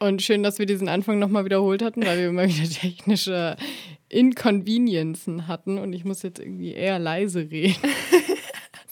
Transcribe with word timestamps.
und 0.00 0.22
schön, 0.22 0.42
dass 0.42 0.58
wir 0.58 0.66
diesen 0.66 0.88
Anfang 0.88 1.18
nochmal 1.18 1.44
wiederholt 1.44 1.82
hatten, 1.82 2.04
weil 2.04 2.18
wir 2.18 2.28
immer 2.28 2.46
wieder 2.46 2.68
technische 2.68 3.56
Inconveniencen 4.08 5.48
hatten 5.48 5.78
und 5.78 5.92
ich 5.92 6.04
muss 6.04 6.22
jetzt 6.22 6.38
irgendwie 6.38 6.72
eher 6.72 6.98
leise 6.98 7.50
reden. 7.50 7.76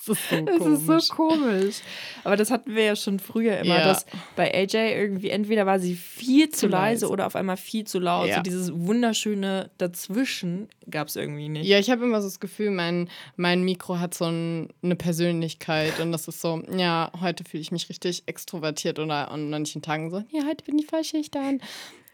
Das 0.06 0.19
ist 0.19 0.30
so 0.30 0.41
das 0.45 0.59
komisch. 0.59 0.78
ist 0.78 1.06
so 1.06 1.15
komisch. 1.15 1.77
Aber 2.24 2.37
das 2.37 2.51
hatten 2.51 2.74
wir 2.74 2.84
ja 2.84 2.96
schon 2.96 3.19
früher 3.19 3.59
immer, 3.59 3.78
ja. 3.78 3.84
dass 3.84 4.06
bei 4.34 4.52
AJ 4.55 4.74
irgendwie 4.74 5.30
entweder 5.30 5.66
war 5.66 5.79
sie 5.79 5.95
viel 5.95 6.48
zu, 6.51 6.60
zu 6.60 6.66
leise, 6.69 7.06
leise, 7.06 7.09
oder 7.10 7.27
auf 7.27 7.37
einmal 7.37 7.56
viel 7.56 7.84
zu 7.84 7.98
laut. 7.98 8.29
Ja. 8.29 8.37
So 8.37 8.42
dieses 8.42 8.73
wunderschöne 8.73 9.70
Dazwischen 9.79 10.69
gab 10.91 11.09
es 11.09 11.16
irgendwie 11.16 11.48
nicht. 11.48 11.66
Ja, 11.66 11.79
ich 11.79 11.91
habe 11.91 12.05
immer 12.05 12.20
so 12.20 12.29
das 12.29 12.41
Gefühl, 12.41 12.70
mein, 12.70 13.09
mein 13.37 13.62
Mikro 13.62 13.98
hat 13.98 14.15
so 14.15 14.27
ein, 14.27 14.69
eine 14.82 14.96
Persönlichkeit 14.96 16.01
und 16.01 16.12
das 16.12 16.29
ist 16.29 16.41
so, 16.41 16.62
ja, 16.77 17.10
heute 17.20 17.45
fühle 17.45 17.60
ich 17.60 17.73
mich 17.73 17.88
richtig 17.88 18.24
extrovertiert 18.27 18.98
oder 18.98 19.30
an 19.30 19.51
manchen 19.51 19.82
Tagen 19.82 20.10
so, 20.10 20.23
ja, 20.30 20.45
heute 20.46 20.65
bin 20.65 20.79
ich 20.79 20.87
voll 20.87 21.04
schüchtern. 21.04 21.60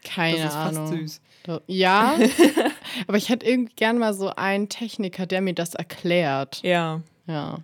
Keine 0.03 0.37
das 0.37 0.47
ist 0.47 0.55
Ahnung. 0.55 0.87
Fast 0.87 0.99
süß. 0.99 1.21
Ja, 1.67 2.15
aber 3.07 3.17
ich 3.17 3.29
hätte 3.29 3.45
irgendwie 3.45 3.73
gern 3.75 3.97
mal 3.97 4.13
so 4.13 4.29
einen 4.29 4.69
Techniker, 4.69 5.25
der 5.25 5.41
mir 5.41 5.53
das 5.53 5.75
erklärt. 5.75 6.61
Ja. 6.63 7.01
Ja. 7.27 7.59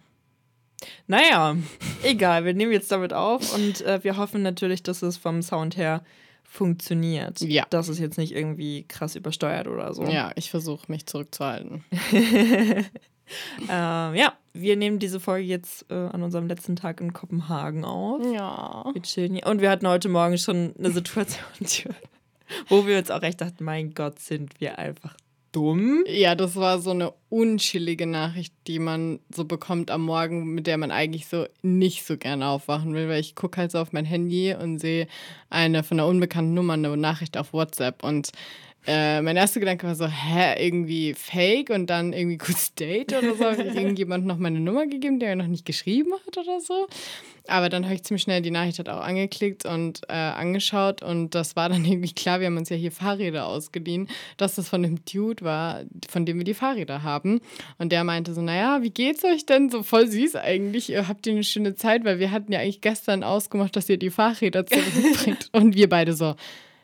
Naja, 1.07 1.55
egal, 2.03 2.45
wir 2.45 2.53
nehmen 2.53 2.71
jetzt 2.71 2.91
damit 2.91 3.13
auf 3.13 3.53
und 3.53 3.81
äh, 3.81 4.03
wir 4.03 4.17
hoffen 4.17 4.41
natürlich, 4.41 4.83
dass 4.83 5.01
es 5.01 5.17
vom 5.17 5.41
Sound 5.41 5.77
her 5.77 6.03
funktioniert. 6.43 7.41
Ja. 7.41 7.65
Dass 7.69 7.89
es 7.89 7.99
jetzt 7.99 8.17
nicht 8.17 8.33
irgendwie 8.35 8.83
krass 8.87 9.15
übersteuert 9.15 9.67
oder 9.67 9.93
so. 9.93 10.03
Ja, 10.03 10.31
ich 10.35 10.49
versuche 10.49 10.91
mich 10.91 11.05
zurückzuhalten. 11.05 11.83
ähm, 12.11 12.85
ja, 13.69 14.33
wir 14.53 14.75
nehmen 14.75 14.99
diese 14.99 15.19
Folge 15.19 15.45
jetzt 15.45 15.85
äh, 15.91 15.93
an 15.93 16.23
unserem 16.23 16.47
letzten 16.47 16.75
Tag 16.75 17.01
in 17.01 17.13
Kopenhagen 17.13 17.85
auf. 17.85 18.21
Ja. 18.33 18.85
Wir 18.91 19.01
chillen 19.03 19.35
hier. 19.35 19.45
Und 19.45 19.61
wir 19.61 19.69
hatten 19.69 19.87
heute 19.87 20.09
Morgen 20.09 20.37
schon 20.37 20.73
eine 20.77 20.91
Situation, 20.91 21.45
wo 22.67 22.87
wir 22.87 22.97
uns 22.97 23.11
auch 23.11 23.21
echt 23.21 23.41
dachten, 23.41 23.63
mein 23.63 23.93
Gott, 23.93 24.19
sind 24.19 24.59
wir 24.59 24.79
einfach 24.79 25.15
dumm. 25.51 26.03
Ja, 26.07 26.35
das 26.35 26.55
war 26.55 26.79
so 26.79 26.91
eine 26.91 27.13
unschillige 27.29 28.05
Nachricht, 28.05 28.53
die 28.67 28.79
man 28.79 29.19
so 29.33 29.45
bekommt 29.45 29.91
am 29.91 30.03
Morgen, 30.03 30.53
mit 30.53 30.67
der 30.67 30.77
man 30.77 30.91
eigentlich 30.91 31.27
so 31.27 31.45
nicht 31.61 32.05
so 32.05 32.17
gerne 32.17 32.47
aufwachen 32.47 32.93
will, 32.93 33.09
weil 33.09 33.19
ich 33.19 33.35
gucke 33.35 33.59
halt 33.59 33.71
so 33.71 33.79
auf 33.79 33.91
mein 33.91 34.05
Handy 34.05 34.53
und 34.53 34.79
sehe 34.79 35.07
eine 35.49 35.83
von 35.83 35.99
einer 35.99 36.07
unbekannten 36.07 36.53
Nummer 36.53 36.73
eine 36.73 36.95
Nachricht 36.97 37.37
auf 37.37 37.53
WhatsApp 37.53 38.03
und 38.03 38.31
äh, 38.87 39.21
mein 39.21 39.37
erster 39.37 39.59
Gedanke 39.59 39.85
war 39.85 39.95
so, 39.95 40.07
hä, 40.07 40.65
irgendwie 40.65 41.13
fake 41.13 41.69
und 41.69 41.87
dann 41.87 42.13
irgendwie 42.13 42.37
kurz 42.37 42.73
Date 42.73 43.13
oder 43.13 43.35
so. 43.35 43.45
Habe 43.45 43.63
ich 43.63 43.75
irgendjemand 43.75 44.25
noch 44.25 44.37
meine 44.37 44.59
Nummer 44.59 44.87
gegeben, 44.87 45.19
der 45.19 45.35
noch 45.35 45.47
nicht 45.47 45.65
geschrieben 45.65 46.13
hat 46.25 46.37
oder 46.37 46.59
so. 46.59 46.87
Aber 47.47 47.69
dann 47.69 47.85
habe 47.85 47.95
ich 47.95 48.03
ziemlich 48.03 48.23
schnell 48.23 48.41
die 48.41 48.51
Nachricht 48.51 48.77
halt 48.77 48.89
auch 48.89 49.01
angeklickt 49.01 49.65
und 49.65 50.01
äh, 50.07 50.13
angeschaut 50.13 51.01
und 51.01 51.35
das 51.35 51.55
war 51.55 51.69
dann 51.69 51.83
irgendwie 51.89 52.13
klar, 52.13 52.39
wir 52.39 52.47
haben 52.47 52.57
uns 52.57 52.69
ja 52.69 52.75
hier 52.75 52.91
Fahrräder 52.91 53.47
ausgeliehen, 53.47 54.07
dass 54.37 54.55
das 54.55 54.69
von 54.69 54.83
dem 54.83 55.03
Dude 55.05 55.43
war, 55.43 55.81
von 56.09 56.25
dem 56.25 56.37
wir 56.37 56.45
die 56.45 56.53
Fahrräder 56.53 57.03
haben. 57.03 57.41
Und 57.77 57.91
der 57.91 58.03
meinte 58.03 58.33
so, 58.33 58.41
naja, 58.41 58.81
wie 58.81 58.91
geht's 58.91 59.23
euch 59.23 59.45
denn? 59.45 59.69
So 59.69 59.83
voll 59.83 60.07
süß 60.07 60.35
eigentlich. 60.35 60.89
Ihr 60.89 61.07
habt 61.07 61.27
ihr 61.27 61.33
eine 61.33 61.43
schöne 61.43 61.75
Zeit, 61.75 62.05
weil 62.05 62.19
wir 62.19 62.31
hatten 62.31 62.51
ja 62.51 62.59
eigentlich 62.59 62.81
gestern 62.81 63.23
ausgemacht, 63.23 63.75
dass 63.75 63.89
ihr 63.89 63.97
die 63.97 64.11
Fahrräder 64.11 64.65
zurückbringt. 64.67 65.49
und 65.51 65.75
wir 65.75 65.89
beide 65.89 66.13
so, 66.13 66.35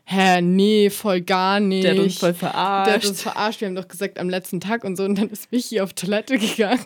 hä, 0.06 0.42
nee, 0.42 0.90
voll 0.90 1.22
gar 1.22 1.60
nicht. 1.60 1.84
Der 1.84 1.92
hat 1.92 2.00
uns 2.00 2.18
voll 2.18 2.34
verarscht. 2.34 2.88
Der 2.88 2.94
hat 2.96 3.06
uns 3.06 3.22
verarscht. 3.22 3.62
Wir 3.62 3.68
haben 3.68 3.76
doch 3.76 3.88
gesagt, 3.88 4.20
am 4.20 4.30
letzten 4.30 4.60
Tag 4.60 4.84
und 4.84 4.96
so. 4.96 5.04
Und 5.04 5.18
dann 5.18 5.30
ist 5.30 5.52
Michi 5.52 5.82
auf 5.82 5.94
Toilette 5.94 6.38
gegangen. 6.40 6.86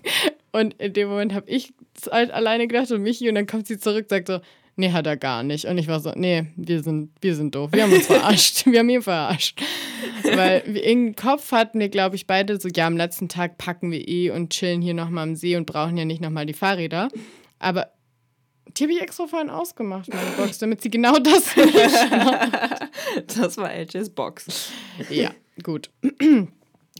Und 0.51 0.73
in 0.75 0.93
dem 0.93 1.09
Moment 1.09 1.33
habe 1.33 1.49
ich 1.49 1.73
halt 2.11 2.31
alleine 2.31 2.67
gedacht 2.67 2.91
und 2.91 3.03
Michi. 3.03 3.29
Und 3.29 3.35
dann 3.35 3.45
kommt 3.45 3.67
sie 3.67 3.77
zurück 3.77 4.03
und 4.03 4.09
sagt 4.09 4.27
so, 4.27 4.39
nee, 4.77 4.91
hat 4.91 5.05
er 5.05 5.17
gar 5.17 5.43
nicht. 5.43 5.65
Und 5.65 5.77
ich 5.77 5.87
war 5.87 5.99
so, 5.99 6.11
nee, 6.15 6.45
wir 6.55 6.81
sind, 6.81 7.11
wir 7.21 7.35
sind 7.35 7.53
doof. 7.53 7.71
Wir 7.73 7.83
haben 7.83 7.93
uns 7.93 8.07
verarscht. 8.07 8.65
Wir 8.65 8.79
haben 8.79 8.89
ihn 8.89 9.01
verarscht. 9.01 9.61
Weil 10.23 10.61
im 10.77 11.15
Kopf 11.15 11.51
hatten 11.51 11.79
wir, 11.79 11.89
glaube 11.89 12.15
ich, 12.15 12.25
beide 12.25 12.59
so, 12.59 12.69
ja, 12.69 12.87
am 12.87 12.97
letzten 12.97 13.27
Tag 13.27 13.57
packen 13.57 13.91
wir 13.91 14.07
eh 14.07 14.31
und 14.31 14.51
chillen 14.51 14.81
hier 14.81 14.93
nochmal 14.93 15.23
am 15.23 15.35
See 15.35 15.55
und 15.57 15.65
brauchen 15.65 15.97
ja 15.97 16.05
nicht 16.05 16.21
nochmal 16.21 16.45
die 16.45 16.53
Fahrräder. 16.53 17.09
Aber 17.59 17.91
die 18.77 18.83
habe 18.83 18.93
ich 18.93 19.01
extra 19.01 19.27
vorhin 19.27 19.49
ausgemacht, 19.49 20.13
meine 20.13 20.31
Box, 20.31 20.59
damit 20.59 20.81
sie 20.81 20.89
genau 20.89 21.17
das 21.19 21.55
Das 23.37 23.57
war 23.57 23.73
LJs 23.73 24.09
Box. 24.11 24.71
Ja, 25.09 25.31
gut. 25.63 25.89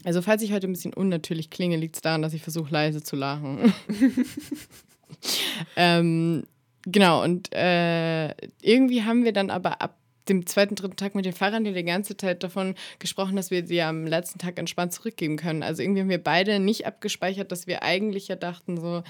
Also, 0.04 0.22
falls 0.22 0.42
ich 0.42 0.52
heute 0.52 0.66
ein 0.66 0.72
bisschen 0.72 0.94
unnatürlich 0.94 1.50
klinge, 1.50 1.76
liegt 1.76 1.96
es 1.96 2.02
daran, 2.02 2.22
dass 2.22 2.34
ich 2.34 2.42
versuche, 2.42 2.72
leise 2.72 3.02
zu 3.02 3.16
lachen. 3.16 3.72
ähm, 5.76 6.44
genau, 6.82 7.22
und 7.22 7.54
äh, 7.54 8.30
irgendwie 8.62 9.02
haben 9.02 9.24
wir 9.24 9.32
dann 9.32 9.50
aber 9.50 9.82
ab 9.82 9.96
dem 10.28 10.46
zweiten, 10.46 10.76
dritten 10.76 10.96
Tag 10.96 11.14
mit 11.14 11.24
den 11.24 11.32
Fahrern 11.32 11.64
die 11.64 11.84
ganze 11.84 12.16
Zeit 12.16 12.42
davon 12.42 12.74
gesprochen, 12.98 13.36
dass 13.36 13.50
wir 13.50 13.66
sie 13.66 13.82
am 13.82 14.06
letzten 14.06 14.38
Tag 14.38 14.58
entspannt 14.58 14.92
zurückgeben 14.92 15.36
können. 15.36 15.62
Also 15.62 15.82
irgendwie 15.82 16.02
haben 16.02 16.08
wir 16.08 16.22
beide 16.22 16.60
nicht 16.60 16.86
abgespeichert, 16.86 17.50
dass 17.52 17.66
wir 17.66 17.82
eigentlich 17.82 18.28
ja 18.28 18.36
dachten, 18.36 18.80
so, 18.80 19.02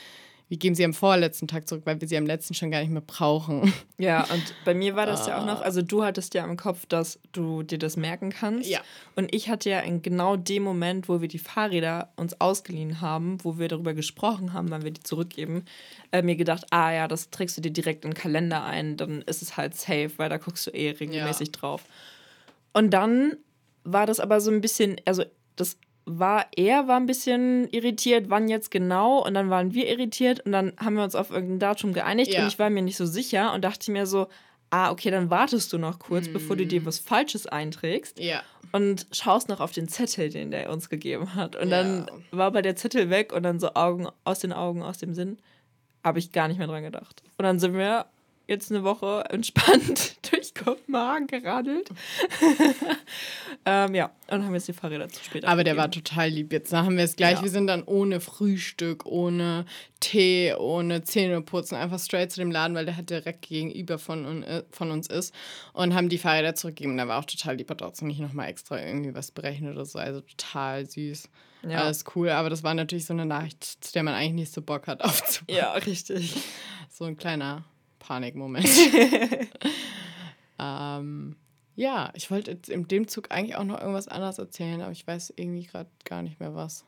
wir 0.50 0.56
geben 0.56 0.74
sie 0.74 0.84
am 0.84 0.92
vorletzten 0.92 1.46
Tag 1.46 1.68
zurück, 1.68 1.82
weil 1.84 2.00
wir 2.00 2.08
sie 2.08 2.16
am 2.16 2.26
letzten 2.26 2.54
schon 2.54 2.72
gar 2.72 2.80
nicht 2.80 2.90
mehr 2.90 3.02
brauchen. 3.06 3.72
Ja, 3.98 4.24
und 4.32 4.54
bei 4.64 4.72
mir 4.72 4.96
war 4.96 5.04
das 5.04 5.26
ah. 5.26 5.28
ja 5.28 5.38
auch 5.38 5.44
noch, 5.44 5.60
ah. 5.60 5.64
also 5.64 5.82
du 5.82 6.02
hattest 6.02 6.32
ja 6.32 6.42
im 6.44 6.56
Kopf, 6.56 6.86
dass 6.86 7.20
du 7.32 7.62
dir 7.62 7.78
das 7.78 7.98
merken 7.98 8.30
kannst. 8.30 8.68
Ja. 8.68 8.80
Und 9.14 9.32
ich 9.34 9.50
hatte 9.50 9.68
ja 9.68 9.80
in 9.80 10.00
genau 10.00 10.36
dem 10.36 10.62
Moment, 10.62 11.08
wo 11.08 11.20
wir 11.20 11.28
die 11.28 11.38
Fahrräder 11.38 12.10
uns 12.16 12.40
ausgeliehen 12.40 13.02
haben, 13.02 13.36
wo 13.44 13.58
wir 13.58 13.68
darüber 13.68 13.92
gesprochen 13.92 14.54
haben, 14.54 14.70
wann 14.70 14.82
wir 14.82 14.90
die 14.90 15.02
zurückgeben, 15.02 15.66
äh, 16.12 16.22
mir 16.22 16.34
gedacht, 16.34 16.64
ah 16.70 16.90
ja, 16.90 17.08
das 17.08 17.28
trägst 17.28 17.58
du 17.58 17.60
dir 17.60 17.72
direkt 17.72 18.04
in 18.06 18.12
den 18.12 18.16
Kalender 18.16 18.64
ein, 18.64 18.96
dann 18.96 19.20
ist 19.22 19.42
es 19.42 19.58
halt 19.58 19.74
safe, 19.74 20.12
weil 20.16 20.30
da 20.30 20.38
guckst 20.38 20.66
du 20.66 20.70
eh 20.70 20.90
regelmäßig 20.90 21.48
ja. 21.48 21.60
drauf. 21.60 21.84
Und 22.72 22.90
dann 22.90 23.36
war 23.84 24.06
das 24.06 24.18
aber 24.18 24.40
so 24.40 24.50
ein 24.50 24.62
bisschen, 24.62 24.96
also 25.04 25.24
das 25.56 25.76
war 26.06 26.46
er 26.56 26.88
war 26.88 26.96
ein 26.96 27.06
bisschen 27.06 27.68
irritiert, 27.70 28.30
wann 28.30 28.48
jetzt 28.48 28.70
genau 28.70 29.24
und 29.24 29.34
dann 29.34 29.50
waren 29.50 29.74
wir 29.74 29.88
irritiert 29.88 30.40
und 30.40 30.52
dann 30.52 30.72
haben 30.78 30.94
wir 30.94 31.04
uns 31.04 31.14
auf 31.14 31.30
irgendein 31.30 31.58
Datum 31.58 31.92
geeinigt 31.92 32.32
ja. 32.32 32.42
und 32.42 32.48
ich 32.48 32.58
war 32.58 32.70
mir 32.70 32.82
nicht 32.82 32.96
so 32.96 33.06
sicher 33.06 33.52
und 33.52 33.62
dachte 33.62 33.90
mir 33.90 34.06
so, 34.06 34.28
ah, 34.70 34.90
okay, 34.90 35.10
dann 35.10 35.30
wartest 35.30 35.72
du 35.72 35.78
noch 35.78 35.98
kurz, 35.98 36.26
hm. 36.26 36.32
bevor 36.32 36.56
du 36.56 36.66
dir 36.66 36.84
was 36.86 36.98
Falsches 36.98 37.46
einträgst 37.46 38.18
ja. 38.18 38.42
und 38.72 39.06
schaust 39.12 39.48
noch 39.48 39.60
auf 39.60 39.72
den 39.72 39.88
Zettel, 39.88 40.30
den 40.30 40.50
der 40.50 40.70
uns 40.70 40.88
gegeben 40.88 41.34
hat 41.34 41.56
und 41.56 41.68
ja. 41.68 41.82
dann 41.82 42.10
war 42.30 42.46
aber 42.46 42.62
der 42.62 42.76
Zettel 42.76 43.10
weg 43.10 43.32
und 43.32 43.42
dann 43.42 43.60
so 43.60 43.74
Augen 43.74 44.08
aus 44.24 44.40
den 44.40 44.52
Augen, 44.52 44.82
aus 44.82 44.98
dem 44.98 45.14
Sinn, 45.14 45.38
habe 46.02 46.18
ich 46.18 46.32
gar 46.32 46.48
nicht 46.48 46.58
mehr 46.58 46.66
dran 46.66 46.82
gedacht. 46.82 47.22
Und 47.36 47.44
dann 47.44 47.58
sind 47.58 47.74
wir 47.74 48.06
jetzt 48.50 48.70
eine 48.70 48.84
Woche 48.84 49.24
entspannt 49.30 50.16
durch 50.30 50.54
Kopenhagen 50.54 51.26
geradelt. 51.26 51.88
ähm, 53.64 53.94
ja, 53.94 54.10
und 54.28 54.44
haben 54.44 54.54
jetzt 54.54 54.68
die 54.68 54.72
Fahrräder 54.72 55.08
zu 55.08 55.24
spät 55.24 55.44
Aber 55.44 55.64
der 55.64 55.76
war 55.76 55.90
total 55.90 56.28
lieb. 56.28 56.52
Jetzt 56.52 56.72
haben 56.72 56.96
wir 56.96 57.04
es 57.04 57.16
gleich. 57.16 57.36
Ja. 57.36 57.42
Wir 57.42 57.50
sind 57.50 57.66
dann 57.68 57.82
ohne 57.84 58.20
Frühstück, 58.20 59.06
ohne 59.06 59.64
Tee, 60.00 60.54
ohne 60.54 61.02
Zähneputzen, 61.02 61.76
einfach 61.76 61.98
straight 61.98 62.32
zu 62.32 62.40
dem 62.40 62.50
Laden, 62.50 62.74
weil 62.74 62.84
der 62.84 62.96
halt 62.96 63.08
direkt 63.08 63.42
gegenüber 63.42 63.98
von, 63.98 64.42
äh, 64.42 64.64
von 64.70 64.90
uns 64.90 65.06
ist 65.06 65.34
und 65.72 65.94
haben 65.94 66.08
die 66.08 66.18
Fahrräder 66.18 66.54
zurückgegeben. 66.54 66.96
Der 66.96 67.08
war 67.08 67.18
auch 67.18 67.24
total 67.24 67.56
lieb, 67.56 67.70
hat 67.70 67.78
trotzdem 67.78 68.08
nicht 68.08 68.20
nochmal 68.20 68.48
extra 68.48 68.78
irgendwie 68.78 69.14
was 69.14 69.30
berechnet 69.30 69.74
oder 69.74 69.86
so. 69.86 69.98
Also 69.98 70.20
total 70.20 70.86
süß. 70.86 71.28
Ja. 71.68 71.82
Alles 71.84 72.04
cool, 72.14 72.30
aber 72.30 72.50
das 72.50 72.62
war 72.62 72.74
natürlich 72.74 73.04
so 73.04 73.12
eine 73.12 73.26
Nachricht, 73.26 73.62
zu 73.62 73.92
der 73.92 74.02
man 74.02 74.14
eigentlich 74.14 74.32
nicht 74.32 74.52
so 74.52 74.62
Bock 74.62 74.86
hat 74.86 75.00
aufzubauen. 75.04 75.56
Ja, 75.56 75.72
richtig. 75.72 76.34
So 76.88 77.04
ein 77.04 77.16
kleiner 77.16 77.64
Panikmoment. 78.00 78.66
ähm, 80.58 81.36
ja, 81.76 82.10
ich 82.14 82.30
wollte 82.30 82.50
jetzt 82.50 82.68
in 82.68 82.88
dem 82.88 83.06
Zug 83.06 83.30
eigentlich 83.30 83.56
auch 83.56 83.64
noch 83.64 83.80
irgendwas 83.80 84.08
anderes 84.08 84.38
erzählen, 84.38 84.82
aber 84.82 84.90
ich 84.90 85.06
weiß 85.06 85.32
irgendwie 85.36 85.64
gerade 85.64 85.88
gar 86.04 86.22
nicht 86.22 86.40
mehr 86.40 86.54
was. 86.54 86.84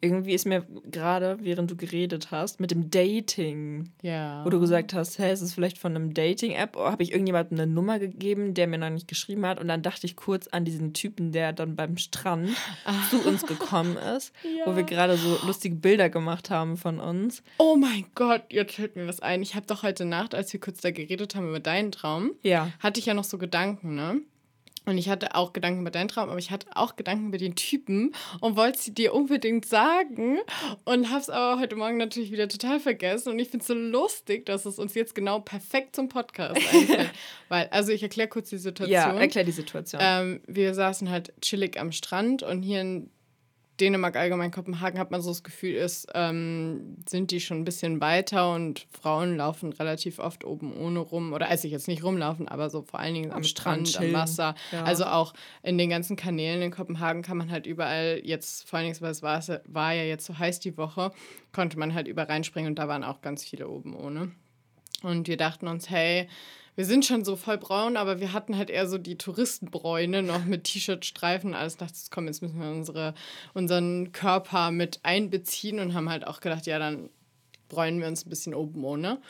Irgendwie 0.00 0.34
ist 0.34 0.46
mir 0.46 0.66
gerade, 0.90 1.38
während 1.40 1.70
du 1.70 1.76
geredet 1.76 2.30
hast, 2.30 2.60
mit 2.60 2.70
dem 2.70 2.90
Dating, 2.90 3.90
ja. 4.02 4.44
wo 4.44 4.50
du 4.50 4.60
gesagt 4.60 4.94
hast, 4.94 5.18
hey, 5.18 5.32
ist 5.32 5.40
es 5.40 5.54
vielleicht 5.54 5.78
von 5.78 5.94
einem 5.94 6.14
Dating-App? 6.14 6.76
Oder 6.76 6.92
habe 6.92 7.02
ich 7.02 7.12
irgendjemandem 7.12 7.58
eine 7.58 7.70
Nummer 7.70 7.98
gegeben, 7.98 8.54
der 8.54 8.66
mir 8.66 8.78
noch 8.78 8.90
nicht 8.90 9.08
geschrieben 9.08 9.46
hat? 9.46 9.60
Und 9.60 9.68
dann 9.68 9.82
dachte 9.82 10.06
ich 10.06 10.16
kurz 10.16 10.48
an 10.48 10.64
diesen 10.64 10.92
Typen, 10.92 11.32
der 11.32 11.52
dann 11.52 11.76
beim 11.76 11.96
Strand 11.96 12.50
zu 13.10 13.26
uns 13.26 13.46
gekommen 13.46 13.96
ist, 13.96 14.32
ja. 14.42 14.70
wo 14.70 14.76
wir 14.76 14.82
gerade 14.82 15.16
so 15.16 15.38
lustige 15.46 15.76
Bilder 15.76 16.08
gemacht 16.08 16.50
haben 16.50 16.76
von 16.76 17.00
uns. 17.00 17.42
Oh 17.58 17.76
mein 17.76 18.06
Gott, 18.14 18.42
jetzt 18.50 18.74
fällt 18.74 18.96
mir 18.96 19.06
was 19.06 19.20
ein. 19.20 19.42
Ich 19.42 19.54
habe 19.54 19.66
doch 19.66 19.82
heute 19.82 20.04
Nacht, 20.04 20.34
als 20.34 20.52
wir 20.52 20.60
kurz 20.60 20.80
da 20.80 20.90
geredet 20.90 21.34
haben 21.34 21.48
über 21.48 21.60
deinen 21.60 21.92
Traum, 21.92 22.32
ja. 22.42 22.70
hatte 22.80 23.00
ich 23.00 23.06
ja 23.06 23.14
noch 23.14 23.24
so 23.24 23.38
Gedanken, 23.38 23.94
ne? 23.94 24.20
Und 24.86 24.98
ich 24.98 25.08
hatte 25.08 25.34
auch 25.34 25.52
Gedanken 25.52 25.80
über 25.80 25.90
deinen 25.90 26.06
Traum, 26.06 26.28
aber 26.28 26.38
ich 26.38 26.52
hatte 26.52 26.68
auch 26.74 26.94
Gedanken 26.94 27.28
über 27.28 27.38
den 27.38 27.56
Typen 27.56 28.14
und 28.40 28.56
wollte 28.56 28.78
sie 28.78 28.94
dir 28.94 29.14
unbedingt 29.14 29.66
sagen 29.66 30.38
und 30.84 31.10
habe 31.10 31.20
es 31.20 31.28
aber 31.28 31.60
heute 31.60 31.74
Morgen 31.74 31.96
natürlich 31.96 32.30
wieder 32.30 32.46
total 32.46 32.78
vergessen. 32.78 33.32
Und 33.32 33.40
ich 33.40 33.48
finde 33.48 33.62
es 33.62 33.66
so 33.66 33.74
lustig, 33.74 34.46
dass 34.46 34.64
es 34.64 34.78
uns 34.78 34.94
jetzt 34.94 35.16
genau 35.16 35.40
perfekt 35.40 35.96
zum 35.96 36.08
Podcast 36.08 36.60
einfällt. 36.72 37.10
Weil, 37.48 37.66
also 37.72 37.90
ich 37.90 38.02
erkläre 38.02 38.28
kurz 38.28 38.48
die 38.50 38.58
Situation. 38.58 38.94
Ja, 38.94 39.12
erklär 39.12 39.42
die 39.42 39.52
Situation. 39.52 40.00
Ähm, 40.04 40.40
wir 40.46 40.72
saßen 40.72 41.10
halt 41.10 41.32
chillig 41.40 41.80
am 41.80 41.90
Strand 41.90 42.44
und 42.44 42.62
hier 42.62 42.80
in 42.80 43.10
Dänemark, 43.80 44.16
allgemein 44.16 44.50
Kopenhagen, 44.50 44.98
hat 44.98 45.10
man 45.10 45.20
so 45.20 45.30
das 45.30 45.42
Gefühl, 45.42 45.74
ist, 45.74 46.08
ähm, 46.14 46.96
sind 47.08 47.30
die 47.30 47.40
schon 47.40 47.58
ein 47.58 47.64
bisschen 47.64 48.00
weiter 48.00 48.52
und 48.54 48.86
Frauen 48.90 49.36
laufen 49.36 49.72
relativ 49.72 50.18
oft 50.18 50.44
oben 50.44 50.74
ohne 50.76 51.00
rum. 51.00 51.32
Oder 51.32 51.48
als 51.48 51.64
ich 51.64 51.72
jetzt 51.72 51.88
nicht 51.88 52.02
rumlaufen, 52.02 52.48
aber 52.48 52.70
so 52.70 52.82
vor 52.82 53.00
allen 53.00 53.14
Dingen 53.14 53.30
am, 53.30 53.38
am 53.38 53.44
Strand, 53.44 53.88
Strand 53.88 54.06
am 54.06 54.12
Wasser. 54.14 54.54
Ja. 54.72 54.84
Also 54.84 55.04
auch 55.04 55.34
in 55.62 55.78
den 55.78 55.90
ganzen 55.90 56.16
Kanälen 56.16 56.62
in 56.62 56.70
Kopenhagen 56.70 57.22
kann 57.22 57.36
man 57.36 57.50
halt 57.50 57.66
überall 57.66 58.20
jetzt, 58.24 58.68
vor 58.68 58.78
allen 58.78 58.86
Dingen, 58.86 59.00
weil 59.00 59.10
es 59.10 59.22
war, 59.22 59.42
war 59.66 59.92
ja 59.92 60.04
jetzt 60.04 60.26
so 60.26 60.38
heiß 60.38 60.60
die 60.60 60.76
Woche, 60.76 61.12
konnte 61.52 61.78
man 61.78 61.94
halt 61.94 62.08
überall 62.08 62.28
reinspringen 62.28 62.70
und 62.70 62.78
da 62.78 62.88
waren 62.88 63.04
auch 63.04 63.20
ganz 63.20 63.44
viele 63.44 63.68
oben 63.68 63.94
ohne. 63.94 64.32
Und 65.02 65.28
wir 65.28 65.36
dachten 65.36 65.68
uns, 65.68 65.90
hey, 65.90 66.28
wir 66.76 66.84
sind 66.84 67.04
schon 67.04 67.24
so 67.24 67.36
voll 67.36 67.58
braun, 67.58 67.96
aber 67.96 68.20
wir 68.20 68.32
hatten 68.32 68.56
halt 68.56 68.70
eher 68.70 68.86
so 68.86 68.98
die 68.98 69.16
Touristenbräune 69.16 70.22
noch 70.22 70.44
mit 70.44 70.64
T-Shirt-Streifen. 70.64 71.54
Alles 71.54 71.78
dachte, 71.78 71.94
komm, 72.10 72.26
jetzt 72.26 72.42
müssen 72.42 72.60
wir 72.60 72.70
unsere, 72.70 73.14
unseren 73.54 74.12
Körper 74.12 74.70
mit 74.70 75.00
einbeziehen 75.02 75.80
und 75.80 75.94
haben 75.94 76.10
halt 76.10 76.26
auch 76.26 76.40
gedacht, 76.40 76.66
ja, 76.66 76.78
dann 76.78 77.08
bräunen 77.68 78.00
wir 78.00 78.06
uns 78.06 78.26
ein 78.26 78.30
bisschen 78.30 78.54
oben 78.54 78.84
ohne. 78.84 79.20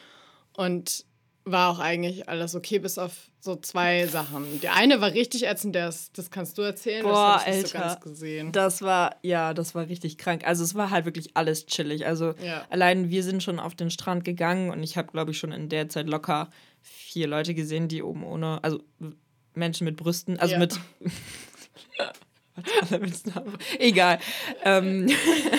Und 0.55 1.05
war 1.45 1.71
auch 1.71 1.79
eigentlich 1.79 2.29
alles 2.29 2.57
okay, 2.57 2.81
bis 2.81 2.99
auf 2.99 3.31
so 3.39 3.55
zwei 3.55 4.09
Sachen. 4.09 4.61
Die 4.61 4.69
eine 4.69 5.01
war 5.01 5.13
richtig 5.13 5.47
ätzend, 5.47 5.77
das, 5.77 6.11
das 6.11 6.33
kannst 6.33 6.59
du 6.59 6.63
erzählen. 6.63 7.05
Boah, 7.05 7.41
das 7.45 7.47
Alter. 7.47 7.69
So 7.69 7.79
ganz 7.79 8.01
gesehen. 8.01 8.51
Das 8.51 8.83
war, 8.83 9.15
ja, 9.23 9.55
das 9.55 9.77
war 9.77 9.89
richtig 9.89 10.19
krank. 10.19 10.45
Also 10.45 10.65
es 10.65 10.75
war 10.75 10.91
halt 10.91 11.05
wirklich 11.05 11.37
alles 11.37 11.67
chillig. 11.67 12.05
Also 12.05 12.35
ja. 12.43 12.67
allein 12.71 13.11
wir 13.11 13.23
sind 13.23 13.45
schon 13.45 13.61
auf 13.61 13.77
den 13.77 13.91
Strand 13.93 14.25
gegangen 14.25 14.71
und 14.71 14.83
ich 14.83 14.97
habe, 14.97 15.13
glaube 15.13 15.31
ich, 15.31 15.39
schon 15.39 15.53
in 15.53 15.69
der 15.69 15.89
Zeit 15.89 16.09
locker 16.09 16.51
vier 16.87 17.27
Leute 17.27 17.55
gesehen, 17.55 17.89
die 17.89 18.03
oben 18.03 18.25
ohne, 18.25 18.63
also 18.63 18.83
Menschen 19.55 19.85
mit 19.85 19.97
Brüsten, 19.97 20.39
also 20.39 20.55
ja. 20.55 20.59
mit. 20.59 20.79
Egal. 23.79 24.19
Ähm, 24.65 25.09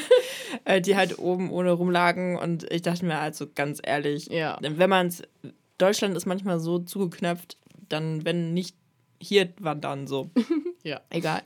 äh, 0.65 0.81
die 0.81 0.95
halt 0.95 1.19
oben 1.19 1.51
ohne 1.51 1.71
rumlagen 1.71 2.37
und 2.37 2.63
ich 2.71 2.81
dachte 2.81 3.05
mir 3.05 3.19
also 3.19 3.47
ganz 3.53 3.79
ehrlich, 3.83 4.27
ja. 4.27 4.57
wenn 4.61 4.89
man 4.89 5.07
es, 5.07 5.23
Deutschland 5.77 6.15
ist 6.15 6.25
manchmal 6.25 6.59
so 6.59 6.79
zugeknöpft, 6.79 7.57
dann, 7.89 8.25
wenn 8.25 8.53
nicht 8.53 8.75
hier, 9.19 9.49
wann 9.59 9.81
dann 9.81 10.07
so. 10.07 10.31
ja. 10.83 11.01
Egal. 11.09 11.41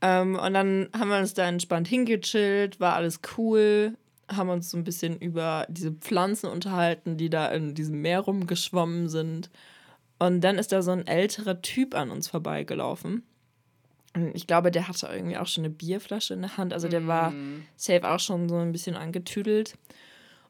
Ähm, 0.00 0.36
und 0.36 0.54
dann 0.54 0.88
haben 0.96 1.10
wir 1.10 1.18
uns 1.18 1.34
da 1.34 1.46
entspannt 1.46 1.88
hingechillt, 1.88 2.80
war 2.80 2.94
alles 2.94 3.20
cool 3.36 3.96
haben 4.30 4.48
uns 4.48 4.70
so 4.70 4.76
ein 4.76 4.84
bisschen 4.84 5.18
über 5.18 5.66
diese 5.68 5.92
Pflanzen 5.92 6.48
unterhalten, 6.48 7.16
die 7.16 7.30
da 7.30 7.48
in 7.48 7.74
diesem 7.74 8.00
Meer 8.00 8.20
rumgeschwommen 8.20 9.08
sind. 9.08 9.50
Und 10.18 10.42
dann 10.42 10.58
ist 10.58 10.72
da 10.72 10.82
so 10.82 10.90
ein 10.90 11.06
älterer 11.06 11.62
Typ 11.62 11.94
an 11.94 12.10
uns 12.10 12.28
vorbeigelaufen. 12.28 13.22
Und 14.14 14.34
ich 14.34 14.46
glaube, 14.46 14.70
der 14.70 14.88
hatte 14.88 15.08
irgendwie 15.12 15.36
auch 15.36 15.46
schon 15.46 15.64
eine 15.64 15.72
Bierflasche 15.72 16.34
in 16.34 16.42
der 16.42 16.56
Hand. 16.56 16.72
Also 16.72 16.88
der 16.88 17.06
war 17.06 17.30
mm. 17.30 17.64
safe 17.76 18.08
auch 18.08 18.18
schon 18.18 18.48
so 18.48 18.56
ein 18.56 18.72
bisschen 18.72 18.96
angetüdelt. 18.96 19.76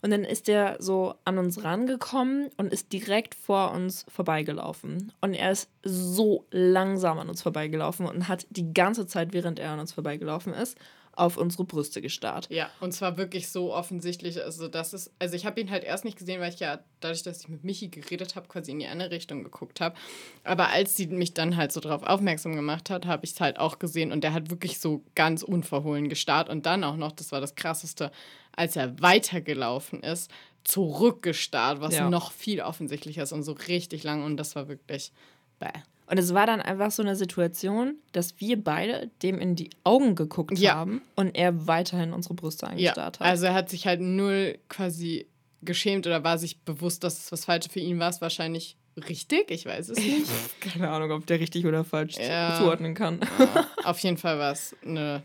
Und 0.03 0.11
dann 0.11 0.25
ist 0.25 0.49
der 0.49 0.77
so 0.81 1.15
an 1.25 1.39
uns 1.39 1.63
rangekommen 1.63 2.49
und 2.57 2.73
ist 2.73 2.93
direkt 2.93 3.35
vor 3.35 3.73
uns 3.73 4.07
vorbeigelaufen. 4.09 5.13
Und 5.21 5.35
er 5.35 5.51
ist 5.51 5.69
so 5.83 6.47
langsam 6.51 7.19
an 7.19 7.29
uns 7.29 7.43
vorbeigelaufen 7.43 8.07
und 8.07 8.29
hat 8.29 8.47
die 8.51 8.73
ganze 8.73 9.07
Zeit, 9.07 9.35
während 9.35 9.59
er 9.59 9.73
an 9.73 9.81
uns 9.81 9.93
vorbeigelaufen 9.93 10.55
ist, 10.55 10.79
auf 11.21 11.37
unsere 11.37 11.65
Brüste 11.65 12.01
gestarrt. 12.01 12.49
Ja, 12.51 12.71
und 12.81 12.93
zwar 12.93 13.19
wirklich 13.19 13.49
so 13.49 13.75
offensichtlich. 13.75 14.43
Also, 14.43 14.69
das 14.69 14.95
ist, 14.95 15.13
also 15.19 15.37
ich 15.37 15.45
habe 15.45 15.61
ihn 15.61 15.71
halt 15.71 15.85
erst 15.85 16.07
nicht 16.07 16.19
gesehen, 16.19 16.41
weil 16.41 16.53
ich 16.53 16.61
ja 16.61 16.81
dadurch, 17.01 17.23
dass 17.23 17.43
ich 17.43 17.49
mit 17.49 17.63
Michi 17.63 17.89
geredet 17.89 18.37
habe, 18.37 18.49
quasi 18.49 18.71
in 18.73 18.79
die 18.79 18.87
andere 18.87 19.11
Richtung 19.11 19.45
geguckt 19.45 19.81
habe. 19.81 19.97
Aber 20.45 20.69
als 20.71 20.97
sie 20.97 21.07
mich 21.09 21.35
dann 21.35 21.57
halt 21.57 21.73
so 21.73 21.81
darauf 21.81 22.03
aufmerksam 22.03 22.57
gemacht 22.57 22.89
hat, 22.89 23.05
habe 23.05 23.25
ich 23.25 23.33
es 23.33 23.41
halt 23.41 23.59
auch 23.59 23.79
gesehen 23.79 24.13
und 24.13 24.25
der 24.25 24.33
hat 24.33 24.51
wirklich 24.51 24.81
so 24.81 25.05
ganz 25.15 25.43
unverhohlen 25.43 26.09
gestarrt. 26.09 26.49
Und 26.49 26.65
dann 26.65 26.85
auch 26.85 26.97
noch, 26.97 27.13
das 27.13 27.33
war 27.33 27.43
das 27.43 27.55
Krasseste, 27.55 28.11
als 28.57 28.77
er 28.77 28.99
weitergelaufen 29.01 30.03
ist, 30.03 30.31
zurückgestarrt, 30.65 31.83
was 31.83 31.95
ja. 31.97 32.09
noch 32.09 32.33
viel 32.33 32.63
offensichtlicher 32.63 33.25
ist 33.25 33.33
und 33.33 33.43
so 33.43 33.53
richtig 33.53 34.05
lang. 34.05 34.25
Und 34.25 34.39
das 34.39 34.57
war 34.57 34.69
wirklich 34.69 35.13
bäh. 35.59 35.69
Und 36.11 36.19
es 36.19 36.35
war 36.35 36.45
dann 36.45 36.61
einfach 36.61 36.91
so 36.91 37.03
eine 37.03 37.15
Situation, 37.15 37.95
dass 38.11 38.41
wir 38.41 38.63
beide 38.63 39.11
dem 39.23 39.39
in 39.39 39.55
die 39.55 39.71
Augen 39.85 40.17
geguckt 40.17 40.59
ja. 40.59 40.75
haben 40.75 41.03
und 41.15 41.37
er 41.37 41.69
weiterhin 41.69 42.13
unsere 42.13 42.35
Brüste 42.35 42.67
angestarrt 42.67 43.19
ja. 43.19 43.25
hat. 43.25 43.31
Also 43.31 43.47
er 43.47 43.55
hat 43.55 43.71
sich 43.71 43.87
halt 43.87 44.01
null 44.01 44.59
quasi 44.69 45.29
geschämt 45.63 46.09
oder 46.09 46.25
war 46.25 46.37
sich 46.39 46.63
bewusst, 46.63 47.05
dass 47.05 47.19
es 47.21 47.33
was 47.33 47.45
Falsches 47.45 47.73
für 47.73 47.79
ihn 47.79 48.01
war. 48.01 48.11
Es 48.11 48.21
wahrscheinlich 48.21 48.77
richtig, 49.09 49.53
ich 49.53 49.67
weiß 49.67 49.91
es 49.91 49.99
nicht. 50.05 50.27
Keine 50.61 50.91
Ahnung, 50.91 51.13
ob 51.13 51.27
der 51.27 51.39
richtig 51.39 51.65
oder 51.65 51.85
falsch 51.85 52.17
ja. 52.19 52.57
zuordnen 52.59 52.95
kann. 52.95 53.21
Ja, 53.39 53.69
auf 53.85 54.01
jeden 54.01 54.17
Fall 54.17 54.37
war 54.39 54.51
es 54.51 54.75
eine 54.85 55.23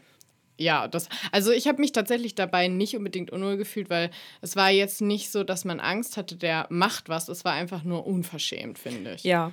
ja, 0.58 0.88
das. 0.88 1.10
Also 1.32 1.52
ich 1.52 1.68
habe 1.68 1.82
mich 1.82 1.92
tatsächlich 1.92 2.34
dabei 2.36 2.70
nicht 2.70 2.96
unbedingt 2.96 3.30
unwohl 3.30 3.58
gefühlt, 3.58 3.90
weil 3.90 4.10
es 4.42 4.56
war 4.56 4.70
jetzt 4.70 5.02
nicht 5.02 5.30
so, 5.30 5.44
dass 5.44 5.66
man 5.66 5.82
Angst 5.82 6.16
hatte, 6.16 6.38
der 6.38 6.68
macht 6.70 7.10
was. 7.10 7.28
Es 7.28 7.44
war 7.44 7.52
einfach 7.52 7.84
nur 7.84 8.08
unverschämt, 8.08 8.80
finde 8.80 9.16
ich. 9.16 9.24
Ja, 9.26 9.52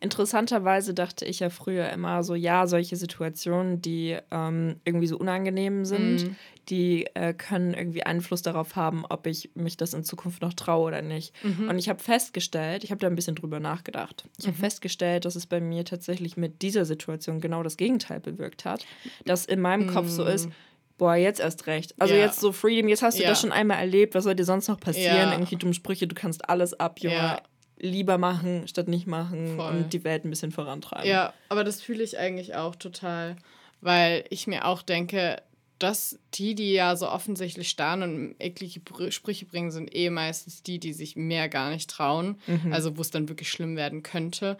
Interessanterweise 0.00 0.94
dachte 0.94 1.24
ich 1.24 1.40
ja 1.40 1.50
früher 1.50 1.90
immer 1.90 2.22
so, 2.22 2.34
ja, 2.34 2.66
solche 2.66 2.96
Situationen, 2.96 3.82
die 3.82 4.16
ähm, 4.30 4.76
irgendwie 4.84 5.06
so 5.06 5.18
unangenehm 5.18 5.84
sind, 5.84 6.24
mm. 6.24 6.36
die 6.68 7.06
äh, 7.14 7.34
können 7.34 7.74
irgendwie 7.74 8.02
Einfluss 8.02 8.42
darauf 8.42 8.76
haben, 8.76 9.04
ob 9.08 9.26
ich 9.26 9.50
mich 9.54 9.76
das 9.76 9.94
in 9.94 10.02
Zukunft 10.02 10.42
noch 10.42 10.54
traue 10.54 10.86
oder 10.86 11.02
nicht. 11.02 11.34
Mhm. 11.44 11.68
Und 11.68 11.78
ich 11.78 11.88
habe 11.88 12.02
festgestellt, 12.02 12.84
ich 12.84 12.90
habe 12.90 13.00
da 13.00 13.06
ein 13.06 13.14
bisschen 13.14 13.34
drüber 13.34 13.60
nachgedacht, 13.60 14.24
ich 14.38 14.46
mhm. 14.46 14.52
habe 14.52 14.58
festgestellt, 14.58 15.24
dass 15.24 15.36
es 15.36 15.46
bei 15.46 15.60
mir 15.60 15.84
tatsächlich 15.84 16.36
mit 16.36 16.62
dieser 16.62 16.84
Situation 16.84 17.40
genau 17.40 17.62
das 17.62 17.76
Gegenteil 17.76 18.20
bewirkt 18.20 18.64
hat, 18.64 18.86
dass 19.24 19.44
in 19.44 19.60
meinem. 19.60 19.90
Kopf 19.90 20.08
so 20.08 20.24
ist, 20.24 20.48
mm. 20.48 20.52
boah, 20.98 21.14
jetzt 21.14 21.40
erst 21.40 21.66
recht. 21.66 21.94
Also 21.98 22.14
ja. 22.14 22.20
jetzt 22.20 22.40
so 22.40 22.52
Freedom, 22.52 22.88
jetzt 22.88 23.02
hast 23.02 23.18
du 23.18 23.22
ja. 23.22 23.30
das 23.30 23.40
schon 23.40 23.52
einmal 23.52 23.78
erlebt, 23.78 24.14
was 24.14 24.24
soll 24.24 24.34
dir 24.34 24.44
sonst 24.44 24.68
noch 24.68 24.78
passieren? 24.78 25.16
Ja. 25.16 25.32
Irgendwie 25.32 25.56
dumme 25.56 25.74
Sprüche, 25.74 26.06
du 26.06 26.14
kannst 26.14 26.48
alles 26.48 26.78
ab, 26.78 27.00
Junge. 27.00 27.38
Lieber 27.80 28.18
machen 28.18 28.68
statt 28.68 28.88
nicht 28.88 29.06
machen 29.06 29.56
Voll. 29.56 29.72
und 29.72 29.92
die 29.92 30.04
Welt 30.04 30.24
ein 30.24 30.30
bisschen 30.30 30.52
vorantreiben. 30.52 31.08
Ja, 31.08 31.32
aber 31.48 31.64
das 31.64 31.80
fühle 31.80 32.04
ich 32.04 32.18
eigentlich 32.18 32.54
auch 32.54 32.76
total, 32.76 33.36
weil 33.80 34.24
ich 34.28 34.46
mir 34.46 34.66
auch 34.66 34.82
denke, 34.82 35.42
dass 35.78 36.18
die, 36.34 36.54
die 36.54 36.72
ja 36.72 36.94
so 36.94 37.08
offensichtlich 37.08 37.70
starren 37.70 38.02
und 38.02 38.34
eklige 38.38 39.10
Sprüche 39.10 39.46
bringen, 39.46 39.70
sind 39.70 39.94
eh 39.96 40.10
meistens 40.10 40.62
die, 40.62 40.78
die 40.78 40.92
sich 40.92 41.16
mehr 41.16 41.48
gar 41.48 41.70
nicht 41.70 41.88
trauen. 41.88 42.38
Mhm. 42.46 42.72
Also 42.72 42.98
wo 42.98 43.00
es 43.00 43.10
dann 43.10 43.30
wirklich 43.30 43.50
schlimm 43.50 43.76
werden 43.76 44.02
könnte. 44.02 44.58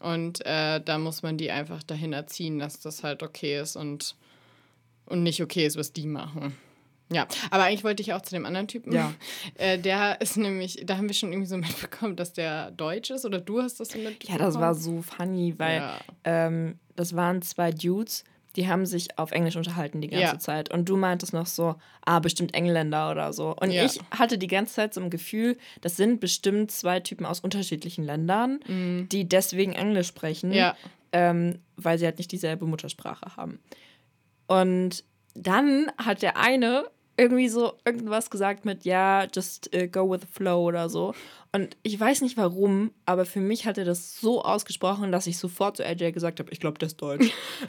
Und 0.00 0.44
äh, 0.46 0.80
da 0.80 0.98
muss 0.98 1.22
man 1.22 1.36
die 1.36 1.50
einfach 1.50 1.82
dahin 1.82 2.12
erziehen, 2.12 2.58
dass 2.58 2.80
das 2.80 3.04
halt 3.04 3.22
okay 3.22 3.60
ist 3.60 3.76
und, 3.76 4.16
und 5.04 5.22
nicht 5.22 5.42
okay 5.42 5.66
ist, 5.66 5.76
was 5.76 5.92
die 5.92 6.06
machen. 6.06 6.56
Ja, 7.14 7.26
aber 7.50 7.64
eigentlich 7.64 7.84
wollte 7.84 8.02
ich 8.02 8.12
auch 8.12 8.22
zu 8.22 8.34
dem 8.34 8.46
anderen 8.46 8.68
Typen. 8.68 8.92
Ja. 8.92 9.12
Äh, 9.58 9.78
der 9.78 10.20
ist 10.20 10.36
nämlich, 10.36 10.82
da 10.86 10.96
haben 10.96 11.08
wir 11.08 11.14
schon 11.14 11.30
irgendwie 11.32 11.48
so 11.48 11.56
mitbekommen, 11.56 12.16
dass 12.16 12.32
der 12.32 12.70
deutsch 12.70 13.10
ist 13.10 13.24
oder 13.24 13.38
du 13.38 13.60
hast 13.60 13.80
das 13.80 13.88
so 13.88 13.98
mitbekommen. 13.98 14.38
Ja, 14.38 14.44
das 14.44 14.58
war 14.58 14.74
so 14.74 15.02
funny, 15.02 15.54
weil 15.58 15.76
ja. 15.76 15.98
ähm, 16.24 16.78
das 16.96 17.14
waren 17.14 17.42
zwei 17.42 17.70
Dudes, 17.70 18.24
die 18.56 18.68
haben 18.68 18.84
sich 18.84 19.18
auf 19.18 19.32
Englisch 19.32 19.56
unterhalten 19.56 20.00
die 20.00 20.08
ganze 20.08 20.34
ja. 20.34 20.38
Zeit. 20.38 20.72
Und 20.72 20.88
du 20.88 20.96
meintest 20.96 21.32
noch 21.32 21.46
so, 21.46 21.76
ah, 22.04 22.18
bestimmt 22.18 22.54
Engländer 22.54 23.10
oder 23.10 23.32
so. 23.32 23.54
Und 23.56 23.70
ja. 23.70 23.84
ich 23.84 23.98
hatte 24.10 24.36
die 24.36 24.46
ganze 24.46 24.74
Zeit 24.74 24.94
so 24.94 25.00
ein 25.00 25.10
Gefühl, 25.10 25.56
das 25.80 25.96
sind 25.96 26.20
bestimmt 26.20 26.70
zwei 26.70 27.00
Typen 27.00 27.24
aus 27.24 27.40
unterschiedlichen 27.40 28.04
Ländern, 28.04 28.60
mhm. 28.66 29.08
die 29.10 29.28
deswegen 29.28 29.72
Englisch 29.72 30.08
sprechen, 30.08 30.52
ja. 30.52 30.76
ähm, 31.12 31.60
weil 31.76 31.98
sie 31.98 32.04
halt 32.04 32.18
nicht 32.18 32.30
dieselbe 32.30 32.66
Muttersprache 32.66 33.36
haben. 33.36 33.58
Und 34.46 35.04
dann 35.34 35.90
hat 35.96 36.20
der 36.20 36.36
eine 36.36 36.84
irgendwie 37.16 37.48
so 37.48 37.74
irgendwas 37.84 38.30
gesagt 38.30 38.64
mit, 38.64 38.84
ja, 38.84 39.26
just 39.32 39.70
uh, 39.74 39.86
go 39.86 40.10
with 40.10 40.22
the 40.22 40.26
flow 40.26 40.66
oder 40.66 40.88
so. 40.88 41.14
Und 41.52 41.76
ich 41.82 41.98
weiß 41.98 42.22
nicht 42.22 42.36
warum, 42.36 42.92
aber 43.04 43.26
für 43.26 43.40
mich 43.40 43.66
hat 43.66 43.76
er 43.76 43.84
das 43.84 44.18
so 44.18 44.42
ausgesprochen, 44.42 45.12
dass 45.12 45.26
ich 45.26 45.38
sofort 45.38 45.76
zu 45.76 45.84
AJ 45.84 46.12
gesagt 46.12 46.40
habe, 46.40 46.50
ich 46.50 46.60
glaube, 46.60 46.78
der 46.78 46.86
ist 46.86 47.00
deutsch. 47.02 47.30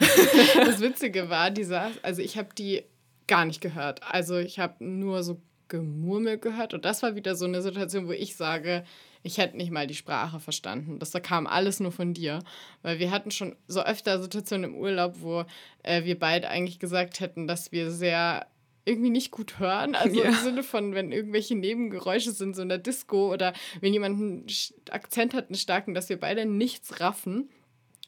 das 0.56 0.80
Witzige 0.80 1.28
war, 1.28 1.50
dieser, 1.50 1.90
also 2.02 2.22
ich 2.22 2.38
habe 2.38 2.48
die 2.56 2.82
gar 3.26 3.44
nicht 3.44 3.60
gehört. 3.60 4.02
Also 4.02 4.36
ich 4.38 4.58
habe 4.58 4.82
nur 4.84 5.22
so 5.22 5.40
Gemurmel 5.68 6.38
gehört. 6.38 6.74
Und 6.74 6.84
das 6.84 7.02
war 7.02 7.14
wieder 7.14 7.34
so 7.34 7.44
eine 7.46 7.62
Situation, 7.62 8.06
wo 8.06 8.12
ich 8.12 8.36
sage, 8.36 8.84
ich 9.22 9.38
hätte 9.38 9.56
nicht 9.56 9.70
mal 9.70 9.86
die 9.86 9.94
Sprache 9.94 10.38
verstanden. 10.38 10.98
Das 10.98 11.12
kam 11.22 11.46
alles 11.46 11.80
nur 11.80 11.92
von 11.92 12.12
dir. 12.12 12.40
Weil 12.82 12.98
wir 12.98 13.10
hatten 13.10 13.30
schon 13.30 13.56
so 13.66 13.82
öfter 13.82 14.22
Situationen 14.22 14.70
im 14.70 14.76
Urlaub, 14.76 15.16
wo 15.20 15.44
äh, 15.82 16.04
wir 16.04 16.18
beide 16.18 16.48
eigentlich 16.48 16.78
gesagt 16.78 17.20
hätten, 17.20 17.46
dass 17.46 17.72
wir 17.72 17.90
sehr 17.90 18.46
irgendwie 18.84 19.10
nicht 19.10 19.30
gut 19.30 19.58
hören. 19.58 19.94
Also 19.94 20.20
ja. 20.20 20.28
im 20.28 20.34
Sinne 20.34 20.62
von, 20.62 20.94
wenn 20.94 21.12
irgendwelche 21.12 21.54
Nebengeräusche 21.54 22.32
sind, 22.32 22.54
so 22.54 22.62
in 22.62 22.68
der 22.68 22.78
Disco 22.78 23.32
oder 23.32 23.52
wenn 23.80 23.92
jemand 23.92 24.18
einen 24.18 24.46
Akzent 24.90 25.34
hat, 25.34 25.48
einen 25.48 25.56
starken, 25.56 25.94
dass 25.94 26.08
wir 26.08 26.20
beide 26.20 26.46
nichts 26.46 27.00
raffen. 27.00 27.48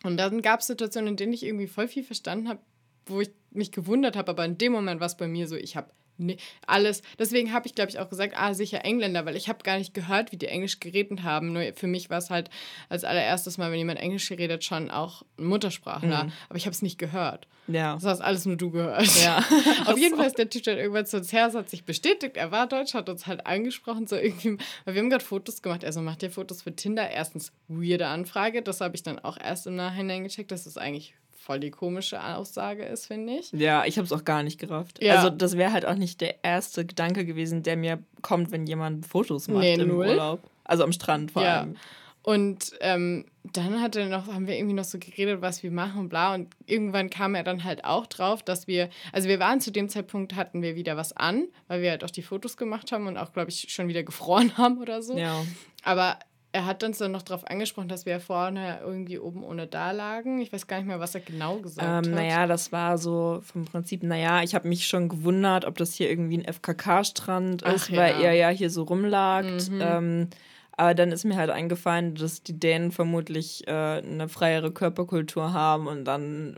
Und 0.03 0.17
dann 0.19 0.43
gab 0.43 0.61
es 0.61 0.67
Situationen, 0.67 1.11
in 1.11 1.17
denen 1.17 1.33
ich 1.33 1.45
irgendwie 1.45 1.67
voll 1.67 1.89
viel 1.89 2.05
verstanden 2.05 2.49
habe, 2.49 2.61
wo 3.07 3.21
ich 3.21 3.31
mich 3.51 3.73
gewundert 3.73 4.17
habe, 4.17 4.31
aber 4.31 4.45
in 4.45 4.59
dem 4.59 4.73
Moment 4.73 5.01
war 5.01 5.07
es 5.07 5.17
bei 5.17 5.29
mir 5.29 5.49
so, 5.49 5.57
ich 5.57 5.77
habe 5.77 5.91
Nee, 6.19 6.37
alles. 6.67 7.03
Deswegen 7.19 7.53
habe 7.53 7.67
ich, 7.67 7.75
glaube 7.75 7.91
ich, 7.91 7.99
auch 7.99 8.09
gesagt, 8.09 8.35
ah, 8.37 8.55
sicher 8.55 8.85
Engländer, 8.85 9.27
weil 9.27 9.37
ich 9.37 9.49
habe 9.49 9.63
gar 9.63 9.79
nicht 9.79 9.95
gehört, 9.95 10.33
wie 10.33 10.37
die 10.37 10.47
Englisch 10.47 10.81
geredet 10.81 11.23
haben. 11.23 11.53
Nur 11.53 11.73
für 11.75 11.87
mich 11.87 12.11
war 12.11 12.19
es 12.19 12.31
halt 12.31 12.51
als 12.89 13.05
allererstes 13.05 13.59
Mal, 13.59 13.71
wenn 13.71 13.79
jemand 13.79 14.01
Englisch 14.01 14.31
redet, 14.31 14.65
schon 14.65 14.91
auch 14.91 15.23
ein 15.39 15.47
Muttersprachler. 15.47 16.25
Mhm. 16.25 16.33
Aber 16.49 16.57
ich 16.57 16.65
habe 16.65 16.73
es 16.73 16.83
nicht 16.83 16.99
gehört. 16.99 17.47
Ja. 17.69 17.95
Das 17.95 18.05
hast 18.05 18.21
alles 18.21 18.47
nur 18.47 18.57
du 18.57 18.71
gehört. 18.71 19.07
Ja. 19.23 19.39
Auf 19.87 19.99
jeden 19.99 20.17
Fall 20.17 20.27
ist 20.27 20.39
der 20.39 20.49
Typ 20.49 20.63
dann 20.65 20.79
irgendwann 20.79 21.07
zu 21.07 21.19
uns 21.19 21.33
her, 21.33 21.53
hat 21.53 21.69
sich 21.69 21.85
bestätigt, 21.85 22.37
er 22.37 22.51
war 22.51 22.67
Deutsch, 22.67 22.95
hat 22.95 23.09
uns 23.09 23.27
halt 23.27 23.47
angesprochen, 23.47 24.07
so 24.07 24.17
irgendwie, 24.17 24.59
weil 24.85 24.95
wir 24.95 25.03
haben 25.03 25.11
gerade 25.11 25.25
Fotos 25.25 25.63
gemacht. 25.63 25.85
Also 25.85 26.01
macht 26.01 26.23
ihr 26.23 26.31
Fotos 26.31 26.63
für 26.63 26.75
Tinder? 26.75 27.11
Erstens, 27.11 27.53
weirde 27.69 28.07
Anfrage. 28.07 28.63
Das 28.63 28.81
habe 28.81 28.95
ich 28.95 29.03
dann 29.03 29.19
auch 29.19 29.37
erst 29.39 29.67
im 29.67 29.77
Nachhinein 29.77 30.25
gecheckt. 30.25 30.51
Das 30.51 30.67
ist 30.67 30.79
eigentlich 30.79 31.15
voll 31.47 31.61
die 31.61 31.71
komische 31.71 32.23
Aussage 32.23 32.85
ist, 32.85 33.07
finde 33.07 33.35
ich. 33.35 33.53
Ja, 33.53 33.85
ich 33.85 33.99
habe 33.99 34.05
es 34.05 34.13
auch 34.13 34.25
gar 34.25 34.43
nicht 34.43 34.59
gerafft. 34.59 35.03
Ja. 35.03 35.15
Also 35.15 35.31
das 35.31 35.57
wäre 35.57 35.73
halt 35.73 35.87
auch 35.87 35.95
nicht 35.95 36.21
der 36.21 36.45
erste 36.45 36.85
Gedanke 36.85 37.25
gewesen, 37.25 37.63
der 37.63 37.77
mir 37.77 38.03
kommt, 38.21 38.51
wenn 38.51 38.67
jemand 38.67 39.07
Fotos 39.07 39.47
macht 39.47 39.61
nee, 39.61 39.75
im 39.75 39.89
null. 39.89 40.09
Urlaub. 40.09 40.41
Also 40.65 40.83
am 40.83 40.93
Strand 40.93 41.31
vor 41.31 41.43
ja. 41.43 41.61
allem. 41.61 41.77
Und 42.23 42.73
ähm, 42.81 43.27
dann 43.45 43.81
hat 43.81 43.95
er 43.95 44.09
noch, 44.09 44.27
haben 44.27 44.49
wir 44.49 44.57
irgendwie 44.57 44.75
noch 44.75 44.83
so 44.83 44.99
geredet, 44.99 45.41
was 45.41 45.63
wir 45.63 45.71
machen, 45.71 46.09
bla. 46.09 46.35
Und 46.35 46.49
irgendwann 46.67 47.09
kam 47.11 47.37
er 47.37 47.45
dann 47.45 47.63
halt 47.63 47.85
auch 47.85 48.09
drauf, 48.09 48.43
dass 48.43 48.67
wir, 48.67 48.91
also 49.13 49.29
wir 49.29 49.39
waren 49.39 49.61
zu 49.61 49.71
dem 49.71 49.89
Zeitpunkt, 49.89 50.35
hatten 50.35 50.61
wir 50.61 50.75
wieder 50.75 50.97
was 50.97 51.13
an, 51.13 51.47
weil 51.69 51.83
wir 51.83 51.91
halt 51.91 52.03
auch 52.03 52.11
die 52.11 52.23
Fotos 52.23 52.57
gemacht 52.57 52.91
haben 52.91 53.07
und 53.07 53.17
auch, 53.17 53.33
glaube 53.33 53.51
ich, 53.51 53.73
schon 53.73 53.87
wieder 53.87 54.03
gefroren 54.03 54.51
haben 54.59 54.79
oder 54.79 55.01
so. 55.01 55.17
Ja. 55.17 55.45
Aber 55.85 56.19
er 56.57 56.65
hat 56.65 56.83
uns 56.83 56.97
dann 56.97 57.13
noch 57.13 57.21
darauf 57.21 57.47
angesprochen, 57.47 57.89
dass 57.89 58.07
wir 58.07 58.15
ja 58.15 58.19
vorne 58.19 58.81
irgendwie 58.81 59.19
oben 59.19 59.45
ohne 59.45 59.67
da 59.67 59.91
lagen. 59.91 60.41
Ich 60.41 60.51
weiß 60.55 60.67
gar 60.67 60.79
nicht 60.79 60.87
mehr, 60.87 61.01
was 61.01 61.15
er 61.15 61.21
genau 61.21 61.59
gesagt 61.59 61.87
ähm, 61.87 61.97
hat. 61.97 62.07
Naja, 62.07 62.47
das 62.47 62.73
war 62.73 62.97
so 62.97 63.43
vom 63.43 63.67
Prinzip, 63.67 64.03
naja, 64.03 64.43
ich 64.43 64.55
habe 64.55 64.67
mich 64.67 64.87
schon 64.87 65.11
gewundert, 65.11 65.67
ob 65.67 65.77
das 65.77 65.93
hier 65.93 66.09
irgendwie 66.09 66.39
ein 66.39 66.51
FKK-Strand 66.51 67.61
ist, 67.61 67.91
Ach, 67.91 67.97
weil 67.97 68.13
ja. 68.13 68.29
er 68.29 68.33
ja 68.33 68.49
hier 68.49 68.71
so 68.71 68.85
rumlagt. 68.85 69.71
Mhm. 69.71 69.81
Ähm, 69.83 70.29
aber 70.73 70.95
dann 70.95 71.13
ist 71.13 71.25
mir 71.25 71.37
halt 71.37 71.51
eingefallen, 71.51 72.15
dass 72.15 72.43
die 72.43 72.59
Dänen 72.59 72.91
vermutlich 72.91 73.69
äh, 73.69 73.71
eine 73.71 74.31
freiere 74.31 74.73
Körperkultur 74.73 75.53
haben 75.53 75.87
und 75.89 76.07
dann 76.07 76.57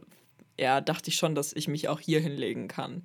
ja, 0.56 0.80
dachte 0.80 1.10
ich 1.10 1.16
schon, 1.16 1.34
dass 1.34 1.52
ich 1.52 1.66
mich 1.66 1.88
auch 1.88 1.98
hier 1.98 2.20
hinlegen 2.20 2.68
kann. 2.68 3.02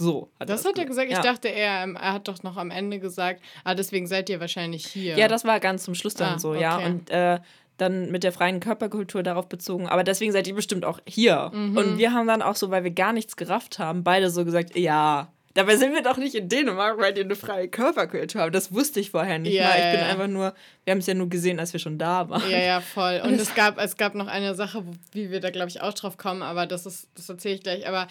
So. 0.00 0.30
Hat 0.40 0.48
das 0.48 0.64
hat 0.64 0.78
er 0.78 0.86
gesagt. 0.86 1.10
Ja. 1.10 1.18
Ich 1.18 1.24
dachte, 1.24 1.48
er, 1.48 1.84
ähm, 1.84 1.96
er 1.96 2.14
hat 2.14 2.26
doch 2.26 2.42
noch 2.42 2.56
am 2.56 2.70
Ende 2.70 2.98
gesagt, 2.98 3.42
ah, 3.64 3.74
deswegen 3.74 4.06
seid 4.06 4.28
ihr 4.30 4.40
wahrscheinlich 4.40 4.86
hier. 4.86 5.16
Ja, 5.18 5.28
das 5.28 5.44
war 5.44 5.60
ganz 5.60 5.84
zum 5.84 5.94
Schluss 5.94 6.14
dann 6.14 6.34
ah, 6.34 6.38
so, 6.38 6.50
okay. 6.50 6.62
ja. 6.62 6.78
Und 6.78 7.10
äh, 7.10 7.38
dann 7.76 8.10
mit 8.10 8.24
der 8.24 8.32
freien 8.32 8.60
Körperkultur 8.60 9.22
darauf 9.22 9.48
bezogen. 9.48 9.88
Aber 9.88 10.04
deswegen 10.04 10.32
seid 10.32 10.46
ihr 10.46 10.54
bestimmt 10.54 10.84
auch 10.84 11.00
hier. 11.06 11.50
Mhm. 11.52 11.76
Und 11.76 11.98
wir 11.98 12.12
haben 12.12 12.26
dann 12.26 12.42
auch 12.42 12.56
so, 12.56 12.70
weil 12.70 12.84
wir 12.84 12.90
gar 12.90 13.12
nichts 13.12 13.36
gerafft 13.36 13.78
haben, 13.78 14.04
beide 14.04 14.30
so 14.30 14.44
gesagt, 14.44 14.76
ja. 14.76 15.32
Dabei 15.54 15.76
sind 15.76 15.92
wir 15.92 16.02
doch 16.02 16.16
nicht 16.16 16.36
in 16.36 16.48
Dänemark, 16.48 16.98
weil 16.98 17.12
die 17.12 17.22
eine 17.22 17.34
freie 17.34 17.66
Körperkultur 17.68 18.40
haben. 18.40 18.52
Das 18.52 18.72
wusste 18.72 19.00
ich 19.00 19.10
vorher 19.10 19.38
nicht 19.40 19.54
ja, 19.54 19.64
mal. 19.64 19.78
Ich 19.78 19.84
ja, 19.84 19.90
bin 19.90 20.00
ja. 20.00 20.06
einfach 20.06 20.28
nur, 20.28 20.54
wir 20.84 20.92
haben 20.92 20.98
es 20.98 21.06
ja 21.06 21.14
nur 21.14 21.28
gesehen, 21.28 21.58
als 21.58 21.72
wir 21.72 21.80
schon 21.80 21.98
da 21.98 22.28
waren. 22.28 22.48
Ja, 22.48 22.58
ja, 22.58 22.80
voll. 22.80 23.20
Und 23.24 23.34
es 23.34 23.54
gab, 23.54 23.76
es 23.78 23.96
gab 23.96 24.14
noch 24.14 24.28
eine 24.28 24.54
Sache, 24.54 24.84
wie 25.12 25.30
wir 25.30 25.40
da, 25.40 25.50
glaube 25.50 25.68
ich, 25.68 25.80
auch 25.80 25.92
drauf 25.92 26.16
kommen, 26.18 26.42
aber 26.42 26.66
das 26.66 26.86
ist, 26.86 27.08
das 27.16 27.28
erzähle 27.28 27.56
ich 27.56 27.62
gleich. 27.62 27.88
Aber 27.88 28.06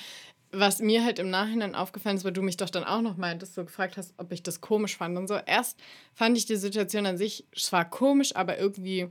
was 0.51 0.79
mir 0.79 1.03
halt 1.03 1.19
im 1.19 1.29
Nachhinein 1.29 1.75
aufgefallen 1.75 2.17
ist, 2.17 2.25
weil 2.25 2.31
du 2.31 2.41
mich 2.41 2.57
doch 2.57 2.69
dann 2.69 2.83
auch 2.83 3.01
noch 3.01 3.17
meintest, 3.17 3.55
so 3.55 3.63
gefragt 3.63 3.97
hast, 3.97 4.13
ob 4.17 4.31
ich 4.31 4.43
das 4.43 4.61
komisch 4.61 4.97
fand 4.97 5.17
und 5.17 5.27
so. 5.27 5.35
Erst 5.35 5.79
fand 6.13 6.37
ich 6.37 6.45
die 6.45 6.55
Situation 6.55 7.05
an 7.05 7.17
sich 7.17 7.45
zwar 7.55 7.89
komisch, 7.89 8.35
aber 8.35 8.57
irgendwie 8.57 9.09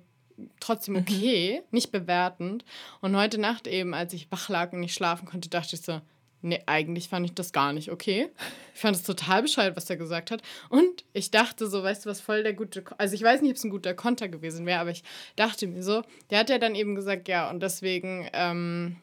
trotzdem 0.60 0.94
mhm. 0.94 1.00
okay, 1.00 1.60
mhm. 1.60 1.66
nicht 1.70 1.92
bewertend. 1.92 2.64
Und 3.00 3.16
heute 3.16 3.38
Nacht 3.38 3.66
eben, 3.66 3.94
als 3.94 4.12
ich 4.12 4.30
wach 4.30 4.48
lag 4.48 4.72
und 4.72 4.80
nicht 4.80 4.94
schlafen 4.94 5.26
konnte, 5.26 5.48
dachte 5.48 5.76
ich 5.76 5.82
so, 5.82 6.00
nee, 6.42 6.62
eigentlich 6.66 7.08
fand 7.08 7.26
ich 7.26 7.34
das 7.34 7.52
gar 7.52 7.72
nicht 7.72 7.90
okay. 7.90 8.28
Ich 8.74 8.80
fand 8.80 8.96
es 8.96 9.02
total 9.02 9.42
bescheuert, 9.42 9.76
was 9.76 9.90
er 9.90 9.96
gesagt 9.96 10.30
hat. 10.30 10.42
Und 10.68 11.04
ich 11.12 11.30
dachte 11.30 11.66
so, 11.66 11.82
weißt 11.82 12.04
du, 12.04 12.10
was 12.10 12.20
voll 12.20 12.42
der 12.42 12.54
gute, 12.54 12.84
also 12.96 13.14
ich 13.14 13.22
weiß 13.22 13.42
nicht, 13.42 13.50
ob 13.50 13.56
es 13.56 13.64
ein 13.64 13.70
guter 13.70 13.94
Konter 13.94 14.28
gewesen 14.28 14.66
wäre, 14.66 14.80
aber 14.80 14.90
ich 14.90 15.02
dachte 15.36 15.66
mir 15.66 15.82
so, 15.82 16.02
der 16.30 16.40
hat 16.40 16.50
ja 16.50 16.58
dann 16.58 16.74
eben 16.74 16.94
gesagt, 16.94 17.28
ja, 17.28 17.50
und 17.50 17.60
deswegen, 17.60 18.28
ähm, 18.32 18.96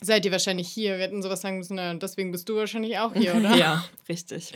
seid 0.00 0.24
ihr 0.24 0.32
wahrscheinlich 0.32 0.68
hier. 0.68 0.96
Wir 0.96 1.04
hätten 1.04 1.22
sowas 1.22 1.40
sagen 1.40 1.58
müssen, 1.58 1.76
na, 1.76 1.90
und 1.90 2.02
deswegen 2.02 2.32
bist 2.32 2.48
du 2.48 2.56
wahrscheinlich 2.56 2.98
auch 2.98 3.14
hier, 3.14 3.34
oder? 3.36 3.56
ja, 3.56 3.84
richtig. 4.08 4.52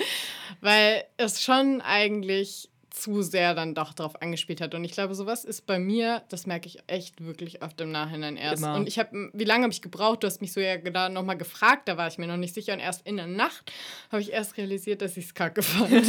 Weil 0.60 1.04
es 1.16 1.42
schon 1.42 1.80
eigentlich 1.80 2.68
zu 2.90 3.22
sehr 3.22 3.54
dann 3.54 3.74
doch 3.74 3.94
darauf 3.94 4.20
angespielt 4.20 4.60
hat. 4.60 4.74
Und 4.74 4.84
ich 4.84 4.92
glaube, 4.92 5.14
sowas 5.14 5.44
ist 5.44 5.66
bei 5.66 5.78
mir, 5.78 6.22
das 6.28 6.46
merke 6.46 6.66
ich 6.66 6.78
echt 6.86 7.24
wirklich 7.24 7.62
oft 7.62 7.80
im 7.80 7.90
Nachhinein 7.90 8.36
erst. 8.36 8.62
Immer. 8.62 8.74
Und 8.74 8.86
ich 8.86 8.98
habe, 8.98 9.30
wie 9.32 9.44
lange 9.44 9.64
habe 9.64 9.72
ich 9.72 9.82
gebraucht? 9.82 10.22
Du 10.22 10.26
hast 10.26 10.40
mich 10.40 10.52
so 10.52 10.60
ja 10.60 10.76
da 10.76 11.08
nochmal 11.08 11.38
gefragt, 11.38 11.88
da 11.88 11.96
war 11.96 12.08
ich 12.08 12.18
mir 12.18 12.26
noch 12.26 12.36
nicht 12.36 12.54
sicher. 12.54 12.74
Und 12.74 12.80
erst 12.80 13.06
in 13.06 13.16
der 13.16 13.26
Nacht 13.26 13.72
habe 14.10 14.20
ich 14.20 14.32
erst 14.32 14.56
realisiert, 14.58 15.00
dass 15.00 15.16
ich 15.16 15.26
es 15.26 15.34
kacke 15.34 15.62
fand. 15.62 16.06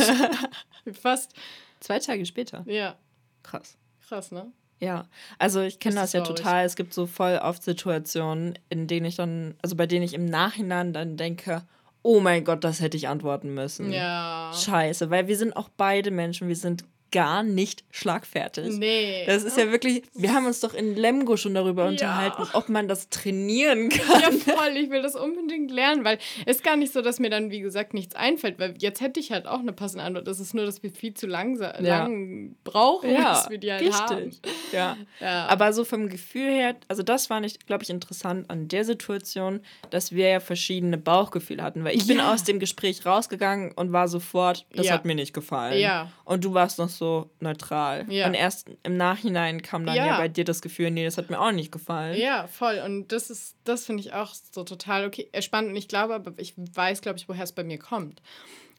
Fast. 1.01 1.33
Zwei 1.79 1.99
Tage 1.99 2.25
später. 2.25 2.63
Ja. 2.67 2.97
Krass. 3.43 3.77
Krass, 4.07 4.31
ne? 4.31 4.51
Ja, 4.83 5.05
also 5.39 5.61
ich 5.61 5.79
kenne 5.79 5.95
das, 5.95 6.11
das 6.11 6.13
ja 6.13 6.21
total. 6.21 6.65
Es 6.65 6.75
gibt 6.75 6.93
so 6.93 7.05
voll 7.07 7.39
oft 7.41 7.63
Situationen, 7.63 8.59
in 8.69 8.87
denen 8.87 9.05
ich 9.05 9.15
dann, 9.15 9.55
also 9.61 9.75
bei 9.75 9.87
denen 9.87 10.03
ich 10.03 10.13
im 10.13 10.25
Nachhinein 10.25 10.93
dann 10.93 11.17
denke, 11.17 11.63
oh 12.01 12.19
mein 12.19 12.43
Gott, 12.43 12.63
das 12.63 12.81
hätte 12.81 12.97
ich 12.97 13.07
antworten 13.07 13.53
müssen. 13.53 13.91
Ja. 13.91 14.51
Scheiße, 14.53 15.09
weil 15.09 15.27
wir 15.27 15.37
sind 15.37 15.55
auch 15.55 15.69
beide 15.69 16.11
Menschen, 16.11 16.47
wir 16.47 16.55
sind 16.55 16.83
gar 17.13 17.43
nicht 17.43 17.83
schlagfertig. 17.91 18.75
Nee. 18.77 19.23
Das 19.27 19.43
ist 19.43 19.55
ja 19.55 19.71
wirklich, 19.71 20.01
wir 20.15 20.33
haben 20.33 20.47
uns 20.47 20.59
doch 20.59 20.73
in 20.73 20.95
Lemgo 20.95 21.37
schon 21.37 21.53
darüber 21.53 21.83
ja. 21.83 21.89
unterhalten, 21.89 22.43
ob 22.53 22.69
man 22.69 22.87
das 22.87 23.09
trainieren 23.09 23.89
kann. 23.89 24.21
Ja, 24.21 24.31
voll, 24.31 24.75
ich 24.75 24.89
will 24.89 25.03
das 25.03 25.15
unbedingt 25.15 25.69
lernen, 25.69 26.03
weil 26.03 26.17
es 26.47 26.57
ist 26.57 26.63
gar 26.63 26.75
nicht 26.75 26.91
so, 26.91 27.01
dass 27.01 27.19
mir 27.19 27.29
dann, 27.29 27.51
wie 27.51 27.59
gesagt, 27.59 27.93
nichts 27.93 28.15
einfällt, 28.15 28.57
weil 28.57 28.73
jetzt 28.79 28.99
hätte 28.99 29.19
ich 29.19 29.31
halt 29.31 29.45
auch 29.45 29.59
eine 29.59 29.73
passende 29.73 30.03
Antwort. 30.03 30.27
Es 30.27 30.39
ist 30.39 30.55
nur, 30.55 30.65
dass 30.65 30.81
wir 30.81 30.91
viel 30.91 31.13
zu 31.13 31.27
langsam, 31.27 31.85
ja. 31.85 31.99
lang 31.99 32.55
brauchen, 32.63 33.11
ja, 33.11 33.33
bis 33.33 33.49
wir 33.51 33.57
die 33.59 33.71
halt 33.71 33.81
richtig. 33.81 33.99
haben. 33.99 34.31
Ja. 34.71 34.97
ja. 35.19 35.45
Aber 35.45 35.71
so 35.71 35.85
vom 35.85 36.09
Gefühl 36.09 36.49
her, 36.49 36.75
also 36.87 37.03
das 37.03 37.27
fand 37.27 37.45
ich, 37.45 37.59
glaube 37.67 37.83
ich, 37.83 37.91
interessant 37.91 38.49
an 38.49 38.67
der 38.69 38.85
Situation, 38.85 39.61
dass 39.91 40.11
wir 40.11 40.29
ja 40.29 40.39
verschiedene 40.39 40.97
Bauchgefühle 40.97 41.61
hatten, 41.61 41.83
weil 41.83 41.95
ich 41.95 42.07
bin 42.07 42.19
aus 42.19 42.43
dem 42.43 42.59
Gespräch 42.59 43.05
rausgegangen 43.05 43.71
und 43.73 43.91
war 43.91 44.07
sofort, 44.07 44.65
das 44.73 44.89
hat 44.89 45.05
mir 45.05 45.13
nicht 45.13 45.33
gefallen. 45.33 45.79
Ja. 45.79 46.11
Und 46.25 46.43
du 46.43 46.55
warst 46.55 46.79
noch 46.79 46.89
so, 46.89 47.02
so 47.03 47.29
neutral. 47.41 48.05
Ja. 48.09 48.27
Und 48.27 48.33
erst 48.33 48.69
im 48.83 48.95
Nachhinein 48.95 49.61
kam 49.61 49.85
dann 49.85 49.97
ja. 49.97 50.05
ja. 50.05 50.17
bei 50.17 50.29
dir 50.29 50.45
das 50.45 50.61
Gefühl, 50.61 50.89
nee, 50.89 51.03
das 51.03 51.17
hat 51.17 51.29
mir 51.29 51.39
auch 51.39 51.51
nicht 51.51 51.69
gefallen. 51.69 52.17
Ja, 52.17 52.47
voll. 52.47 52.81
Und 52.85 53.11
das 53.11 53.29
ist, 53.29 53.57
das 53.65 53.85
finde 53.85 54.01
ich 54.01 54.13
auch 54.13 54.33
so 54.33 54.63
total 54.63 55.05
okay, 55.05 55.29
spannend. 55.41 55.71
Und 55.71 55.75
ich 55.75 55.89
glaube, 55.89 56.15
aber 56.15 56.31
ich 56.37 56.53
weiß, 56.55 57.01
glaube 57.01 57.17
ich, 57.17 57.27
woher 57.27 57.43
es 57.43 57.51
bei 57.51 57.65
mir 57.65 57.77
kommt. 57.77 58.21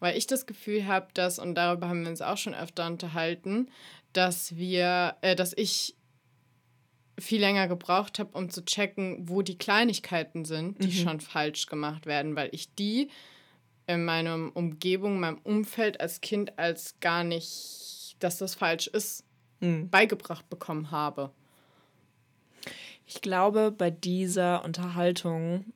Weil 0.00 0.16
ich 0.16 0.26
das 0.26 0.46
Gefühl 0.46 0.86
habe, 0.86 1.08
dass, 1.12 1.38
und 1.38 1.54
darüber 1.54 1.88
haben 1.88 2.02
wir 2.02 2.10
uns 2.10 2.22
auch 2.22 2.38
schon 2.38 2.54
öfter 2.54 2.86
unterhalten, 2.86 3.68
dass 4.14 4.56
wir, 4.56 5.16
äh, 5.20 5.36
dass 5.36 5.52
ich 5.54 5.94
viel 7.18 7.40
länger 7.40 7.68
gebraucht 7.68 8.18
habe, 8.18 8.36
um 8.36 8.48
zu 8.48 8.64
checken, 8.64 9.28
wo 9.28 9.42
die 9.42 9.58
Kleinigkeiten 9.58 10.46
sind, 10.46 10.82
die 10.82 10.88
mhm. 10.88 11.04
schon 11.04 11.20
falsch 11.20 11.66
gemacht 11.66 12.06
werden, 12.06 12.36
weil 12.36 12.48
ich 12.52 12.74
die 12.74 13.10
in 13.86 14.04
meiner 14.04 14.50
Umgebung, 14.54 15.20
meinem 15.20 15.38
Umfeld 15.42 16.00
als 16.00 16.22
Kind 16.22 16.58
als 16.58 16.98
gar 17.00 17.22
nicht 17.22 17.93
dass 18.18 18.38
das 18.38 18.54
falsch 18.54 18.86
ist, 18.86 19.24
mhm. 19.60 19.88
beigebracht 19.90 20.48
bekommen 20.48 20.90
habe. 20.90 21.30
Ich 23.06 23.20
glaube, 23.20 23.70
bei 23.70 23.90
dieser 23.90 24.64
Unterhaltung 24.64 25.72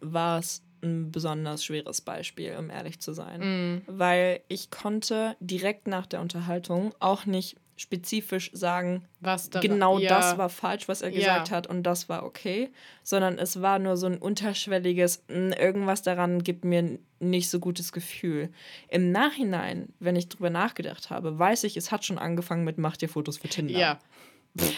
war 0.00 0.38
es 0.38 0.62
ein 0.82 1.12
besonders 1.12 1.64
schweres 1.64 2.00
Beispiel, 2.00 2.56
um 2.56 2.70
ehrlich 2.70 3.00
zu 3.00 3.12
sein. 3.12 3.40
Mm. 3.76 3.82
Weil 3.86 4.40
ich 4.48 4.70
konnte 4.70 5.36
direkt 5.40 5.86
nach 5.86 6.06
der 6.06 6.22
Unterhaltung 6.22 6.94
auch 7.00 7.26
nicht 7.26 7.56
spezifisch 7.80 8.50
sagen, 8.52 9.06
was 9.20 9.48
da 9.48 9.58
genau 9.60 9.98
ja. 9.98 10.10
das 10.10 10.36
war 10.36 10.50
falsch, 10.50 10.86
was 10.86 11.00
er 11.00 11.10
gesagt 11.10 11.48
ja. 11.48 11.56
hat 11.56 11.66
und 11.66 11.82
das 11.82 12.10
war 12.10 12.24
okay, 12.26 12.68
sondern 13.02 13.38
es 13.38 13.62
war 13.62 13.78
nur 13.78 13.96
so 13.96 14.04
ein 14.04 14.18
unterschwelliges, 14.18 15.24
irgendwas 15.28 16.02
daran 16.02 16.44
gibt 16.44 16.62
mir 16.62 16.98
nicht 17.20 17.48
so 17.48 17.58
gutes 17.58 17.92
Gefühl. 17.92 18.50
Im 18.88 19.12
Nachhinein, 19.12 19.94
wenn 19.98 20.14
ich 20.14 20.28
drüber 20.28 20.50
nachgedacht 20.50 21.08
habe, 21.08 21.38
weiß 21.38 21.64
ich, 21.64 21.78
es 21.78 21.90
hat 21.90 22.04
schon 22.04 22.18
angefangen 22.18 22.64
mit 22.64 22.76
Mach 22.76 22.98
dir 22.98 23.08
Fotos 23.08 23.38
für 23.38 23.48
Tinder. 23.48 23.78
Ja. 23.78 23.98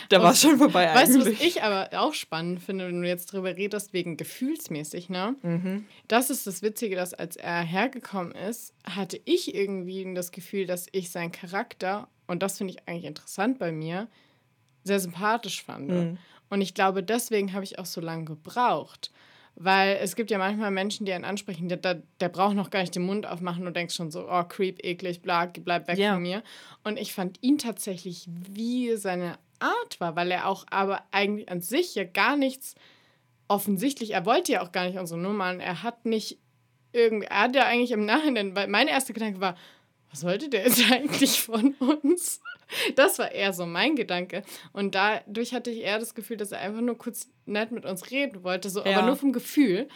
da 0.09 0.23
war 0.23 0.31
es 0.31 0.41
schon 0.41 0.59
vorbei 0.59 0.89
eigentlich. 0.89 1.03
Weißt 1.03 1.27
du, 1.27 1.33
was 1.33 1.41
ich 1.41 1.63
aber 1.65 1.89
auch 2.01 2.15
spannend 2.15 2.63
finde, 2.63 2.87
wenn 2.87 3.03
du 3.03 3.09
jetzt 3.09 3.33
drüber 3.33 3.57
redest, 3.57 3.93
wegen 3.93 4.17
gefühlsmäßig, 4.17 5.09
ne? 5.09 5.35
Mhm. 5.43 5.87
Das 6.07 6.31
ist 6.31 6.47
das 6.47 6.63
Witzige, 6.63 6.95
dass 6.95 7.15
als 7.15 7.35
er 7.35 7.63
hergekommen 7.63 8.33
ist, 8.33 8.75
hatte 8.85 9.21
ich 9.25 9.57
irgendwie 9.57 10.15
das 10.15 10.31
Gefühl, 10.31 10.67
dass 10.67 10.87
ich 10.93 11.11
seinen 11.11 11.33
Charakter 11.33 12.07
und 12.33 12.43
das 12.43 12.59
finde 12.59 12.75
ich 12.75 12.89
eigentlich 12.89 13.05
interessant 13.05 13.59
bei 13.59 13.71
mir, 13.71 14.09
sehr 14.85 14.99
sympathisch 14.99 15.63
fand. 15.63 15.89
Mhm. 15.89 16.19
Und 16.51 16.61
ich 16.61 16.75
glaube, 16.75 17.03
deswegen 17.03 17.53
habe 17.53 17.65
ich 17.65 17.79
auch 17.79 17.87
so 17.87 18.01
lange 18.01 18.25
gebraucht. 18.25 19.13
Weil 19.55 19.99
es 20.01 20.17
gibt 20.17 20.31
ja 20.31 20.39
manchmal 20.39 20.71
Menschen, 20.71 21.05
die 21.05 21.13
einen 21.13 21.27
ansprechen, 21.27 21.69
der, 21.69 21.77
der, 21.77 22.03
der 22.21 22.31
braucht 22.31 22.57
noch 22.57 22.71
gar 22.71 22.81
nicht 22.81 22.95
den 22.95 23.05
Mund 23.05 23.27
aufmachen 23.27 23.67
und 23.67 23.77
denkst 23.77 23.95
schon 23.95 24.11
so, 24.11 24.27
oh, 24.27 24.45
creep, 24.45 24.83
eklig, 24.83 25.21
bla, 25.21 25.45
bleib 25.47 25.89
weg 25.89 25.99
ja. 25.99 26.15
von 26.15 26.23
mir. 26.23 26.43
Und 26.85 26.99
ich 26.99 27.13
fand 27.13 27.39
ihn 27.43 27.59
tatsächlich, 27.59 28.27
wie 28.29 28.97
seine 28.97 29.39
Art 29.59 30.01
war, 30.01 30.17
weil 30.17 30.31
er 30.31 30.49
auch 30.49 30.65
aber 30.71 31.03
eigentlich 31.11 31.51
an 31.51 31.61
sich 31.61 31.95
ja 31.95 32.05
gar 32.05 32.37
nichts 32.37 32.75
offensichtlich, 33.47 34.13
er 34.13 34.25
wollte 34.25 34.53
ja 34.53 34.63
auch 34.63 34.73
gar 34.73 34.87
nicht 34.87 34.99
unsere 34.99 35.21
Nummern, 35.21 35.61
er 35.61 35.83
hat 35.83 36.07
nicht 36.07 36.39
irgendwie, 36.93 37.27
er 37.27 37.41
hat 37.43 37.55
ja 37.55 37.67
eigentlich 37.67 37.91
im 37.91 38.07
Nachhinein, 38.07 38.57
weil 38.57 38.69
mein 38.69 38.89
erster 38.89 39.13
Gedanke 39.13 39.41
war, 39.41 39.57
was 40.13 40.25
wollte 40.25 40.49
der 40.49 40.65
jetzt 40.65 40.83
eigentlich 40.93 41.43
von 41.43 41.75
uns? 41.75 42.41
Das 42.95 43.19
war 43.19 43.33
eher 43.33 43.53
so 43.53 43.67
mein 43.67 43.97
Gedanke. 43.97 44.45
Und 44.73 44.95
dadurch 44.95 45.53
hatte 45.53 45.71
ich 45.71 45.81
eher 45.81 45.99
das 45.99 46.15
Gefühl, 46.15 46.37
dass 46.37 46.53
er 46.53 46.61
einfach 46.61 46.81
nur 46.81 46.97
kurz 46.97 47.29
nett 47.45 47.73
mit 47.73 47.85
uns 47.85 48.11
reden 48.11 48.45
wollte, 48.45 48.71
so, 48.71 48.85
ja. 48.85 48.99
aber 48.99 49.07
nur 49.07 49.17
vom 49.17 49.33
Gefühl. 49.33 49.89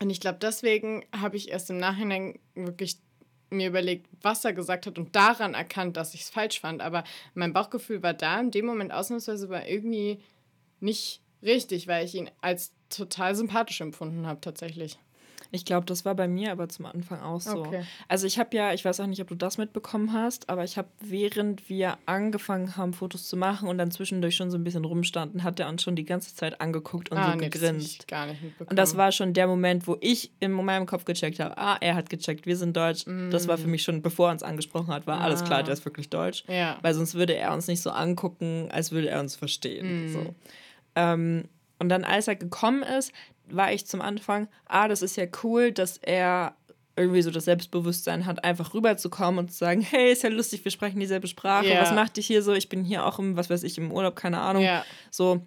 Und 0.00 0.10
ich 0.10 0.20
glaube, 0.20 0.38
deswegen 0.40 1.04
habe 1.18 1.36
ich 1.36 1.50
erst 1.50 1.70
im 1.70 1.78
Nachhinein 1.78 2.38
wirklich 2.54 2.98
mir 3.50 3.68
überlegt, 3.68 4.08
was 4.22 4.44
er 4.44 4.52
gesagt 4.52 4.86
hat 4.86 4.98
und 4.98 5.14
daran 5.14 5.54
erkannt, 5.54 5.96
dass 5.96 6.14
ich 6.14 6.22
es 6.22 6.30
falsch 6.30 6.60
fand. 6.60 6.80
Aber 6.80 7.04
mein 7.34 7.52
Bauchgefühl 7.52 8.02
war 8.02 8.14
da 8.14 8.40
in 8.40 8.50
dem 8.50 8.66
Moment 8.66 8.92
ausnahmsweise 8.92 9.48
war 9.48 9.68
irgendwie 9.68 10.20
nicht 10.80 11.20
richtig, 11.42 11.86
weil 11.86 12.04
ich 12.04 12.14
ihn 12.14 12.30
als 12.40 12.72
total 12.88 13.34
sympathisch 13.34 13.80
empfunden 13.80 14.26
habe 14.26 14.40
tatsächlich. 14.40 14.98
Ich 15.54 15.66
glaube, 15.66 15.84
das 15.84 16.06
war 16.06 16.14
bei 16.14 16.28
mir 16.28 16.50
aber 16.50 16.70
zum 16.70 16.86
Anfang 16.86 17.20
auch 17.20 17.40
so. 17.40 17.58
Okay. 17.58 17.84
Also 18.08 18.26
ich 18.26 18.38
habe 18.38 18.56
ja, 18.56 18.72
ich 18.72 18.86
weiß 18.86 19.00
auch 19.00 19.06
nicht, 19.06 19.20
ob 19.20 19.28
du 19.28 19.34
das 19.34 19.58
mitbekommen 19.58 20.14
hast, 20.14 20.48
aber 20.48 20.64
ich 20.64 20.78
habe, 20.78 20.88
während 20.98 21.68
wir 21.68 21.98
angefangen 22.06 22.78
haben, 22.78 22.94
Fotos 22.94 23.28
zu 23.28 23.36
machen 23.36 23.68
und 23.68 23.76
dann 23.76 23.90
zwischendurch 23.90 24.34
schon 24.34 24.50
so 24.50 24.56
ein 24.56 24.64
bisschen 24.64 24.86
rumstanden, 24.86 25.44
hat 25.44 25.60
er 25.60 25.68
uns 25.68 25.82
schon 25.82 25.94
die 25.94 26.06
ganze 26.06 26.34
Zeit 26.34 26.62
angeguckt 26.62 27.10
und 27.10 27.18
ah, 27.18 27.32
so 27.32 27.36
nee, 27.36 27.50
gegrinst. 27.50 28.00
Das 28.00 28.06
gar 28.06 28.26
nicht 28.26 28.42
mitbekommen. 28.42 28.70
Und 28.70 28.78
das 28.78 28.96
war 28.96 29.12
schon 29.12 29.34
der 29.34 29.46
Moment, 29.46 29.86
wo 29.86 29.98
ich 30.00 30.32
in 30.40 30.52
meinem 30.52 30.86
Kopf 30.86 31.04
gecheckt 31.04 31.38
habe, 31.38 31.58
ah, 31.58 31.76
er 31.82 31.96
hat 31.96 32.08
gecheckt, 32.08 32.46
wir 32.46 32.56
sind 32.56 32.74
deutsch. 32.74 33.06
Mm. 33.06 33.28
Das 33.28 33.46
war 33.46 33.58
für 33.58 33.68
mm. 33.68 33.70
mich 33.70 33.82
schon, 33.82 34.00
bevor 34.00 34.30
er 34.30 34.32
uns 34.32 34.42
angesprochen 34.42 34.88
hat, 34.88 35.06
war 35.06 35.20
ah. 35.20 35.24
alles 35.24 35.44
klar, 35.44 35.62
der 35.62 35.74
ist 35.74 35.84
wirklich 35.84 36.08
deutsch. 36.08 36.44
Ja. 36.48 36.78
Weil 36.80 36.94
sonst 36.94 37.14
würde 37.14 37.34
er 37.34 37.52
uns 37.52 37.68
nicht 37.68 37.82
so 37.82 37.90
angucken, 37.90 38.68
als 38.70 38.90
würde 38.90 39.10
er 39.10 39.20
uns 39.20 39.36
verstehen. 39.36 40.06
Mm. 40.06 40.12
So. 40.12 40.34
Ähm, 40.94 41.44
und 41.78 41.88
dann, 41.88 42.04
als 42.04 42.28
er 42.28 42.36
gekommen 42.36 42.84
ist, 42.84 43.12
war 43.54 43.72
ich 43.72 43.86
zum 43.86 44.00
Anfang, 44.00 44.48
ah, 44.66 44.88
das 44.88 45.02
ist 45.02 45.16
ja 45.16 45.26
cool, 45.42 45.72
dass 45.72 45.98
er 45.98 46.56
irgendwie 46.96 47.22
so 47.22 47.30
das 47.30 47.46
Selbstbewusstsein 47.46 48.26
hat, 48.26 48.44
einfach 48.44 48.74
rüberzukommen 48.74 49.38
und 49.38 49.50
zu 49.50 49.58
sagen, 49.58 49.80
hey, 49.80 50.12
ist 50.12 50.22
ja 50.22 50.28
lustig, 50.28 50.64
wir 50.64 50.70
sprechen 50.70 51.00
dieselbe 51.00 51.26
Sprache, 51.26 51.66
yeah. 51.66 51.80
was 51.80 51.92
macht 51.92 52.16
dich 52.16 52.26
hier 52.26 52.42
so? 52.42 52.52
Ich 52.52 52.68
bin 52.68 52.84
hier 52.84 53.06
auch 53.06 53.18
im, 53.18 53.36
was 53.36 53.48
weiß 53.48 53.62
ich, 53.62 53.78
im 53.78 53.90
Urlaub, 53.92 54.14
keine 54.14 54.40
Ahnung. 54.40 54.62
Yeah. 54.62 54.84
So, 55.10 55.40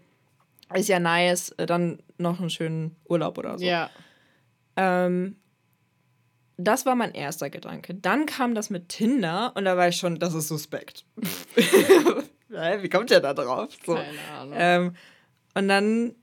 ist 0.73 0.89
ja 0.89 0.99
nice, 0.99 1.51
äh, 1.57 1.65
dann 1.65 1.99
noch 2.17 2.39
einen 2.39 2.49
schönen 2.49 2.95
Urlaub 3.07 3.37
oder 3.37 3.59
so. 3.59 3.65
Ja. 3.65 3.89
Ähm, 4.75 5.35
das 6.57 6.85
war 6.85 6.95
mein 6.95 7.13
erster 7.13 7.49
Gedanke. 7.49 7.93
Dann 7.93 8.25
kam 8.25 8.55
das 8.55 8.69
mit 8.69 8.89
Tinder 8.89 9.51
und 9.55 9.65
da 9.65 9.77
war 9.77 9.89
ich 9.89 9.97
schon, 9.97 10.17
das 10.19 10.33
ist 10.33 10.47
suspekt. 10.47 11.05
Wie 12.79 12.89
kommt 12.89 13.11
der 13.11 13.19
da 13.19 13.33
drauf? 13.33 13.69
So. 13.85 13.93
Keine 13.93 14.39
Ahnung. 14.39 14.55
Ähm, 14.57 14.95
und 15.53 15.67
dann 15.67 16.15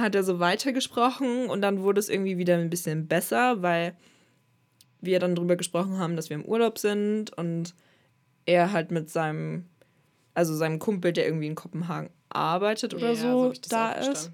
hat 0.00 0.14
er 0.14 0.24
so 0.24 0.38
weitergesprochen 0.40 1.48
und 1.48 1.62
dann 1.62 1.82
wurde 1.82 2.00
es 2.00 2.08
irgendwie 2.08 2.38
wieder 2.38 2.56
ein 2.56 2.70
bisschen 2.70 3.06
besser, 3.06 3.62
weil 3.62 3.96
wir 5.00 5.20
dann 5.20 5.34
darüber 5.34 5.56
gesprochen 5.56 5.98
haben, 5.98 6.16
dass 6.16 6.30
wir 6.30 6.36
im 6.36 6.44
Urlaub 6.44 6.78
sind 6.78 7.32
und 7.36 7.74
er 8.46 8.72
halt 8.72 8.90
mit 8.90 9.10
seinem, 9.10 9.66
also 10.34 10.54
seinem 10.54 10.78
Kumpel, 10.78 11.12
der 11.12 11.26
irgendwie 11.26 11.46
in 11.46 11.54
Kopenhagen 11.54 12.10
arbeitet 12.30 12.94
oder 12.94 13.10
ja, 13.10 13.14
so, 13.14 13.52
so 13.52 13.60
da 13.68 13.92
ist. 13.92 14.32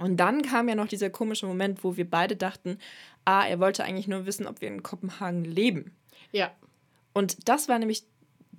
Und 0.00 0.18
dann 0.18 0.42
kam 0.42 0.68
ja 0.68 0.74
noch 0.74 0.88
dieser 0.88 1.10
komische 1.10 1.46
Moment, 1.46 1.84
wo 1.84 1.96
wir 1.96 2.08
beide 2.08 2.36
dachten, 2.36 2.78
ah, 3.24 3.46
er 3.46 3.60
wollte 3.60 3.84
eigentlich 3.84 4.08
nur 4.08 4.26
wissen, 4.26 4.46
ob 4.46 4.60
wir 4.60 4.68
in 4.68 4.82
Kopenhagen 4.82 5.44
leben. 5.44 5.92
Ja. 6.32 6.50
Und 7.12 7.48
das 7.48 7.68
war 7.68 7.78
nämlich 7.78 8.04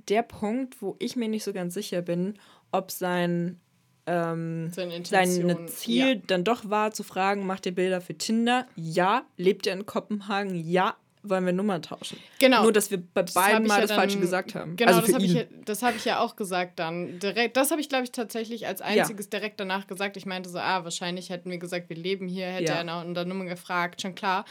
der 0.08 0.22
Punkt, 0.22 0.82
wo 0.82 0.96
ich 1.00 1.16
mir 1.16 1.28
nicht 1.28 1.44
so 1.44 1.54
ganz 1.54 1.74
sicher 1.74 2.02
bin, 2.02 2.36
ob 2.72 2.92
sein 2.92 3.60
ähm, 4.06 4.72
sein 4.72 5.68
Ziel 5.68 6.16
ja. 6.16 6.22
dann 6.28 6.44
doch 6.44 6.70
war, 6.70 6.92
zu 6.92 7.04
fragen, 7.04 7.46
macht 7.46 7.66
ihr 7.66 7.74
Bilder 7.74 8.02
für 8.02 8.18
Tinder? 8.18 8.68
Ja. 8.76 9.26
Lebt 9.38 9.66
ihr 9.66 9.74
in 9.74 9.86
Kopenhagen? 9.86 10.56
Ja. 10.56 10.96
Wollen 11.26 11.46
wir 11.46 11.54
Nummern 11.54 11.82
tauschen? 11.82 12.18
Genau. 12.40 12.64
Nur, 12.64 12.74
dass 12.74 12.92
wir 12.92 12.98
bei 12.98 13.24
beiden 13.24 13.66
mal 13.66 13.76
ja 13.76 13.82
das 13.82 13.90
dann, 13.92 13.98
Falsche 13.98 14.20
gesagt 14.20 14.56
haben. 14.56 14.76
Genau, 14.76 14.92
also 14.92 15.02
das 15.02 15.14
habe 15.14 15.24
ich, 15.24 15.34
ja, 15.34 15.88
hab 15.88 15.96
ich 15.96 16.04
ja 16.04 16.20
auch 16.20 16.36
gesagt 16.36 16.80
dann. 16.80 17.18
Direkt, 17.20 17.56
das 17.56 17.72
habe 17.72 17.80
ich, 17.80 17.88
glaube 17.88 18.04
ich, 18.04 18.12
tatsächlich 18.12 18.68
als 18.68 18.82
einziges 18.82 19.28
ja. 19.28 19.40
direkt 19.40 19.58
danach 19.62 19.88
gesagt. 19.88 20.18
Ich 20.18 20.26
meinte 20.26 20.50
so, 20.50 20.60
ah, 20.60 20.84
wahrscheinlich 20.84 21.30
hätten 21.30 21.50
wir 21.50 21.60
gesagt, 21.60 21.88
wir 21.88 21.96
leben 21.96 22.28
hier, 22.28 22.48
hätte 22.48 22.74
er 22.74 22.84
nach 22.84 23.06
der 23.06 23.24
Nummer 23.24 23.46
gefragt, 23.46 24.02
schon 24.02 24.16
klar. 24.16 24.44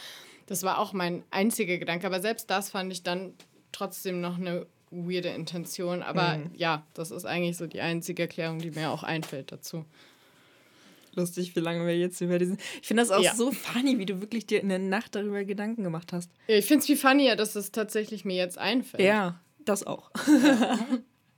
Das 0.47 0.63
war 0.63 0.79
auch 0.79 0.93
mein 0.93 1.23
einziger 1.29 1.77
Gedanke. 1.77 2.07
Aber 2.07 2.21
selbst 2.21 2.49
das 2.49 2.71
fand 2.71 2.91
ich 2.91 3.03
dann 3.03 3.33
trotzdem 3.71 4.19
noch 4.19 4.39
eine 4.39 4.65
weirde 4.93 5.29
Intention. 5.29 6.03
Aber 6.03 6.37
mhm. 6.37 6.51
ja, 6.55 6.85
das 6.93 7.11
ist 7.11 7.25
eigentlich 7.25 7.57
so 7.57 7.67
die 7.67 7.81
einzige 7.81 8.23
Erklärung, 8.23 8.59
die 8.59 8.71
mir 8.71 8.91
auch 8.91 9.03
einfällt 9.03 9.51
dazu. 9.51 9.85
Lustig, 11.15 11.55
wie 11.55 11.59
lange 11.59 11.85
wir 11.85 11.97
jetzt 11.97 12.21
über 12.21 12.39
diesen. 12.39 12.57
Ich 12.81 12.87
finde 12.87 13.03
das 13.03 13.11
auch 13.11 13.21
ja. 13.21 13.35
so 13.35 13.51
funny, 13.51 13.99
wie 13.99 14.05
du 14.05 14.19
wirklich 14.19 14.47
dir 14.47 14.61
in 14.61 14.69
der 14.69 14.79
Nacht 14.79 15.13
darüber 15.15 15.43
Gedanken 15.43 15.83
gemacht 15.83 16.11
hast. 16.11 16.31
Ja, 16.47 16.55
ich 16.55 16.65
finde 16.65 16.79
es 16.79 16.87
viel 16.87 16.97
funnier, 16.97 17.35
dass 17.35 17.55
es 17.55 17.71
tatsächlich 17.71 18.25
mir 18.25 18.35
jetzt 18.35 18.57
einfällt. 18.57 19.03
Ja, 19.03 19.39
das 19.63 19.85
auch. 19.85 20.09
Ja. 20.27 20.79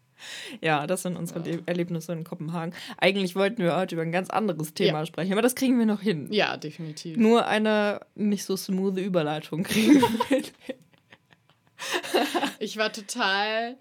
ja, 0.61 0.87
das 0.87 1.01
sind 1.01 1.17
unsere 1.17 1.49
ja. 1.49 1.57
Erlebnisse 1.65 2.13
in 2.13 2.23
Kopenhagen. 2.23 2.73
Eigentlich 2.97 3.35
wollten 3.35 3.61
wir 3.61 3.75
heute 3.75 3.95
über 3.95 4.03
ein 4.03 4.13
ganz 4.13 4.29
anderes 4.29 4.73
Thema 4.73 5.05
sprechen, 5.05 5.33
aber 5.33 5.41
das 5.41 5.55
kriegen 5.55 5.77
wir 5.77 5.85
noch 5.85 6.01
hin. 6.01 6.27
Ja, 6.31 6.55
definitiv. 6.55 7.17
Nur 7.17 7.45
eine 7.45 7.99
nicht 8.15 8.45
so 8.45 8.55
smooth 8.55 8.97
Überleitung 8.97 9.63
kriegen 9.63 10.01
wir 10.01 10.09
hin. 10.29 10.45
ich 12.59 12.77
war 12.77 12.91
total 12.91 13.77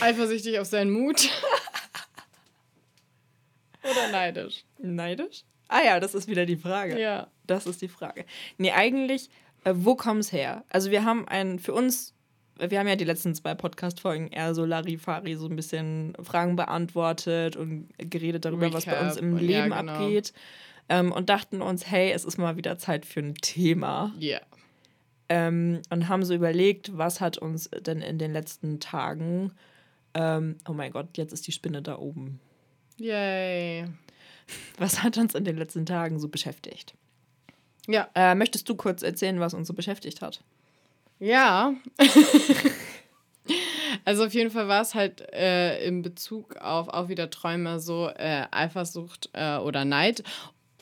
eifersüchtig 0.00 0.58
auf 0.58 0.66
seinen 0.66 0.90
Mut. 0.90 1.28
Oder 3.82 4.10
neidisch? 4.10 4.64
Neidisch? 4.78 5.44
Ah 5.68 5.82
ja, 5.84 6.00
das 6.00 6.14
ist 6.14 6.28
wieder 6.28 6.46
die 6.46 6.56
Frage. 6.56 6.98
Ja. 6.98 7.28
Das 7.46 7.66
ist 7.66 7.82
die 7.82 7.88
Frage. 7.88 8.24
Nee, 8.56 8.72
eigentlich, 8.72 9.28
äh, 9.64 9.72
wo 9.74 9.94
kommt 9.94 10.20
es 10.20 10.32
her? 10.32 10.64
Also 10.70 10.90
wir 10.90 11.04
haben 11.04 11.28
ein, 11.28 11.58
für 11.58 11.74
uns, 11.74 12.14
wir 12.58 12.78
haben 12.78 12.88
ja 12.88 12.96
die 12.96 13.04
letzten 13.04 13.34
zwei 13.34 13.54
Podcast-Folgen 13.54 14.28
eher 14.28 14.54
so 14.54 14.64
Larifari, 14.64 15.34
so 15.36 15.46
ein 15.46 15.56
bisschen 15.56 16.14
Fragen 16.22 16.56
beantwortet 16.56 17.56
und 17.56 17.88
geredet 17.98 18.44
darüber, 18.44 18.66
Recap. 18.66 18.76
was 18.76 18.84
bei 18.86 19.00
uns 19.00 19.16
im 19.16 19.36
Leben 19.36 19.70
ja, 19.70 19.80
genau. 19.80 19.92
abgeht. 19.92 20.32
Ähm, 20.88 21.12
und 21.12 21.28
dachten 21.30 21.62
uns, 21.62 21.90
hey, 21.90 22.12
es 22.12 22.24
ist 22.24 22.38
mal 22.38 22.56
wieder 22.56 22.78
Zeit 22.78 23.06
für 23.06 23.20
ein 23.20 23.34
Thema. 23.34 24.12
Ja. 24.18 24.38
Yeah 24.38 24.46
ähm, 25.28 25.82
und 25.90 26.08
haben 26.08 26.24
so 26.24 26.34
überlegt, 26.34 26.96
was 26.96 27.20
hat 27.20 27.38
uns 27.38 27.70
denn 27.80 28.00
in 28.00 28.18
den 28.18 28.32
letzten 28.32 28.80
Tagen, 28.80 29.52
ähm, 30.14 30.56
oh 30.68 30.72
mein 30.72 30.92
Gott, 30.92 31.16
jetzt 31.16 31.32
ist 31.32 31.46
die 31.46 31.52
Spinne 31.52 31.82
da 31.82 31.98
oben. 31.98 32.40
Yay. 32.98 33.86
Was 34.78 35.02
hat 35.02 35.18
uns 35.18 35.34
in 35.34 35.44
den 35.44 35.56
letzten 35.56 35.86
Tagen 35.86 36.20
so 36.20 36.28
beschäftigt? 36.28 36.94
Ja. 37.86 38.08
Äh, 38.14 38.34
möchtest 38.34 38.68
du 38.68 38.76
kurz 38.76 39.02
erzählen, 39.02 39.40
was 39.40 39.54
uns 39.54 39.68
so 39.68 39.74
beschäftigt 39.74 40.22
hat? 40.22 40.42
Ja. 41.18 41.74
also 44.04 44.24
auf 44.24 44.34
jeden 44.34 44.50
Fall 44.50 44.68
war 44.68 44.82
es 44.82 44.94
halt 44.94 45.20
äh, 45.32 45.86
in 45.86 46.02
Bezug 46.02 46.56
auf 46.56 46.88
auch 46.88 47.08
wieder 47.08 47.30
Träume 47.30 47.80
so 47.80 48.08
äh, 48.08 48.46
Eifersucht 48.50 49.30
äh, 49.32 49.56
oder 49.56 49.84
Neid 49.84 50.22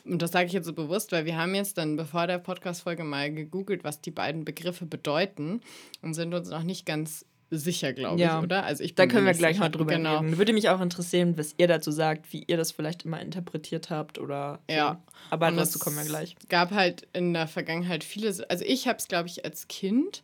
und 0.05 0.21
das 0.21 0.31
sage 0.31 0.47
ich 0.47 0.53
jetzt 0.53 0.65
so 0.65 0.73
bewusst, 0.73 1.11
weil 1.11 1.25
wir 1.25 1.37
haben 1.37 1.55
jetzt 1.55 1.77
dann 1.77 1.95
bevor 1.95 2.27
der 2.27 2.37
Podcast-Folge 2.37 3.03
mal 3.03 3.33
gegoogelt, 3.33 3.83
was 3.83 4.01
die 4.01 4.11
beiden 4.11 4.45
Begriffe 4.45 4.85
bedeuten 4.85 5.61
und 6.01 6.13
sind 6.13 6.33
uns 6.33 6.49
noch 6.49 6.63
nicht 6.63 6.85
ganz 6.85 7.25
sicher, 7.49 7.93
glaube 7.93 8.19
ja. 8.19 8.39
ich, 8.39 8.43
oder? 8.43 8.63
Also 8.63 8.83
ich 8.83 8.95
da 8.95 9.05
können 9.05 9.25
wir 9.25 9.33
gleich 9.33 9.55
sicher. 9.55 9.65
mal 9.65 9.69
drüber 9.69 9.93
genau. 9.93 10.19
reden. 10.19 10.37
Würde 10.37 10.53
mich 10.53 10.69
auch 10.69 10.81
interessieren, 10.81 11.37
was 11.37 11.53
ihr 11.57 11.67
dazu 11.67 11.91
sagt, 11.91 12.33
wie 12.33 12.43
ihr 12.47 12.57
das 12.57 12.71
vielleicht 12.71 13.05
immer 13.05 13.21
interpretiert 13.21 13.89
habt 13.89 14.17
oder 14.17 14.59
so. 14.67 14.75
Ja. 14.75 15.01
Aber 15.29 15.51
dazu 15.51 15.79
kommen 15.79 15.97
wir 15.97 16.05
gleich. 16.05 16.35
Es 16.39 16.49
gab 16.49 16.71
halt 16.71 17.07
in 17.13 17.33
der 17.33 17.47
Vergangenheit 17.47 18.03
viele, 18.03 18.27
also 18.49 18.65
ich 18.65 18.87
habe 18.87 18.97
es, 18.97 19.07
glaube 19.07 19.27
ich, 19.27 19.45
als 19.45 19.67
Kind 19.67 20.23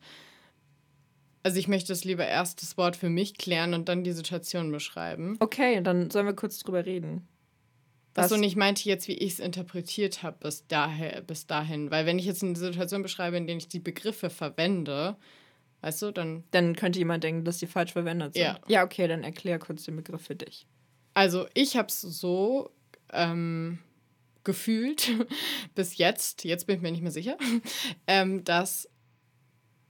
also 1.41 1.57
ich 1.57 1.69
möchte 1.69 1.93
es 1.93 2.03
lieber 2.03 2.27
erst 2.27 2.61
das 2.61 2.77
Wort 2.77 2.97
für 2.97 3.09
mich 3.09 3.37
klären 3.37 3.73
und 3.73 3.87
dann 3.87 4.03
die 4.03 4.11
Situation 4.11 4.71
beschreiben. 4.71 5.37
Okay, 5.39 5.81
dann 5.81 6.11
sollen 6.11 6.25
wir 6.25 6.35
kurz 6.35 6.59
drüber 6.59 6.85
reden. 6.85 7.27
Was 8.23 8.31
und 8.31 8.43
ich 8.43 8.55
meinte 8.55 8.87
jetzt, 8.87 9.07
wie 9.07 9.13
ich 9.13 9.33
es 9.33 9.39
interpretiert 9.39 10.23
habe 10.23 10.37
bis, 10.41 10.65
daher, 10.67 11.21
bis 11.21 11.47
dahin. 11.47 11.91
Weil 11.91 12.05
wenn 12.05 12.19
ich 12.19 12.25
jetzt 12.25 12.43
eine 12.43 12.55
Situation 12.55 13.01
beschreibe, 13.01 13.37
in 13.37 13.47
der 13.47 13.57
ich 13.57 13.67
die 13.67 13.79
Begriffe 13.79 14.29
verwende, 14.29 15.17
weißt 15.81 16.01
du, 16.01 16.11
dann... 16.11 16.43
Dann 16.51 16.75
könnte 16.75 16.99
jemand 16.99 17.23
denken, 17.23 17.45
dass 17.45 17.57
die 17.57 17.67
falsch 17.67 17.93
verwendet 17.93 18.33
sind. 18.33 18.43
Ja. 18.43 18.59
Ja, 18.67 18.83
okay, 18.83 19.07
dann 19.07 19.23
erklär 19.23 19.59
kurz 19.59 19.83
den 19.83 19.95
Begriff 19.95 20.21
für 20.21 20.35
dich. 20.35 20.65
Also 21.13 21.47
ich 21.53 21.75
habe 21.75 21.87
es 21.87 22.01
so 22.01 22.71
ähm, 23.11 23.79
gefühlt 24.43 25.11
bis 25.75 25.97
jetzt, 25.97 26.43
jetzt 26.43 26.67
bin 26.67 26.77
ich 26.77 26.81
mir 26.81 26.91
nicht 26.91 27.01
mehr 27.01 27.11
sicher, 27.11 27.37
ähm, 28.07 28.43
dass 28.43 28.89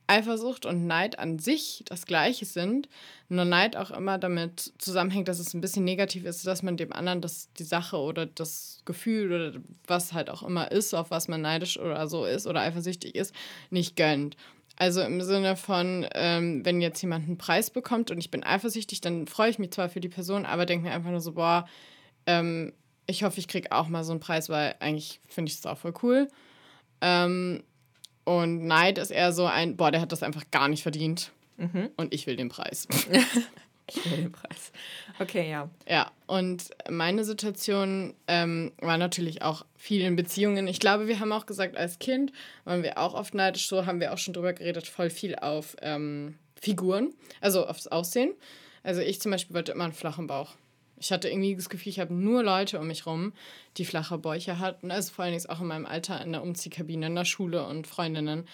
Eifersucht 0.10 0.66
und 0.66 0.88
Neid 0.88 1.20
an 1.20 1.38
sich 1.38 1.84
das 1.86 2.06
gleiche 2.06 2.46
sind, 2.46 2.90
nur 3.30 3.46
Neid 3.46 3.76
auch 3.76 3.92
immer 3.92 4.18
damit 4.18 4.74
zusammenhängt, 4.80 5.28
dass 5.28 5.40
es 5.40 5.54
ein 5.54 5.62
bisschen 5.62 5.84
negativ 5.84 6.26
ist, 6.26 6.46
dass 6.48 6.64
man 6.64 6.78
dem 6.78 6.92
anderen 6.92 7.22
das, 7.22 7.54
die 7.54 7.64
Sache 7.64 7.98
oder 7.98 8.26
das 8.26 8.82
Gefühl 8.86 9.32
oder 9.32 9.60
was 9.86 10.14
halt 10.14 10.30
auch 10.30 10.42
immer 10.42 10.72
ist, 10.72 10.94
auf 10.96 11.12
was 11.12 11.28
man 11.28 11.42
neidisch 11.42 11.80
oder 11.80 12.08
so 12.08 12.26
ist 12.26 12.48
oder 12.48 12.62
eifersüchtig 12.62 13.14
ist, 13.14 13.36
nicht 13.70 13.96
gönnt. 13.96 14.36
Also 14.78 15.02
im 15.02 15.22
Sinne 15.22 15.56
von, 15.56 16.08
ähm, 16.16 16.66
wenn 16.66 16.82
jetzt 16.82 17.02
jemand 17.02 17.28
einen 17.28 17.38
Preis 17.38 17.70
bekommt 17.70 18.12
und 18.12 18.18
ich 18.18 18.32
bin 18.32 18.44
eifersüchtig, 18.44 19.02
dann 19.02 19.28
freue 19.28 19.50
ich 19.50 19.60
mich 19.60 19.72
zwar 19.72 19.90
für 19.90 20.00
die 20.00 20.10
Person, 20.10 20.46
aber 20.46 20.66
denke 20.66 20.88
mir 20.88 20.94
einfach 20.94 21.12
nur 21.12 21.22
so, 21.22 21.34
boah, 21.34 21.68
ähm, 22.26 22.74
ich 23.06 23.24
hoffe, 23.24 23.40
ich 23.40 23.48
kriege 23.48 23.72
auch 23.72 23.90
mal 23.90 24.04
so 24.04 24.12
einen 24.12 24.22
Preis, 24.22 24.50
weil 24.50 24.76
eigentlich 24.80 25.20
finde 25.28 25.52
ich 25.52 25.58
es 25.58 25.66
auch 25.66 25.78
voll 25.78 25.94
cool. 26.02 26.30
Ähm, 27.02 27.64
und 28.24 28.66
Neid 28.66 28.98
ist 28.98 29.12
eher 29.12 29.32
so 29.32 29.46
ein, 29.46 29.76
boah, 29.76 29.92
der 29.92 30.02
hat 30.02 30.12
das 30.12 30.24
einfach 30.24 30.44
gar 30.52 30.68
nicht 30.68 30.84
verdient. 30.84 31.32
Mhm. 31.58 31.90
Und 31.98 32.14
ich 32.14 32.26
will 32.28 32.36
den 32.36 32.50
Preis. 32.50 32.88
ich 33.88 34.06
will 34.06 34.18
den 34.18 34.32
Preis. 34.32 34.72
Okay, 35.20 35.50
ja. 35.50 35.70
Ja, 35.88 36.12
und 36.28 36.70
meine 36.90 37.26
Situation 37.26 38.14
ähm, 38.28 38.72
war 38.80 38.98
natürlich 38.98 39.42
auch 39.42 39.66
viel 39.76 40.02
in 40.02 40.16
Beziehungen. 40.16 40.68
Ich 40.68 40.80
glaube, 40.80 41.08
wir 41.08 41.20
haben 41.20 41.32
auch 41.32 41.46
gesagt, 41.46 41.76
als 41.76 42.00
Kind 42.00 42.32
waren 42.64 42.84
wir 42.84 42.98
auch 42.98 43.14
oft 43.14 43.34
neidisch, 43.34 43.68
so 43.68 43.86
haben 43.86 44.00
wir 44.00 44.14
auch 44.14 44.18
schon 44.18 44.34
drüber 44.34 44.54
geredet, 44.54 44.88
voll 44.88 45.10
viel 45.10 45.36
auf 45.36 45.76
ähm, 45.82 46.36
Figuren, 46.62 47.14
also 47.42 47.68
aufs 47.68 47.88
Aussehen. 47.88 48.34
Also 48.84 49.02
ich 49.02 49.20
zum 49.22 49.32
Beispiel 49.32 49.56
wollte 49.56 49.74
immer 49.74 49.84
einen 49.84 49.94
flachen 49.94 50.28
Bauch. 50.28 50.56
Ich 51.00 51.12
hatte 51.12 51.30
irgendwie 51.30 51.56
das 51.56 51.70
Gefühl, 51.70 51.90
ich 51.90 52.00
habe 52.00 52.14
nur 52.14 52.44
Leute 52.44 52.80
um 52.80 52.88
mich 52.88 53.06
rum, 53.06 53.34
die 53.78 53.86
flache 53.86 54.18
Bäuche 54.18 54.60
hatten. 54.60 54.92
Also 54.92 55.14
vor 55.14 55.24
allen 55.24 55.34
Dingen 55.34 55.50
auch 55.50 55.62
in 55.62 55.68
meinem 55.68 55.86
Alter 55.86 56.22
in 56.22 56.32
der 56.32 56.44
Umziehkabine, 56.44 57.08
in 57.08 57.16
der 57.16 57.26
Schule 57.26 57.66
und 57.66 57.88
Freundinnen 57.88 58.48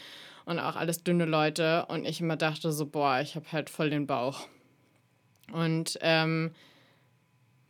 und 0.46 0.60
auch 0.60 0.76
alles 0.76 1.04
dünne 1.04 1.26
Leute. 1.26 1.86
Und 1.88 2.06
ich 2.06 2.22
immer 2.22 2.38
dachte 2.38 2.72
so, 2.72 2.86
boah, 2.86 3.20
ich 3.20 3.36
habe 3.36 3.52
halt 3.52 3.70
voll 3.70 3.90
den 3.90 4.08
Bauch. 4.08 4.48
Und 5.52 5.98
ähm, 6.02 6.52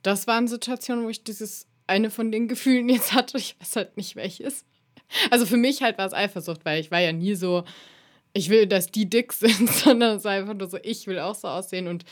das 0.03 0.27
waren 0.27 0.47
Situationen, 0.47 1.05
wo 1.05 1.09
ich 1.09 1.23
dieses 1.23 1.67
eine 1.87 2.09
von 2.09 2.31
den 2.31 2.47
Gefühlen 2.47 2.89
jetzt 2.89 3.13
hatte. 3.13 3.37
Ich 3.37 3.55
weiß 3.59 3.75
halt 3.75 3.97
nicht 3.97 4.15
welches. 4.15 4.65
Also 5.31 5.45
für 5.45 5.57
mich 5.57 5.81
halt 5.81 5.97
war 5.97 6.07
es 6.07 6.13
Eifersucht, 6.13 6.65
weil 6.65 6.79
ich 6.79 6.91
war 6.91 6.99
ja 6.99 7.11
nie 7.11 7.35
so, 7.35 7.63
ich 8.33 8.49
will, 8.49 8.67
dass 8.67 8.87
die 8.87 9.09
dick 9.09 9.33
sind, 9.33 9.69
sondern 9.69 10.17
es 10.17 10.23
war 10.23 10.33
einfach 10.33 10.53
nur 10.53 10.69
so, 10.69 10.77
ich 10.83 11.07
will 11.07 11.19
auch 11.19 11.35
so 11.35 11.47
aussehen 11.47 11.87
und 11.87 12.05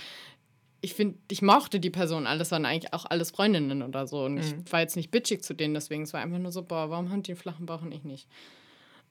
ich 0.83 0.95
finde, 0.95 1.17
ich 1.31 1.41
mochte 1.41 1.79
die 1.79 1.89
Person 1.89 2.27
alles, 2.27 2.51
waren 2.51 2.65
eigentlich 2.65 2.93
auch 2.93 3.05
alles 3.05 3.31
Freundinnen 3.31 3.81
oder 3.81 4.05
so. 4.05 4.25
Und 4.25 4.35
mhm. 4.35 4.63
ich 4.65 4.71
war 4.71 4.81
jetzt 4.81 4.97
nicht 4.97 5.11
bitchig 5.11 5.41
zu 5.41 5.53
denen, 5.53 5.73
deswegen 5.73 6.03
es 6.03 6.11
war 6.11 6.19
einfach 6.19 6.39
nur 6.39 6.51
so, 6.51 6.61
boah, 6.61 6.89
warum 6.89 7.09
haben 7.09 7.23
die 7.23 7.31
einen 7.31 7.39
flachen 7.39 7.65
Bauch 7.65 7.81
und 7.81 7.93
ich 7.93 8.03
nicht? 8.03 8.27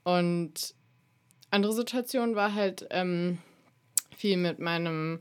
Und 0.05 0.75
andere 1.51 1.73
Situation 1.73 2.35
war 2.35 2.55
halt 2.55 2.87
ähm, 2.91 3.39
viel 4.15 4.37
mit 4.37 4.59
meinem 4.59 5.21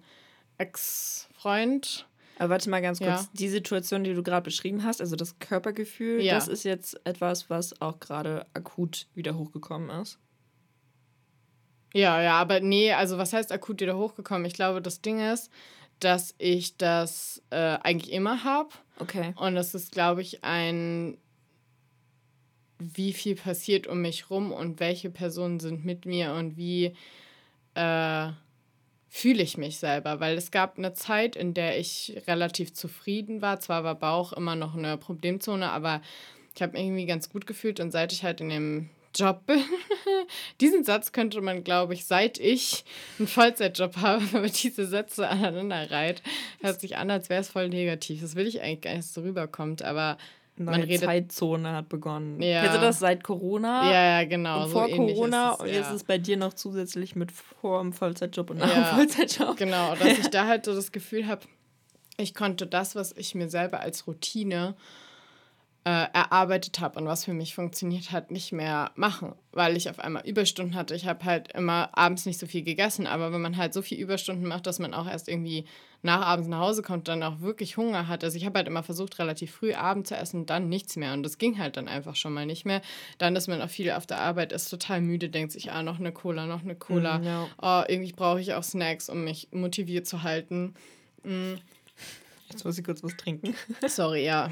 Ex-Freund. 0.58 2.06
Aber 2.38 2.50
warte 2.50 2.70
mal 2.70 2.82
ganz 2.82 3.00
kurz, 3.00 3.10
ja. 3.10 3.30
die 3.32 3.48
Situation, 3.48 4.04
die 4.04 4.14
du 4.14 4.22
gerade 4.22 4.44
beschrieben 4.44 4.84
hast, 4.84 5.00
also 5.00 5.16
das 5.16 5.40
Körpergefühl, 5.40 6.22
ja. 6.22 6.34
das 6.34 6.50
ist 6.50 6.66
jetzt 6.66 7.00
etwas, 7.06 7.50
was 7.50 7.82
auch 7.82 8.02
gerade 8.02 8.46
akut 8.54 9.08
wieder 9.14 9.38
hochgekommen 9.38 9.90
ist. 10.02 10.20
Ja, 11.94 12.22
ja, 12.22 12.34
aber 12.34 12.60
nee, 12.60 12.92
also 12.92 13.18
was 13.18 13.32
heißt 13.32 13.54
akut 13.54 13.80
wieder 13.80 13.98
hochgekommen? 13.98 14.46
Ich 14.46 14.54
glaube, 14.54 14.82
das 14.82 15.02
Ding 15.02 15.20
ist, 15.20 15.50
dass 16.04 16.36
ich 16.38 16.78
das 16.78 17.42
äh, 17.50 17.56
eigentlich 17.56 18.12
immer 18.12 18.44
habe. 18.44 18.70
Okay. 19.00 19.34
Und 19.38 19.56
das 19.56 19.74
ist, 19.74 19.92
glaube 19.92 20.22
ich, 20.22 20.44
ein, 20.44 21.18
wie 22.80 23.14
viel 23.14 23.36
passiert 23.36 23.88
um 23.88 24.02
mich 24.02 24.30
rum 24.30 24.52
und 24.52 24.80
welche 24.80 25.10
Personen 25.10 25.60
sind 25.60 25.86
mit 25.86 26.06
mir 26.06 26.34
und 26.34 26.58
wie 26.58 26.94
äh, 27.76 28.30
fühle 29.08 29.44
ich 29.44 29.58
mich 29.58 29.78
selber. 29.78 30.20
Weil 30.20 30.38
es 30.38 30.52
gab 30.52 30.78
eine 30.78 30.94
Zeit, 30.94 31.36
in 31.36 31.54
der 31.54 31.80
ich 31.80 32.22
relativ 32.28 32.74
zufrieden 32.74 33.42
war. 33.42 33.60
Zwar 33.60 33.84
war 33.84 33.96
Bauch 33.96 34.34
immer 34.34 34.56
noch 34.56 34.76
eine 34.76 34.98
Problemzone, 34.98 35.70
aber 35.72 36.02
ich 36.56 36.62
habe 36.62 36.74
mich 36.74 36.82
irgendwie 36.82 37.06
ganz 37.06 37.30
gut 37.30 37.46
gefühlt. 37.46 37.80
Und 37.80 37.92
seit 37.92 38.12
ich 38.14 38.24
halt 38.24 38.42
in 38.42 38.50
dem 38.50 38.90
Job 39.15 39.45
bin. 39.45 39.63
Diesen 40.62 40.84
Satz 40.84 41.12
könnte 41.12 41.41
man, 41.41 41.63
glaube 41.63 41.93
ich, 41.93 42.06
seit 42.06 42.39
ich 42.39 42.84
einen 43.19 43.28
Vollzeitjob 43.28 43.97
habe, 43.97 44.21
wenn 44.34 44.41
man 44.41 44.52
diese 44.52 44.86
Sätze 44.86 45.28
aneinander 45.28 45.91
reiht, 45.91 46.21
hört 46.62 46.80
sich 46.80 46.97
an, 46.97 47.12
als 47.12 47.30
wäre 47.30 47.41
es 47.41 47.50
voll 47.50 47.69
negativ. 47.69 48.21
Das 48.21 48.36
will 48.36 48.47
ich 48.47 48.62
eigentlich 48.62 48.82
gar 48.82 48.91
nicht, 48.91 49.04
dass 49.04 49.13
so 49.13 49.21
rüberkommt, 49.21 49.82
aber 49.84 50.17
Neue 50.58 50.78
man 50.78 50.82
redet, 50.84 51.06
Zeitzone 51.06 51.74
hat 51.74 51.89
begonnen. 51.89 52.41
Ja. 52.41 52.74
Du 52.74 52.82
das 52.82 53.00
seit 53.00 53.24
Corona? 53.24 53.89
Ja, 53.91 54.19
ja, 54.19 54.28
genau. 54.28 54.67
Vor 54.67 54.89
so 54.89 54.95
Corona 54.95 55.54
es, 55.54 55.60
und 55.60 55.67
jetzt 55.67 55.76
ja. 55.76 55.88
ist 55.88 55.95
es 55.95 56.04
bei 56.04 56.17
dir 56.17 56.38
noch 56.38 56.54
zusätzlich 56.54 57.15
mit 57.15 57.32
vor 57.32 57.82
dem 57.82 57.93
Vollzeitjob 57.93 58.50
und 58.50 58.58
nach 58.58 58.69
ja, 58.69 58.89
dem 58.89 58.95
Vollzeitjob. 58.97 59.58
Genau, 59.58 59.95
dass 59.95 60.19
ich 60.19 60.28
da 60.32 60.47
halt 60.47 60.65
so 60.65 60.76
das 60.76 60.91
Gefühl 60.91 61.28
habe, 61.28 61.41
ich 62.17 62.36
konnte 62.36 62.67
das, 62.67 62.95
was 62.95 63.13
ich 63.13 63.34
mir 63.34 63.50
selber 63.50 63.80
als 63.80 64.08
Routine 64.08 64.76
äh, 65.84 66.08
erarbeitet 66.13 66.80
habe 66.80 67.00
und 67.00 67.08
was 67.08 67.26
für 67.26 67.34
mich 67.34 67.56
funktioniert 67.56 68.12
hat, 68.12 68.30
nicht 68.30 68.52
mehr 68.52 68.91
machen, 68.96 69.34
weil 69.52 69.76
ich 69.76 69.89
auf 69.89 70.00
einmal 70.00 70.28
Überstunden 70.28 70.76
hatte. 70.76 70.94
Ich 70.94 71.08
habe 71.08 71.26
halt 71.26 71.52
immer 71.54 71.89
abends 71.98 72.28
nicht 72.28 72.39
so 72.39 72.46
viel 72.46 72.62
gegessen, 72.62 73.08
aber 73.08 73.34
wenn 73.34 73.41
man 73.41 73.58
halt 73.58 73.74
so 73.74 73.82
viel 73.82 73.98
Überstunden 73.98 74.48
macht, 74.48 74.67
dass 74.67 74.78
man 74.78 74.94
auch 74.94 75.08
erst 75.08 75.28
irgendwie 75.28 75.65
nach 76.04 76.22
abends 76.22 76.48
nach 76.48 76.60
Hause 76.60 76.84
kommt, 76.84 77.08
dann 77.08 77.24
auch 77.24 77.41
wirklich 77.41 77.78
Hunger 77.78 78.08
hat. 78.08 78.24
Also 78.24 78.38
ich 78.38 78.46
habe 78.46 78.60
halt 78.60 78.67
immer 78.67 78.84
versucht, 78.84 79.17
relativ 79.17 79.52
früh 79.52 79.74
Abend 79.74 80.06
zu 80.06 80.15
essen 80.15 80.46
dann 80.46 80.70
nichts 80.70 80.98
mehr. 80.98 81.13
Und 81.13 81.24
das 81.24 81.39
ging 81.39 81.58
halt 81.58 81.78
dann 81.78 81.88
einfach 81.88 82.15
schon 82.15 82.34
mal 82.34 82.46
nicht 82.46 82.65
mehr. 82.65 82.82
Dann 83.17 83.36
ist 83.36 83.48
man 83.48 83.62
auch 83.62 83.70
viel 83.70 83.89
auf 83.91 84.06
der 84.06 84.20
Arbeit, 84.20 84.52
ist 84.52 84.70
total 84.70 85.02
müde, 85.02 85.30
denkt 85.30 85.52
sich, 85.52 85.72
ah, 85.72 85.82
noch 85.82 86.00
eine 86.00 86.12
Cola, 86.12 86.46
noch 86.46 86.63
eine 86.63 86.76
Cola. 86.76 87.20
Mm, 87.20 87.24
ja. 87.24 87.48
Oh, 87.60 87.84
irgendwie 87.88 88.13
brauche 88.13 88.41
ich 88.41 88.54
auch 88.54 88.63
Snacks, 88.63 89.10
um 89.10 89.24
mich 89.24 89.48
motiviert 89.52 90.06
zu 90.06 90.22
halten. 90.22 90.76
Mm. 91.24 91.56
Jetzt 92.50 92.65
muss 92.65 92.78
ich 92.78 92.84
kurz 92.84 93.04
was 93.04 93.15
trinken. 93.17 93.56
Sorry, 93.88 94.26
ja. 94.26 94.52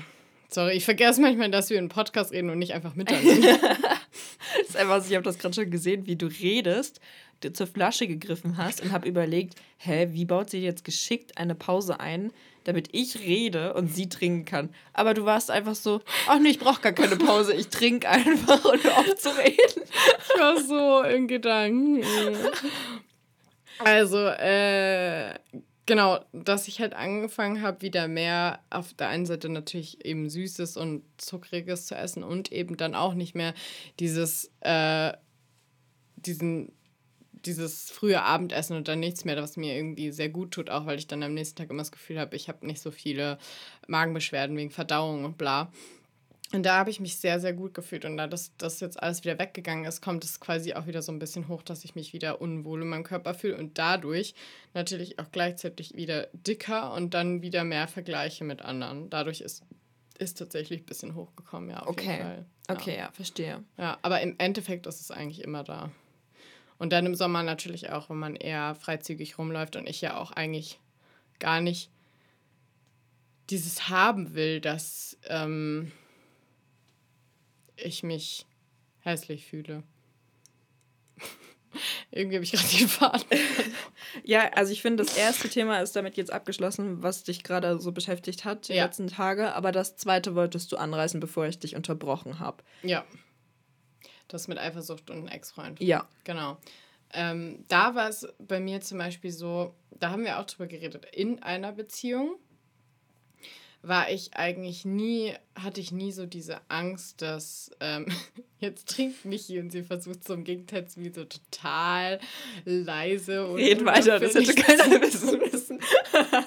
Sorry, 0.51 0.73
ich 0.73 0.85
vergesse 0.85 1.21
manchmal, 1.21 1.51
dass 1.51 1.69
wir 1.69 1.77
einen 1.77 1.89
Podcast 1.89 2.31
reden 2.31 2.49
und 2.49 2.57
nicht 2.57 2.73
einfach 2.73 2.95
miteinander. 2.95 3.57
das 4.57 4.69
ist 4.69 4.77
einfach, 4.77 5.05
ich 5.07 5.13
habe 5.13 5.23
das 5.23 5.37
gerade 5.37 5.53
schon 5.53 5.69
gesehen, 5.69 6.07
wie 6.07 6.15
du 6.15 6.25
redest, 6.25 6.99
du 7.41 7.53
zur 7.53 7.67
Flasche 7.67 8.07
gegriffen 8.07 8.57
hast 8.57 8.81
und 8.81 8.91
habe 8.91 9.07
überlegt, 9.07 9.55
hä, 9.77 10.07
wie 10.11 10.25
baut 10.25 10.49
sie 10.49 10.59
jetzt 10.59 10.83
geschickt 10.83 11.37
eine 11.37 11.53
Pause 11.53 11.99
ein, 11.99 12.31
damit 12.63 12.89
ich 12.93 13.19
rede 13.19 13.75
und 13.75 13.93
sie 13.93 14.09
trinken 14.09 14.45
kann. 14.45 14.69
Aber 14.93 15.13
du 15.13 15.23
warst 15.23 15.51
einfach 15.51 15.75
so, 15.75 16.01
ach 16.27 16.39
nee, 16.39 16.49
ich 16.49 16.59
brauche 16.59 16.81
gar 16.81 16.93
keine 16.93 17.15
Pause, 17.15 17.53
ich 17.53 17.67
trinke 17.67 18.09
einfach 18.09 18.65
und 18.73 18.83
hör 18.83 18.97
auf 18.97 19.15
zu 19.17 19.29
reden. 19.29 19.83
Ich 19.83 20.39
war 20.39 20.59
so 20.59 21.03
in 21.03 21.27
Gedanken. 21.27 22.03
Also, 23.77 24.17
äh, 24.17 25.35
Genau, 25.89 26.19
dass 26.33 26.67
ich 26.67 26.79
halt 26.81 26.93
angefangen 26.93 27.63
habe, 27.63 27.81
wieder 27.81 28.07
mehr 28.07 28.59
auf 28.69 28.93
der 28.93 29.07
einen 29.07 29.25
Seite 29.25 29.49
natürlich 29.49 30.05
eben 30.05 30.29
Süßes 30.29 30.77
und 30.77 31.01
Zuckriges 31.17 31.87
zu 31.87 31.95
essen 31.95 32.21
und 32.23 32.51
eben 32.51 32.77
dann 32.77 32.93
auch 32.93 33.15
nicht 33.15 33.33
mehr 33.33 33.55
dieses, 33.99 34.51
äh, 34.59 35.13
diesen, 36.15 36.73
dieses 37.43 37.89
frühe 37.89 38.21
Abendessen 38.21 38.77
und 38.77 38.87
dann 38.87 38.99
nichts 38.99 39.25
mehr, 39.25 39.35
was 39.37 39.57
mir 39.57 39.75
irgendwie 39.75 40.11
sehr 40.11 40.29
gut 40.29 40.51
tut, 40.51 40.69
auch 40.69 40.85
weil 40.85 40.99
ich 40.99 41.07
dann 41.07 41.23
am 41.23 41.33
nächsten 41.33 41.57
Tag 41.57 41.71
immer 41.71 41.81
das 41.81 41.91
Gefühl 41.91 42.19
habe, 42.19 42.35
ich 42.35 42.49
habe 42.49 42.67
nicht 42.67 42.81
so 42.81 42.91
viele 42.91 43.39
Magenbeschwerden 43.87 44.55
wegen 44.57 44.69
Verdauung 44.69 45.25
und 45.25 45.39
bla. 45.39 45.71
Und 46.51 46.63
da 46.63 46.77
habe 46.77 46.89
ich 46.89 46.99
mich 46.99 47.17
sehr, 47.17 47.39
sehr 47.39 47.53
gut 47.53 47.75
gefühlt. 47.75 48.05
Und 48.05 48.17
da 48.17 48.25
das, 48.25 48.51
das 48.57 48.79
jetzt 48.79 49.01
alles 49.01 49.23
wieder 49.23 49.37
weggegangen 49.37 49.85
ist, 49.85 50.01
kommt 50.01 50.23
es 50.23 50.39
quasi 50.39 50.73
auch 50.73 50.87
wieder 50.87 51.03
so 51.03 51.11
ein 51.11 51.19
bisschen 51.19 51.47
hoch, 51.47 51.61
dass 51.61 51.85
ich 51.85 51.93
mich 51.93 52.11
wieder 52.11 52.41
unwohl 52.41 52.81
in 52.81 52.89
meinem 52.89 53.03
Körper 53.03 53.35
fühle 53.35 53.57
und 53.57 53.77
dadurch 53.77 54.33
natürlich 54.73 55.19
auch 55.19 55.31
gleichzeitig 55.31 55.95
wieder 55.95 56.27
dicker 56.33 56.93
und 56.93 57.13
dann 57.13 57.43
wieder 57.43 57.63
mehr 57.63 57.87
Vergleiche 57.87 58.43
mit 58.43 58.63
anderen. 58.63 59.11
Dadurch 59.11 59.41
ist, 59.41 59.63
ist 60.17 60.39
tatsächlich 60.39 60.81
ein 60.81 60.85
bisschen 60.85 61.13
hochgekommen, 61.13 61.69
ja. 61.69 61.85
okay. 61.85 62.19
Ja. 62.19 62.45
Okay, 62.67 62.97
ja, 62.97 63.11
verstehe. 63.11 63.63
Ja, 63.77 63.97
aber 64.03 64.21
im 64.21 64.35
Endeffekt 64.37 64.85
ist 64.85 65.01
es 65.01 65.11
eigentlich 65.11 65.43
immer 65.43 65.63
da. 65.63 65.91
Und 66.77 66.93
dann 66.93 67.05
im 67.05 67.15
Sommer 67.15 67.43
natürlich 67.43 67.91
auch, 67.91 68.09
wenn 68.09 68.17
man 68.17 68.35
eher 68.35 68.75
freizügig 68.75 69.37
rumläuft 69.37 69.75
und 69.75 69.87
ich 69.87 70.01
ja 70.01 70.17
auch 70.17 70.31
eigentlich 70.31 70.79
gar 71.39 71.61
nicht 71.61 71.91
dieses 73.49 73.89
haben 73.89 74.33
will, 74.33 74.61
dass. 74.61 75.17
Ähm, 75.27 75.91
ich 77.83 78.03
mich 78.03 78.45
hässlich 78.99 79.45
fühle. 79.45 79.83
Irgendwie 82.11 82.37
habe 82.37 82.43
ich 82.43 82.51
gerade 82.51 82.77
den 82.77 82.87
Faden. 82.87 83.25
ja, 84.23 84.51
also 84.53 84.71
ich 84.71 84.81
finde, 84.81 85.03
das 85.03 85.15
erste 85.15 85.49
Thema 85.49 85.79
ist 85.81 85.95
damit 85.95 86.17
jetzt 86.17 86.31
abgeschlossen, 86.31 87.03
was 87.03 87.23
dich 87.23 87.43
gerade 87.43 87.79
so 87.79 87.91
beschäftigt 87.91 88.45
hat 88.45 88.67
die 88.67 88.73
ja. 88.73 88.85
letzten 88.85 89.07
Tage. 89.07 89.53
Aber 89.53 89.71
das 89.71 89.95
zweite 89.95 90.35
wolltest 90.35 90.71
du 90.71 90.77
anreißen, 90.77 91.19
bevor 91.19 91.45
ich 91.45 91.59
dich 91.59 91.75
unterbrochen 91.75 92.39
habe. 92.39 92.63
Ja. 92.83 93.05
Das 94.27 94.47
mit 94.47 94.57
Eifersucht 94.57 95.09
und 95.09 95.17
einem 95.17 95.27
Ex-Freund. 95.27 95.81
Ja. 95.81 96.07
Genau. 96.23 96.57
Ähm, 97.11 97.65
da 97.67 97.95
war 97.95 98.09
es 98.09 98.27
bei 98.37 98.59
mir 98.59 98.81
zum 98.81 98.99
Beispiel 98.99 99.31
so, 99.31 99.73
da 99.91 100.11
haben 100.11 100.23
wir 100.23 100.39
auch 100.39 100.45
drüber 100.45 100.67
geredet, 100.67 101.07
in 101.11 101.41
einer 101.41 101.71
Beziehung 101.71 102.35
war 103.81 104.11
ich 104.11 104.35
eigentlich 104.35 104.83
nie, 104.83 105.33
hatte 105.55 105.79
ich 105.79 105.91
nie 105.91 106.11
so 106.11 106.25
diese 106.25 106.59
Angst, 106.69 107.21
dass 107.21 107.71
ähm, 107.79 108.07
jetzt 108.59 108.89
trinkt 108.89 109.25
Michi 109.25 109.59
und 109.59 109.71
sie 109.71 109.83
versucht 109.83 110.25
so 110.25 110.33
im 110.33 110.43
Gegenteil 110.43 110.87
zu 110.87 111.01
wie 111.01 111.09
so 111.09 111.25
total 111.25 112.19
leise 112.65 113.47
und. 113.47 113.57
Red 113.57 113.85
weiter, 113.85 114.19
das 114.19 114.35
hätte 114.35 114.53
keiner 114.53 115.01
wissen 115.01 115.39
müssen. 115.39 115.79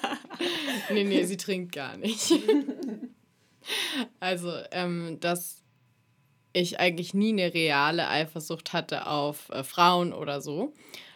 nee, 0.93 1.05
nee, 1.05 1.25
sie 1.25 1.37
trinkt 1.37 1.73
gar 1.73 1.97
nicht. 1.97 2.33
also, 4.21 4.53
ähm, 4.71 5.19
dass 5.21 5.63
ich 6.53 6.81
eigentlich 6.81 7.15
nie 7.15 7.33
eine 7.33 7.55
reale 7.55 8.09
Eifersucht 8.09 8.75
hatte 8.75 9.07
auf 9.07 9.49
äh, 9.49 9.65
Frauen 9.65 10.13
oder 10.13 10.43
so, 10.43 10.75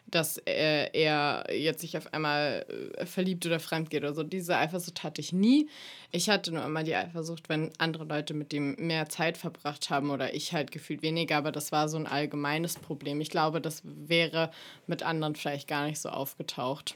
dass 0.09 0.38
äh, 0.47 0.88
er 0.92 1.47
jetzt 1.53 1.81
sich 1.81 1.97
auf 1.97 2.12
einmal 2.12 2.64
äh, 2.97 3.07
verliebt 3.07 3.45
oder 3.47 3.59
fremd 3.59 3.90
geht 3.90 4.03
oder 4.03 4.14
so. 4.14 4.23
Diese 4.23 4.57
Eifersucht 4.57 5.03
hatte 5.03 5.21
ich 5.21 5.33
nie. 5.33 5.69
Ich 6.12 6.29
hatte 6.29 6.53
nur 6.53 6.64
immer 6.64 6.85
die 6.85 6.95
Eifersucht, 6.95 7.49
wenn 7.49 7.73
andere 7.79 8.05
Leute 8.05 8.33
mit 8.33 8.53
dem 8.53 8.77
mehr 8.77 9.09
Zeit 9.09 9.37
verbracht 9.37 9.90
haben 9.90 10.11
oder 10.11 10.35
ich 10.35 10.53
halt 10.53 10.71
gefühlt 10.71 11.03
weniger, 11.03 11.37
aber 11.37 11.53
das 11.53 11.73
war 11.73 11.88
so 11.88 11.97
ein 11.97 12.07
allgemeines 12.07 12.77
Problem. 12.77 13.21
Ich 13.21 13.31
glaube, 13.31 13.61
das 13.61 13.83
wäre 13.85 14.51
mit 14.87 15.03
anderen 15.03 15.35
vielleicht 15.35 15.69
gar 15.69 15.87
nicht 15.87 16.01
so 16.01 16.09
aufgetaucht. 16.09 16.95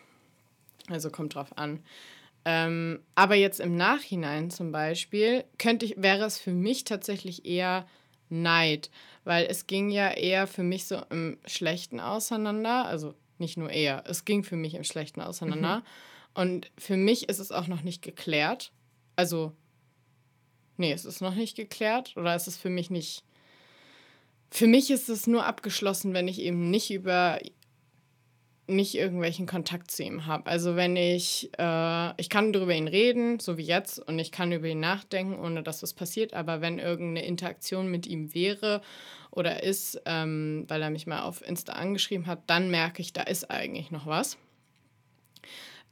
Also 0.88 1.10
kommt 1.10 1.34
drauf 1.34 1.56
an. 1.56 1.80
Ähm, 2.44 3.00
aber 3.14 3.34
jetzt 3.34 3.60
im 3.60 3.76
Nachhinein 3.76 4.50
zum 4.50 4.72
Beispiel 4.72 5.44
könnte 5.58 5.84
ich, 5.84 5.94
wäre 5.98 6.24
es 6.24 6.38
für 6.38 6.52
mich 6.52 6.84
tatsächlich 6.84 7.44
eher 7.44 7.86
Neid, 8.30 8.90
weil 9.24 9.46
es 9.46 9.66
ging 9.66 9.90
ja 9.90 10.10
eher 10.10 10.46
für 10.46 10.62
mich 10.62 10.86
so 10.86 11.02
im 11.10 11.38
Schlechten 11.46 12.00
auseinander, 12.00 12.86
also 12.86 13.14
nicht 13.38 13.56
nur 13.56 13.70
eher, 13.70 14.04
es 14.06 14.24
ging 14.24 14.44
für 14.44 14.56
mich 14.56 14.74
im 14.74 14.84
Schlechten 14.84 15.20
auseinander. 15.20 15.78
Mhm. 15.78 15.82
Und 16.34 16.70
für 16.78 16.96
mich 16.96 17.28
ist 17.28 17.38
es 17.38 17.50
auch 17.50 17.66
noch 17.66 17.82
nicht 17.82 18.02
geklärt. 18.02 18.72
Also, 19.16 19.52
nee, 20.76 20.92
es 20.92 21.04
ist 21.04 21.20
noch 21.20 21.34
nicht 21.34 21.56
geklärt 21.56 22.16
oder 22.16 22.34
ist 22.36 22.46
es 22.46 22.56
für 22.56 22.70
mich 22.70 22.90
nicht. 22.90 23.24
Für 24.50 24.66
mich 24.66 24.90
ist 24.90 25.08
es 25.08 25.26
nur 25.26 25.44
abgeschlossen, 25.44 26.12
wenn 26.12 26.28
ich 26.28 26.40
eben 26.40 26.70
nicht 26.70 26.90
über 26.90 27.38
nicht 28.76 28.94
irgendwelchen 28.94 29.46
Kontakt 29.46 29.90
zu 29.90 30.02
ihm 30.02 30.26
habe. 30.26 30.46
Also 30.46 30.76
wenn 30.76 30.96
ich, 30.96 31.50
äh, 31.58 32.20
ich 32.20 32.28
kann 32.28 32.52
darüber 32.52 32.74
ihn 32.74 32.88
reden, 32.88 33.38
so 33.40 33.56
wie 33.56 33.64
jetzt, 33.64 33.98
und 33.98 34.18
ich 34.18 34.32
kann 34.32 34.52
über 34.52 34.68
ihn 34.68 34.80
nachdenken, 34.80 35.38
ohne 35.38 35.62
dass 35.62 35.82
was 35.82 35.94
passiert, 35.94 36.34
aber 36.34 36.60
wenn 36.60 36.78
irgendeine 36.78 37.26
Interaktion 37.26 37.90
mit 37.90 38.06
ihm 38.06 38.34
wäre 38.34 38.82
oder 39.30 39.62
ist, 39.62 40.00
ähm, 40.06 40.64
weil 40.68 40.82
er 40.82 40.90
mich 40.90 41.06
mal 41.06 41.22
auf 41.22 41.46
Insta 41.46 41.74
angeschrieben 41.74 42.26
hat, 42.26 42.42
dann 42.46 42.70
merke 42.70 43.02
ich, 43.02 43.12
da 43.12 43.22
ist 43.22 43.50
eigentlich 43.50 43.90
noch 43.90 44.06
was. 44.06 44.36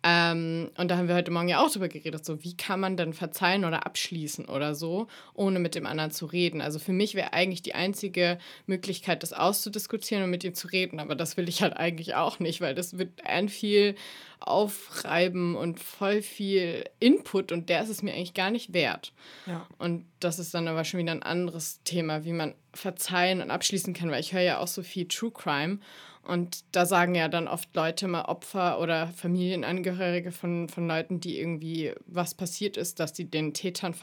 Ähm, 0.04 0.70
und 0.76 0.88
da 0.88 0.96
haben 0.96 1.08
wir 1.08 1.16
heute 1.16 1.32
Morgen 1.32 1.48
ja 1.48 1.60
auch 1.60 1.70
drüber 1.70 1.88
geredet, 1.88 2.24
so 2.24 2.44
wie 2.44 2.56
kann 2.56 2.78
man 2.78 2.96
denn 2.96 3.12
verzeihen 3.12 3.64
oder 3.64 3.84
abschließen 3.84 4.44
oder 4.44 4.76
so, 4.76 5.08
ohne 5.34 5.58
mit 5.58 5.74
dem 5.74 5.86
anderen 5.86 6.12
zu 6.12 6.26
reden. 6.26 6.60
Also 6.60 6.78
für 6.78 6.92
mich 6.92 7.16
wäre 7.16 7.32
eigentlich 7.32 7.62
die 7.62 7.74
einzige 7.74 8.38
Möglichkeit, 8.66 9.24
das 9.24 9.32
auszudiskutieren 9.32 10.22
und 10.22 10.30
mit 10.30 10.44
ihm 10.44 10.54
zu 10.54 10.68
reden, 10.68 11.00
aber 11.00 11.16
das 11.16 11.36
will 11.36 11.48
ich 11.48 11.62
halt 11.62 11.76
eigentlich 11.76 12.14
auch 12.14 12.38
nicht, 12.38 12.60
weil 12.60 12.76
das 12.76 12.96
wird 12.96 13.26
ein 13.26 13.48
viel 13.48 13.96
aufreiben 14.38 15.56
und 15.56 15.80
voll 15.80 16.22
viel 16.22 16.84
Input 17.00 17.50
und 17.50 17.68
der 17.68 17.82
ist 17.82 17.88
es 17.88 18.02
mir 18.02 18.12
eigentlich 18.12 18.34
gar 18.34 18.52
nicht 18.52 18.72
wert. 18.72 19.12
Ja. 19.46 19.66
Und 19.78 20.04
das 20.20 20.38
ist 20.38 20.54
dann 20.54 20.68
aber 20.68 20.84
schon 20.84 21.00
wieder 21.00 21.10
ein 21.10 21.24
anderes 21.24 21.82
Thema, 21.82 22.24
wie 22.24 22.32
man 22.32 22.54
verzeihen 22.72 23.42
und 23.42 23.50
abschließen 23.50 23.94
kann, 23.94 24.12
weil 24.12 24.20
ich 24.20 24.32
höre 24.32 24.42
ja 24.42 24.58
auch 24.58 24.68
so 24.68 24.84
viel 24.84 25.08
True 25.08 25.32
Crime 25.32 25.80
und 26.28 26.64
da 26.72 26.84
sagen 26.84 27.14
ja 27.14 27.28
dann 27.28 27.48
oft 27.48 27.74
Leute 27.74 28.06
mal 28.06 28.26
Opfer 28.26 28.80
oder 28.80 29.06
Familienangehörige 29.08 30.30
von, 30.30 30.68
von 30.68 30.86
Leuten, 30.86 31.20
die 31.20 31.38
irgendwie 31.40 31.92
was 32.06 32.34
passiert 32.34 32.76
ist, 32.76 33.00
dass 33.00 33.14
die 33.14 33.30
den 33.30 33.54
Tätern, 33.54 33.94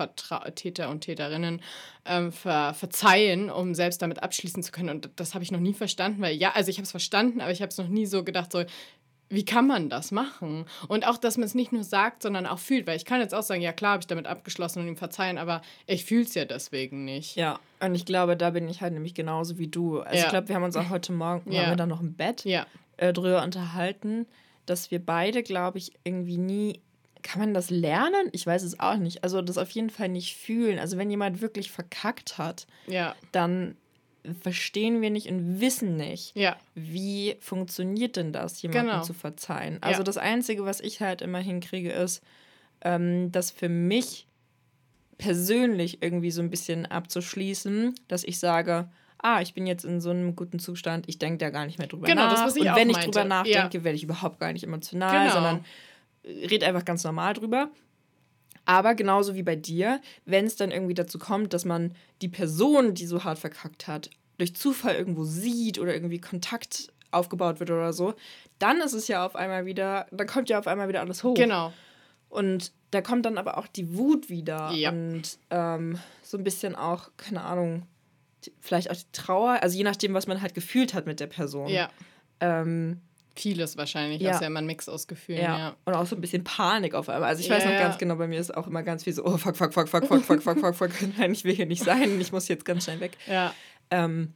Täter 0.56 0.90
und 0.90 1.02
Täterinnen 1.02 1.62
ähm, 2.06 2.32
ver 2.32 2.74
verzeihen, 2.74 3.52
um 3.52 3.76
selbst 3.76 4.02
damit 4.02 4.24
abschließen 4.24 4.64
zu 4.64 4.72
können. 4.72 4.90
Und 4.90 5.10
das 5.18 5.36
habe 5.36 5.44
ich 5.44 5.52
noch 5.52 5.60
nie 5.60 5.74
verstanden, 5.74 6.22
weil 6.22 6.36
ja, 6.36 6.54
also 6.54 6.72
ich 6.72 6.78
habe 6.78 6.86
es 6.86 6.92
verstanden, 6.92 7.42
aber 7.42 7.52
ich 7.52 7.62
habe 7.62 7.70
es 7.70 7.78
noch 7.78 7.90
nie 7.90 8.08
so 8.08 8.24
gedacht, 8.24 8.52
so, 8.52 8.64
wie 9.30 9.46
kann 9.46 9.66
man 9.66 9.90
das 9.90 10.12
machen? 10.12 10.66
Und 10.88 11.08
auch, 11.08 11.18
dass 11.18 11.38
man 11.38 11.46
es 11.46 11.56
nicht 11.56 11.72
nur 11.72 11.84
sagt, 11.84 12.22
sondern 12.22 12.46
auch 12.46 12.60
fühlt. 12.60 12.86
Weil 12.86 12.98
ich 12.98 13.06
kann 13.06 13.20
jetzt 13.20 13.34
auch 13.34 13.44
sagen, 13.44 13.62
ja 13.62 13.74
klar, 13.74 13.94
habe 13.94 14.02
ich 14.02 14.08
damit 14.08 14.28
abgeschlossen 14.28 14.80
und 14.80 14.88
ihm 14.88 14.98
verzeihen, 14.98 15.38
aber 15.38 15.62
ich 15.88 16.06
fühle 16.06 16.24
es 16.24 16.36
ja 16.36 16.46
deswegen 16.46 17.06
nicht. 17.06 17.36
Ja, 17.36 17.60
und 17.80 17.96
ich 17.96 18.06
glaube, 18.06 18.38
da 18.38 18.52
bin 18.52 18.68
ich 18.70 18.82
halt 18.82 18.94
nämlich 18.94 19.14
genauso 19.14 19.58
wie 19.58 19.68
du. 19.68 20.00
Also 20.02 20.18
ja. 20.18 20.26
ich 20.26 20.30
glaube, 20.30 20.48
wir 20.48 20.56
haben 20.56 20.64
uns 20.64 20.78
auch 20.78 20.90
heute 20.90 21.12
Morgen, 21.12 21.52
ja. 21.52 21.62
waren 21.62 21.72
wir 21.72 21.76
dann 21.76 21.90
noch 21.90 22.02
im 22.02 22.14
Bett, 22.14 22.46
ja. 22.46 22.66
äh, 22.98 23.14
drüber 23.14 23.44
unterhalten, 23.44 24.28
dass 24.66 24.92
wir 24.92 25.04
beide, 25.04 25.44
glaube 25.44 25.80
ich, 25.80 25.94
irgendwie 26.04 26.38
nie 26.38 26.82
kann 27.24 27.40
man 27.40 27.56
das 27.56 27.72
lernen? 27.72 28.30
Ich 28.34 28.46
weiß 28.46 28.62
es 28.62 28.80
auch 28.80 28.98
nicht. 28.98 29.24
Also 29.24 29.42
das 29.42 29.58
auf 29.58 29.72
jeden 29.72 29.90
Fall 29.90 30.10
nicht 30.10 30.36
fühlen. 30.36 30.78
Also 30.78 31.00
wenn 31.00 31.10
jemand 31.10 31.42
wirklich 31.42 31.72
verkackt 31.72 32.38
hat, 32.38 32.68
ja. 32.86 33.16
dann 33.32 33.76
verstehen 34.42 35.02
wir 35.02 35.10
nicht 35.10 35.28
und 35.28 35.60
wissen 35.60 35.96
nicht, 35.96 36.36
ja. 36.36 36.56
wie 36.74 37.36
funktioniert 37.40 38.16
denn 38.16 38.34
das, 38.34 38.62
jemandem 38.62 38.88
genau. 38.88 39.04
zu 39.04 39.14
verzeihen. 39.14 39.78
Also 39.82 40.00
ja. 40.00 40.04
das 40.04 40.18
Einzige, 40.18 40.66
was 40.66 40.80
ich 40.80 41.02
halt 41.02 41.22
immer 41.22 41.40
hinkriege, 41.40 41.92
ist, 41.92 42.24
ähm, 42.82 43.32
das 43.32 43.52
für 43.52 43.70
mich 43.70 44.28
persönlich 45.18 46.02
irgendwie 46.02 46.32
so 46.32 46.42
ein 46.42 46.50
bisschen 46.50 46.86
abzuschließen, 46.86 47.96
dass 48.08 48.24
ich 48.24 48.40
sage, 48.40 48.90
ah, 49.20 49.42
ich 49.42 49.54
bin 49.54 49.66
jetzt 49.66 49.86
in 49.86 50.02
so 50.02 50.10
einem 50.10 50.36
guten 50.36 50.60
Zustand, 50.60 51.08
ich 51.08 51.18
denke 51.18 51.38
da 51.38 51.50
gar 51.50 51.66
nicht 51.66 51.80
mehr 51.80 51.88
drüber 51.88 52.08
genau, 52.08 52.24
nach. 52.24 52.34
Das, 52.34 52.42
was 52.42 52.56
ich 52.56 52.70
und 52.70 52.76
wenn 52.76 52.90
ich 52.90 52.98
drüber 52.98 53.24
nachdenke, 53.24 53.78
ja. 53.78 53.84
werde 53.84 53.96
ich 53.96 54.04
überhaupt 54.04 54.40
gar 54.40 54.54
nicht 54.54 54.64
emotional, 54.64 55.28
genau. 55.28 55.34
sondern 55.34 55.66
rede 56.24 56.66
einfach 56.66 56.86
ganz 56.86 57.04
normal 57.04 57.34
drüber. 57.34 57.70
Aber 58.66 58.96
genauso 58.96 59.36
wie 59.36 59.44
bei 59.44 59.56
dir, 59.56 60.02
wenn 60.26 60.46
es 60.46 60.56
dann 60.56 60.72
irgendwie 60.72 60.94
dazu 60.94 61.20
kommt, 61.20 61.54
dass 61.54 61.66
man 61.66 61.94
die 62.22 62.30
Person, 62.30 62.94
die 62.94 63.06
so 63.06 63.24
hart 63.24 63.40
verkackt 63.40 63.88
hat, 63.88 64.10
durch 64.38 64.56
Zufall 64.56 64.96
irgendwo 64.96 65.24
sieht 65.24 65.80
oder 65.80 65.94
irgendwie 65.94 66.20
Kontakt 66.20 66.92
aufgebaut 67.12 67.60
wird 67.60 67.72
oder 67.72 67.94
so, 67.94 68.16
dann 68.60 68.82
ist 68.82 68.94
es 68.94 69.08
ja 69.08 69.26
auf 69.26 69.36
einmal 69.36 69.66
wieder, 69.66 70.08
dann 70.12 70.28
kommt 70.28 70.50
ja 70.50 70.60
auf 70.60 70.68
einmal 70.68 70.88
wieder 70.88 71.02
alles 71.02 71.24
hoch. 71.24 71.36
Genau. 71.36 71.72
Und 72.30 72.74
da 72.92 73.02
kommt 73.02 73.26
dann 73.26 73.38
aber 73.38 73.58
auch 73.58 73.68
die 73.68 73.96
Wut 73.98 74.30
wieder 74.30 74.72
ja. 74.72 74.90
und 74.90 75.38
ähm, 75.52 76.00
so 76.22 76.38
ein 76.38 76.44
bisschen 76.44 76.76
auch, 76.76 77.12
keine 77.18 77.42
Ahnung, 77.42 77.84
vielleicht 78.60 78.92
auch 78.92 78.96
die 78.96 79.12
Trauer, 79.12 79.60
also 79.62 79.78
je 79.78 79.84
nachdem, 79.84 80.14
was 80.14 80.28
man 80.28 80.42
halt 80.42 80.54
gefühlt 80.54 80.94
hat 80.94 81.06
mit 81.06 81.20
der 81.20 81.28
Person. 81.28 81.70
Ja. 81.70 81.90
Ähm, 82.40 83.02
Vieles 83.38 83.76
wahrscheinlich, 83.76 84.22
ja. 84.22 84.32
ist 84.32 84.42
ja 84.42 84.48
immer 84.48 84.60
ein 84.60 84.66
Mix 84.66 84.88
aus 84.88 85.08
Gefühlen, 85.08 85.42
ja. 85.42 85.58
ja. 85.58 85.76
Und 85.84 85.94
auch 85.94 86.06
so 86.06 86.16
ein 86.16 86.22
bisschen 86.22 86.44
Panik 86.44 86.96
auf 86.96 87.10
einmal. 87.10 87.30
Also 87.30 87.42
ich 87.42 87.50
weiß 87.50 87.64
ja, 87.64 87.72
noch 87.72 87.80
ganz 87.80 87.98
genau, 87.98 88.16
bei 88.16 88.28
mir 88.28 88.40
ist 88.40 88.56
auch 88.56 88.68
immer 88.68 88.82
ganz 88.82 89.04
viel 89.04 89.14
so, 89.14 89.26
oh 89.26 89.38
fuck, 89.38 89.58
fuck, 89.58 89.74
fuck, 89.74 89.90
fuck, 89.90 90.06
fuck, 90.06 90.24
fuck, 90.24 90.42
fuck, 90.42 90.60
fuck, 90.60 90.76
fuck, 90.76 90.92
nein, 91.18 91.34
ich 91.34 91.44
will 91.44 91.54
hier 91.54 91.66
nicht 91.66 91.84
sein, 91.84 92.20
ich 92.22 92.32
muss 92.32 92.48
jetzt 92.48 92.66
ganz 92.66 92.86
schnell 92.86 93.00
weg. 93.00 93.18
Ja. 93.28 93.54
Ähm, 93.92 94.34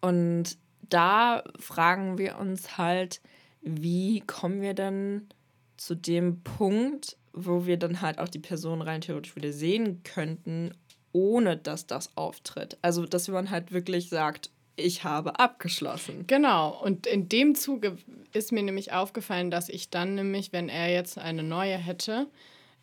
und 0.00 0.56
da 0.88 1.44
fragen 1.58 2.18
wir 2.18 2.38
uns 2.38 2.78
halt, 2.78 3.20
wie 3.62 4.20
kommen 4.20 4.60
wir 4.60 4.74
dann 4.74 5.28
zu 5.76 5.94
dem 5.94 6.42
Punkt, 6.42 7.16
wo 7.32 7.66
wir 7.66 7.76
dann 7.76 8.00
halt 8.00 8.18
auch 8.18 8.28
die 8.28 8.38
Person 8.38 8.82
rein 8.82 9.00
theoretisch 9.00 9.36
wieder 9.36 9.52
sehen 9.52 10.02
könnten, 10.02 10.72
ohne 11.12 11.56
dass 11.56 11.86
das 11.86 12.16
auftritt. 12.16 12.78
Also, 12.82 13.06
dass 13.06 13.28
man 13.28 13.50
halt 13.50 13.72
wirklich 13.72 14.08
sagt, 14.08 14.50
ich 14.76 15.04
habe 15.04 15.38
abgeschlossen. 15.38 16.24
Genau, 16.26 16.80
und 16.82 17.06
in 17.06 17.28
dem 17.28 17.54
Zuge 17.54 17.98
ist 18.32 18.52
mir 18.52 18.62
nämlich 18.62 18.92
aufgefallen, 18.92 19.50
dass 19.50 19.68
ich 19.68 19.90
dann 19.90 20.14
nämlich, 20.14 20.52
wenn 20.52 20.68
er 20.68 20.92
jetzt 20.92 21.18
eine 21.18 21.42
neue 21.42 21.76
hätte, 21.76 22.28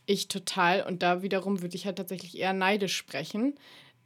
ich 0.06 0.28
total, 0.28 0.84
und 0.84 1.04
da 1.04 1.22
wiederum 1.22 1.62
würde 1.62 1.76
ich 1.76 1.86
halt 1.86 1.98
tatsächlich 1.98 2.38
eher 2.38 2.54
neidisch 2.54 2.96
sprechen, 2.96 3.56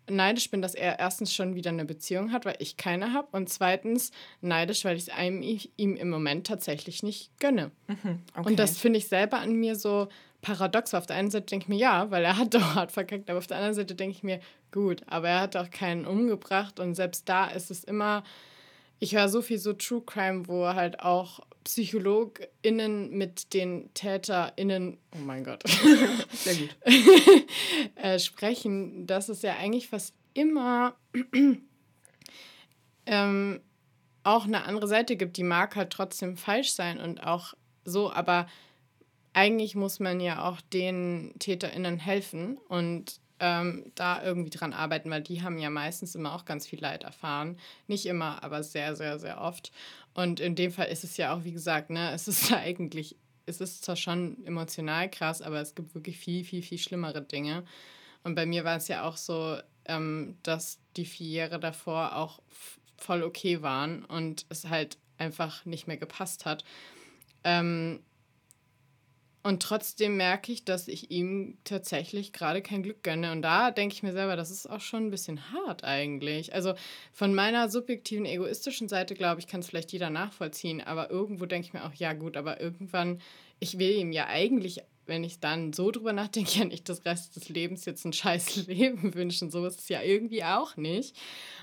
neidisch 0.09 0.49
bin, 0.49 0.61
dass 0.61 0.75
er 0.75 0.99
erstens 0.99 1.33
schon 1.33 1.55
wieder 1.55 1.69
eine 1.69 1.85
Beziehung 1.85 2.31
hat, 2.31 2.45
weil 2.45 2.55
ich 2.59 2.75
keine 2.77 3.13
habe, 3.13 3.27
und 3.31 3.49
zweitens 3.49 4.11
neidisch, 4.41 4.83
weil 4.83 4.97
ich 4.97 5.09
es 5.09 5.69
ihm 5.77 5.95
im 5.95 6.09
Moment 6.09 6.47
tatsächlich 6.47 7.03
nicht 7.03 7.31
gönne. 7.39 7.71
Mhm, 7.87 8.19
okay. 8.35 8.49
Und 8.49 8.59
das 8.59 8.77
finde 8.77 8.97
ich 8.99 9.07
selber 9.07 9.39
an 9.39 9.55
mir 9.55 9.75
so 9.75 10.07
paradox. 10.41 10.93
Auf 10.93 11.05
der 11.05 11.15
einen 11.15 11.31
Seite 11.31 11.45
denke 11.45 11.65
ich 11.65 11.69
mir, 11.69 11.77
ja, 11.77 12.09
weil 12.11 12.25
er 12.25 12.37
hat 12.37 12.53
doch 12.53 12.75
hart 12.75 12.91
verkackt, 12.91 13.29
aber 13.29 13.39
auf 13.39 13.47
der 13.47 13.57
anderen 13.57 13.75
Seite 13.75 13.95
denke 13.95 14.15
ich 14.15 14.23
mir, 14.23 14.39
gut, 14.71 15.01
aber 15.07 15.29
er 15.29 15.41
hat 15.41 15.55
auch 15.55 15.69
keinen 15.69 16.05
umgebracht 16.05 16.79
und 16.79 16.95
selbst 16.95 17.27
da 17.27 17.47
ist 17.47 17.71
es 17.71 17.83
immer, 17.83 18.23
ich 18.99 19.15
höre 19.15 19.29
so 19.29 19.41
viel 19.41 19.57
so 19.57 19.73
True 19.73 20.03
Crime, 20.05 20.47
wo 20.47 20.67
halt 20.67 20.99
auch 20.99 21.41
PsychologInnen 21.63 23.11
mit 23.11 23.53
den 23.53 23.93
TäterInnen, 23.93 24.97
oh 25.15 25.19
mein 25.19 25.43
Gott, 25.43 25.63
sehr 26.33 26.55
gut, 26.55 26.75
äh, 27.95 28.19
sprechen, 28.19 29.05
dass 29.07 29.29
es 29.29 29.41
ja 29.41 29.55
eigentlich 29.57 29.87
fast 29.87 30.13
immer 30.33 30.95
ähm, 33.05 33.61
auch 34.23 34.45
eine 34.45 34.63
andere 34.65 34.87
Seite 34.87 35.15
gibt. 35.17 35.37
Die 35.37 35.43
mag 35.43 35.75
halt 35.75 35.91
trotzdem 35.91 36.37
falsch 36.37 36.71
sein 36.71 36.99
und 36.99 37.23
auch 37.23 37.53
so, 37.85 38.11
aber 38.11 38.47
eigentlich 39.33 39.75
muss 39.75 39.99
man 39.99 40.19
ja 40.19 40.47
auch 40.47 40.61
den 40.61 41.33
TäterInnen 41.39 41.97
helfen 41.97 42.57
und 42.67 43.20
ähm, 43.41 43.91
da 43.95 44.23
irgendwie 44.23 44.51
dran 44.51 44.71
arbeiten, 44.71 45.09
weil 45.09 45.23
die 45.23 45.41
haben 45.41 45.57
ja 45.57 45.71
meistens 45.71 46.13
immer 46.13 46.35
auch 46.35 46.45
ganz 46.45 46.67
viel 46.67 46.79
Leid 46.79 47.03
erfahren. 47.03 47.57
Nicht 47.87 48.05
immer, 48.05 48.43
aber 48.43 48.63
sehr, 48.63 48.95
sehr, 48.95 49.17
sehr 49.19 49.41
oft. 49.41 49.71
Und 50.13 50.39
in 50.39 50.55
dem 50.55 50.71
Fall 50.71 50.87
ist 50.87 51.03
es 51.03 51.17
ja 51.17 51.33
auch, 51.33 51.43
wie 51.43 51.51
gesagt, 51.51 51.89
ne, 51.89 52.11
es 52.11 52.27
ist 52.27 52.53
eigentlich, 52.53 53.17
es 53.47 53.59
ist 53.59 53.83
zwar 53.83 53.95
schon 53.95 54.37
emotional 54.45 55.09
krass, 55.09 55.41
aber 55.41 55.59
es 55.59 55.73
gibt 55.73 55.95
wirklich 55.95 56.17
viel, 56.17 56.45
viel, 56.45 56.61
viel 56.61 56.77
schlimmere 56.77 57.23
Dinge. 57.23 57.63
Und 58.23 58.35
bei 58.35 58.45
mir 58.45 58.63
war 58.63 58.77
es 58.77 58.87
ja 58.87 59.03
auch 59.03 59.17
so, 59.17 59.57
ähm, 59.85 60.37
dass 60.43 60.79
die 60.95 61.05
vier 61.05 61.45
Jahre 61.45 61.59
davor 61.59 62.15
auch 62.15 62.41
voll 62.97 63.23
okay 63.23 63.63
waren 63.63 64.05
und 64.05 64.45
es 64.49 64.69
halt 64.69 64.99
einfach 65.17 65.65
nicht 65.65 65.87
mehr 65.87 65.97
gepasst 65.97 66.45
hat. 66.45 66.63
Ähm, 67.43 68.01
Und 69.43 69.63
trotzdem 69.63 70.17
merke 70.17 70.51
ich, 70.51 70.65
dass 70.65 70.87
ich 70.87 71.09
ihm 71.09 71.57
tatsächlich 71.63 72.31
gerade 72.31 72.61
kein 72.61 72.83
Glück 72.83 73.01
gönne. 73.01 73.31
Und 73.31 73.41
da 73.41 73.71
denke 73.71 73.95
ich 73.95 74.03
mir 74.03 74.13
selber, 74.13 74.35
das 74.35 74.51
ist 74.51 74.69
auch 74.69 74.81
schon 74.81 75.07
ein 75.07 75.11
bisschen 75.11 75.51
hart 75.51 75.83
eigentlich. 75.83 76.53
Also 76.53 76.75
von 77.11 77.33
meiner 77.33 77.69
subjektiven, 77.69 78.25
egoistischen 78.25 78.87
Seite, 78.87 79.15
glaube 79.15 79.41
ich, 79.41 79.47
kann 79.47 79.61
es 79.61 79.67
vielleicht 79.67 79.93
jeder 79.93 80.11
nachvollziehen. 80.11 80.81
Aber 80.81 81.09
irgendwo 81.09 81.47
denke 81.47 81.67
ich 81.67 81.73
mir 81.73 81.85
auch, 81.85 81.93
ja 81.95 82.13
gut, 82.13 82.37
aber 82.37 82.61
irgendwann, 82.61 83.19
ich 83.59 83.79
will 83.79 83.91
ihm 83.91 84.11
ja 84.11 84.27
eigentlich, 84.27 84.81
wenn 85.07 85.23
ich 85.23 85.39
dann 85.39 85.73
so 85.73 85.89
drüber 85.89 86.13
nachdenke, 86.13 86.51
ja 86.59 86.65
nicht 86.65 86.87
das 86.87 87.03
Rest 87.05 87.35
des 87.35 87.49
Lebens 87.49 87.85
jetzt 87.85 88.05
ein 88.05 88.13
scheiß 88.13 88.55
Leben 88.67 89.15
wünschen. 89.15 89.49
So 89.49 89.65
ist 89.65 89.79
es 89.79 89.89
ja 89.89 90.03
irgendwie 90.03 90.43
auch 90.43 90.77
nicht. 90.77 91.15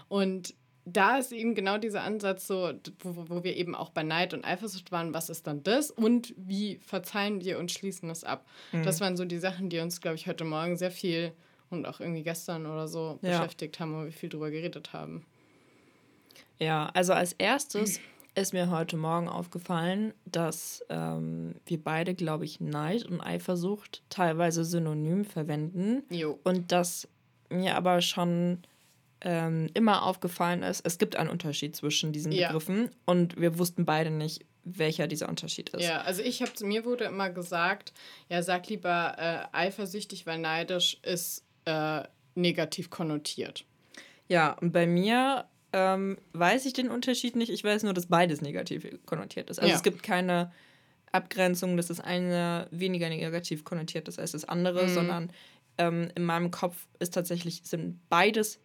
Und 0.08 0.52
da 0.92 1.18
ist 1.18 1.32
eben 1.32 1.54
genau 1.54 1.78
dieser 1.78 2.02
Ansatz 2.02 2.46
so, 2.46 2.72
wo, 3.00 3.28
wo 3.28 3.44
wir 3.44 3.56
eben 3.56 3.74
auch 3.74 3.90
bei 3.90 4.02
Neid 4.02 4.34
und 4.34 4.44
Eifersucht 4.44 4.92
waren, 4.92 5.14
was 5.14 5.28
ist 5.28 5.46
dann 5.46 5.62
das 5.62 5.90
und 5.90 6.34
wie 6.36 6.78
verzeihen 6.78 7.40
wir 7.42 7.58
und 7.58 7.70
schließen 7.70 8.08
das 8.08 8.24
ab. 8.24 8.46
Mhm. 8.72 8.84
Das 8.84 9.00
waren 9.00 9.16
so 9.16 9.24
die 9.24 9.38
Sachen, 9.38 9.70
die 9.70 9.78
uns, 9.78 10.00
glaube 10.00 10.16
ich, 10.16 10.26
heute 10.26 10.44
Morgen 10.44 10.76
sehr 10.76 10.90
viel 10.90 11.32
und 11.70 11.86
auch 11.86 12.00
irgendwie 12.00 12.22
gestern 12.22 12.66
oder 12.66 12.88
so 12.88 13.18
ja. 13.22 13.38
beschäftigt 13.38 13.80
haben, 13.80 13.94
wo 13.94 14.04
wir 14.04 14.12
viel 14.12 14.28
drüber 14.28 14.50
geredet 14.50 14.92
haben. 14.92 15.24
Ja, 16.58 16.90
also 16.94 17.12
als 17.12 17.32
erstes 17.34 18.00
ist 18.34 18.52
mir 18.52 18.70
heute 18.70 18.96
Morgen 18.96 19.28
aufgefallen, 19.28 20.14
dass 20.24 20.84
ähm, 20.88 21.56
wir 21.66 21.82
beide, 21.82 22.14
glaube 22.14 22.44
ich, 22.44 22.60
Neid 22.60 23.04
und 23.04 23.20
Eifersucht 23.20 24.02
teilweise 24.10 24.64
synonym 24.64 25.24
verwenden. 25.24 26.02
Jo. 26.10 26.38
Und 26.44 26.72
dass 26.72 27.08
mir 27.50 27.76
aber 27.76 28.00
schon 28.00 28.62
ähm, 29.20 29.68
immer 29.74 30.04
aufgefallen 30.04 30.62
ist, 30.62 30.84
es 30.86 30.98
gibt 30.98 31.16
einen 31.16 31.30
Unterschied 31.30 31.74
zwischen 31.74 32.12
diesen 32.12 32.32
ja. 32.32 32.48
Begriffen 32.48 32.90
und 33.04 33.40
wir 33.40 33.58
wussten 33.58 33.84
beide 33.84 34.10
nicht, 34.10 34.44
welcher 34.64 35.06
dieser 35.06 35.28
Unterschied 35.28 35.70
ist. 35.70 35.82
Ja, 35.82 36.02
also 36.02 36.22
ich 36.22 36.42
habe 36.42 36.52
mir 36.62 36.84
wurde 36.84 37.04
immer 37.04 37.30
gesagt, 37.30 37.92
ja, 38.28 38.42
sag 38.42 38.68
lieber 38.68 39.16
äh, 39.18 39.56
eifersüchtig, 39.56 40.26
weil 40.26 40.38
neidisch 40.38 40.98
ist 41.02 41.44
äh, 41.64 42.02
negativ 42.34 42.90
konnotiert. 42.90 43.64
Ja, 44.28 44.52
und 44.60 44.72
bei 44.72 44.86
mir 44.86 45.46
ähm, 45.72 46.18
weiß 46.32 46.66
ich 46.66 46.72
den 46.72 46.90
Unterschied 46.90 47.36
nicht. 47.36 47.50
Ich 47.50 47.64
weiß 47.64 47.82
nur, 47.82 47.94
dass 47.94 48.06
beides 48.06 48.40
negativ 48.40 48.86
konnotiert 49.06 49.50
ist. 49.50 49.58
Also 49.58 49.70
ja. 49.70 49.76
es 49.76 49.82
gibt 49.82 50.02
keine 50.02 50.52
Abgrenzung, 51.12 51.76
dass 51.76 51.88
das 51.88 52.00
eine 52.00 52.68
weniger 52.70 53.08
negativ 53.08 53.64
konnotiert 53.64 54.08
ist 54.08 54.18
als 54.18 54.32
das 54.32 54.44
andere, 54.44 54.84
mhm. 54.84 54.94
sondern 54.94 55.32
ähm, 55.78 56.10
in 56.14 56.24
meinem 56.24 56.50
Kopf 56.50 56.86
ist 56.98 57.14
tatsächlich, 57.14 57.62
sind 57.64 58.00
beides 58.08 58.60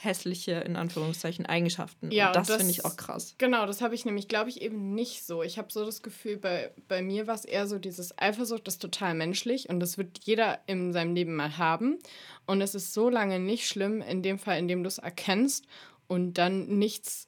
hässliche, 0.00 0.52
in 0.52 0.76
Anführungszeichen, 0.76 1.44
Eigenschaften. 1.46 2.12
Ja, 2.12 2.28
und 2.28 2.36
das, 2.36 2.46
das 2.46 2.58
finde 2.58 2.70
ich 2.70 2.84
auch 2.84 2.96
krass. 2.96 3.34
Genau, 3.38 3.66
das 3.66 3.80
habe 3.80 3.96
ich 3.96 4.04
nämlich, 4.04 4.28
glaube 4.28 4.48
ich, 4.48 4.62
eben 4.62 4.94
nicht 4.94 5.26
so. 5.26 5.42
Ich 5.42 5.58
habe 5.58 5.72
so 5.72 5.84
das 5.84 6.02
Gefühl, 6.02 6.36
bei, 6.36 6.70
bei 6.86 7.02
mir 7.02 7.26
war 7.26 7.34
es 7.34 7.44
eher 7.44 7.66
so, 7.66 7.78
dieses 7.78 8.16
Eifersucht 8.16 8.68
ist 8.68 8.80
total 8.80 9.14
menschlich 9.14 9.68
und 9.68 9.80
das 9.80 9.98
wird 9.98 10.20
jeder 10.22 10.60
in 10.66 10.92
seinem 10.92 11.14
Leben 11.14 11.34
mal 11.34 11.58
haben. 11.58 11.98
Und 12.46 12.60
es 12.60 12.76
ist 12.76 12.94
so 12.94 13.10
lange 13.10 13.40
nicht 13.40 13.66
schlimm, 13.66 14.00
in 14.00 14.22
dem 14.22 14.38
Fall, 14.38 14.58
in 14.58 14.68
dem 14.68 14.84
du 14.84 14.88
es 14.88 14.98
erkennst 14.98 15.66
und 16.06 16.34
dann 16.34 16.78
nichts 16.78 17.26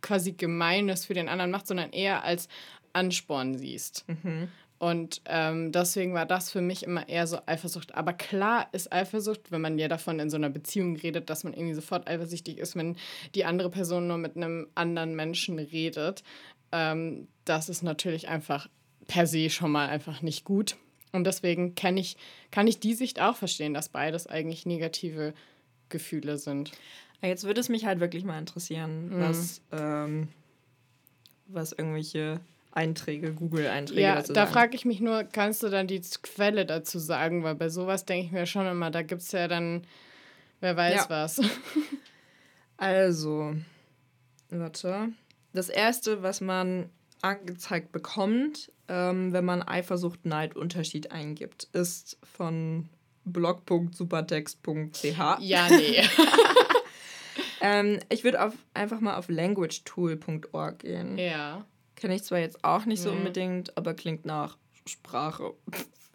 quasi 0.00 0.32
Gemeines 0.32 1.04
für 1.04 1.14
den 1.14 1.28
anderen 1.28 1.50
macht, 1.50 1.66
sondern 1.66 1.92
eher 1.92 2.24
als 2.24 2.48
Ansporn 2.94 3.58
siehst. 3.58 4.06
Mhm. 4.08 4.48
Und 4.78 5.22
ähm, 5.24 5.72
deswegen 5.72 6.14
war 6.14 6.24
das 6.24 6.52
für 6.52 6.60
mich 6.60 6.84
immer 6.84 7.08
eher 7.08 7.26
so 7.26 7.38
Eifersucht. 7.46 7.94
Aber 7.94 8.12
klar 8.12 8.68
ist 8.72 8.92
Eifersucht, 8.92 9.50
wenn 9.50 9.60
man 9.60 9.78
ja 9.78 9.88
davon 9.88 10.20
in 10.20 10.30
so 10.30 10.36
einer 10.36 10.50
Beziehung 10.50 10.96
redet, 10.96 11.30
dass 11.30 11.42
man 11.42 11.52
irgendwie 11.52 11.74
sofort 11.74 12.08
eifersüchtig 12.08 12.58
ist, 12.58 12.76
wenn 12.76 12.96
die 13.34 13.44
andere 13.44 13.70
Person 13.70 14.06
nur 14.06 14.18
mit 14.18 14.36
einem 14.36 14.68
anderen 14.76 15.16
Menschen 15.16 15.58
redet. 15.58 16.22
Ähm, 16.70 17.26
das 17.44 17.68
ist 17.68 17.82
natürlich 17.82 18.28
einfach 18.28 18.68
per 19.08 19.26
se 19.26 19.50
schon 19.50 19.72
mal 19.72 19.88
einfach 19.88 20.22
nicht 20.22 20.44
gut. 20.44 20.76
Und 21.10 21.24
deswegen 21.24 21.74
kann 21.74 21.96
ich, 21.96 22.16
kann 22.50 22.68
ich 22.68 22.78
die 22.78 22.94
Sicht 22.94 23.20
auch 23.20 23.34
verstehen, 23.34 23.74
dass 23.74 23.88
beides 23.88 24.26
eigentlich 24.26 24.66
negative 24.66 25.34
Gefühle 25.88 26.38
sind. 26.38 26.70
Jetzt 27.20 27.44
würde 27.44 27.60
es 27.60 27.68
mich 27.68 27.84
halt 27.84 27.98
wirklich 27.98 28.22
mal 28.22 28.38
interessieren, 28.38 29.08
mhm. 29.08 29.20
was, 29.20 29.60
ähm, 29.72 30.28
was 31.48 31.72
irgendwelche 31.72 32.40
Einträge, 32.72 33.32
Google-Einträge 33.32 34.00
ja, 34.00 34.22
da 34.22 34.46
frage 34.46 34.76
ich 34.76 34.84
mich 34.84 35.00
nur, 35.00 35.24
kannst 35.24 35.62
du 35.62 35.68
dann 35.68 35.86
die 35.86 36.00
Quelle 36.22 36.66
dazu 36.66 36.98
sagen? 36.98 37.42
Weil 37.42 37.54
bei 37.54 37.68
sowas 37.68 38.04
denke 38.04 38.26
ich 38.26 38.32
mir 38.32 38.46
schon 38.46 38.66
immer, 38.66 38.90
da 38.90 39.02
gibt 39.02 39.22
es 39.22 39.32
ja 39.32 39.48
dann, 39.48 39.86
wer 40.60 40.76
weiß 40.76 40.94
ja. 40.94 41.10
was. 41.10 41.40
also, 42.76 43.54
warte. 44.50 45.08
Das 45.52 45.68
erste, 45.68 46.22
was 46.22 46.40
man 46.40 46.90
angezeigt 47.22 47.90
bekommt, 47.90 48.70
ähm, 48.88 49.32
wenn 49.32 49.44
man 49.44 49.62
Eifersucht, 49.62 50.24
Neid, 50.24 50.56
Unterschied 50.56 51.10
eingibt, 51.10 51.64
ist 51.72 52.18
von 52.22 52.88
blog.supertext.ch. 53.24 55.04
Ja, 55.40 55.68
nee. 55.68 56.02
ähm, 57.60 57.98
ich 58.08 58.24
würde 58.24 58.52
einfach 58.74 59.00
mal 59.00 59.16
auf 59.16 59.28
languagetool.org 59.28 60.78
gehen. 60.78 61.18
Ja. 61.18 61.64
Kenne 61.98 62.14
ich 62.14 62.22
zwar 62.22 62.38
jetzt 62.38 62.64
auch 62.64 62.84
nicht 62.84 63.02
so 63.02 63.10
mhm. 63.10 63.18
unbedingt, 63.18 63.76
aber 63.76 63.92
klingt 63.92 64.24
nach 64.24 64.56
Sprache. 64.86 65.54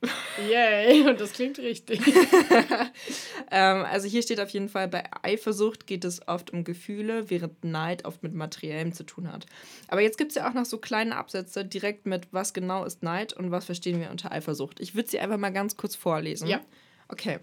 Yay, 0.50 1.02
und 1.08 1.20
das 1.20 1.34
klingt 1.34 1.60
richtig. 1.60 2.00
ähm, 3.52 3.86
also 3.86 4.08
hier 4.08 4.22
steht 4.22 4.40
auf 4.40 4.50
jeden 4.50 4.70
Fall, 4.70 4.88
bei 4.88 5.04
Eifersucht 5.22 5.86
geht 5.86 6.06
es 6.06 6.26
oft 6.26 6.52
um 6.52 6.64
Gefühle, 6.64 7.30
während 7.30 7.66
Neid 7.66 8.06
oft 8.06 8.24
mit 8.24 8.34
Materiellem 8.34 8.94
zu 8.94 9.04
tun 9.04 9.32
hat. 9.32 9.46
Aber 9.90 10.02
jetzt 10.02 10.18
gibt 10.18 10.32
es 10.32 10.36
ja 10.36 10.50
auch 10.50 10.54
noch 10.54 10.66
so 10.66 10.78
kleine 10.78 11.18
Absätze 11.18 11.66
direkt 11.66 12.06
mit, 12.06 12.28
was 12.32 12.54
genau 12.54 12.86
ist 12.86 13.04
Neid 13.04 13.34
und 13.34 13.52
was 13.52 13.66
verstehen 13.66 14.00
wir 14.00 14.10
unter 14.10 14.32
Eifersucht. 14.32 14.80
Ich 14.80 14.96
würde 14.96 15.10
sie 15.10 15.20
einfach 15.20 15.38
mal 15.38 15.52
ganz 15.52 15.76
kurz 15.76 15.96
vorlesen. 15.96 16.48
Ja. 16.48 16.62
Okay. 17.10 17.40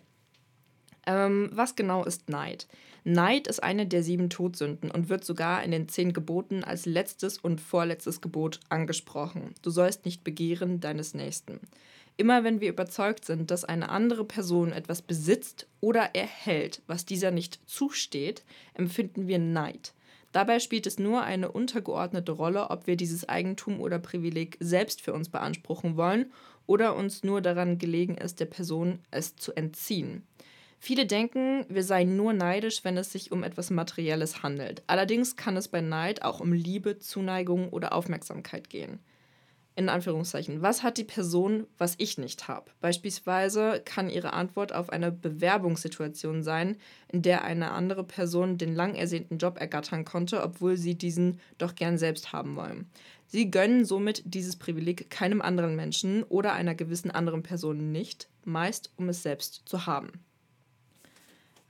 Ähm, 1.07 1.51
was 1.53 1.77
genau 1.77 2.05
ist 2.05 2.29
Neid? 2.31 2.67
Neid 3.05 3.47
ist 3.47 3.63
eine 3.63 3.87
der 3.87 4.03
sieben 4.03 4.31
Todsünden 4.31 4.91
und 4.91 5.09
wird 5.09 5.25
sogar 5.25 5.63
in 5.63 5.71
den 5.71 5.89
zehn 5.89 6.13
Geboten 6.13 6.65
als 6.65 6.87
letztes 6.87 7.39
und 7.39 7.61
vorletztes 7.61 8.21
Gebot 8.21 8.61
angesprochen. 8.69 9.55
Du 9.63 9.71
sollst 9.71 10.05
nicht 10.05 10.25
begehren 10.25 10.81
deines 10.81 11.15
Nächsten. 11.15 11.61
Immer 12.17 12.45
wenn 12.45 12.61
wir 12.61 12.69
überzeugt 12.69 13.25
sind, 13.25 13.51
dass 13.51 13.65
eine 13.65 13.89
andere 13.89 14.25
Person 14.25 14.73
etwas 14.73 15.01
besitzt 15.01 15.67
oder 15.81 16.15
erhält, 16.15 16.83
was 16.87 17.07
dieser 17.07 17.31
nicht 17.31 17.61
zusteht, 17.67 18.45
empfinden 18.75 19.27
wir 19.27 19.39
Neid. 19.39 19.95
Dabei 20.33 20.61
spielt 20.61 20.87
es 20.87 20.99
nur 20.99 21.23
eine 21.23 21.51
untergeordnete 21.51 22.33
Rolle, 22.33 22.71
ob 22.71 22.87
wir 22.87 22.97
dieses 22.97 23.29
Eigentum 23.29 23.81
oder 23.81 23.99
Privileg 23.99 24.57
selbst 24.61 25.01
für 25.01 25.13
uns 25.13 25.29
beanspruchen 25.29 25.97
wollen 25.97 26.31
oder 26.67 26.95
uns 26.95 27.25
nur 27.25 27.41
daran 27.41 27.79
gelegen 27.79 28.17
ist, 28.17 28.39
der 28.39 28.47
Person 28.47 29.01
es 29.11 29.35
zu 29.37 29.57
entziehen. 29.57 30.23
Viele 30.83 31.05
denken, 31.05 31.67
wir 31.69 31.85
seien 31.85 32.17
nur 32.17 32.33
neidisch, 32.33 32.85
wenn 32.85 32.97
es 32.97 33.13
sich 33.13 33.33
um 33.33 33.45
etwas 33.45 33.69
Materielles 33.69 34.43
handelt. 34.43 34.83
Allerdings 34.87 35.37
kann 35.37 35.59
es 35.59 35.69
bei 35.69 35.83
Neid 35.83 36.23
auch 36.23 36.41
um 36.41 36.55
Liebe, 36.55 36.99
Zuneigung 36.99 37.69
oder 37.69 37.93
Aufmerksamkeit 37.93 38.71
gehen. 38.71 38.99
In 39.77 39.91
Anführungszeichen, 39.91 40.63
was 40.63 40.83
hat 40.83 40.97
die 40.97 41.05
Person, 41.05 41.67
was 41.77 41.97
ich 41.99 42.17
nicht 42.17 42.49
habe? 42.49 42.71
Beispielsweise 42.81 43.83
kann 43.85 44.09
ihre 44.09 44.33
Antwort 44.33 44.75
auf 44.75 44.89
eine 44.89 45.13
Bewerbungssituation 45.13 46.43
sein, 46.43 46.79
in 47.09 47.21
der 47.21 47.45
eine 47.45 47.73
andere 47.73 48.03
Person 48.03 48.57
den 48.57 48.75
lang 48.75 48.95
ersehnten 48.95 49.37
Job 49.37 49.61
ergattern 49.61 50.07
konnte, 50.07 50.43
obwohl 50.43 50.79
sie 50.79 50.95
diesen 50.95 51.41
doch 51.59 51.75
gern 51.75 51.99
selbst 51.99 52.33
haben 52.33 52.57
wollen. 52.57 52.91
Sie 53.27 53.51
gönnen 53.51 53.85
somit 53.85 54.23
dieses 54.25 54.57
Privileg 54.57 55.11
keinem 55.11 55.43
anderen 55.43 55.77
Menschen 55.77 56.23
oder 56.23 56.55
einer 56.55 56.75
gewissen 56.75 57.11
anderen 57.11 57.43
Person 57.43 57.93
nicht, 57.93 58.31
meist 58.45 58.91
um 58.97 59.11
es 59.11 59.23
selbst 59.23 59.63
zu 59.67 59.85
haben 59.85 60.11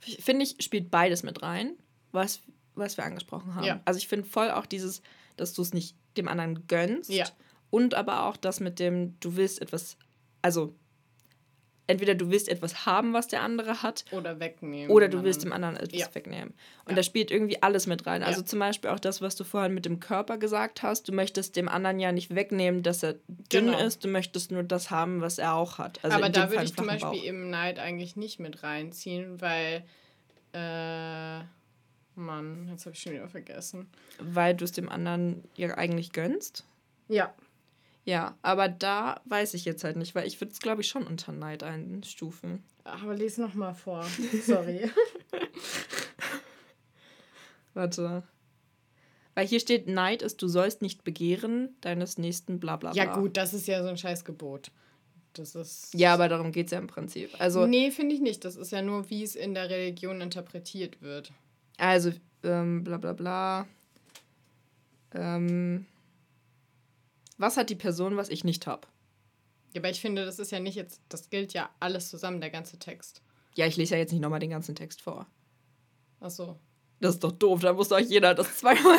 finde 0.01 0.43
ich, 0.43 0.55
spielt 0.63 0.91
beides 0.91 1.23
mit 1.23 1.41
rein, 1.41 1.75
was, 2.11 2.41
was 2.75 2.97
wir 2.97 3.05
angesprochen 3.05 3.55
haben. 3.55 3.65
Ja. 3.65 3.81
Also 3.85 3.97
ich 3.97 4.07
finde 4.07 4.27
voll 4.27 4.51
auch 4.51 4.65
dieses, 4.65 5.01
dass 5.37 5.53
du 5.53 5.61
es 5.61 5.73
nicht 5.73 5.95
dem 6.17 6.27
anderen 6.27 6.67
gönnst. 6.67 7.09
Ja. 7.09 7.25
Und 7.69 7.93
aber 7.93 8.25
auch 8.25 8.37
das 8.37 8.59
mit 8.59 8.79
dem, 8.79 9.19
du 9.19 9.35
willst 9.37 9.61
etwas, 9.61 9.97
also 10.41 10.75
entweder 11.91 12.15
du 12.15 12.29
willst 12.31 12.49
etwas 12.49 12.85
haben, 12.85 13.13
was 13.13 13.27
der 13.27 13.41
andere 13.41 13.83
hat. 13.83 14.05
Oder 14.11 14.39
wegnehmen. 14.39 14.89
Oder 14.89 15.09
du 15.09 15.23
willst 15.23 15.43
dem 15.43 15.51
anderen 15.51 15.75
etwas 15.75 15.99
ja. 15.99 16.07
wegnehmen. 16.13 16.53
Und 16.85 16.91
ja. 16.91 16.95
da 16.95 17.03
spielt 17.03 17.31
irgendwie 17.31 17.61
alles 17.61 17.85
mit 17.85 18.05
rein. 18.05 18.23
Also 18.23 18.41
ja. 18.41 18.45
zum 18.45 18.59
Beispiel 18.59 18.89
auch 18.89 18.99
das, 18.99 19.21
was 19.21 19.35
du 19.35 19.43
vorhin 19.43 19.73
mit 19.73 19.85
dem 19.85 19.99
Körper 19.99 20.37
gesagt 20.37 20.83
hast. 20.83 21.07
Du 21.07 21.11
möchtest 21.11 21.55
dem 21.55 21.67
anderen 21.67 21.99
ja 21.99 22.11
nicht 22.11 22.33
wegnehmen, 22.33 22.81
dass 22.81 23.03
er 23.03 23.15
dünn 23.27 23.67
genau. 23.67 23.79
ist. 23.79 24.03
Du 24.03 24.07
möchtest 24.07 24.51
nur 24.51 24.63
das 24.63 24.89
haben, 24.89 25.21
was 25.21 25.37
er 25.37 25.53
auch 25.55 25.77
hat. 25.77 25.99
Also 26.03 26.17
Aber 26.17 26.29
da 26.29 26.49
würde 26.49 26.63
ich 26.63 26.75
zum 26.75 26.87
Beispiel 26.87 27.09
Bauch. 27.09 27.23
eben 27.23 27.49
Neid 27.49 27.79
eigentlich 27.79 28.15
nicht 28.15 28.39
mit 28.39 28.63
reinziehen, 28.63 29.41
weil. 29.41 29.83
Äh, 30.53 31.43
Mann, 32.15 32.67
jetzt 32.69 32.85
habe 32.85 32.95
ich 32.95 33.01
schon 33.01 33.13
wieder 33.13 33.27
vergessen. 33.27 33.89
Weil 34.19 34.55
du 34.55 34.65
es 34.65 34.71
dem 34.71 34.89
anderen 34.89 35.43
ja 35.55 35.75
eigentlich 35.77 36.11
gönnst? 36.11 36.65
Ja. 37.07 37.33
Ja, 38.03 38.35
aber 38.41 38.67
da 38.67 39.21
weiß 39.25 39.53
ich 39.53 39.65
jetzt 39.65 39.83
halt 39.83 39.95
nicht, 39.95 40.15
weil 40.15 40.27
ich 40.27 40.41
würde 40.41 40.51
es, 40.51 40.59
glaube 40.59 40.81
ich, 40.81 40.87
schon 40.87 41.05
unter 41.05 41.31
Neid 41.31 41.63
einstufen. 41.63 42.63
Aber 42.83 43.13
lese 43.13 43.41
nochmal 43.41 43.75
vor. 43.75 44.05
Sorry. 44.45 44.89
Warte. 47.73 48.23
Weil 49.35 49.47
hier 49.47 49.59
steht, 49.59 49.87
Neid 49.87 50.23
ist, 50.23 50.41
du 50.41 50.47
sollst 50.47 50.81
nicht 50.81 51.03
begehren 51.03 51.75
deines 51.81 52.17
nächsten 52.17 52.59
bla 52.59 52.75
bla 52.75 52.91
bla. 52.91 53.03
Ja 53.03 53.15
gut, 53.15 53.37
das 53.37 53.53
ist 53.53 53.67
ja 53.67 53.81
so 53.81 53.89
ein 53.89 53.97
Scheißgebot. 53.97 54.71
Das 55.33 55.55
ist. 55.55 55.93
Ja, 55.93 56.13
aber 56.13 56.27
darum 56.27 56.51
geht 56.51 56.67
es 56.67 56.71
ja 56.71 56.79
im 56.79 56.87
Prinzip. 56.87 57.29
Also, 57.39 57.65
nee, 57.65 57.91
finde 57.91 58.15
ich 58.15 58.21
nicht. 58.21 58.43
Das 58.43 58.55
ist 58.55 58.71
ja 58.71 58.81
nur, 58.81 59.09
wie 59.09 59.23
es 59.23 59.35
in 59.35 59.53
der 59.53 59.69
Religion 59.69 60.19
interpretiert 60.21 61.01
wird. 61.01 61.31
Also, 61.77 62.11
ähm, 62.43 62.83
bla 62.83 62.97
bla 62.97 63.13
bla. 63.13 63.67
Ähm, 65.13 65.85
was 67.37 67.57
hat 67.57 67.69
die 67.69 67.75
Person, 67.75 68.17
was 68.17 68.29
ich 68.29 68.43
nicht 68.43 68.67
habe? 68.67 68.87
Ja, 69.73 69.81
aber 69.81 69.89
ich 69.89 70.01
finde, 70.01 70.25
das 70.25 70.37
ist 70.37 70.51
ja 70.51 70.59
nicht 70.59 70.75
jetzt, 70.75 71.01
das 71.09 71.29
gilt 71.29 71.53
ja 71.53 71.69
alles 71.79 72.09
zusammen, 72.09 72.41
der 72.41 72.49
ganze 72.49 72.77
Text. 72.77 73.21
Ja, 73.55 73.65
ich 73.65 73.77
lese 73.77 73.95
ja 73.95 73.99
jetzt 73.99 74.11
nicht 74.11 74.21
nochmal 74.21 74.39
den 74.39 74.49
ganzen 74.49 74.75
Text 74.75 75.01
vor. 75.01 75.27
Ach 76.19 76.29
so. 76.29 76.59
Das 77.01 77.15
ist 77.15 77.23
doch 77.23 77.31
doof, 77.31 77.61
da 77.61 77.73
muss 77.73 77.89
doch 77.89 77.99
jeder 77.99 78.35
das 78.35 78.57
zweimal 78.57 78.97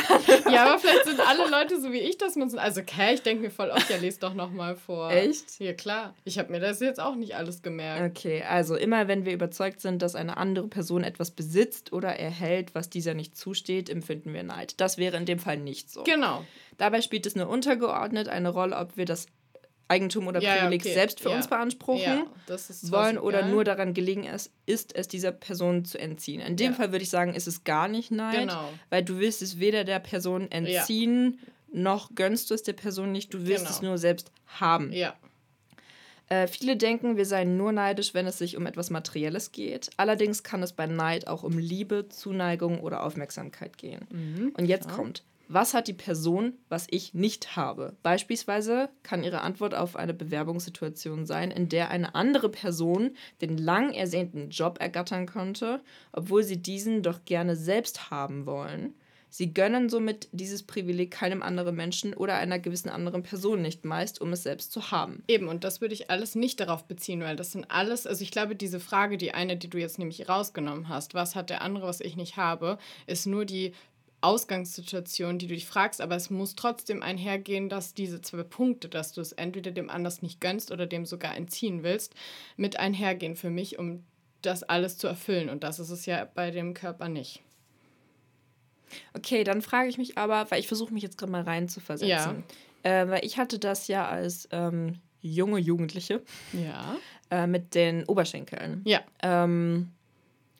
Ja, 0.50 0.66
aber 0.66 0.78
vielleicht 0.80 1.04
sind 1.04 1.20
alle 1.20 1.48
Leute 1.48 1.80
so 1.80 1.92
wie 1.92 2.00
ich, 2.00 2.18
dass 2.18 2.34
man 2.34 2.50
so. 2.50 2.58
Also, 2.58 2.80
okay, 2.80 3.14
ich 3.14 3.22
denke 3.22 3.44
mir 3.44 3.50
voll 3.50 3.70
oft, 3.70 3.88
ja, 3.88 3.96
lest 3.96 4.24
doch 4.24 4.34
nochmal 4.34 4.74
vor. 4.74 5.10
Echt? 5.12 5.60
Ja, 5.60 5.72
klar. 5.72 6.14
Ich 6.24 6.38
habe 6.38 6.50
mir 6.50 6.58
das 6.58 6.80
jetzt 6.80 6.98
auch 6.98 7.14
nicht 7.14 7.36
alles 7.36 7.62
gemerkt. 7.62 8.18
Okay, 8.18 8.42
also 8.42 8.74
immer 8.74 9.06
wenn 9.06 9.24
wir 9.24 9.32
überzeugt 9.32 9.80
sind, 9.80 10.02
dass 10.02 10.16
eine 10.16 10.36
andere 10.36 10.66
Person 10.66 11.04
etwas 11.04 11.30
besitzt 11.30 11.92
oder 11.92 12.08
erhält, 12.08 12.74
was 12.74 12.90
dieser 12.90 13.14
nicht 13.14 13.36
zusteht, 13.36 13.88
empfinden 13.88 14.34
wir 14.34 14.42
Neid. 14.42 14.80
Das 14.80 14.98
wäre 14.98 15.16
in 15.16 15.24
dem 15.24 15.38
Fall 15.38 15.58
nicht 15.58 15.88
so. 15.88 16.02
Genau. 16.02 16.44
Dabei 16.78 17.02
spielt 17.02 17.26
es 17.26 17.36
nur 17.36 17.48
untergeordnet 17.48 18.28
eine 18.28 18.48
Rolle, 18.48 18.76
ob 18.76 18.96
wir 18.96 19.04
das 19.04 19.26
Eigentum 19.92 20.26
oder 20.26 20.40
Ja, 20.42 20.56
Privileg 20.56 20.82
okay. 20.82 20.94
selbst 20.94 21.20
für 21.20 21.30
Ja. 21.30 21.36
uns 21.36 21.46
beanspruchen 21.48 22.02
Ja, 22.02 22.26
das 22.46 22.70
ist 22.70 22.86
zwar 22.86 23.04
wollen 23.06 23.18
oder 23.18 23.42
geil. 23.42 23.50
nur 23.50 23.64
daran 23.64 23.94
gelegen 23.94 24.24
ist, 24.24 24.50
ist 24.66 24.94
es 24.96 25.08
dieser 25.08 25.32
Person 25.32 25.84
zu 25.84 25.98
entziehen. 25.98 26.40
In 26.40 26.56
dem. 26.56 26.74
Fall 26.74 26.92
würde 26.92 27.02
ich 27.02 27.10
sagen, 27.10 27.34
ist 27.34 27.46
es 27.46 27.64
gar 27.64 27.88
nicht 27.88 28.10
Neid, 28.10 28.38
Genau. 28.40 28.68
weil 28.90 29.02
du 29.04 29.18
willst 29.18 29.42
es 29.42 29.58
weder 29.60 29.84
der 29.84 29.98
Person 30.00 30.50
entziehen, 30.50 31.38
noch 31.72 32.14
gönnst 32.14 32.50
du 32.50 32.54
es 32.54 32.62
der 32.62 32.72
Person 32.74 33.12
nicht, 33.12 33.32
du 33.34 33.46
willst 33.46 33.64
Genau. 33.64 33.70
es 33.76 33.82
nur 33.82 33.98
selbst 33.98 34.30
haben. 34.46 34.92
Ja. 34.92 35.14
Äh, 36.28 36.46
viele 36.46 36.76
denken, 36.76 37.16
wir 37.16 37.26
seien 37.26 37.56
nur 37.58 37.72
neidisch, 37.72 38.14
wenn 38.14 38.26
es 38.26 38.38
sich 38.38 38.56
um 38.56 38.64
etwas 38.66 38.88
Materielles 38.90 39.52
geht. 39.52 39.90
Allerdings 39.98 40.42
kann 40.42 40.62
es 40.62 40.72
bei 40.72 40.86
Neid 40.86 41.26
auch 41.26 41.42
um 41.42 41.58
Liebe, 41.58 42.08
Zuneigung 42.08 42.80
oder 42.80 43.02
Aufmerksamkeit 43.02 43.76
gehen. 43.76 44.06
Mhm, 44.10 44.52
Und 44.56 44.66
jetzt 44.66 44.88
kommt, 44.88 45.24
was 45.52 45.74
hat 45.74 45.88
die 45.88 45.92
Person, 45.92 46.54
was 46.68 46.86
ich 46.90 47.14
nicht 47.14 47.56
habe? 47.56 47.96
Beispielsweise 48.02 48.88
kann 49.02 49.24
ihre 49.24 49.42
Antwort 49.42 49.74
auf 49.74 49.96
eine 49.96 50.14
Bewerbungssituation 50.14 51.26
sein, 51.26 51.50
in 51.50 51.68
der 51.68 51.90
eine 51.90 52.14
andere 52.14 52.48
Person 52.48 53.16
den 53.40 53.58
lang 53.58 53.92
ersehnten 53.92 54.50
Job 54.50 54.78
ergattern 54.80 55.26
konnte, 55.26 55.80
obwohl 56.12 56.42
sie 56.42 56.62
diesen 56.62 57.02
doch 57.02 57.24
gerne 57.24 57.56
selbst 57.56 58.10
haben 58.10 58.46
wollen. 58.46 58.94
Sie 59.34 59.54
gönnen 59.54 59.88
somit 59.88 60.28
dieses 60.32 60.62
Privileg 60.62 61.10
keinem 61.10 61.42
anderen 61.42 61.74
Menschen 61.74 62.12
oder 62.12 62.34
einer 62.34 62.58
gewissen 62.58 62.90
anderen 62.90 63.22
Person 63.22 63.62
nicht, 63.62 63.82
meist 63.82 64.20
um 64.20 64.30
es 64.34 64.42
selbst 64.42 64.72
zu 64.72 64.90
haben. 64.90 65.24
Eben, 65.26 65.48
und 65.48 65.64
das 65.64 65.80
würde 65.80 65.94
ich 65.94 66.10
alles 66.10 66.34
nicht 66.34 66.60
darauf 66.60 66.84
beziehen, 66.84 67.22
weil 67.22 67.34
das 67.34 67.52
sind 67.52 67.70
alles, 67.70 68.06
also 68.06 68.22
ich 68.22 68.30
glaube, 68.30 68.56
diese 68.56 68.78
Frage, 68.78 69.16
die 69.16 69.32
eine, 69.32 69.56
die 69.56 69.70
du 69.70 69.78
jetzt 69.78 69.98
nämlich 69.98 70.28
rausgenommen 70.28 70.90
hast, 70.90 71.14
was 71.14 71.34
hat 71.34 71.48
der 71.48 71.62
andere, 71.62 71.86
was 71.86 72.02
ich 72.02 72.14
nicht 72.14 72.36
habe, 72.36 72.76
ist 73.06 73.24
nur 73.24 73.46
die 73.46 73.72
Ausgangssituation, 74.22 75.38
die 75.38 75.46
du 75.48 75.54
dich 75.54 75.66
fragst, 75.66 76.00
aber 76.00 76.16
es 76.16 76.30
muss 76.30 76.54
trotzdem 76.56 77.02
einhergehen, 77.02 77.68
dass 77.68 77.92
diese 77.94 78.20
zwei 78.22 78.42
Punkte, 78.44 78.88
dass 78.88 79.12
du 79.12 79.20
es 79.20 79.32
entweder 79.32 79.70
dem 79.70 79.90
anders 79.90 80.22
nicht 80.22 80.40
gönnst 80.40 80.70
oder 80.70 80.86
dem 80.86 81.04
sogar 81.04 81.36
entziehen 81.36 81.82
willst, 81.82 82.14
mit 82.56 82.78
einhergehen 82.78 83.36
für 83.36 83.50
mich, 83.50 83.78
um 83.78 84.04
das 84.40 84.62
alles 84.62 84.96
zu 84.98 85.06
erfüllen. 85.06 85.48
Und 85.50 85.62
das 85.64 85.78
ist 85.78 85.90
es 85.90 86.06
ja 86.06 86.24
bei 86.24 86.50
dem 86.50 86.72
Körper 86.74 87.08
nicht. 87.08 87.42
Okay, 89.14 89.44
dann 89.44 89.62
frage 89.62 89.88
ich 89.88 89.98
mich 89.98 90.18
aber, 90.18 90.50
weil 90.50 90.60
ich 90.60 90.68
versuche 90.68 90.92
mich 90.92 91.02
jetzt 91.02 91.18
gerade 91.18 91.32
mal 91.32 91.42
reinzuversetzen. 91.42 92.44
Äh, 92.82 93.08
weil 93.08 93.24
ich 93.24 93.38
hatte 93.38 93.58
das 93.58 93.88
ja 93.88 94.08
als 94.08 94.48
ähm, 94.50 94.98
junge 95.20 95.58
Jugendliche 95.58 96.22
Ja. 96.52 96.96
äh, 97.30 97.46
mit 97.46 97.74
den 97.74 98.04
Oberschenkeln. 98.04 98.82
Ja. 98.84 99.00
Ähm, 99.22 99.92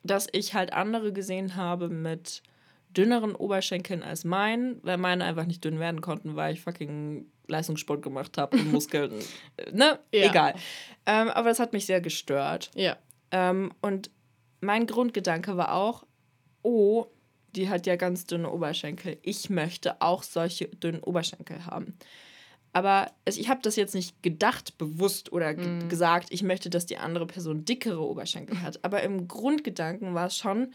dass 0.04 0.28
ich 0.32 0.54
halt 0.54 0.72
andere 0.72 1.12
gesehen 1.12 1.56
habe 1.56 1.88
mit 1.88 2.42
dünneren 2.96 3.34
Oberschenkeln 3.34 4.02
als 4.02 4.24
mein, 4.24 4.78
weil 4.82 4.98
meine 4.98 5.24
einfach 5.24 5.46
nicht 5.46 5.64
dünn 5.64 5.78
werden 5.80 6.00
konnten, 6.00 6.36
weil 6.36 6.54
ich 6.54 6.60
fucking 6.60 7.26
Leistungssport 7.48 8.02
gemacht 8.02 8.38
habe 8.38 8.56
und 8.56 8.72
Muskeln. 8.72 9.12
äh, 9.56 9.72
ne? 9.72 9.98
Ja. 10.12 10.30
Egal. 10.30 10.54
Ähm, 11.06 11.28
aber 11.28 11.48
das 11.48 11.58
hat 11.58 11.72
mich 11.72 11.86
sehr 11.86 12.00
gestört. 12.00 12.70
Ja. 12.74 12.96
Ähm, 13.30 13.72
und 13.80 14.10
mein 14.60 14.86
Grundgedanke 14.86 15.56
war 15.56 15.74
auch, 15.74 16.04
oh, 16.62 17.06
die 17.54 17.68
hat 17.68 17.86
ja 17.86 17.96
ganz 17.96 18.24
dünne 18.24 18.50
Oberschenkel. 18.50 19.18
Ich 19.22 19.50
möchte 19.50 20.00
auch 20.00 20.22
solche 20.22 20.68
dünnen 20.68 21.02
Oberschenkel 21.02 21.66
haben. 21.66 21.98
Aber 22.72 23.10
ich 23.26 23.50
habe 23.50 23.60
das 23.62 23.76
jetzt 23.76 23.94
nicht 23.94 24.22
gedacht, 24.22 24.78
bewusst 24.78 25.30
oder 25.30 25.52
ge 25.52 25.86
gesagt, 25.88 26.28
ich 26.30 26.42
möchte, 26.42 26.70
dass 26.70 26.86
die 26.86 26.96
andere 26.96 27.26
Person 27.26 27.66
dickere 27.66 28.00
Oberschenkel 28.00 28.62
hat. 28.62 28.82
Aber 28.82 29.02
im 29.02 29.28
Grundgedanken 29.28 30.14
war 30.14 30.28
es 30.28 30.38
schon, 30.38 30.72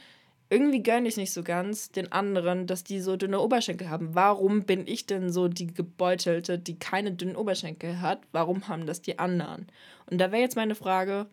irgendwie 0.50 0.82
gönne 0.82 1.08
ich 1.08 1.18
nicht 1.18 1.34
so 1.34 1.44
ganz 1.44 1.92
den 1.92 2.12
anderen, 2.12 2.68
dass 2.68 2.84
die 2.84 3.02
so 3.02 3.18
dünne 3.18 3.40
Oberschenkel 3.42 3.90
haben. 3.90 4.16
Warum 4.16 4.64
bin 4.64 4.88
ich 4.88 5.06
denn 5.06 5.32
so 5.32 5.48
die 5.48 5.68
Gebeutelte, 5.68 6.58
die 6.58 6.80
keine 6.80 7.12
dünnen 7.12 7.36
Oberschenkel 7.36 8.00
hat? 8.02 8.22
Warum 8.32 8.68
haben 8.68 8.86
das 8.86 9.02
die 9.02 9.20
anderen? 9.20 9.68
Und 10.10 10.20
da 10.20 10.32
wäre 10.32 10.42
jetzt 10.42 10.56
meine 10.56 10.76
Frage, 10.76 11.28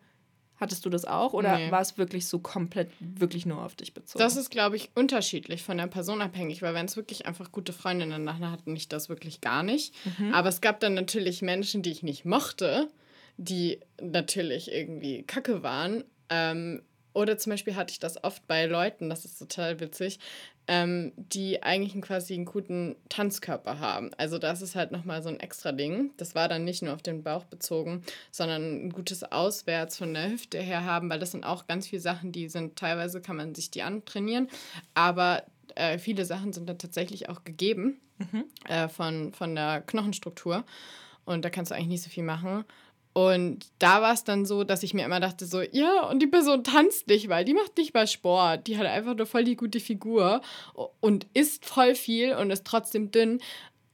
hattest 0.57 0.85
du 0.85 0.89
das 0.89 1.05
auch 1.05 1.33
oder 1.33 1.57
Nee. 1.57 1.71
war 1.71 1.81
es 1.81 1.97
wirklich 1.97 2.27
so 2.27 2.39
komplett, 2.39 2.89
wirklich 2.99 3.45
nur 3.45 3.61
auf 3.63 3.75
dich 3.75 3.93
bezogen? 3.93 4.23
Das 4.23 4.35
ist, 4.35 4.49
glaube 4.51 4.75
ich, 4.75 4.89
unterschiedlich 4.95 5.63
von 5.63 5.77
der 5.77 5.87
Person 5.87 6.21
abhängig, 6.21 6.61
weil 6.61 6.73
wenn 6.73 6.85
es 6.85 6.95
wirklich 6.95 7.25
einfach 7.25 7.51
gute 7.51 7.73
Freundinnen 7.73 8.23
nachher 8.23 8.51
hatten, 8.51 8.75
ich 8.75 8.89
das 8.89 9.09
wirklich 9.09 9.41
gar 9.41 9.63
nicht. 9.63 9.93
Aber 10.33 10.49
es 10.49 10.61
gab 10.61 10.79
dann 10.79 10.93
natürlich 10.93 11.41
Menschen, 11.41 11.81
die 11.81 11.91
ich 11.91 12.03
nicht 12.03 12.25
mochte, 12.25 12.89
die 13.37 13.79
natürlich 14.01 14.71
irgendwie 14.71 15.23
kacke 15.23 15.61
waren. 15.63 16.03
Ähm, 16.29 16.81
oder 17.15 17.37
zum 17.37 17.51
Beispiel 17.51 17.75
hatte 17.75 17.91
ich 17.91 17.99
das 17.99 18.23
oft 18.23 18.45
bei 18.47 18.65
Leuten, 18.65 19.09
das 19.09 19.25
ist 19.25 19.39
total 19.39 19.79
witzig, 19.79 20.19
ähm, 20.67 21.13
die 21.15 21.63
eigentlich 21.63 21.93
einen 21.93 22.01
quasi 22.01 22.33
einen 22.33 22.45
guten 22.45 22.95
Tanzkörper 23.09 23.79
haben. 23.79 24.11
Also 24.17 24.37
das 24.37 24.61
ist 24.61 24.75
halt 24.75 24.91
nochmal 24.91 25.23
so 25.23 25.29
ein 25.29 25.39
extra 25.39 25.71
Ding. 25.71 26.11
Das 26.17 26.35
war 26.35 26.47
dann 26.47 26.63
nicht 26.63 26.81
nur 26.81 26.93
auf 26.93 27.01
den 27.01 27.23
Bauch 27.23 27.45
bezogen, 27.45 28.03
sondern 28.31 28.87
ein 28.87 28.89
gutes 28.91 29.23
Auswärts 29.23 29.97
von 29.97 30.13
der 30.13 30.29
Hüfte 30.29 30.59
her 30.59 30.83
haben, 30.83 31.09
weil 31.09 31.19
das 31.19 31.31
sind 31.31 31.43
auch 31.43 31.67
ganz 31.67 31.87
viele 31.87 32.01
Sachen, 32.01 32.31
die 32.31 32.49
sind, 32.49 32.75
teilweise 32.77 33.21
kann 33.21 33.37
man 33.37 33.55
sich 33.55 33.71
die 33.71 33.83
antrainieren, 33.83 34.49
aber 34.93 35.43
äh, 35.75 35.97
viele 35.97 36.25
Sachen 36.25 36.53
sind 36.53 36.67
dann 36.67 36.77
tatsächlich 36.77 37.29
auch 37.29 37.43
gegeben 37.43 37.99
äh, 38.67 38.87
von, 38.87 39.33
von 39.33 39.55
der 39.55 39.81
Knochenstruktur. 39.81 40.65
Und 41.25 41.43
da 41.43 41.49
kannst 41.49 41.71
du 41.71 41.75
eigentlich 41.75 41.87
nicht 41.87 42.03
so 42.03 42.09
viel 42.09 42.23
machen. 42.23 42.65
Und 43.17 43.67
da 43.79 44.01
war 44.01 44.13
es 44.13 44.25
dann 44.25 44.45
so, 44.45 44.65
dass 44.65 44.83
ich 44.83 44.93
mir 44.93 45.05
immer 45.05 45.21
dachte, 45.21 45.45
so, 45.45 45.61
ja, 45.61 46.05
und 46.09 46.21
die 46.21 46.27
Person 46.27 46.65
tanzt 46.65 47.07
nicht, 47.07 47.29
weil 47.29 47.45
die 47.45 47.53
macht 47.53 47.77
nicht 47.77 47.93
mal 47.93 48.07
Sport. 48.07 48.67
Die 48.67 48.77
hat 48.77 48.85
einfach 48.85 49.15
nur 49.15 49.25
voll 49.25 49.45
die 49.45 49.55
gute 49.55 49.79
Figur 49.79 50.41
und 50.99 51.25
isst 51.33 51.65
voll 51.65 51.95
viel 51.95 52.35
und 52.35 52.51
ist 52.51 52.65
trotzdem 52.65 53.11
dünn. 53.11 53.39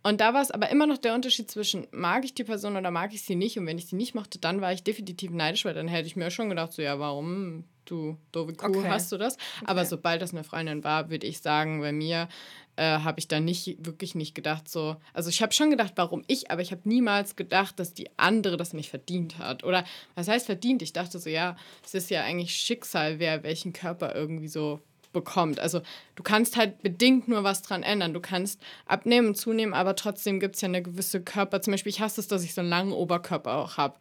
Und 0.02 0.22
da 0.22 0.34
war 0.34 0.42
es 0.42 0.50
aber 0.50 0.70
immer 0.70 0.88
noch 0.88 0.98
der 0.98 1.14
Unterschied 1.14 1.52
zwischen, 1.52 1.86
mag 1.92 2.26
ich 2.26 2.34
die 2.34 2.44
Person 2.44 2.76
oder 2.76 2.90
mag 2.90 3.14
ich 3.14 3.22
sie 3.22 3.36
nicht? 3.36 3.60
Und 3.60 3.68
wenn 3.68 3.78
ich 3.78 3.86
sie 3.86 3.96
nicht 3.96 4.16
mochte, 4.16 4.40
dann 4.40 4.60
war 4.60 4.74
ich 4.74 4.82
definitiv 4.84 5.30
neidisch, 5.30 5.66
weil 5.66 5.76
dann 5.76 5.88
hätte 5.88 6.08
ich 6.08 6.16
mir 6.16 6.32
schon 6.32 6.50
gedacht, 6.50 6.74
so, 6.74 6.82
ja, 6.82 6.98
warum, 6.98 7.66
du 7.86 8.18
doofe 8.32 8.54
Kuh, 8.54 8.66
Okay. 8.80 8.90
hast 8.90 9.12
du 9.12 9.20
das? 9.20 9.38
Aber 9.66 9.86
sobald 9.86 10.24
das 10.24 10.32
eine 10.32 10.44
Freundin 10.44 10.84
war, 10.84 11.12
würde 11.12 11.28
ich 11.28 11.42
sagen, 11.42 11.82
bei 11.82 11.92
mir 11.92 12.28
äh, 12.76 13.00
habe 13.00 13.20
ich 13.20 13.28
dann 13.28 13.46
nicht, 13.46 13.78
wirklich 13.86 14.16
nicht 14.16 14.36
gedacht, 14.36 14.70
so, 14.70 14.96
also 15.14 15.30
ich 15.30 15.42
habe 15.42 15.54
schon 15.54 15.70
gedacht, 15.70 15.94
warum 15.96 16.24
ich, 16.28 16.52
aber 16.52 16.62
ich 16.62 16.72
habe 16.72 16.82
niemals 16.88 17.36
gedacht, 17.36 17.80
dass 17.80 17.94
die 17.94 18.10
andere 18.18 18.58
das 18.58 18.74
nicht 18.74 18.90
verdient 18.90 19.38
hat. 19.38 19.64
Oder 19.64 19.84
was 20.16 20.28
heißt 20.28 20.46
verdient? 20.46 20.82
Ich 20.82 20.94
dachte 20.94 21.20
so, 21.20 21.30
ja, 21.30 21.56
es 21.84 21.94
ist 21.94 22.10
ja 22.10 22.24
eigentlich 22.24 22.56
Schicksal, 22.56 23.20
wer 23.20 23.44
welchen 23.44 23.74
Körper 23.74 24.16
irgendwie 24.16 24.48
so 24.48 24.80
bekommt. 25.14 25.60
Also 25.60 25.82
du 26.16 26.24
kannst 26.24 26.58
halt 26.58 26.82
bedingt 26.82 27.28
nur 27.28 27.44
was 27.44 27.62
dran 27.62 27.84
ändern. 27.84 28.14
Du 28.14 28.22
kannst 28.22 28.62
abnehmen 28.86 29.36
zunehmen, 29.36 29.74
aber 29.74 29.96
trotzdem 29.96 30.40
gibt 30.40 30.56
es 30.56 30.62
ja 30.62 30.68
eine 30.68 30.82
gewisse 30.82 31.22
Körper. 31.22 31.62
Zum 31.62 31.72
Beispiel, 31.72 31.92
ich 31.92 32.02
hasse 32.02 32.22
es, 32.22 32.28
dass 32.28 32.44
ich 32.44 32.54
so 32.54 32.62
einen 32.62 32.70
langen 32.70 32.94
Oberkörper 32.94 33.56
auch 33.56 33.78
habe. 33.78 33.98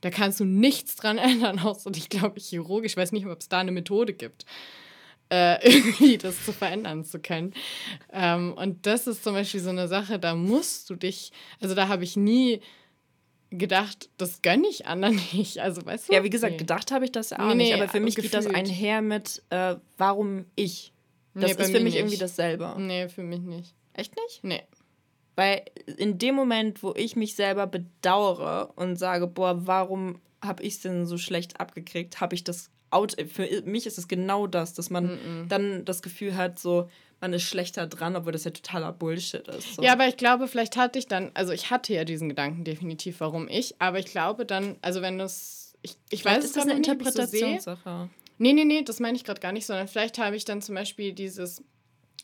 Da 0.00 0.10
kannst 0.10 0.40
du 0.40 0.44
nichts 0.44 0.96
dran 0.96 1.18
ändern, 1.18 1.58
außer 1.58 1.90
ich 1.94 2.08
glaube 2.08 2.40
chirurgisch. 2.40 2.92
Ich 2.92 2.96
weiß 2.96 3.12
nicht, 3.12 3.26
ob 3.26 3.40
es 3.40 3.48
da 3.48 3.58
eine 3.58 3.72
Methode 3.72 4.12
gibt, 4.12 4.44
äh, 5.32 5.66
irgendwie 5.66 6.18
das 6.18 6.44
zu 6.44 6.52
verändern 6.52 7.04
zu 7.04 7.18
können. 7.18 7.54
Ähm, 8.12 8.52
und 8.52 8.84
das 8.86 9.06
ist 9.06 9.24
zum 9.24 9.32
Beispiel 9.34 9.60
so 9.60 9.70
eine 9.70 9.88
Sache, 9.88 10.18
da 10.18 10.34
musst 10.34 10.90
du 10.90 10.94
dich, 10.96 11.32
also 11.60 11.74
da 11.74 11.88
habe 11.88 12.04
ich 12.04 12.16
nie 12.16 12.60
gedacht, 13.50 14.08
das 14.16 14.42
gönne 14.42 14.66
ich 14.68 14.86
anderen 14.86 15.16
nicht. 15.32 15.58
Also 15.58 15.84
weißt 15.84 16.08
du? 16.08 16.12
ja, 16.14 16.22
wie 16.24 16.30
gesagt, 16.30 16.52
Nee. 16.52 16.58
gedacht 16.58 16.90
habe 16.92 17.04
ich 17.04 17.12
das 17.12 17.30
ja 17.30 17.38
auch 17.38 17.48
Nee, 17.54 17.64
nicht. 17.64 17.74
Aber 17.74 17.88
für 17.88 18.00
mich 18.00 18.16
geht 18.16 18.32
das 18.34 18.46
gefühlt. 18.46 18.68
einher 18.68 19.02
mit, 19.02 19.42
äh, 19.50 19.76
warum 19.98 20.46
ich. 20.54 20.92
Das 21.34 21.44
Nee, 21.44 21.50
ist 21.52 21.70
für 21.70 21.80
mich 21.80 21.82
nicht. 21.84 21.96
irgendwie 21.96 22.18
dasselbe. 22.18 22.74
Nee, 22.78 23.08
für 23.08 23.22
mich 23.22 23.40
nicht. 23.40 23.74
Echt 23.94 24.14
nicht? 24.16 24.44
Nee. 24.44 24.62
Weil 25.34 25.62
in 25.96 26.18
dem 26.18 26.34
Moment, 26.34 26.82
wo 26.82 26.92
ich 26.94 27.16
mich 27.16 27.34
selber 27.36 27.66
bedauere 27.66 28.72
und 28.76 28.96
sage, 28.96 29.26
boah, 29.26 29.66
warum 29.66 30.20
habe 30.42 30.62
ich 30.62 30.74
es 30.74 30.80
denn 30.80 31.06
so 31.06 31.18
schlecht 31.18 31.60
abgekriegt, 31.60 32.20
habe 32.20 32.34
ich 32.34 32.44
das 32.44 32.70
out. 32.90 33.16
Für 33.32 33.62
mich 33.64 33.86
ist 33.86 33.98
es 33.98 34.08
genau 34.08 34.46
das, 34.46 34.74
dass 34.74 34.90
man 34.90 35.46
dann 35.48 35.84
das 35.84 36.02
Gefühl 36.02 36.36
hat, 36.36 36.58
so, 36.58 36.88
man 37.22 37.32
ist 37.32 37.44
schlechter 37.44 37.86
dran, 37.86 38.16
obwohl 38.16 38.32
das 38.32 38.44
ja 38.44 38.50
totaler 38.50 38.92
Bullshit 38.92 39.46
ist. 39.48 39.76
So. 39.76 39.82
Ja, 39.82 39.92
aber 39.92 40.08
ich 40.08 40.16
glaube, 40.16 40.48
vielleicht 40.48 40.76
hatte 40.76 40.98
ich 40.98 41.06
dann, 41.06 41.30
also 41.34 41.52
ich 41.52 41.70
hatte 41.70 41.94
ja 41.94 42.04
diesen 42.04 42.28
Gedanken 42.28 42.64
definitiv, 42.64 43.20
warum 43.20 43.48
ich, 43.48 43.80
aber 43.80 44.00
ich 44.00 44.06
glaube 44.06 44.44
dann, 44.44 44.76
also 44.82 45.02
wenn 45.02 45.18
das, 45.18 45.74
ich, 45.82 45.96
ich 46.10 46.24
weiß, 46.24 46.44
es 46.44 46.50
ist 46.50 46.58
eine 46.58 46.74
Interpretationssache. 46.74 47.80
So 47.84 48.08
nee, 48.38 48.52
nee, 48.52 48.64
nee, 48.64 48.82
das 48.82 48.98
meine 48.98 49.16
ich 49.16 49.24
gerade 49.24 49.40
gar 49.40 49.52
nicht, 49.52 49.66
sondern 49.66 49.86
vielleicht 49.86 50.18
habe 50.18 50.34
ich 50.34 50.44
dann 50.44 50.60
zum 50.62 50.74
Beispiel 50.74 51.12
dieses, 51.12 51.62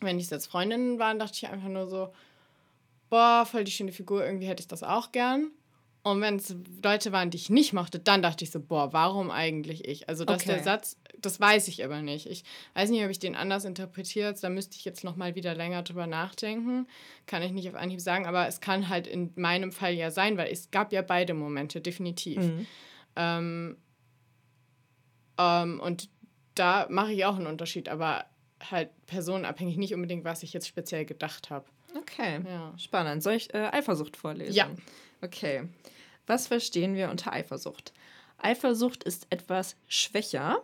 wenn 0.00 0.18
ich 0.18 0.28
jetzt 0.30 0.46
Freundinnen 0.46 0.98
waren, 0.98 1.20
dachte 1.20 1.34
ich 1.34 1.48
einfach 1.48 1.68
nur 1.68 1.86
so, 1.86 2.12
boah, 3.08 3.46
voll 3.48 3.64
die 3.64 3.72
schöne 3.72 3.92
Figur, 3.92 4.24
irgendwie 4.24 4.46
hätte 4.46 4.60
ich 4.60 4.68
das 4.68 4.82
auch 4.82 5.12
gern. 5.12 5.52
Und 6.04 6.20
wenn 6.20 6.36
es 6.36 6.56
Leute 6.82 7.12
waren, 7.12 7.30
die 7.30 7.36
ich 7.36 7.50
nicht 7.50 7.72
mochte, 7.72 7.98
dann 7.98 8.22
dachte 8.22 8.44
ich 8.44 8.50
so, 8.50 8.60
boah, 8.60 8.92
warum 8.92 9.30
eigentlich 9.30 9.86
ich? 9.86 10.08
Also, 10.08 10.24
dass 10.24 10.42
okay. 10.42 10.54
der 10.54 10.62
Satz, 10.62 10.96
das 11.18 11.40
weiß 11.40 11.68
ich 11.68 11.84
aber 11.84 12.02
nicht. 12.02 12.26
Ich 12.26 12.44
weiß 12.74 12.90
nicht, 12.90 13.04
ob 13.04 13.10
ich 13.10 13.18
den 13.18 13.34
anders 13.34 13.64
interpretiert. 13.64 14.42
Da 14.42 14.48
müsste 14.48 14.76
ich 14.76 14.84
jetzt 14.84 15.04
noch 15.04 15.16
mal 15.16 15.34
wieder 15.34 15.54
länger 15.54 15.82
drüber 15.82 16.06
nachdenken. 16.06 16.86
Kann 17.26 17.42
ich 17.42 17.52
nicht 17.52 17.68
auf 17.68 17.74
Anhieb 17.74 18.00
sagen, 18.00 18.26
aber 18.26 18.46
es 18.46 18.60
kann 18.60 18.88
halt 18.88 19.06
in 19.06 19.32
meinem 19.36 19.72
Fall 19.72 19.92
ja 19.92 20.10
sein, 20.10 20.38
weil 20.38 20.52
es 20.52 20.70
gab 20.70 20.92
ja 20.92 21.02
beide 21.02 21.34
Momente, 21.34 21.80
definitiv. 21.80 22.38
Mhm. 22.38 22.66
Ähm, 23.16 23.76
ähm, 25.36 25.80
und 25.80 26.08
da 26.54 26.86
mache 26.90 27.12
ich 27.12 27.24
auch 27.24 27.36
einen 27.36 27.46
Unterschied, 27.46 27.88
aber 27.88 28.24
halt 28.70 28.90
personenabhängig, 29.06 29.76
nicht 29.76 29.94
unbedingt, 29.94 30.24
was 30.24 30.42
ich 30.42 30.52
jetzt 30.52 30.68
speziell 30.68 31.04
gedacht 31.04 31.50
habe. 31.50 31.66
Okay, 31.96 32.40
ja. 32.46 32.74
spannend. 32.76 33.22
Soll 33.22 33.34
ich 33.34 33.52
äh, 33.54 33.68
Eifersucht 33.72 34.16
vorlesen? 34.16 34.54
Ja. 34.54 34.68
Okay. 35.20 35.68
Was 36.26 36.46
verstehen 36.46 36.94
wir 36.94 37.10
unter 37.10 37.32
Eifersucht? 37.32 37.92
Eifersucht 38.38 39.02
ist 39.02 39.26
etwas 39.30 39.76
schwächer, 39.88 40.62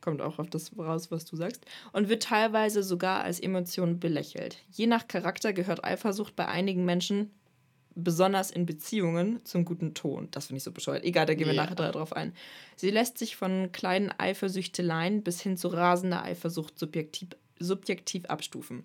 kommt 0.00 0.22
auch 0.22 0.38
auf 0.38 0.48
das 0.48 0.76
raus, 0.78 1.10
was 1.10 1.24
du 1.24 1.36
sagst, 1.36 1.64
und 1.92 2.08
wird 2.08 2.22
teilweise 2.22 2.82
sogar 2.82 3.22
als 3.22 3.40
Emotion 3.40 3.98
belächelt. 3.98 4.58
Je 4.70 4.86
nach 4.86 5.08
Charakter 5.08 5.52
gehört 5.52 5.84
Eifersucht 5.84 6.36
bei 6.36 6.46
einigen 6.46 6.84
Menschen, 6.84 7.30
besonders 7.94 8.50
in 8.50 8.66
Beziehungen, 8.66 9.44
zum 9.44 9.64
guten 9.64 9.94
Ton. 9.94 10.28
Das 10.30 10.46
finde 10.46 10.58
ich 10.58 10.64
so 10.64 10.72
bescheuert. 10.72 11.04
Egal, 11.04 11.26
da 11.26 11.34
gehen 11.34 11.46
wir 11.46 11.54
yeah. 11.54 11.64
nachher 11.64 11.74
darauf 11.74 12.12
ein. 12.12 12.32
Sie 12.76 12.90
lässt 12.90 13.18
sich 13.18 13.36
von 13.36 13.72
kleinen 13.72 14.12
Eifersüchteleien 14.16 15.22
bis 15.22 15.40
hin 15.40 15.56
zu 15.56 15.68
rasender 15.68 16.22
Eifersucht 16.22 16.78
subjektiv, 16.78 17.30
subjektiv 17.58 18.26
abstufen. 18.26 18.84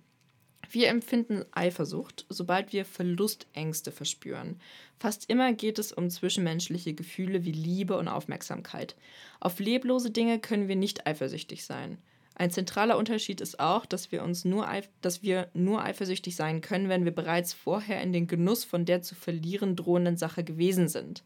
Wir 0.69 0.89
empfinden 0.89 1.45
Eifersucht, 1.51 2.25
sobald 2.29 2.73
wir 2.73 2.85
Verlustängste 2.85 3.91
verspüren. 3.91 4.59
Fast 4.97 5.29
immer 5.29 5.53
geht 5.53 5.79
es 5.79 5.91
um 5.91 6.09
zwischenmenschliche 6.09 6.93
Gefühle 6.93 7.45
wie 7.45 7.51
Liebe 7.51 7.97
und 7.97 8.07
Aufmerksamkeit. 8.07 8.95
Auf 9.39 9.59
leblose 9.59 10.11
Dinge 10.11 10.39
können 10.39 10.67
wir 10.67 10.75
nicht 10.75 11.05
eifersüchtig 11.07 11.65
sein. 11.65 11.97
Ein 12.37 12.51
zentraler 12.51 12.97
Unterschied 12.97 13.39
ist 13.39 13.59
auch, 13.61 13.85
dass 13.85 14.11
wir, 14.11 14.21
uns 14.21 14.43
nur, 14.43 14.67
dass 15.01 15.23
wir 15.23 15.49
nur 15.53 15.83
eifersüchtig 15.83 16.35
sein 16.35 16.59
können, 16.59 16.89
wenn 16.89 17.05
wir 17.05 17.15
bereits 17.15 17.53
vorher 17.53 18.01
in 18.01 18.11
den 18.11 18.27
Genuss 18.27 18.65
von 18.65 18.83
der 18.83 19.01
zu 19.01 19.15
verlieren 19.15 19.77
drohenden 19.77 20.17
Sache 20.17 20.43
gewesen 20.43 20.89
sind. 20.89 21.23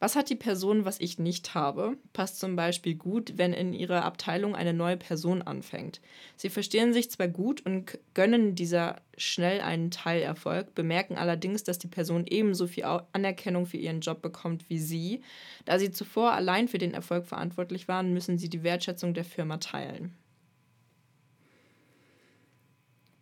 Was 0.00 0.16
hat 0.16 0.30
die 0.30 0.34
Person, 0.34 0.86
was 0.86 0.98
ich 0.98 1.18
nicht 1.18 1.54
habe? 1.54 1.98
Passt 2.14 2.40
zum 2.40 2.56
Beispiel 2.56 2.94
gut, 2.94 3.34
wenn 3.36 3.52
in 3.52 3.74
ihrer 3.74 4.02
Abteilung 4.06 4.56
eine 4.56 4.72
neue 4.72 4.96
Person 4.96 5.42
anfängt. 5.42 6.00
Sie 6.38 6.48
verstehen 6.48 6.94
sich 6.94 7.10
zwar 7.10 7.28
gut 7.28 7.66
und 7.66 7.98
gönnen 8.14 8.54
dieser 8.54 9.02
schnell 9.18 9.60
einen 9.60 9.90
Teilerfolg, 9.90 10.74
bemerken 10.74 11.18
allerdings, 11.18 11.64
dass 11.64 11.78
die 11.78 11.86
Person 11.86 12.24
ebenso 12.26 12.66
viel 12.66 12.84
Anerkennung 13.12 13.66
für 13.66 13.76
ihren 13.76 14.00
Job 14.00 14.22
bekommt 14.22 14.70
wie 14.70 14.78
sie. 14.78 15.20
Da 15.66 15.78
sie 15.78 15.90
zuvor 15.90 16.32
allein 16.32 16.66
für 16.66 16.78
den 16.78 16.94
Erfolg 16.94 17.26
verantwortlich 17.26 17.86
waren, 17.86 18.14
müssen 18.14 18.38
sie 18.38 18.48
die 18.48 18.62
Wertschätzung 18.62 19.12
der 19.12 19.24
Firma 19.24 19.58
teilen. 19.58 20.16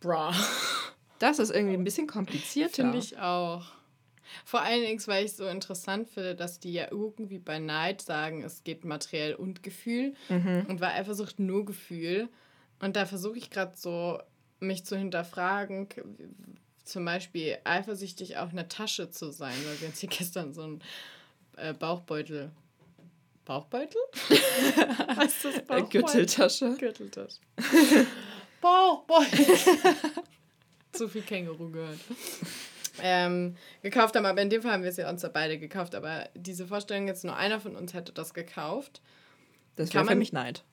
Bra. 0.00 0.32
Das 1.20 1.40
ist 1.40 1.50
irgendwie 1.50 1.74
ein 1.74 1.82
bisschen 1.82 2.06
komplizierter. 2.06 2.84
Finde 2.84 2.98
ich 2.98 3.18
auch. 3.18 3.72
Vor 4.44 4.62
allen 4.62 4.82
Dingen, 4.82 5.00
weil 5.06 5.24
ich 5.24 5.34
so 5.34 5.46
interessant 5.46 6.08
finde, 6.08 6.34
dass 6.34 6.60
die 6.60 6.72
ja 6.72 6.88
irgendwie 6.90 7.38
bei 7.38 7.58
Neid 7.58 8.02
sagen, 8.02 8.42
es 8.42 8.64
geht 8.64 8.84
materiell 8.84 9.34
und 9.34 9.62
Gefühl. 9.62 10.14
Mhm. 10.28 10.66
Und 10.68 10.80
bei 10.80 10.94
Eifersucht 10.94 11.38
nur 11.38 11.64
Gefühl. 11.64 12.28
Und 12.80 12.96
da 12.96 13.06
versuche 13.06 13.38
ich 13.38 13.50
gerade 13.50 13.76
so, 13.76 14.20
mich 14.60 14.84
zu 14.84 14.96
hinterfragen, 14.96 15.88
zum 16.84 17.04
Beispiel 17.04 17.58
eifersüchtig 17.64 18.38
auf 18.38 18.50
eine 18.50 18.68
Tasche 18.68 19.10
zu 19.10 19.30
sein, 19.30 19.54
weil 19.66 19.80
wir 19.80 19.88
uns 19.88 20.00
hier 20.00 20.08
gestern 20.18 20.52
so 20.52 20.62
einen 20.62 20.82
äh, 21.56 21.74
Bauchbeutel. 21.74 22.50
Bauchbeutel? 23.44 24.00
heißt 25.16 25.44
das 25.44 25.54
Bauchbeutel? 25.66 25.88
Gürteltasche. 25.88 26.76
Gürteltasche. 26.78 27.38
Bauchbeutel. 28.60 29.46
Zu 30.92 31.08
viel 31.08 31.22
Känguru 31.22 31.70
gehört 31.70 31.98
ähm, 33.02 33.56
gekauft 33.82 34.16
haben. 34.16 34.26
Aber 34.26 34.40
in 34.40 34.50
dem 34.50 34.62
Fall 34.62 34.72
haben 34.72 34.82
wir 34.82 34.90
es 34.90 34.96
ja 34.96 35.08
uns 35.08 35.22
ja 35.22 35.28
beide 35.28 35.58
gekauft. 35.58 35.94
Aber 35.94 36.28
diese 36.34 36.66
Vorstellung, 36.66 37.06
jetzt 37.06 37.24
nur 37.24 37.36
einer 37.36 37.60
von 37.60 37.76
uns 37.76 37.94
hätte 37.94 38.12
das 38.12 38.34
gekauft. 38.34 39.00
Das 39.76 39.92
wäre 39.94 40.04
für 40.04 40.14
mich 40.14 40.32
Neid. 40.32 40.64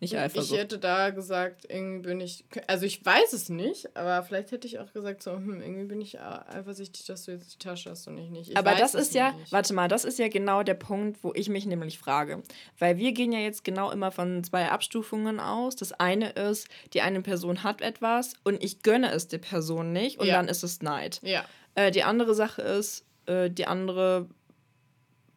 Nicht 0.00 0.16
Eifersucht. 0.16 0.52
Ich 0.52 0.58
hätte 0.58 0.78
da 0.78 1.10
gesagt, 1.10 1.66
irgendwie 1.68 2.08
bin 2.08 2.20
ich. 2.20 2.44
Also 2.68 2.86
ich 2.86 3.04
weiß 3.04 3.32
es 3.32 3.48
nicht, 3.48 3.96
aber 3.96 4.22
vielleicht 4.22 4.52
hätte 4.52 4.66
ich 4.66 4.78
auch 4.78 4.92
gesagt, 4.92 5.22
so, 5.22 5.32
hm, 5.32 5.60
irgendwie 5.60 5.84
bin 5.84 6.00
ich 6.00 6.20
eifersüchtig, 6.20 7.04
dass 7.06 7.24
du 7.24 7.32
jetzt 7.32 7.54
die 7.54 7.58
Tasche 7.58 7.90
hast 7.90 8.06
und 8.06 8.16
ich 8.18 8.30
nicht. 8.30 8.50
Ich 8.50 8.56
aber 8.56 8.76
das 8.76 8.94
ist 8.94 9.14
ja, 9.14 9.32
nicht. 9.32 9.50
warte 9.50 9.74
mal, 9.74 9.88
das 9.88 10.04
ist 10.04 10.18
ja 10.18 10.28
genau 10.28 10.62
der 10.62 10.74
Punkt, 10.74 11.22
wo 11.24 11.32
ich 11.34 11.48
mich 11.48 11.66
nämlich 11.66 11.98
frage. 11.98 12.42
Weil 12.78 12.96
wir 12.96 13.12
gehen 13.12 13.32
ja 13.32 13.40
jetzt 13.40 13.64
genau 13.64 13.90
immer 13.90 14.12
von 14.12 14.44
zwei 14.44 14.68
Abstufungen 14.68 15.40
aus. 15.40 15.74
Das 15.74 15.92
eine 15.92 16.30
ist, 16.30 16.68
die 16.92 17.00
eine 17.00 17.20
Person 17.20 17.64
hat 17.64 17.80
etwas 17.80 18.34
und 18.44 18.62
ich 18.62 18.82
gönne 18.82 19.10
es 19.10 19.26
der 19.26 19.38
Person 19.38 19.92
nicht 19.92 20.20
und 20.20 20.28
ja. 20.28 20.36
dann 20.36 20.48
ist 20.48 20.62
es 20.62 20.80
Neid. 20.80 21.20
Ja. 21.22 21.44
Äh, 21.74 21.90
die 21.90 22.04
andere 22.04 22.34
Sache 22.34 22.62
ist, 22.62 23.04
äh, 23.26 23.50
die 23.50 23.66
andere 23.66 24.28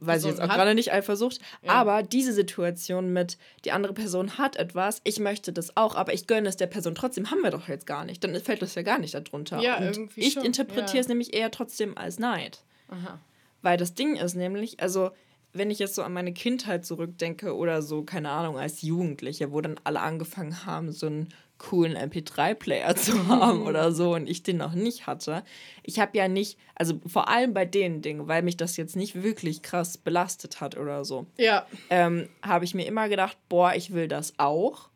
weiß 0.02 0.24
ich 0.24 0.30
jetzt 0.30 0.42
auch 0.42 0.50
gerade 0.50 0.76
nicht 0.76 0.92
Eifersucht, 0.92 1.40
ja. 1.62 1.72
aber 1.72 2.04
diese 2.04 2.34
Situation 2.34 3.14
mit, 3.14 3.38
die 3.66 3.72
andere 3.72 3.94
Person 3.94 4.38
hat 4.38 4.56
etwas, 4.56 5.00
ich 5.04 5.20
möchte 5.20 5.54
das 5.54 5.78
auch, 5.78 5.96
aber 5.96 6.14
ich 6.14 6.28
gönne 6.28 6.50
es 6.50 6.58
der 6.58 6.68
Person 6.68 6.96
trotzdem, 6.96 7.32
haben 7.32 7.42
wir 7.42 7.52
doch 7.52 7.68
jetzt 7.68 7.86
gar 7.86 8.04
nicht. 8.04 8.24
Dann 8.24 8.36
fällt 8.42 8.62
das 8.62 8.76
ja 8.76 8.82
gar 8.82 9.00
nicht 9.00 9.14
darunter. 9.14 9.62
Ja, 9.62 9.78
Und 9.78 9.84
irgendwie 9.84 10.22
ich 10.22 10.34
schon. 10.34 10.44
interpretiere 10.44 10.96
ja. 10.96 11.02
es 11.02 11.08
nämlich 11.08 11.34
eher 11.34 11.52
trotzdem 11.52 11.98
als 11.98 12.20
Neid. 12.20 12.64
Aha. 12.90 13.20
Weil 13.62 13.78
das 13.78 13.94
Ding 13.94 14.16
ist 14.16 14.36
nämlich, 14.36 14.80
also 14.80 15.12
wenn 15.54 15.70
ich 15.70 15.80
jetzt 15.80 15.96
so 15.96 16.04
an 16.04 16.14
meine 16.14 16.34
Kindheit 16.34 16.86
zurückdenke 16.86 17.56
oder 17.56 17.82
so, 17.82 18.04
keine 18.04 18.30
Ahnung, 18.30 18.58
als 18.58 18.82
Jugendliche, 18.82 19.52
wo 19.52 19.62
dann 19.62 19.80
alle 19.84 20.00
angefangen 20.00 20.66
haben, 20.66 20.92
so 20.92 21.08
ein 21.08 21.30
coolen 21.62 21.96
MP3-Player 21.96 22.96
zu 22.96 23.28
haben 23.28 23.62
oder 23.68 23.92
so 23.92 24.16
und 24.16 24.28
ich 24.28 24.42
den 24.42 24.58
noch 24.58 24.74
nicht 24.74 25.06
hatte. 25.06 25.44
Ich 25.84 26.00
habe 26.00 26.18
ja 26.18 26.28
nicht, 26.28 26.58
also 26.76 27.00
vor 27.06 27.30
allem 27.30 27.54
bei 27.54 27.66
den 27.66 28.02
Dingen, 28.02 28.28
weil 28.28 28.42
mich 28.42 28.58
das 28.58 28.78
jetzt 28.78 28.96
nicht 28.96 29.22
wirklich 29.22 29.62
krass 29.62 29.98
belastet 29.98 30.60
hat 30.60 30.76
oder 30.76 31.06
so, 31.06 31.28
ja. 31.38 31.68
ähm, 31.92 32.28
habe 32.42 32.66
ich 32.66 32.74
mir 32.74 32.88
immer 32.88 33.10
gedacht, 33.10 33.38
boah, 33.48 33.74
ich 33.76 33.94
will 33.94 34.08
das 34.08 34.34
auch. 34.38 34.90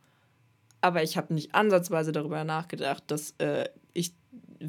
Aber 0.82 1.04
ich 1.04 1.18
habe 1.18 1.34
nicht 1.34 1.54
ansatzweise 1.56 2.12
darüber 2.12 2.44
nachgedacht, 2.44 3.04
dass 3.08 3.36
äh, 3.38 3.70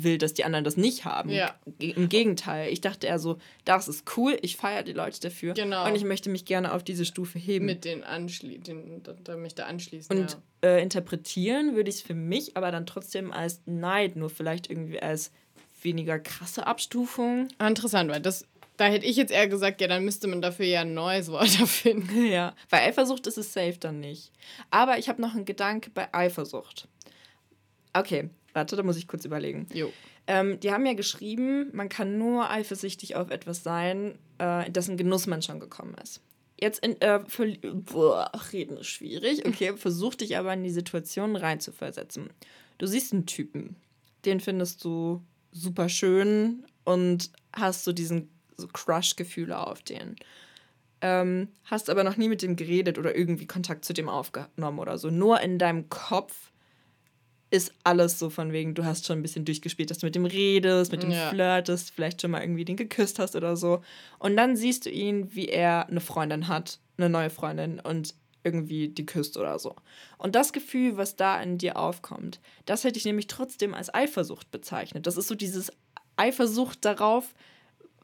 will, 0.02 0.18
dass 0.18 0.34
die 0.34 0.44
anderen 0.44 0.64
das 0.64 0.76
nicht 0.76 1.04
haben. 1.04 1.30
Ja. 1.30 1.54
Im 1.78 2.08
Gegenteil, 2.08 2.72
ich 2.72 2.80
dachte 2.80 3.06
eher 3.06 3.18
so, 3.18 3.38
das 3.64 3.88
ist 3.88 4.16
cool, 4.16 4.36
ich 4.42 4.56
feiere 4.56 4.82
die 4.82 4.92
Leute 4.92 5.20
dafür 5.20 5.54
genau. 5.54 5.86
und 5.86 5.94
ich 5.94 6.04
möchte 6.04 6.30
mich 6.30 6.44
gerne 6.44 6.72
auf 6.72 6.82
diese 6.82 7.04
Stufe 7.04 7.38
heben. 7.38 7.66
Mit 7.66 7.84
den 7.84 8.04
anschließen, 8.04 9.02
da 9.24 9.36
mich 9.36 9.54
da 9.54 9.66
anschließen. 9.66 10.16
Und 10.16 10.38
ja. 10.62 10.68
äh, 10.70 10.82
interpretieren 10.82 11.76
würde 11.76 11.90
ich 11.90 11.96
es 11.96 12.02
für 12.02 12.14
mich 12.14 12.56
aber 12.56 12.70
dann 12.70 12.86
trotzdem 12.86 13.32
als 13.32 13.60
Neid, 13.66 14.16
nur 14.16 14.30
vielleicht 14.30 14.70
irgendwie 14.70 15.00
als 15.00 15.32
weniger 15.82 16.18
krasse 16.18 16.66
Abstufung. 16.66 17.48
Interessant, 17.58 18.10
weil 18.10 18.20
das 18.20 18.46
da 18.76 18.86
hätte 18.86 19.06
ich 19.06 19.16
jetzt 19.16 19.32
eher 19.32 19.48
gesagt, 19.48 19.80
ja, 19.80 19.88
dann 19.88 20.04
müsste 20.04 20.28
man 20.28 20.42
dafür 20.42 20.66
ja 20.66 20.82
ein 20.82 20.94
neues 20.94 21.30
Wort 21.30 21.58
erfinden. 21.60 22.26
Ja, 22.26 22.54
bei 22.70 22.82
Eifersucht 22.82 23.26
ist 23.26 23.38
es 23.38 23.52
safe 23.52 23.78
dann 23.78 24.00
nicht. 24.00 24.32
Aber 24.70 24.98
ich 24.98 25.08
habe 25.08 25.22
noch 25.22 25.34
einen 25.34 25.44
Gedanke 25.44 25.90
bei 25.90 26.12
Eifersucht. 26.12 26.88
Okay, 27.92 28.30
Warte, 28.56 28.74
da 28.74 28.82
muss 28.82 28.96
ich 28.96 29.06
kurz 29.06 29.26
überlegen. 29.26 29.66
Jo. 29.74 29.92
Ähm, 30.26 30.58
die 30.60 30.72
haben 30.72 30.86
ja 30.86 30.94
geschrieben, 30.94 31.68
man 31.74 31.90
kann 31.90 32.16
nur 32.16 32.48
eifersüchtig 32.50 33.14
auf 33.14 33.28
etwas 33.28 33.62
sein, 33.62 34.18
äh, 34.38 34.70
dessen 34.70 34.96
Genuss 34.96 35.26
man 35.26 35.42
schon 35.42 35.60
gekommen 35.60 35.94
ist. 36.02 36.22
Jetzt 36.58 36.82
in, 36.82 36.98
äh, 37.02 37.20
für, 37.28 37.52
boah, 37.58 38.32
reden 38.54 38.78
ist 38.78 38.86
schwierig. 38.86 39.44
Okay, 39.44 39.74
versuch 39.76 40.14
dich 40.14 40.38
aber 40.38 40.54
in 40.54 40.62
die 40.62 40.70
Situation 40.70 41.36
reinzuversetzen. 41.36 42.30
Du 42.78 42.86
siehst 42.86 43.12
einen 43.12 43.26
Typen, 43.26 43.76
den 44.24 44.40
findest 44.40 44.82
du 44.84 45.22
super 45.52 45.90
schön 45.90 46.64
und 46.86 47.30
hast 47.52 47.84
so 47.84 47.92
diesen 47.92 48.30
so 48.56 48.68
Crush-Gefühle 48.68 49.66
auf 49.66 49.82
den. 49.82 50.16
Ähm, 51.02 51.48
hast 51.64 51.90
aber 51.90 52.04
noch 52.04 52.16
nie 52.16 52.30
mit 52.30 52.40
dem 52.40 52.56
geredet 52.56 52.96
oder 52.96 53.14
irgendwie 53.14 53.46
Kontakt 53.46 53.84
zu 53.84 53.92
dem 53.92 54.08
aufgenommen 54.08 54.78
oder 54.78 54.96
so. 54.96 55.10
Nur 55.10 55.42
in 55.42 55.58
deinem 55.58 55.90
Kopf 55.90 56.52
ist 57.50 57.72
alles 57.84 58.18
so 58.18 58.28
von 58.28 58.52
wegen, 58.52 58.74
du 58.74 58.84
hast 58.84 59.06
schon 59.06 59.18
ein 59.18 59.22
bisschen 59.22 59.44
durchgespielt, 59.44 59.90
dass 59.90 59.98
du 59.98 60.06
mit 60.06 60.14
dem 60.14 60.26
redest, 60.26 60.90
mit 60.90 61.02
dem 61.02 61.12
ja. 61.12 61.28
flirtest, 61.28 61.92
vielleicht 61.92 62.20
schon 62.20 62.32
mal 62.32 62.40
irgendwie 62.40 62.64
den 62.64 62.76
geküsst 62.76 63.18
hast 63.18 63.36
oder 63.36 63.56
so. 63.56 63.82
Und 64.18 64.36
dann 64.36 64.56
siehst 64.56 64.86
du 64.86 64.90
ihn, 64.90 65.34
wie 65.34 65.48
er 65.48 65.88
eine 65.88 66.00
Freundin 66.00 66.48
hat, 66.48 66.80
eine 66.98 67.08
neue 67.08 67.30
Freundin 67.30 67.78
und 67.80 68.14
irgendwie 68.42 68.88
die 68.88 69.06
küsst 69.06 69.36
oder 69.36 69.58
so. 69.58 69.74
Und 70.18 70.34
das 70.34 70.52
Gefühl, 70.52 70.96
was 70.96 71.16
da 71.16 71.40
in 71.40 71.58
dir 71.58 71.76
aufkommt, 71.76 72.40
das 72.64 72.84
hätte 72.84 72.98
ich 72.98 73.04
nämlich 73.04 73.26
trotzdem 73.26 73.74
als 73.74 73.92
Eifersucht 73.92 74.50
bezeichnet. 74.50 75.06
Das 75.06 75.16
ist 75.16 75.28
so 75.28 75.34
dieses 75.34 75.72
Eifersucht 76.16 76.84
darauf, 76.84 77.34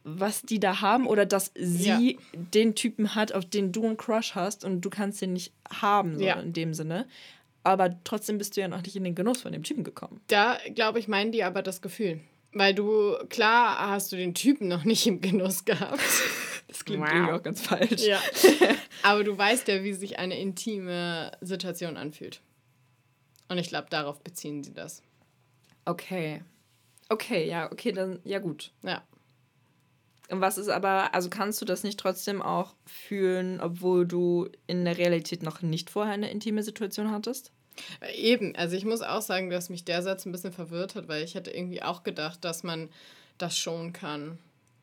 was 0.05 0.43
die 0.43 0.59
da 0.59 0.81
haben 0.81 1.07
oder 1.07 1.27
dass 1.27 1.53
sie 1.55 2.13
ja. 2.13 2.19
den 2.33 2.75
Typen 2.75 3.15
hat, 3.15 3.33
auf 3.33 3.45
den 3.45 3.71
du 3.71 3.87
einen 3.87 3.97
Crush 3.97 4.35
hast 4.35 4.65
und 4.65 4.81
du 4.81 4.91
kannst 4.91 5.23
den 5.23 5.33
nicht 5.33 5.53
haben, 5.71 6.19
so 6.19 6.25
ja. 6.25 6.41
in 6.41 6.53
dem 6.53 6.75
Sinne. 6.75 7.07
Aber 7.65 7.97
trotzdem 8.05 8.39
bist 8.39 8.57
du 8.57 8.61
ja 8.61 8.69
noch 8.69 8.83
nicht 8.83 8.97
in 8.97 9.05
den 9.05 9.15
Genuss 9.15 9.43
von 9.43 9.53
dem 9.53 9.63
Typen 9.63 9.85
gekommen. 9.85 10.21
Da, 10.27 10.59
glaube 10.75 10.99
ich, 10.99 11.09
meinen 11.09 11.33
die 11.33 11.45
aber 11.45 11.63
das 11.63 11.81
Gefühl. 11.81 12.21
Weil 12.53 12.75
du, 12.75 13.17
klar 13.29 13.91
hast 13.91 14.13
du 14.13 14.17
den 14.17 14.35
Typen 14.35 14.69
noch 14.69 14.85
nicht 14.85 15.07
im 15.07 15.21
Genuss 15.21 15.65
gehabt. 15.65 16.01
Das 16.69 16.87
klingt 16.87 17.03
wow. 17.03 17.13
irgendwie 17.13 17.33
auch 17.33 17.43
ganz 17.43 17.61
falsch. 17.61 18.03
Ja. 18.03 18.19
Aber 19.03 19.25
du 19.25 19.37
weißt 19.37 19.69
ja, 19.69 19.85
wie 19.85 19.93
sich 19.93 20.19
eine 20.19 20.41
intime 20.41 21.31
Situation 21.43 21.99
anfühlt. 21.99 22.41
Und 23.49 23.59
ich 23.59 23.69
glaube, 23.69 23.89
darauf 23.91 24.21
beziehen 24.21 24.65
sie 24.65 24.73
das. 24.73 25.03
Okay. 25.85 26.43
Okay, 27.11 27.47
ja, 27.47 27.71
okay, 27.71 27.93
dann, 27.93 28.21
ja 28.25 28.39
gut. 28.39 28.73
Ja. 28.83 29.03
Und 30.31 30.41
was 30.41 30.59
ist 30.59 30.69
aber, 30.69 31.15
also 31.15 31.29
kannst 31.29 31.61
du 31.61 31.65
das 31.65 31.83
nicht 31.83 32.01
trotzdem 32.01 32.41
auch 32.41 32.75
fühlen, 32.87 33.61
obwohl 33.61 34.07
du 34.07 34.49
in 34.67 34.85
der 34.85 34.97
Realität 34.97 35.43
noch 35.43 35.63
nicht 35.63 35.91
vorher 35.91 36.15
eine 36.15 36.31
intime 36.31 36.63
Situation 36.63 37.11
hattest? 37.11 37.53
Eben, 38.15 38.55
also 38.57 38.77
ich 38.77 38.85
muss 38.85 39.03
auch 39.03 39.23
sagen, 39.23 39.51
dass 39.51 39.71
mich 39.71 39.85
der 39.85 40.03
Satz 40.03 40.27
ein 40.27 40.33
bisschen 40.33 40.53
verwirrt 40.53 40.95
hat, 40.95 41.09
weil 41.09 41.23
ich 41.23 41.35
hätte 41.35 41.51
irgendwie 41.51 41.83
auch 41.83 42.03
gedacht, 42.03 42.45
dass 42.45 42.63
man 42.63 42.89
das 43.39 43.57
schon 43.57 43.93
kann. 43.93 44.39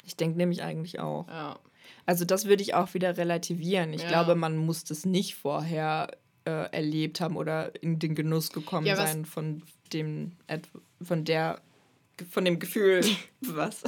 Ich 0.06 0.16
denke 0.16 0.38
nämlich 0.38 0.64
eigentlich 0.64 1.00
auch. 1.00 1.28
Ja. 1.28 1.60
Also 2.06 2.26
das 2.26 2.46
würde 2.46 2.64
ich 2.64 2.74
auch 2.74 2.94
wieder 2.94 3.18
relativieren. 3.18 3.94
Ich 3.94 4.04
ja. 4.04 4.08
glaube, 4.08 4.36
man 4.36 4.58
muss 4.58 4.84
das 4.84 5.06
nicht 5.06 5.36
vorher 5.36 6.12
äh, 6.46 6.72
erlebt 6.72 7.22
haben 7.22 7.38
oder 7.38 7.72
in 7.82 8.00
den 8.00 8.16
Genuss 8.16 8.52
gekommen 8.52 8.88
ja, 8.88 8.96
sein 8.96 9.26
von 9.26 9.62
dem, 9.94 10.32
von 11.02 11.26
der, 11.26 11.62
von 12.30 12.46
dem 12.46 12.60
Gefühl, 12.60 13.04
was. 13.42 13.84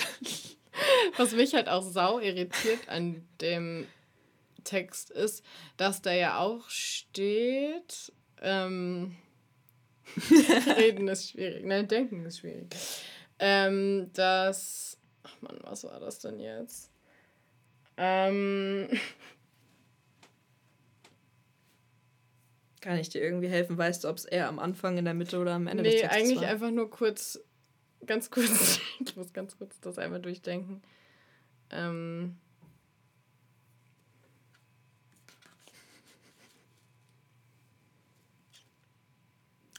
Was 1.18 1.34
mich 1.34 1.54
halt 1.54 1.68
auch 1.68 1.84
sau 1.84 2.20
irritiert 2.20 2.88
an 2.88 3.28
dem 3.42 3.88
Text 4.64 5.12
ist, 5.12 5.44
dass 5.78 6.02
da 6.02 6.14
ja 6.14 6.40
auch 6.40 6.70
steht, 6.70 8.14
ähm, 8.42 9.16
reden 10.78 11.08
ist 11.08 11.32
schwierig, 11.32 11.66
nein, 11.66 11.88
denken 11.88 12.26
ist 12.26 12.40
schwierig, 12.40 12.68
ähm, 13.40 14.12
dass, 14.14 14.98
ach 15.24 15.42
man, 15.42 15.60
was 15.64 15.84
war 15.84 16.00
das 16.00 16.20
denn 16.20 16.40
jetzt? 16.40 16.92
Ähm, 17.98 18.88
Kann 22.82 22.98
ich 22.98 23.10
dir 23.10 23.22
irgendwie 23.22 23.48
helfen? 23.48 23.78
Weißt 23.78 24.04
du, 24.04 24.10
ob 24.10 24.18
es 24.18 24.26
eher 24.26 24.48
am 24.48 24.58
Anfang, 24.58 24.98
in 24.98 25.06
der 25.06 25.14
Mitte 25.14 25.38
oder 25.38 25.54
am 25.54 25.68
Ende 25.68 25.84
nee, 25.84 25.92
des 25.92 26.02
Textes 26.02 26.22
eigentlich 26.22 26.42
war? 26.42 26.48
einfach 26.48 26.72
nur 26.72 26.90
kurz 26.90 27.40
ganz 28.06 28.30
kurz, 28.30 28.80
ich 29.00 29.16
muss 29.16 29.34
ganz 29.34 29.58
kurz 29.58 29.80
das 29.80 29.98
einmal 29.98 30.22
durchdenken. 30.22 30.82
Ähm. 31.70 32.38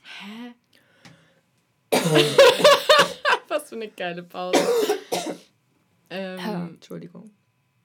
Hä? 0.03 0.55
Was 3.49 3.69
für 3.69 3.75
eine 3.75 3.89
geile 3.89 4.23
Pause. 4.23 4.59
ähm, 6.11 6.75
Entschuldigung. 6.75 7.31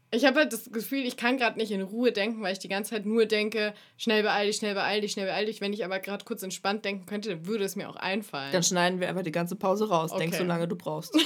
Ich 0.09 0.23
habe 0.23 0.39
halt 0.39 0.53
das 0.53 0.71
Gefühl, 0.71 1.05
ich 1.05 1.17
kann 1.17 1.37
gerade 1.37 1.57
nicht 1.57 1.71
in 1.71 1.81
Ruhe 1.81 2.13
denken, 2.13 2.41
weil 2.41 2.53
ich 2.53 2.59
die 2.59 2.69
ganze 2.69 2.91
Zeit 2.91 3.05
nur 3.05 3.25
denke, 3.25 3.73
schnell 3.97 4.23
beeil 4.23 4.47
dich, 4.47 4.55
schnell 4.55 4.73
beeil 4.73 5.01
dich, 5.01 5.11
schnell 5.11 5.25
beeil 5.25 5.45
dich. 5.45 5.59
Wenn 5.59 5.73
ich 5.73 5.83
aber 5.83 5.99
gerade 5.99 6.23
kurz 6.23 6.43
entspannt 6.43 6.85
denken 6.85 7.05
könnte, 7.05 7.45
würde 7.45 7.65
es 7.65 7.75
mir 7.75 7.89
auch 7.89 7.97
einfallen. 7.97 8.53
Dann 8.53 8.63
schneiden 8.63 9.01
wir 9.01 9.09
einfach 9.09 9.23
die 9.23 9.33
ganze 9.33 9.57
Pause 9.57 9.89
raus. 9.89 10.11
Okay. 10.11 10.21
Denk 10.21 10.35
so 10.35 10.45
lange 10.45 10.67
du 10.67 10.77
brauchst. 10.77 11.13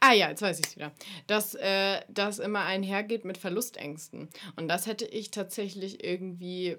Ah 0.00 0.12
ja, 0.12 0.28
jetzt 0.28 0.42
weiß 0.42 0.58
ich 0.58 0.66
es 0.66 0.76
wieder. 0.76 0.92
Dass 1.26 1.54
äh, 1.54 2.00
das 2.08 2.38
immer 2.38 2.64
einhergeht 2.64 3.24
mit 3.24 3.38
Verlustängsten. 3.38 4.28
Und 4.56 4.68
das 4.68 4.86
hätte 4.86 5.06
ich 5.06 5.30
tatsächlich 5.30 6.04
irgendwie 6.04 6.76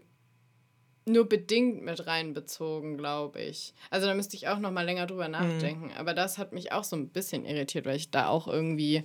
nur 1.05 1.29
bedingt 1.29 1.83
mit 1.83 2.07
reinbezogen, 2.07 2.97
glaube 2.97 3.41
ich. 3.41 3.73
Also 3.89 4.07
da 4.07 4.15
müsste 4.15 4.35
ich 4.35 4.47
auch 4.47 4.59
noch 4.59 4.71
mal 4.71 4.85
länger 4.85 5.05
drüber 5.05 5.27
mhm. 5.27 5.33
nachdenken. 5.33 5.85
Mhm. 5.87 5.97
Aber 5.97 6.13
das 6.13 6.37
hat 6.37 6.51
mich 6.51 6.71
auch 6.71 6.83
so 6.83 6.95
ein 6.95 7.09
bisschen 7.09 7.45
irritiert, 7.45 7.85
weil 7.85 7.95
ich 7.95 8.09
da 8.09 8.27
auch 8.27 8.47
irgendwie 8.47 9.03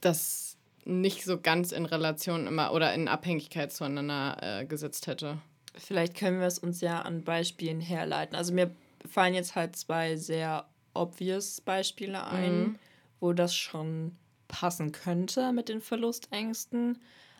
das 0.00 0.56
nicht 0.84 1.24
so 1.24 1.40
ganz 1.40 1.72
in 1.72 1.84
Relation 1.84 2.46
immer 2.46 2.72
oder 2.72 2.94
in 2.94 3.08
Abhängigkeit 3.08 3.72
zueinander 3.72 4.36
äh, 4.40 4.64
gesetzt 4.66 5.08
hätte. 5.08 5.38
Vielleicht 5.74 6.16
können 6.16 6.38
wir 6.38 6.46
es 6.46 6.58
uns 6.58 6.80
ja 6.80 7.02
an 7.02 7.24
Beispielen 7.24 7.80
herleiten. 7.80 8.36
Also 8.36 8.54
mir 8.54 8.70
fallen 9.04 9.34
jetzt 9.34 9.56
halt 9.56 9.76
zwei 9.76 10.16
sehr 10.16 10.66
obvious 10.94 11.60
Beispiele 11.60 12.24
ein, 12.26 12.58
mhm. 12.58 12.78
wo 13.20 13.32
das 13.32 13.54
schon 13.54 14.16
passen 14.48 14.92
könnte 14.92 15.52
mit 15.52 15.68
den 15.68 15.80
Verlustängsten. 15.80 16.98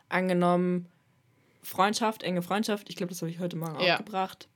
Angenommen, 0.08 0.88
Freundschaft, 1.66 2.22
enge 2.22 2.42
Freundschaft, 2.42 2.88
ich 2.88 2.96
glaube, 2.96 3.10
das 3.10 3.20
habe 3.22 3.30
ich 3.30 3.40
heute 3.40 3.56
Morgen 3.56 3.80
ja. 3.80 3.94
auch 3.94 3.98
gebracht. 3.98 4.46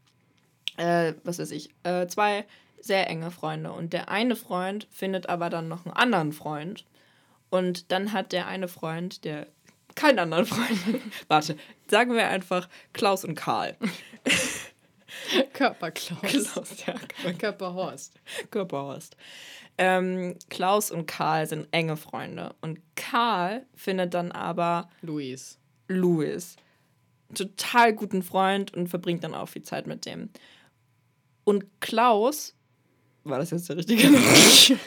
Äh, 0.76 1.14
was 1.24 1.40
weiß 1.40 1.50
ich, 1.50 1.70
äh, 1.82 2.06
zwei 2.06 2.46
sehr 2.80 3.10
enge 3.10 3.32
Freunde. 3.32 3.72
Und 3.72 3.92
der 3.92 4.08
eine 4.08 4.36
Freund 4.36 4.86
findet 4.92 5.28
aber 5.28 5.50
dann 5.50 5.66
noch 5.66 5.84
einen 5.84 5.94
anderen 5.94 6.32
Freund. 6.32 6.84
Und 7.50 7.90
dann 7.90 8.12
hat 8.12 8.30
der 8.30 8.46
eine 8.46 8.68
Freund, 8.68 9.24
der 9.24 9.48
keinen 9.96 10.20
anderen 10.20 10.46
Freund, 10.46 11.02
warte, 11.28 11.56
sagen 11.88 12.14
wir 12.14 12.28
einfach 12.28 12.68
Klaus 12.92 13.24
und 13.24 13.34
Karl. 13.34 13.76
Körperklaus. 15.52 16.20
Klaus, 16.20 16.86
ja. 16.86 16.94
Körperhorst. 17.38 18.14
Körperhorst. 18.52 19.16
Ähm, 19.78 20.36
Klaus 20.48 20.92
und 20.92 21.06
Karl 21.06 21.48
sind 21.48 21.66
enge 21.72 21.96
Freunde. 21.96 22.54
Und 22.60 22.78
Karl 22.94 23.66
findet 23.74 24.14
dann 24.14 24.30
aber 24.30 24.88
Luis. 25.02 25.58
Luis 25.88 26.56
total 27.34 27.92
guten 27.92 28.22
Freund 28.22 28.74
und 28.74 28.88
verbringt 28.88 29.24
dann 29.24 29.34
auch 29.34 29.48
viel 29.48 29.62
Zeit 29.62 29.86
mit 29.86 30.06
dem. 30.06 30.30
Und 31.44 31.64
Klaus, 31.80 32.54
war 33.24 33.38
das 33.38 33.50
jetzt 33.50 33.68
der 33.68 33.76
richtige 33.76 34.10
Name? 34.10 34.26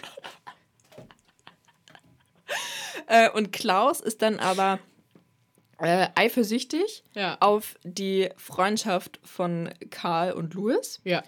äh, 3.07 3.29
und 3.31 3.51
Klaus 3.51 3.99
ist 3.99 4.21
dann 4.21 4.39
aber 4.39 4.79
äh, 5.79 6.07
eifersüchtig 6.15 7.03
ja. 7.13 7.37
auf 7.39 7.75
die 7.83 8.29
Freundschaft 8.37 9.19
von 9.23 9.69
Karl 9.89 10.33
und 10.33 10.53
Louis, 10.53 11.01
ja. 11.03 11.23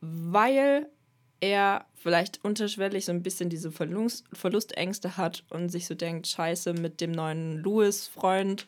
weil 0.00 0.88
er 1.40 1.86
vielleicht 1.94 2.44
unterschwellig 2.44 3.04
so 3.04 3.12
ein 3.12 3.22
bisschen 3.22 3.48
diese 3.48 3.70
Verlust, 3.70 4.26
Verlustängste 4.32 5.16
hat 5.16 5.44
und 5.50 5.70
sich 5.70 5.86
so 5.86 5.94
denkt, 5.94 6.26
scheiße, 6.26 6.74
mit 6.74 7.00
dem 7.00 7.12
neuen 7.12 7.58
Louis-Freund 7.58 8.66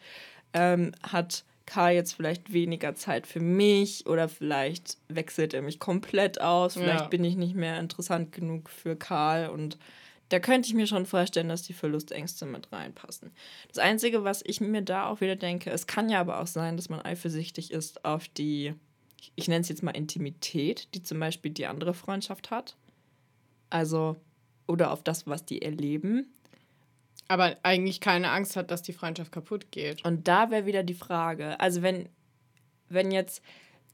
ähm, 0.55 0.93
hat 1.03 1.45
Karl 1.73 1.95
jetzt 1.95 2.13
vielleicht 2.13 2.53
weniger 2.53 2.95
Zeit 2.95 3.27
für 3.27 3.41
mich 3.41 4.07
oder 4.07 4.29
vielleicht 4.29 4.99
wechselt 5.09 5.55
er 5.55 5.63
mich 5.63 5.79
komplett 5.79 6.39
aus, 6.39 6.75
vielleicht 6.75 7.05
ja. 7.05 7.09
bin 7.09 7.25
ich 7.25 7.37
nicht 7.37 7.55
mehr 7.55 7.81
interessant 7.81 8.31
genug 8.31 8.69
für 8.69 8.95
Karl 8.95 9.49
und 9.49 9.79
da 10.29 10.39
könnte 10.39 10.69
ich 10.69 10.75
mir 10.75 10.87
schon 10.87 11.07
vorstellen, 11.07 11.49
dass 11.49 11.63
die 11.63 11.73
Verlustängste 11.73 12.45
mit 12.45 12.71
reinpassen. 12.73 13.31
Das 13.69 13.79
Einzige, 13.79 14.23
was 14.23 14.43
ich 14.45 14.61
mir 14.61 14.83
da 14.83 15.07
auch 15.07 15.23
wieder 15.23 15.37
denke, 15.37 15.71
es 15.71 15.87
kann 15.87 16.11
ja 16.11 16.21
aber 16.21 16.41
auch 16.41 16.47
sein, 16.47 16.77
dass 16.77 16.91
man 16.91 17.01
eifersüchtig 17.01 17.71
ist 17.71 18.05
auf 18.05 18.29
die, 18.29 18.75
ich 19.35 19.49
nenne 19.49 19.63
es 19.63 19.71
jetzt 19.71 19.83
mal 19.83 19.97
Intimität, 19.97 20.89
die 20.95 21.03
zum 21.03 21.21
Beispiel 21.21 21.53
die 21.53 21.67
andere 21.67 21.95
Freundschaft 21.95 22.51
hat. 22.51 22.77
Also, 23.71 24.17
oder 24.67 24.91
auf 24.91 25.03
das, 25.03 25.27
was 25.27 25.47
die 25.47 25.63
erleben. 25.63 26.33
Aber 27.33 27.57
eigentlich 27.63 28.01
keine 28.01 28.31
Angst 28.31 28.57
hat, 28.57 28.71
dass 28.71 28.83
die 28.83 28.93
Freundschaft 28.93 29.33
kaputt 29.33 29.71
geht. 29.71 30.05
Und 30.05 30.29
da 30.29 30.51
wäre 30.51 30.67
wieder 30.67 30.83
die 30.83 30.95
Frage, 30.95 31.59
also 31.61 31.81
wenn, 31.81 32.09
wenn 32.89 33.11
jetzt 33.11 33.43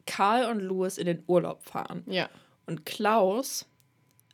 Karl 0.07 0.51
und 0.51 0.61
Louis 0.61 0.99
in 0.99 1.07
den 1.07 1.23
Urlaub 1.27 1.63
fahren 1.63 2.03
ja. 2.07 2.29
und 2.67 2.85
Klaus 2.85 3.67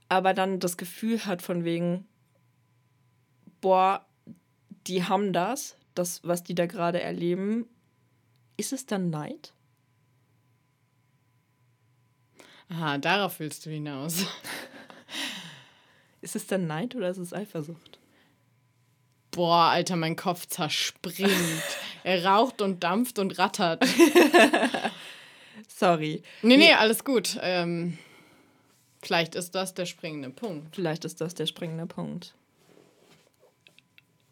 aber 0.08 0.34
dann 0.34 0.60
das 0.60 0.76
Gefühl 0.76 1.24
hat 1.26 1.42
von 1.42 1.64
wegen, 1.64 2.06
boah, 3.60 4.06
die 4.86 5.04
haben 5.04 5.32
das, 5.32 5.76
das, 5.94 6.22
was 6.22 6.44
die 6.44 6.54
da 6.54 6.66
gerade 6.66 7.00
erleben, 7.00 7.66
ist 8.56 8.72
es 8.72 8.86
dann 8.86 9.10
Neid? 9.10 9.52
Aha, 12.68 12.98
darauf 12.98 13.40
willst 13.40 13.66
du 13.66 13.70
hinaus. 13.70 14.24
ist 16.20 16.36
es 16.36 16.46
dann 16.46 16.66
Neid 16.66 16.94
oder 16.94 17.10
ist 17.10 17.18
es 17.18 17.32
Eifersucht? 17.32 17.98
Boah, 19.34 19.70
Alter, 19.70 19.96
mein 19.96 20.16
Kopf 20.16 20.46
zerspringt. 20.46 21.30
er 22.04 22.24
raucht 22.24 22.62
und 22.62 22.84
dampft 22.84 23.18
und 23.18 23.38
rattert. 23.38 23.84
Sorry. 25.68 26.22
Nee, 26.42 26.56
nee, 26.56 26.72
alles 26.72 27.04
gut. 27.04 27.36
Ähm, 27.42 27.98
vielleicht 29.02 29.34
ist 29.34 29.54
das 29.54 29.74
der 29.74 29.86
springende 29.86 30.30
Punkt. 30.30 30.76
Vielleicht 30.76 31.04
ist 31.04 31.20
das 31.20 31.34
der 31.34 31.46
springende 31.46 31.86
Punkt. 31.86 32.34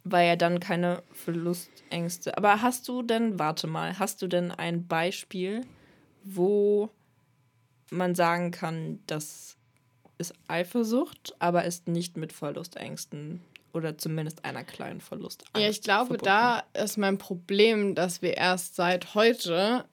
weil 0.05 0.29
er 0.29 0.37
dann 0.37 0.61
keine 0.61 1.03
Verlustängste. 1.13 2.37
Aber 2.37 2.63
hast 2.63 2.89
du 2.89 3.03
denn, 3.03 3.39
warte 3.39 3.67
mal, 3.67 3.99
hast 3.99 4.21
du 4.23 4.27
denn 4.27 4.51
ein 4.51 4.87
Beispiel, 4.87 5.63
wo 6.25 6.91
man 7.91 8.15
sagen 8.15 8.51
kann, 8.51 9.01
das 9.07 9.57
ist 10.19 10.35
Eifersucht, 10.49 11.35
aber 11.39 11.65
ist 11.65 11.89
nicht 11.89 12.17
mit 12.17 12.33
Verlustängsten 12.33 13.43
oder 13.73 13.97
zumindest 13.99 14.45
einer 14.45 14.65
kleinen 14.65 15.01
Verlust. 15.01 15.45
Ja, 15.57 15.69
ich 15.69 15.83
glaube, 15.83 16.19
verbunden. 16.19 16.25
da 16.25 16.63
ist 16.75 16.99
mein 16.99 17.19
Problem, 17.19 17.95
dass 17.95 18.23
wir 18.23 18.37
erst 18.37 18.77
seit 18.77 19.15
heute 19.15 19.85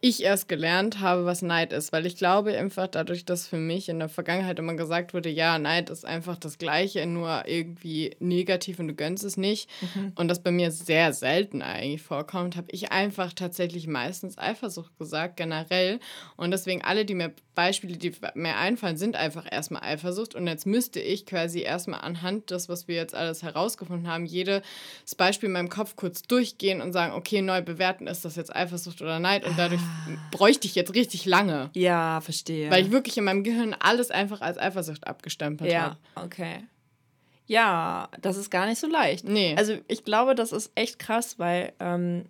ich 0.00 0.22
erst 0.22 0.48
gelernt 0.48 1.00
habe, 1.00 1.24
was 1.24 1.42
Neid 1.42 1.72
ist, 1.72 1.92
weil 1.92 2.06
ich 2.06 2.16
glaube 2.16 2.56
einfach 2.56 2.86
dadurch, 2.86 3.24
dass 3.24 3.46
für 3.46 3.58
mich 3.58 3.88
in 3.88 3.98
der 3.98 4.08
Vergangenheit 4.08 4.58
immer 4.58 4.74
gesagt 4.74 5.14
wurde, 5.14 5.28
ja, 5.28 5.58
Neid 5.58 5.90
ist 5.90 6.04
einfach 6.04 6.36
das 6.36 6.58
Gleiche, 6.58 7.06
nur 7.06 7.44
irgendwie 7.46 8.16
negativ 8.20 8.78
und 8.78 8.88
du 8.88 8.94
gönnst 8.94 9.24
es 9.24 9.36
nicht 9.36 9.68
mhm. 9.94 10.12
und 10.14 10.28
das 10.28 10.42
bei 10.42 10.50
mir 10.50 10.70
sehr 10.70 11.12
selten 11.12 11.62
eigentlich 11.62 12.02
vorkommt, 12.02 12.56
habe 12.56 12.68
ich 12.70 12.92
einfach 12.92 13.32
tatsächlich 13.32 13.86
meistens 13.86 14.38
Eifersucht 14.38 14.96
gesagt, 14.98 15.36
generell. 15.36 16.00
Und 16.36 16.50
deswegen 16.50 16.82
alle, 16.82 17.04
die 17.04 17.14
mir 17.14 17.32
Beispiele, 17.54 17.96
die 17.96 18.12
mir 18.34 18.56
einfallen, 18.56 18.96
sind 18.96 19.16
einfach 19.16 19.46
erstmal 19.50 19.82
Eifersucht. 19.82 20.34
Und 20.34 20.46
jetzt 20.46 20.66
müsste 20.66 21.00
ich 21.00 21.24
quasi 21.26 21.60
erstmal 21.60 22.00
anhand 22.00 22.50
des, 22.50 22.68
was 22.68 22.88
wir 22.88 22.96
jetzt 22.96 23.14
alles 23.14 23.42
herausgefunden 23.42 24.08
haben, 24.08 24.26
jedes 24.26 24.62
Beispiel 25.16 25.46
in 25.46 25.52
meinem 25.52 25.68
Kopf 25.68 25.96
kurz 25.96 26.22
durchgehen 26.22 26.80
und 26.80 26.92
sagen, 26.92 27.14
okay, 27.14 27.42
neu 27.42 27.62
bewerten, 27.62 28.06
ist 28.06 28.24
das 28.24 28.36
jetzt 28.36 28.54
Eifersucht 28.54 29.00
oder 29.02 29.20
Neid? 29.20 29.44
Und 29.44 29.58
dadurch 29.58 29.73
bräuchte 30.30 30.66
ich 30.66 30.74
jetzt 30.74 30.94
richtig 30.94 31.24
lange. 31.24 31.70
Ja, 31.74 32.20
verstehe. 32.20 32.70
Weil 32.70 32.84
ich 32.84 32.90
wirklich 32.90 33.16
in 33.18 33.24
meinem 33.24 33.44
Gehirn 33.44 33.74
alles 33.78 34.10
einfach 34.10 34.40
als 34.40 34.58
Eifersucht 34.58 35.06
abgestempelt 35.06 35.70
ja, 35.70 35.82
habe. 35.82 35.96
Ja, 36.16 36.24
okay. 36.24 36.64
Ja, 37.46 38.08
das 38.20 38.36
ist 38.36 38.50
gar 38.50 38.66
nicht 38.66 38.78
so 38.78 38.86
leicht. 38.86 39.24
Nee. 39.28 39.54
Also 39.56 39.76
ich 39.88 40.04
glaube, 40.04 40.34
das 40.34 40.52
ist 40.52 40.72
echt 40.74 40.98
krass, 40.98 41.38
weil 41.38 41.72
ähm, 41.78 42.24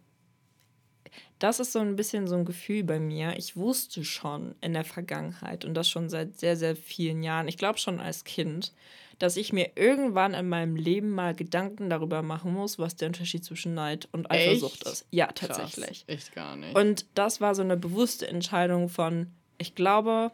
das 1.38 1.60
ist 1.60 1.72
so 1.72 1.78
ein 1.78 1.96
bisschen 1.96 2.26
so 2.26 2.36
ein 2.36 2.44
Gefühl 2.44 2.84
bei 2.84 2.98
mir. 2.98 3.36
Ich 3.36 3.56
wusste 3.56 4.04
schon 4.04 4.54
in 4.60 4.72
der 4.72 4.84
Vergangenheit 4.84 5.64
und 5.64 5.74
das 5.74 5.88
schon 5.88 6.08
seit 6.08 6.38
sehr, 6.38 6.56
sehr 6.56 6.74
vielen 6.74 7.22
Jahren, 7.22 7.48
ich 7.48 7.58
glaube 7.58 7.78
schon 7.78 8.00
als 8.00 8.24
Kind, 8.24 8.72
dass 9.24 9.38
ich 9.38 9.54
mir 9.54 9.70
irgendwann 9.74 10.34
in 10.34 10.50
meinem 10.50 10.76
Leben 10.76 11.08
mal 11.08 11.34
Gedanken 11.34 11.88
darüber 11.88 12.20
machen 12.20 12.52
muss, 12.52 12.78
was 12.78 12.94
der 12.94 13.08
Unterschied 13.08 13.42
zwischen 13.42 13.72
Neid 13.72 14.06
und 14.12 14.30
Eifersucht 14.30 14.82
Echt? 14.82 14.86
ist. 14.86 15.06
Ja, 15.10 15.28
tatsächlich. 15.28 16.04
Krass. 16.04 16.14
Echt 16.14 16.34
gar 16.34 16.56
nicht. 16.56 16.76
Und 16.76 17.06
das 17.14 17.40
war 17.40 17.54
so 17.54 17.62
eine 17.62 17.78
bewusste 17.78 18.28
Entscheidung 18.28 18.90
von, 18.90 19.28
ich 19.56 19.74
glaube, 19.74 20.30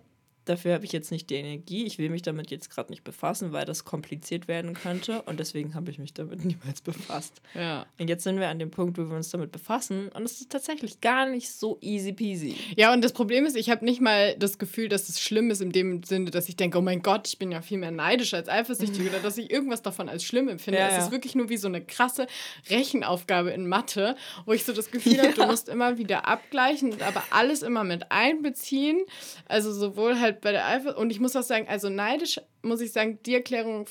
Dafür 0.50 0.74
habe 0.74 0.84
ich 0.84 0.90
jetzt 0.90 1.12
nicht 1.12 1.30
die 1.30 1.36
Energie. 1.36 1.86
Ich 1.86 1.98
will 1.98 2.10
mich 2.10 2.22
damit 2.22 2.50
jetzt 2.50 2.70
gerade 2.70 2.90
nicht 2.90 3.04
befassen, 3.04 3.52
weil 3.52 3.64
das 3.64 3.84
kompliziert 3.84 4.48
werden 4.48 4.74
könnte. 4.74 5.22
Und 5.22 5.38
deswegen 5.38 5.76
habe 5.76 5.92
ich 5.92 6.00
mich 6.00 6.12
damit 6.12 6.44
niemals 6.44 6.80
befasst. 6.80 7.40
Ja. 7.54 7.86
Und 8.00 8.10
jetzt 8.10 8.24
sind 8.24 8.40
wir 8.40 8.48
an 8.48 8.58
dem 8.58 8.72
Punkt, 8.72 8.98
wo 8.98 9.08
wir 9.08 9.16
uns 9.16 9.30
damit 9.30 9.52
befassen. 9.52 10.08
Und 10.08 10.24
es 10.24 10.40
ist 10.40 10.50
tatsächlich 10.50 11.00
gar 11.00 11.26
nicht 11.26 11.52
so 11.52 11.78
easy 11.80 12.12
peasy. 12.12 12.56
Ja, 12.76 12.92
und 12.92 13.04
das 13.04 13.12
Problem 13.12 13.46
ist, 13.46 13.56
ich 13.56 13.70
habe 13.70 13.84
nicht 13.84 14.00
mal 14.00 14.34
das 14.38 14.58
Gefühl, 14.58 14.88
dass 14.88 15.08
es 15.08 15.20
schlimm 15.20 15.52
ist, 15.52 15.62
in 15.62 15.70
dem 15.70 16.02
Sinne, 16.02 16.32
dass 16.32 16.48
ich 16.48 16.56
denke, 16.56 16.78
oh 16.78 16.82
mein 16.82 17.00
Gott, 17.00 17.28
ich 17.28 17.38
bin 17.38 17.52
ja 17.52 17.62
viel 17.62 17.78
mehr 17.78 17.92
neidisch 17.92 18.34
als 18.34 18.48
eifersüchtig 18.48 19.08
oder 19.08 19.20
dass 19.20 19.38
ich 19.38 19.52
irgendwas 19.52 19.82
davon 19.82 20.08
als 20.08 20.24
schlimm 20.24 20.48
empfinde. 20.48 20.80
Ja, 20.80 20.88
es 20.88 20.94
ja. 20.94 21.04
ist 21.04 21.12
wirklich 21.12 21.36
nur 21.36 21.48
wie 21.48 21.58
so 21.58 21.68
eine 21.68 21.80
krasse 21.80 22.26
Rechenaufgabe 22.68 23.50
in 23.50 23.68
Mathe, 23.68 24.16
wo 24.46 24.52
ich 24.52 24.64
so 24.64 24.72
das 24.72 24.90
Gefühl 24.90 25.14
ja. 25.14 25.22
habe, 25.26 25.34
du 25.34 25.46
musst 25.46 25.68
immer 25.68 25.96
wieder 25.96 26.26
abgleichen, 26.26 27.00
aber 27.02 27.22
alles 27.30 27.62
immer 27.62 27.84
mit 27.84 28.10
einbeziehen. 28.10 29.00
Also 29.46 29.72
sowohl 29.72 30.18
halt 30.18 30.39
bei 30.40 30.52
der 30.52 30.66
Eifersucht, 30.66 30.96
und 30.96 31.10
ich 31.10 31.20
muss 31.20 31.36
auch 31.36 31.42
sagen, 31.42 31.66
also 31.68 31.88
neidisch, 31.88 32.40
muss 32.62 32.80
ich 32.80 32.92
sagen, 32.92 33.18
die 33.24 33.34
Erklärung 33.34 33.86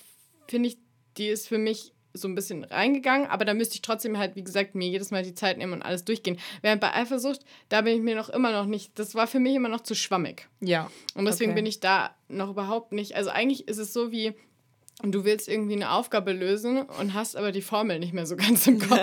finde 0.47 0.70
ich, 0.70 0.78
die 1.18 1.28
ist 1.28 1.47
für 1.47 1.58
mich 1.58 1.93
so 2.14 2.28
ein 2.28 2.36
bisschen 2.36 2.64
reingegangen, 2.64 3.28
aber 3.28 3.45
da 3.45 3.54
müsste 3.54 3.76
ich 3.76 3.82
trotzdem 3.82 4.18
halt, 4.18 4.36
wie 4.36 4.43
gesagt, 4.43 4.76
mir 4.76 4.88
jedes 4.88 5.12
Mal 5.12 5.24
die 5.24 5.36
Zeit 5.36 5.58
nehmen 5.58 5.74
und 5.74 5.82
alles 5.84 6.06
durchgehen. 6.06 6.39
Während 6.62 6.82
bei 6.82 6.93
Eifersucht, 6.93 7.41
da 7.70 7.82
bin 7.82 7.95
ich 7.95 8.02
mir 8.02 8.16
noch 8.16 8.30
immer 8.30 8.52
noch 8.52 8.66
nicht, 8.66 8.97
das 8.97 9.16
war 9.16 9.28
für 9.28 9.39
mich 9.39 9.56
immer 9.56 9.70
noch 9.70 9.82
zu 9.82 9.95
schwammig. 9.95 10.47
Ja. 10.60 10.89
Und 11.14 11.26
deswegen 11.26 11.52
okay. 11.52 11.62
bin 11.62 11.66
ich 11.68 11.80
da 11.80 12.16
noch 12.28 12.50
überhaupt 12.50 12.91
nicht, 12.91 13.16
also 13.16 13.30
eigentlich 13.30 13.68
ist 13.68 13.78
es 13.78 13.93
so 13.93 14.12
wie, 14.12 14.34
und 15.02 15.14
du 15.14 15.24
willst 15.24 15.47
irgendwie 15.47 15.76
eine 15.76 15.91
Aufgabe 15.91 16.34
lösen 16.34 16.82
und 16.82 17.14
hast 17.14 17.38
aber 17.38 17.52
die 17.52 17.62
Formel 17.62 18.00
nicht 18.00 18.14
mehr 18.14 18.26
so 18.26 18.36
ganz 18.38 18.68
im 18.68 18.80
Kopf. 18.80 19.00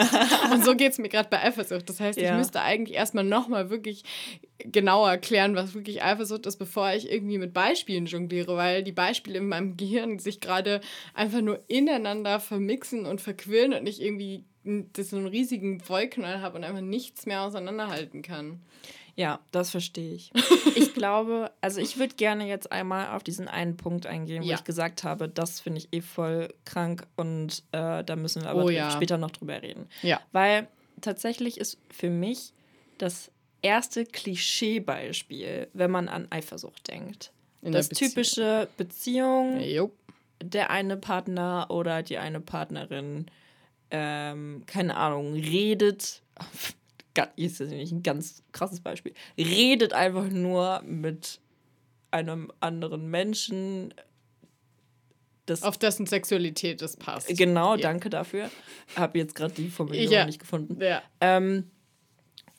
und 0.53 0.65
so 0.65 0.75
geht 0.75 0.93
es 0.93 0.99
mir 0.99 1.09
gerade 1.09 1.29
bei 1.31 1.43
Eifersucht. 1.43 1.89
Das 1.89 2.01
heißt, 2.01 2.21
ja. 2.21 2.33
ich 2.33 2.37
müsste 2.37 2.61
eigentlich 2.61 2.97
erstmal 2.97 3.25
nochmal 3.25 3.71
wirklich 3.71 4.03
genauer 4.59 5.11
erklären, 5.11 5.57
was 5.57 5.75
wirklich 5.75 6.03
Eifersucht 6.03 6.47
ist, 6.47 6.57
bevor 6.57 6.93
ich 6.93 7.11
irgendwie 7.11 7.39
mit 7.39 7.55
Beispielen 7.55 8.07
jongliere, 8.07 8.57
weil 8.57 8.83
die 8.83 8.93
Beispiele 8.93 9.39
in 9.39 9.49
meinem 9.49 9.77
Gehirn 9.77 10.19
sich 10.19 10.41
gerade 10.41 10.81
einfach 11.15 11.41
nur 11.41 11.61
ineinander 11.69 12.41
vermixen 12.41 13.07
und 13.07 13.21
verquirlen 13.21 13.73
und 13.73 13.87
ich 13.87 14.03
irgendwie 14.03 14.45
so 14.99 15.17
einen 15.17 15.29
riesigen 15.29 15.89
Wollknall 15.89 16.41
habe 16.41 16.59
und 16.59 16.65
einfach 16.65 16.81
nichts 16.81 17.25
mehr 17.25 17.43
auseinanderhalten 17.43 18.23
kann. 18.23 18.61
Ja, 19.17 19.41
das 19.51 19.71
verstehe 19.71 20.15
ich. 20.15 20.31
ich 20.77 20.93
glaube, 20.93 21.51
also 21.63 21.81
ich 21.81 21.99
würde 21.99 22.15
gerne 22.15 22.47
jetzt 22.47 22.71
einmal 22.71 23.09
auf 23.17 23.25
diesen 23.25 23.49
einen 23.49 23.77
Punkt 23.77 24.07
eingehen, 24.07 24.45
wo 24.45 24.47
ja. 24.47 24.57
ich 24.57 24.65
gesagt 24.65 25.05
habe, 25.05 25.29
das 25.29 25.59
finde 25.59 25.79
ich 25.79 25.89
eh 25.93 26.03
voll 26.03 26.53
krank 26.67 27.07
und 27.17 27.63
äh, 27.73 28.05
da 28.05 28.17
müssen 28.17 28.43
wir 28.43 28.51
aber 28.51 28.65
oh, 28.65 28.69
ja. 28.69 28.91
später 28.91 29.17
noch 29.17 29.31
drüber 29.31 29.63
reden. 29.63 29.89
Ja. 30.03 30.21
Weil 30.33 30.69
tatsächlich 31.01 31.59
ist 31.59 31.79
für 31.91 32.11
mich 32.11 32.53
das 32.99 33.31
erste 33.63 34.05
Klischeebeispiel, 34.05 35.69
wenn 35.73 35.91
man 35.91 36.09
an 36.09 36.29
Eifersucht 36.31 36.89
denkt. 36.89 37.33
In 37.63 37.73
das 37.73 37.89
Beziehung. 37.89 38.11
typische 38.11 38.69
Beziehung, 38.77 39.61
jo. 39.61 39.91
der 40.43 40.71
eine 40.71 40.99
Partner 40.99 41.67
oder 41.71 42.03
die 42.03 42.19
eine 42.19 42.41
Partnerin, 42.41 43.27
ähm, 43.91 44.63
keine 44.67 44.97
Ahnung, 44.97 45.33
redet 45.35 46.23
ist 47.37 47.61
das 47.61 47.71
nicht 47.71 47.93
ein 47.93 48.03
ganz 48.03 48.43
krasses 48.53 48.81
Beispiel, 48.81 49.15
redet 49.39 49.93
einfach 49.93 50.29
nur 50.29 50.83
mit 50.83 51.41
einem 52.11 52.51
anderen 52.61 53.09
Menschen. 53.11 53.95
Das 55.47 55.63
Auf 55.63 55.79
dessen 55.79 56.07
Sexualität 56.07 56.83
das 56.83 56.97
passt. 56.97 57.29
Genau, 57.29 57.77
ja. 57.77 57.83
danke 57.83 58.11
dafür. 58.11 58.51
Habe 58.97 59.19
jetzt 59.19 59.35
gerade 59.35 59.55
die 59.55 59.69
Formulierung 59.69 60.13
ja. 60.13 60.27
nicht 60.27 60.41
gefunden. 60.41 60.81
Ja. 60.81 61.03
Ähm, 61.21 61.71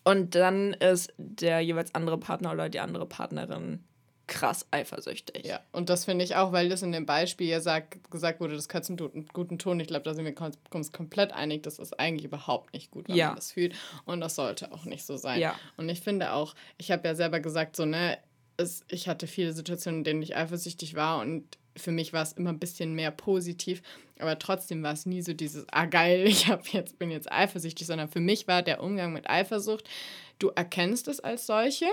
und 0.05 0.35
dann 0.35 0.73
ist 0.73 1.13
der 1.17 1.59
jeweils 1.59 1.93
andere 1.93 2.17
Partner 2.17 2.53
oder 2.53 2.69
die 2.69 2.79
andere 2.79 3.05
Partnerin 3.05 3.83
krass 4.27 4.67
eifersüchtig. 4.71 5.45
Ja, 5.45 5.61
und 5.71 5.89
das 5.89 6.05
finde 6.05 6.23
ich 6.23 6.35
auch, 6.35 6.51
weil 6.51 6.69
das 6.69 6.83
in 6.83 6.91
dem 6.91 7.05
Beispiel 7.05 7.47
ja 7.47 7.61
sagt, 7.61 8.11
gesagt 8.11 8.39
wurde, 8.39 8.55
das 8.55 8.67
du 8.67 9.09
einen 9.09 9.27
guten 9.33 9.57
Ton. 9.57 9.79
Ich 9.79 9.87
glaube, 9.87 10.03
da 10.03 10.13
sind 10.13 10.25
wir 10.25 10.35
uns 10.71 10.91
komplett 10.91 11.31
einig, 11.31 11.63
das 11.63 11.79
ist 11.79 11.99
eigentlich 11.99 12.25
überhaupt 12.25 12.73
nicht 12.73 12.91
gut, 12.91 13.07
wenn 13.07 13.15
ja. 13.15 13.27
man 13.27 13.37
das 13.37 13.53
fühlt. 13.53 13.75
Und 14.05 14.21
das 14.21 14.35
sollte 14.35 14.71
auch 14.71 14.85
nicht 14.85 15.05
so 15.05 15.17
sein. 15.17 15.39
Ja. 15.39 15.55
Und 15.77 15.89
ich 15.89 16.01
finde 16.01 16.33
auch, 16.33 16.55
ich 16.77 16.91
habe 16.91 17.07
ja 17.07 17.15
selber 17.15 17.39
gesagt, 17.39 17.75
so, 17.75 17.85
ne, 17.85 18.17
es, 18.57 18.83
ich 18.89 19.07
hatte 19.07 19.27
viele 19.27 19.53
Situationen, 19.53 19.99
in 19.99 20.03
denen 20.03 20.21
ich 20.21 20.35
eifersüchtig 20.35 20.95
war 20.95 21.19
und 21.21 21.57
für 21.77 21.91
mich 21.91 22.11
war 22.11 22.23
es 22.23 22.33
immer 22.33 22.49
ein 22.49 22.59
bisschen 22.59 22.93
mehr 22.93 23.11
positiv, 23.11 23.81
aber 24.19 24.39
trotzdem 24.39 24.81
war 24.81 24.93
es 24.93 25.05
nie 25.05 25.21
so 25.21 25.33
dieses, 25.33 25.65
ah 25.71 25.85
geil, 25.85 26.23
ich 26.27 26.47
hab 26.47 26.67
jetzt, 26.69 26.99
bin 26.99 27.11
jetzt 27.11 27.31
eifersüchtig, 27.31 27.87
sondern 27.87 28.09
für 28.09 28.19
mich 28.19 28.47
war 28.47 28.63
der 28.63 28.81
Umgang 28.81 29.13
mit 29.13 29.29
Eifersucht, 29.29 29.87
du 30.39 30.49
erkennst 30.49 31.07
es 31.07 31.19
als 31.19 31.45
solche 31.45 31.85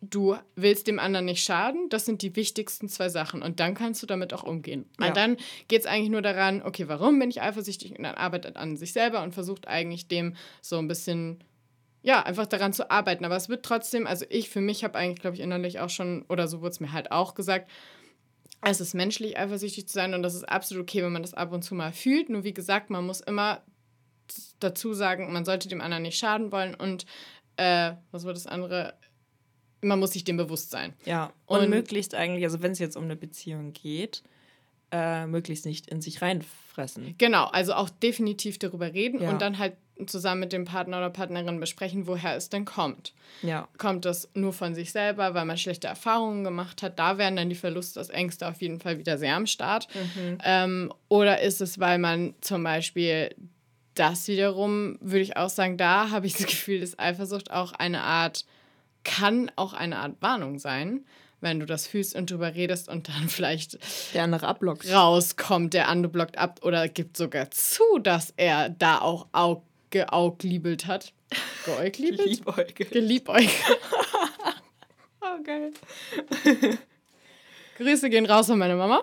du 0.00 0.36
willst 0.56 0.86
dem 0.86 0.98
anderen 0.98 1.26
nicht 1.26 1.44
schaden, 1.44 1.88
das 1.90 2.06
sind 2.06 2.22
die 2.22 2.34
wichtigsten 2.34 2.88
zwei 2.88 3.08
Sachen. 3.08 3.42
Und 3.42 3.60
dann 3.60 3.74
kannst 3.74 4.02
du 4.02 4.06
damit 4.06 4.32
auch 4.32 4.42
umgehen. 4.42 4.86
Ja. 4.98 5.08
Und 5.08 5.16
dann 5.16 5.36
geht 5.68 5.80
es 5.80 5.86
eigentlich 5.86 6.10
nur 6.10 6.22
daran, 6.22 6.62
okay, 6.62 6.88
warum 6.88 7.18
bin 7.18 7.30
ich 7.30 7.42
eifersüchtig? 7.42 7.96
Und 7.96 8.04
dann 8.04 8.14
arbeitet 8.14 8.56
an 8.56 8.76
sich 8.76 8.92
selber 8.92 9.22
und 9.22 9.34
versucht 9.34 9.68
eigentlich 9.68 10.08
dem 10.08 10.36
so 10.62 10.78
ein 10.78 10.88
bisschen, 10.88 11.44
ja, 12.02 12.22
einfach 12.22 12.46
daran 12.46 12.72
zu 12.72 12.90
arbeiten. 12.90 13.24
Aber 13.24 13.36
es 13.36 13.48
wird 13.48 13.64
trotzdem, 13.64 14.06
also 14.06 14.24
ich 14.30 14.48
für 14.48 14.62
mich 14.62 14.84
habe 14.84 14.98
eigentlich, 14.98 15.20
glaube 15.20 15.36
ich, 15.36 15.42
innerlich 15.42 15.80
auch 15.80 15.90
schon, 15.90 16.24
oder 16.28 16.48
so 16.48 16.60
wurde 16.60 16.70
es 16.70 16.80
mir 16.80 16.92
halt 16.92 17.12
auch 17.12 17.34
gesagt, 17.34 17.70
es 18.62 18.80
ist 18.80 18.94
menschlich, 18.94 19.38
eifersüchtig 19.38 19.86
zu 19.86 19.94
sein 19.94 20.12
und 20.14 20.22
das 20.22 20.34
ist 20.34 20.44
absolut 20.44 20.82
okay, 20.82 21.02
wenn 21.02 21.12
man 21.12 21.22
das 21.22 21.34
ab 21.34 21.52
und 21.52 21.62
zu 21.62 21.74
mal 21.74 21.92
fühlt. 21.92 22.28
Nur 22.28 22.44
wie 22.44 22.52
gesagt, 22.52 22.90
man 22.90 23.06
muss 23.06 23.20
immer 23.20 23.62
dazu 24.60 24.92
sagen, 24.92 25.32
man 25.32 25.44
sollte 25.44 25.68
dem 25.68 25.80
anderen 25.80 26.02
nicht 26.02 26.18
schaden 26.18 26.52
wollen 26.52 26.74
und 26.74 27.06
äh, 27.56 27.92
was 28.10 28.24
war 28.24 28.32
das 28.32 28.46
andere? 28.46 28.94
Man 29.80 29.98
muss 29.98 30.12
sich 30.12 30.24
dem 30.24 30.36
bewusst 30.36 30.70
sein. 30.70 30.94
Ja, 31.04 31.32
und, 31.46 31.60
und 31.60 31.70
möglichst 31.70 32.14
eigentlich, 32.14 32.44
also 32.44 32.62
wenn 32.62 32.72
es 32.72 32.78
jetzt 32.78 32.96
um 32.96 33.04
eine 33.04 33.16
Beziehung 33.16 33.72
geht, 33.72 34.22
äh, 34.92 35.26
möglichst 35.26 35.66
nicht 35.66 35.88
in 35.88 36.00
sich 36.00 36.22
reinfressen. 36.22 37.14
Genau, 37.18 37.44
also 37.46 37.74
auch 37.74 37.90
definitiv 37.90 38.58
darüber 38.58 38.92
reden 38.92 39.22
ja. 39.22 39.30
und 39.30 39.40
dann 39.40 39.58
halt 39.58 39.74
zusammen 40.06 40.40
mit 40.40 40.52
dem 40.52 40.64
Partner 40.64 40.98
oder 40.98 41.10
Partnerin 41.10 41.60
besprechen, 41.60 42.06
woher 42.06 42.36
es 42.36 42.48
denn 42.48 42.64
kommt. 42.64 43.12
Ja. 43.42 43.68
Kommt 43.78 44.04
das 44.04 44.30
nur 44.34 44.52
von 44.52 44.74
sich 44.74 44.92
selber, 44.92 45.34
weil 45.34 45.44
man 45.44 45.58
schlechte 45.58 45.88
Erfahrungen 45.88 46.44
gemacht 46.44 46.82
hat? 46.82 46.98
Da 46.98 47.18
wären 47.18 47.36
dann 47.36 47.50
die 47.50 47.54
Verlustängste 47.54 48.48
auf 48.48 48.60
jeden 48.62 48.80
Fall 48.80 48.98
wieder 48.98 49.18
sehr 49.18 49.36
am 49.36 49.46
Start. 49.46 49.88
Mhm. 49.94 50.38
Ähm, 50.42 50.92
oder 51.08 51.40
ist 51.40 51.60
es, 51.60 51.78
weil 51.78 51.98
man 51.98 52.34
zum 52.40 52.64
Beispiel 52.64 53.34
das 53.94 54.28
wiederum, 54.28 54.96
würde 55.00 55.20
ich 55.20 55.36
auch 55.36 55.50
sagen, 55.50 55.76
da 55.76 56.10
habe 56.10 56.26
ich 56.26 56.34
das 56.34 56.46
Gefühl, 56.46 56.80
dass 56.80 56.98
Eifersucht 56.98 57.50
auch 57.50 57.72
eine 57.72 58.02
Art 58.02 58.46
kann 59.04 59.50
auch 59.56 59.72
eine 59.72 59.98
Art 59.98 60.16
Warnung 60.20 60.58
sein, 60.58 61.04
wenn 61.40 61.60
du 61.60 61.66
das 61.66 61.86
fühlst 61.86 62.14
und 62.14 62.30
drüber 62.30 62.54
redest 62.54 62.88
und 62.88 63.08
dann 63.08 63.28
vielleicht 63.28 63.78
der 64.14 64.24
andere 64.24 64.46
abblockt. 64.46 64.90
Rauskommt, 64.90 65.74
der 65.74 65.88
andere 65.88 66.12
blockt 66.12 66.38
ab 66.38 66.60
oder 66.62 66.88
gibt 66.88 67.16
sogar 67.16 67.50
zu, 67.50 67.98
dass 68.02 68.32
er 68.36 68.68
da 68.68 69.00
auch 69.00 69.28
Aug 69.32 69.62
geaugliebelt 69.90 70.86
hat. 70.86 71.12
Geäugliebelt? 71.64 72.28
Liebäugelt. 72.28 72.90
Geliebäugelt. 72.90 73.50
oh, 75.20 75.42
geil. 75.44 75.72
Grüße 77.76 78.10
gehen 78.10 78.26
raus 78.26 78.46
von 78.46 78.58
meiner 78.58 78.76
Mama. 78.76 79.02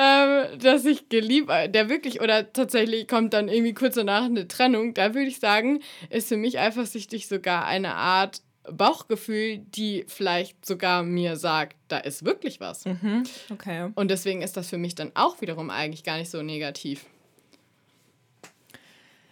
Ähm, 0.00 0.58
dass 0.58 0.86
ich 0.86 1.10
geliebt, 1.10 1.50
der 1.50 1.90
wirklich, 1.90 2.22
oder 2.22 2.52
tatsächlich 2.52 3.06
kommt 3.06 3.34
dann 3.34 3.48
irgendwie 3.48 3.74
kurz 3.74 3.96
danach 3.96 4.24
eine 4.24 4.48
Trennung, 4.48 4.94
da 4.94 5.14
würde 5.14 5.28
ich 5.28 5.40
sagen, 5.40 5.80
ist 6.08 6.28
für 6.28 6.38
mich 6.38 6.58
eifersüchtig 6.58 7.28
sogar 7.28 7.66
eine 7.66 7.94
Art 7.94 8.40
Bauchgefühl, 8.64 9.58
die 9.58 10.04
vielleicht 10.06 10.64
sogar 10.64 11.02
mir 11.02 11.36
sagt, 11.36 11.76
da 11.88 11.98
ist 11.98 12.24
wirklich 12.24 12.60
was. 12.60 12.84
Mhm, 12.86 13.24
okay. 13.50 13.90
Und 13.94 14.10
deswegen 14.10 14.42
ist 14.42 14.56
das 14.56 14.70
für 14.70 14.78
mich 14.78 14.94
dann 14.94 15.12
auch 15.14 15.40
wiederum 15.40 15.70
eigentlich 15.70 16.04
gar 16.04 16.16
nicht 16.18 16.30
so 16.30 16.42
negativ. 16.42 17.04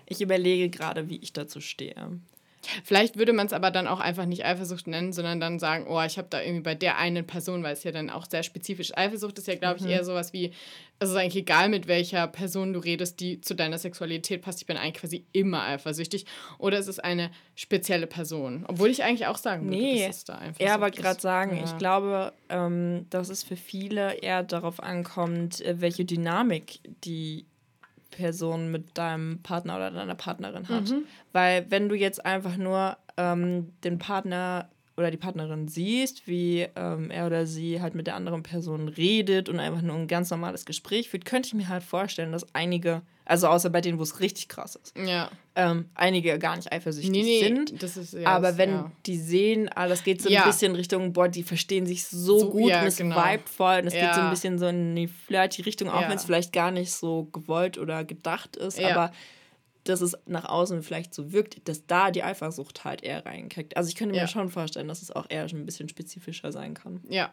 Ich 0.06 0.20
überlege 0.20 0.70
gerade, 0.70 1.08
wie 1.08 1.18
ich 1.18 1.32
dazu 1.32 1.60
stehe. 1.60 2.18
Vielleicht 2.84 3.16
würde 3.16 3.32
man 3.32 3.46
es 3.46 3.52
aber 3.52 3.70
dann 3.70 3.86
auch 3.86 4.00
einfach 4.00 4.26
nicht 4.26 4.44
Eifersucht 4.44 4.86
nennen, 4.86 5.12
sondern 5.12 5.40
dann 5.40 5.58
sagen, 5.58 5.86
oh, 5.88 6.00
ich 6.02 6.18
habe 6.18 6.28
da 6.30 6.40
irgendwie 6.40 6.62
bei 6.62 6.74
der 6.74 6.98
einen 6.98 7.26
Person, 7.26 7.62
weil 7.62 7.72
es 7.72 7.84
ja 7.84 7.92
dann 7.92 8.10
auch 8.10 8.26
sehr 8.28 8.42
spezifisch 8.42 8.96
Eifersucht 8.96 9.38
ist 9.38 9.48
ja, 9.48 9.54
glaube 9.54 9.78
ich, 9.78 9.84
mhm. 9.84 9.90
eher 9.90 10.04
sowas 10.04 10.32
wie, 10.32 10.52
es 11.00 11.10
ist 11.10 11.16
eigentlich 11.16 11.36
egal, 11.36 11.68
mit 11.68 11.86
welcher 11.86 12.26
Person 12.26 12.72
du 12.72 12.80
redest, 12.80 13.20
die 13.20 13.40
zu 13.40 13.54
deiner 13.54 13.78
Sexualität 13.78 14.42
passt. 14.42 14.60
Ich 14.60 14.66
bin 14.66 14.76
eigentlich 14.76 14.94
quasi 14.94 15.24
immer 15.32 15.62
eifersüchtig. 15.62 16.26
Oder 16.58 16.78
es 16.78 16.88
ist 16.88 17.02
eine 17.02 17.30
spezielle 17.54 18.06
Person. 18.06 18.64
Obwohl 18.66 18.90
ich 18.90 19.04
eigentlich 19.04 19.26
auch 19.26 19.38
sagen 19.38 19.66
würde, 19.66 19.76
nee, 19.76 20.06
dass 20.06 20.18
es 20.18 20.24
da 20.24 20.34
einfach 20.34 20.60
Ja, 20.60 20.74
aber 20.74 20.90
gerade 20.90 21.20
sagen, 21.20 21.56
ja. 21.56 21.64
ich 21.64 21.78
glaube, 21.78 22.32
ähm, 22.48 23.06
dass 23.10 23.28
es 23.28 23.44
für 23.44 23.56
viele 23.56 24.14
eher 24.14 24.42
darauf 24.42 24.82
ankommt, 24.82 25.60
äh, 25.60 25.80
welche 25.80 26.04
Dynamik 26.04 26.80
die 27.04 27.46
Person 28.10 28.70
mit 28.70 28.96
deinem 28.96 29.40
Partner 29.42 29.76
oder 29.76 29.90
deiner 29.90 30.14
Partnerin 30.14 30.68
hat. 30.68 30.90
Mhm. 30.90 31.04
Weil 31.32 31.66
wenn 31.70 31.88
du 31.88 31.94
jetzt 31.94 32.24
einfach 32.24 32.56
nur 32.56 32.96
ähm, 33.16 33.72
den 33.84 33.98
Partner 33.98 34.68
oder 34.98 35.12
die 35.12 35.16
Partnerin 35.16 35.68
siehst, 35.68 36.26
wie 36.26 36.66
ähm, 36.74 37.10
er 37.10 37.26
oder 37.26 37.46
sie 37.46 37.80
halt 37.80 37.94
mit 37.94 38.08
der 38.08 38.16
anderen 38.16 38.42
Person 38.42 38.88
redet 38.88 39.48
und 39.48 39.60
einfach 39.60 39.80
nur 39.80 39.94
ein 39.94 40.08
ganz 40.08 40.30
normales 40.30 40.64
Gespräch 40.64 41.08
führt, 41.08 41.24
könnte 41.24 41.46
ich 41.46 41.54
mir 41.54 41.68
halt 41.68 41.84
vorstellen, 41.84 42.32
dass 42.32 42.44
einige, 42.52 43.02
also 43.24 43.46
außer 43.46 43.70
bei 43.70 43.80
denen, 43.80 43.98
wo 43.98 44.02
es 44.02 44.18
richtig 44.18 44.48
krass 44.48 44.74
ist, 44.74 44.98
ja. 44.98 45.30
ähm, 45.54 45.86
einige 45.94 46.36
gar 46.40 46.56
nicht 46.56 46.72
eifersüchtig 46.72 47.12
nee, 47.12 47.22
nee, 47.22 47.40
sind. 47.40 47.70
Ist, 47.80 48.12
ja, 48.12 48.26
aber 48.26 48.58
wenn 48.58 48.70
ja. 48.70 48.92
die 49.06 49.16
sehen, 49.16 49.70
ah, 49.72 49.86
das 49.86 50.02
geht 50.02 50.20
so 50.20 50.28
ein 50.28 50.44
bisschen 50.44 50.74
Richtung, 50.74 51.12
boah, 51.12 51.28
die 51.28 51.44
verstehen 51.44 51.86
sich 51.86 52.04
so, 52.04 52.40
so 52.40 52.50
gut 52.50 52.64
und 52.64 52.70
es 52.70 52.96
genau. 52.96 53.16
vibet 53.16 53.48
voll 53.48 53.78
und 53.80 53.86
es 53.86 53.94
geht 53.94 54.14
so 54.14 54.20
ein 54.20 54.30
bisschen 54.30 54.58
so 54.58 54.66
in 54.66 54.96
die 54.96 55.06
flirty 55.06 55.62
Richtung, 55.62 55.88
auch 55.88 56.08
wenn 56.08 56.16
es 56.16 56.24
vielleicht 56.24 56.52
gar 56.52 56.72
nicht 56.72 56.92
so 56.92 57.28
gewollt 57.32 57.78
oder 57.78 58.04
gedacht 58.04 58.56
ist, 58.56 58.82
aber 58.82 59.12
dass 59.88 60.00
es 60.00 60.16
nach 60.26 60.44
außen 60.44 60.82
vielleicht 60.82 61.14
so 61.14 61.32
wirkt, 61.32 61.68
dass 61.68 61.86
da 61.86 62.10
die 62.10 62.22
Eifersucht 62.22 62.84
halt 62.84 63.02
eher 63.02 63.24
reinkriegt. 63.24 63.76
Also 63.76 63.88
ich 63.88 63.96
könnte 63.96 64.14
mir 64.14 64.22
ja. 64.22 64.28
schon 64.28 64.50
vorstellen, 64.50 64.88
dass 64.88 65.02
es 65.02 65.10
auch 65.10 65.26
eher 65.28 65.44
ein 65.44 65.66
bisschen 65.66 65.88
spezifischer 65.88 66.52
sein 66.52 66.74
kann. 66.74 67.00
Ja, 67.08 67.32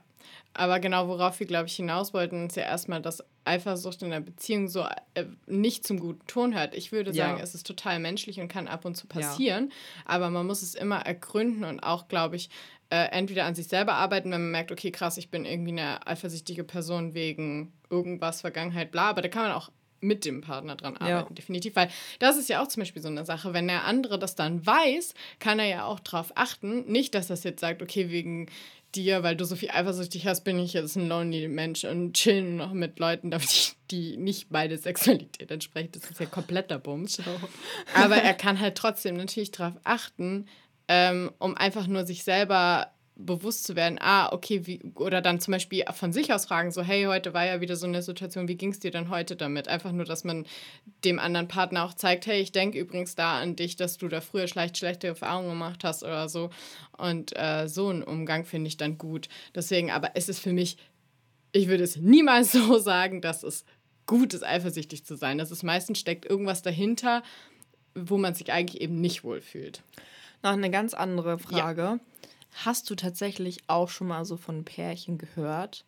aber 0.53 0.79
genau 0.79 1.07
worauf 1.07 1.39
wir, 1.39 1.47
glaube 1.47 1.67
ich, 1.67 1.75
hinaus 1.75 2.13
wollten, 2.13 2.47
ist 2.47 2.55
ja 2.55 2.63
erstmal, 2.63 3.01
dass 3.01 3.23
Eifersucht 3.43 4.01
in 4.01 4.09
der 4.09 4.21
Beziehung 4.21 4.67
so 4.67 4.85
äh, 5.13 5.25
nicht 5.45 5.85
zum 5.85 5.99
guten 5.99 6.25
Ton 6.27 6.55
hört. 6.55 6.73
Ich 6.73 6.91
würde 6.91 7.13
sagen, 7.13 7.37
ja. 7.37 7.43
es 7.43 7.53
ist 7.53 7.67
total 7.67 7.99
menschlich 7.99 8.39
und 8.39 8.47
kann 8.47 8.67
ab 8.67 8.85
und 8.85 8.95
zu 8.95 9.07
passieren, 9.07 9.69
ja. 9.69 9.75
aber 10.05 10.29
man 10.29 10.47
muss 10.47 10.61
es 10.61 10.75
immer 10.75 10.99
ergründen 10.99 11.63
und 11.63 11.81
auch, 11.81 12.07
glaube 12.07 12.37
ich, 12.37 12.49
äh, 12.89 13.09
entweder 13.11 13.45
an 13.45 13.55
sich 13.55 13.67
selber 13.67 13.93
arbeiten, 13.93 14.31
wenn 14.31 14.41
man 14.41 14.51
merkt, 14.51 14.71
okay, 14.71 14.91
krass, 14.91 15.17
ich 15.17 15.29
bin 15.29 15.45
irgendwie 15.45 15.71
eine 15.71 16.05
eifersüchtige 16.07 16.63
Person 16.63 17.13
wegen 17.13 17.73
irgendwas, 17.89 18.41
Vergangenheit, 18.41 18.91
bla, 18.91 19.09
aber 19.09 19.21
da 19.21 19.27
kann 19.27 19.43
man 19.43 19.51
auch 19.51 19.69
mit 20.05 20.25
dem 20.25 20.41
Partner 20.41 20.75
dran 20.75 20.95
arbeiten, 20.97 21.29
ja. 21.29 21.35
definitiv. 21.35 21.75
Weil 21.75 21.89
das 22.19 22.37
ist 22.37 22.49
ja 22.49 22.61
auch 22.61 22.67
zum 22.67 22.81
Beispiel 22.81 23.01
so 23.01 23.07
eine 23.07 23.25
Sache. 23.25 23.53
Wenn 23.53 23.67
der 23.67 23.85
andere 23.85 24.19
das 24.19 24.35
dann 24.35 24.65
weiß, 24.65 25.13
kann 25.39 25.59
er 25.59 25.67
ja 25.67 25.85
auch 25.85 25.99
darauf 25.99 26.31
achten. 26.35 26.85
Nicht, 26.91 27.15
dass 27.15 27.27
das 27.27 27.43
jetzt 27.43 27.61
sagt, 27.61 27.81
okay, 27.81 28.09
wegen 28.09 28.47
dir, 28.95 29.23
weil 29.23 29.35
du 29.35 29.45
so 29.45 29.55
viel 29.55 29.71
eifersüchtig 29.71 30.25
hast, 30.25 30.43
bin 30.43 30.57
ich 30.59 30.73
jetzt 30.73 30.95
ein 30.95 31.07
lonely 31.07 31.47
Mensch 31.47 31.83
und 31.83 32.13
chillen 32.13 32.55
noch 32.55 32.73
mit 32.73 32.99
Leuten, 32.99 33.31
die 33.91 34.17
nicht 34.17 34.47
beide 34.49 34.77
Sexualität 34.77 35.51
entsprechen. 35.51 35.89
Das 35.91 36.09
ist 36.09 36.19
ja 36.19 36.25
kompletter 36.25 36.79
Bums. 36.79 37.21
Aber 37.93 38.15
er 38.15 38.33
kann 38.33 38.59
halt 38.59 38.75
trotzdem 38.75 39.17
natürlich 39.17 39.51
darauf 39.51 39.73
achten, 39.83 40.47
ähm, 40.87 41.31
um 41.39 41.55
einfach 41.55 41.87
nur 41.87 42.05
sich 42.05 42.23
selber 42.23 42.91
bewusst 43.15 43.63
zu 43.63 43.75
werden, 43.75 43.97
ah, 44.01 44.31
okay, 44.33 44.67
wie, 44.67 44.81
oder 44.95 45.21
dann 45.21 45.39
zum 45.39 45.53
Beispiel 45.53 45.85
von 45.93 46.11
sich 46.11 46.33
aus 46.33 46.45
fragen, 46.45 46.71
so, 46.71 46.81
hey, 46.81 47.05
heute 47.05 47.33
war 47.33 47.45
ja 47.45 47.61
wieder 47.61 47.77
so 47.77 47.87
eine 47.87 48.01
Situation, 48.01 48.47
wie 48.47 48.55
ging 48.55 48.71
es 48.71 48.79
dir 48.79 48.91
denn 48.91 49.09
heute 49.09 49.37
damit? 49.37 49.67
Einfach 49.69 49.93
nur, 49.93 50.05
dass 50.05 50.25
man 50.25 50.45
dem 51.05 51.17
anderen 51.17 51.47
Partner 51.47 51.85
auch 51.85 51.93
zeigt, 51.93 52.27
hey, 52.27 52.41
ich 52.41 52.51
denke 52.51 52.77
übrigens 52.77 53.15
da 53.15 53.39
an 53.39 53.55
dich, 53.55 53.77
dass 53.77 53.97
du 53.97 54.09
da 54.09 54.19
früher 54.19 54.47
schlecht, 54.47 54.77
schlechte 54.77 55.07
Erfahrungen 55.07 55.49
gemacht 55.49 55.83
hast 55.85 56.03
oder 56.03 56.27
so. 56.27 56.49
Und 56.97 57.37
äh, 57.37 57.67
so 57.67 57.87
einen 57.87 58.03
Umgang 58.03 58.43
finde 58.43 58.67
ich 58.67 58.77
dann 58.77 58.97
gut. 58.97 59.29
Deswegen, 59.55 59.91
aber 59.91 60.11
es 60.15 60.27
ist 60.27 60.39
für 60.39 60.53
mich, 60.53 60.77
ich 61.53 61.69
würde 61.69 61.83
es 61.85 61.95
niemals 61.95 62.51
so 62.51 62.79
sagen, 62.79 63.21
dass 63.21 63.43
es 63.43 63.63
gut 64.07 64.33
ist, 64.33 64.43
eifersüchtig 64.43 65.05
zu 65.05 65.15
sein. 65.15 65.37
Das 65.37 65.51
ist 65.51 65.63
meistens 65.63 65.99
steckt 65.99 66.25
irgendwas 66.25 66.61
dahinter, 66.63 67.23
wo 67.95 68.17
man 68.17 68.35
sich 68.35 68.51
eigentlich 68.51 68.81
eben 68.81 68.99
nicht 68.99 69.23
wohlfühlt. 69.23 69.83
Noch 70.43 70.51
eine 70.51 70.69
ganz 70.69 70.93
andere 70.93 71.39
Frage. 71.39 71.81
Ja 71.81 71.99
Hast 72.63 72.89
du 72.89 72.95
tatsächlich 72.95 73.59
auch 73.67 73.89
schon 73.89 74.07
mal 74.07 74.25
so 74.25 74.37
von 74.37 74.63
Pärchen 74.63 75.17
gehört 75.17 75.85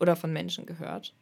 oder 0.00 0.16
von 0.16 0.32
Menschen 0.32 0.66
gehört, 0.66 1.14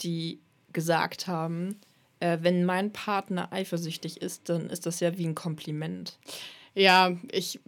die 0.00 0.40
gesagt 0.72 1.26
haben, 1.26 1.80
äh, 2.20 2.38
wenn 2.40 2.64
mein 2.64 2.92
Partner 2.92 3.52
eifersüchtig 3.52 4.22
ist, 4.22 4.48
dann 4.48 4.70
ist 4.70 4.86
das 4.86 5.00
ja 5.00 5.18
wie 5.18 5.26
ein 5.26 5.34
Kompliment. 5.34 6.18
Ja, 6.76 7.16
ich, 7.30 7.60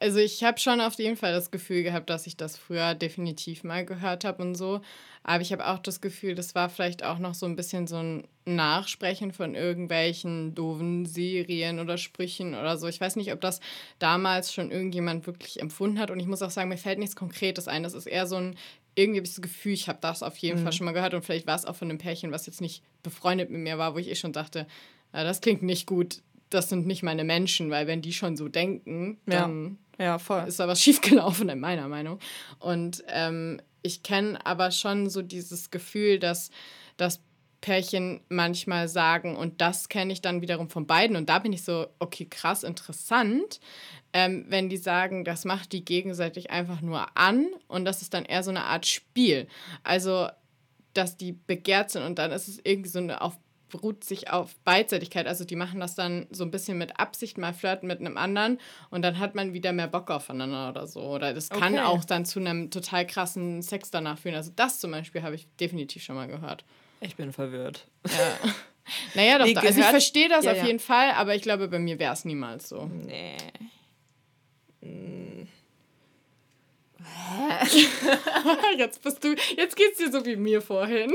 also 0.00 0.18
ich 0.18 0.42
habe 0.42 0.58
schon 0.58 0.80
auf 0.80 0.94
jeden 0.94 1.16
Fall 1.16 1.32
das 1.32 1.52
Gefühl 1.52 1.84
gehabt, 1.84 2.10
dass 2.10 2.26
ich 2.26 2.36
das 2.36 2.58
früher 2.58 2.94
definitiv 2.94 3.62
mal 3.62 3.84
gehört 3.84 4.24
habe 4.24 4.42
und 4.42 4.56
so. 4.56 4.80
Aber 5.22 5.42
ich 5.42 5.52
habe 5.52 5.68
auch 5.68 5.78
das 5.78 6.00
Gefühl, 6.00 6.34
das 6.34 6.54
war 6.56 6.68
vielleicht 6.68 7.04
auch 7.04 7.18
noch 7.18 7.34
so 7.34 7.46
ein 7.46 7.54
bisschen 7.54 7.86
so 7.86 7.98
ein 7.98 8.26
Nachsprechen 8.46 9.32
von 9.32 9.54
irgendwelchen 9.54 10.54
doofen 10.54 11.06
Serien 11.06 11.78
oder 11.78 11.96
Sprüchen 11.96 12.54
oder 12.54 12.76
so. 12.76 12.88
Ich 12.88 13.00
weiß 13.00 13.16
nicht, 13.16 13.32
ob 13.32 13.40
das 13.40 13.60
damals 14.00 14.52
schon 14.52 14.72
irgendjemand 14.72 15.26
wirklich 15.26 15.60
empfunden 15.60 16.00
hat. 16.00 16.10
Und 16.10 16.18
ich 16.18 16.26
muss 16.26 16.42
auch 16.42 16.50
sagen, 16.50 16.70
mir 16.70 16.78
fällt 16.78 16.98
nichts 16.98 17.14
Konkretes 17.14 17.68
ein. 17.68 17.84
Das 17.84 17.94
ist 17.94 18.06
eher 18.06 18.26
so 18.26 18.36
ein, 18.36 18.56
irgendwie 18.96 19.18
habe 19.18 19.26
ich 19.26 19.34
das 19.34 19.42
Gefühl, 19.42 19.74
ich 19.74 19.88
habe 19.88 19.98
das 20.00 20.24
auf 20.24 20.36
jeden 20.38 20.58
mhm. 20.58 20.64
Fall 20.64 20.72
schon 20.72 20.86
mal 20.86 20.92
gehört. 20.92 21.14
Und 21.14 21.24
vielleicht 21.24 21.46
war 21.46 21.56
es 21.56 21.66
auch 21.66 21.76
von 21.76 21.88
einem 21.88 21.98
Pärchen, 21.98 22.32
was 22.32 22.46
jetzt 22.46 22.60
nicht 22.60 22.82
befreundet 23.04 23.50
mit 23.50 23.60
mir 23.60 23.78
war, 23.78 23.94
wo 23.94 23.98
ich 23.98 24.08
eh 24.08 24.16
schon 24.16 24.32
dachte, 24.32 24.66
ja, 25.12 25.22
das 25.22 25.40
klingt 25.40 25.62
nicht 25.62 25.86
gut 25.86 26.22
das 26.50 26.68
sind 26.68 26.86
nicht 26.86 27.02
meine 27.02 27.24
Menschen, 27.24 27.70
weil 27.70 27.86
wenn 27.86 28.02
die 28.02 28.12
schon 28.12 28.36
so 28.36 28.48
denken, 28.48 29.18
dann 29.26 29.78
ja. 29.98 30.18
Ja, 30.18 30.44
ist 30.44 30.58
da 30.58 30.66
was 30.66 30.80
schiefgelaufen, 30.82 31.48
in 31.48 31.60
meiner 31.60 31.88
Meinung. 31.88 32.18
Und 32.58 33.04
ähm, 33.08 33.60
ich 33.82 34.02
kenne 34.02 34.44
aber 34.44 34.70
schon 34.70 35.08
so 35.08 35.22
dieses 35.22 35.70
Gefühl, 35.70 36.18
dass 36.18 36.50
das 36.96 37.20
Pärchen 37.60 38.20
manchmal 38.28 38.88
sagen, 38.88 39.36
und 39.36 39.60
das 39.60 39.88
kenne 39.88 40.12
ich 40.12 40.22
dann 40.22 40.40
wiederum 40.40 40.70
von 40.70 40.86
beiden, 40.86 41.16
und 41.16 41.28
da 41.28 41.38
bin 41.38 41.52
ich 41.52 41.62
so, 41.62 41.86
okay, 41.98 42.24
krass, 42.24 42.62
interessant, 42.62 43.60
ähm, 44.12 44.46
wenn 44.48 44.68
die 44.68 44.78
sagen, 44.78 45.24
das 45.24 45.44
macht 45.44 45.72
die 45.72 45.84
gegenseitig 45.84 46.50
einfach 46.50 46.80
nur 46.80 47.16
an 47.16 47.46
und 47.68 47.84
das 47.84 48.02
ist 48.02 48.14
dann 48.14 48.24
eher 48.24 48.42
so 48.42 48.50
eine 48.50 48.64
Art 48.64 48.86
Spiel. 48.86 49.46
Also, 49.82 50.28
dass 50.94 51.16
die 51.16 51.32
begehrt 51.32 51.90
sind 51.90 52.02
und 52.02 52.18
dann 52.18 52.32
ist 52.32 52.48
es 52.48 52.58
irgendwie 52.64 52.90
so 52.90 52.98
eine 52.98 53.20
auf 53.20 53.38
beruht 53.70 54.04
sich 54.04 54.30
auf 54.30 54.54
Beidseitigkeit. 54.64 55.26
Also 55.26 55.44
die 55.44 55.56
machen 55.56 55.80
das 55.80 55.94
dann 55.94 56.26
so 56.30 56.44
ein 56.44 56.50
bisschen 56.50 56.76
mit 56.78 57.00
Absicht, 57.00 57.38
mal 57.38 57.54
flirten 57.54 57.86
mit 57.86 58.00
einem 58.00 58.16
anderen 58.16 58.58
und 58.90 59.02
dann 59.02 59.18
hat 59.18 59.34
man 59.34 59.52
wieder 59.52 59.72
mehr 59.72 59.88
Bock 59.88 60.10
aufeinander 60.10 60.68
oder 60.68 60.86
so. 60.86 61.00
Oder 61.00 61.32
das 61.32 61.48
kann 61.48 61.74
okay. 61.74 61.82
auch 61.82 62.04
dann 62.04 62.24
zu 62.24 62.40
einem 62.40 62.70
total 62.70 63.06
krassen 63.06 63.62
Sex 63.62 63.90
danach 63.90 64.18
führen. 64.18 64.34
Also 64.34 64.52
das 64.54 64.80
zum 64.80 64.90
Beispiel 64.90 65.22
habe 65.22 65.34
ich 65.34 65.46
definitiv 65.58 66.02
schon 66.02 66.16
mal 66.16 66.28
gehört. 66.28 66.64
Ich 67.00 67.16
bin 67.16 67.32
verwirrt. 67.32 67.86
Ja. 68.06 68.50
Naja, 69.14 69.38
doch, 69.38 69.44
nee, 69.44 69.54
also 69.54 69.78
ich 69.78 69.86
verstehe 69.86 70.28
das 70.28 70.44
ja, 70.44 70.50
auf 70.50 70.56
ja. 70.56 70.66
jeden 70.66 70.80
Fall, 70.80 71.12
aber 71.12 71.36
ich 71.36 71.42
glaube, 71.42 71.68
bei 71.68 71.78
mir 71.78 72.00
wäre 72.00 72.12
es 72.12 72.24
niemals 72.24 72.68
so. 72.68 72.86
Nee. 72.86 73.36
Hm. 77.10 77.50
jetzt 78.78 79.02
bist 79.02 79.22
du, 79.24 79.34
jetzt 79.56 79.76
geht's 79.76 79.98
dir 79.98 80.10
so 80.10 80.24
wie 80.24 80.36
mir 80.36 80.60
vorhin. 80.60 81.12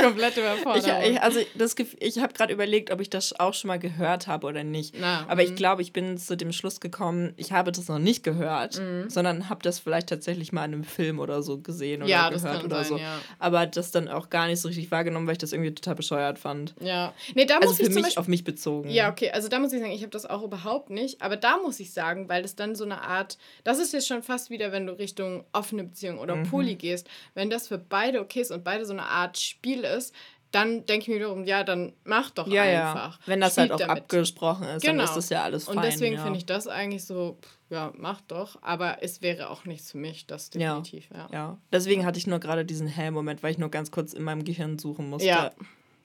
Komplett 0.00 0.36
überfordert. 0.36 1.04
Ich, 1.04 1.10
ich, 1.10 1.22
also 1.22 1.40
das, 1.54 1.74
ich 1.98 2.18
habe 2.18 2.32
gerade 2.32 2.52
überlegt, 2.52 2.90
ob 2.90 3.00
ich 3.00 3.10
das 3.10 3.38
auch 3.38 3.54
schon 3.54 3.68
mal 3.68 3.78
gehört 3.78 4.26
habe 4.26 4.46
oder 4.46 4.64
nicht. 4.64 4.94
Na, 4.98 5.26
Aber 5.28 5.42
ich 5.42 5.50
mhm. 5.50 5.56
glaube, 5.56 5.82
ich 5.82 5.92
bin 5.92 6.18
zu 6.18 6.36
dem 6.36 6.52
Schluss 6.52 6.80
gekommen, 6.80 7.34
ich 7.36 7.52
habe 7.52 7.72
das 7.72 7.88
noch 7.88 7.98
nicht 7.98 8.22
gehört, 8.22 8.78
mhm. 8.78 9.08
sondern 9.08 9.48
habe 9.48 9.62
das 9.62 9.78
vielleicht 9.78 10.08
tatsächlich 10.08 10.52
mal 10.52 10.64
in 10.64 10.74
einem 10.74 10.84
Film 10.84 11.18
oder 11.18 11.42
so 11.42 11.58
gesehen 11.58 12.02
oder 12.02 12.10
ja, 12.10 12.30
gehört 12.30 12.64
oder 12.64 12.76
sein, 12.84 12.86
so. 12.86 12.98
Ja. 12.98 13.18
Aber 13.38 13.66
das 13.66 13.90
dann 13.90 14.08
auch 14.08 14.30
gar 14.30 14.46
nicht 14.46 14.60
so 14.60 14.68
richtig 14.68 14.90
wahrgenommen, 14.90 15.26
weil 15.26 15.32
ich 15.32 15.38
das 15.38 15.52
irgendwie 15.52 15.74
total 15.74 15.94
bescheuert 15.94 16.38
fand. 16.38 16.74
Ja. 16.80 17.12
Nee, 17.34 17.44
da 17.44 17.56
also 17.56 17.68
muss 17.68 17.76
für 17.76 17.82
ich 17.84 17.88
mich 17.90 18.02
Beispiel, 18.04 18.20
auf 18.20 18.28
mich 18.28 18.44
bezogen. 18.44 18.90
Ja, 18.90 19.10
okay, 19.10 19.30
also 19.30 19.48
da 19.48 19.58
muss 19.58 19.72
ich 19.72 19.80
sagen, 19.80 19.92
ich 19.92 20.02
habe 20.02 20.10
das 20.10 20.26
auch 20.26 20.42
überhaupt 20.42 20.90
nicht. 20.90 21.22
Aber 21.22 21.36
da 21.36 21.58
muss 21.58 21.80
ich 21.80 21.92
sagen, 21.92 22.28
weil 22.28 22.42
das 22.42 22.56
dann 22.56 22.74
so 22.74 22.84
eine 22.84 23.02
Art, 23.02 23.38
das 23.64 23.78
ist 23.78 23.92
jetzt 23.92 24.06
schon 24.06 24.22
fast 24.22 24.50
wieder, 24.50 24.72
wenn 24.72 24.86
du 24.86 24.91
Richtung 24.92 25.44
offene 25.52 25.84
Beziehung 25.84 26.18
oder 26.18 26.36
mhm. 26.36 26.48
Poly 26.48 26.76
gehst, 26.76 27.08
wenn 27.34 27.50
das 27.50 27.68
für 27.68 27.78
beide 27.78 28.20
okay 28.20 28.40
ist 28.40 28.50
und 28.50 28.64
beide 28.64 28.84
so 28.84 28.92
eine 28.92 29.04
Art 29.04 29.38
Spiel 29.38 29.84
ist, 29.84 30.14
dann 30.52 30.84
denke 30.86 31.04
ich 31.04 31.08
mir 31.08 31.16
wiederum, 31.16 31.44
ja, 31.44 31.64
dann 31.64 31.94
mach 32.04 32.30
doch 32.30 32.46
ja, 32.46 32.62
einfach. 32.62 33.18
Ja. 33.18 33.26
Wenn 33.26 33.40
das 33.40 33.52
Spielt 33.52 33.70
halt 33.70 33.72
auch 33.72 33.86
damit. 33.86 34.02
abgesprochen 34.02 34.68
ist, 34.68 34.82
genau. 34.82 34.98
dann 34.98 35.04
ist 35.06 35.16
das 35.16 35.28
ja 35.30 35.42
alles 35.42 35.64
fein. 35.64 35.76
Und 35.76 35.84
deswegen 35.84 36.16
ja. 36.16 36.22
finde 36.22 36.38
ich 36.38 36.46
das 36.46 36.68
eigentlich 36.68 37.04
so, 37.04 37.38
ja, 37.70 37.92
mach 37.96 38.20
doch. 38.20 38.58
Aber 38.62 39.02
es 39.02 39.22
wäre 39.22 39.50
auch 39.50 39.64
nichts 39.64 39.90
für 39.90 39.98
mich, 39.98 40.26
das 40.26 40.50
definitiv, 40.50 41.08
ja. 41.10 41.18
Ja, 41.18 41.28
ja. 41.32 41.58
deswegen 41.72 42.04
hatte 42.04 42.18
ich 42.18 42.26
nur 42.26 42.38
gerade 42.38 42.64
diesen 42.64 42.86
Hell-Moment, 42.86 43.42
weil 43.42 43.52
ich 43.52 43.58
nur 43.58 43.70
ganz 43.70 43.90
kurz 43.90 44.12
in 44.12 44.22
meinem 44.22 44.44
Gehirn 44.44 44.78
suchen 44.78 45.08
musste. 45.08 45.26
Ja, 45.26 45.52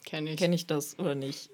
kenne 0.05 0.31
ich. 0.31 0.37
Kenne 0.37 0.55
ich 0.55 0.65
das 0.65 0.97
oder 0.97 1.13
nicht? 1.13 1.49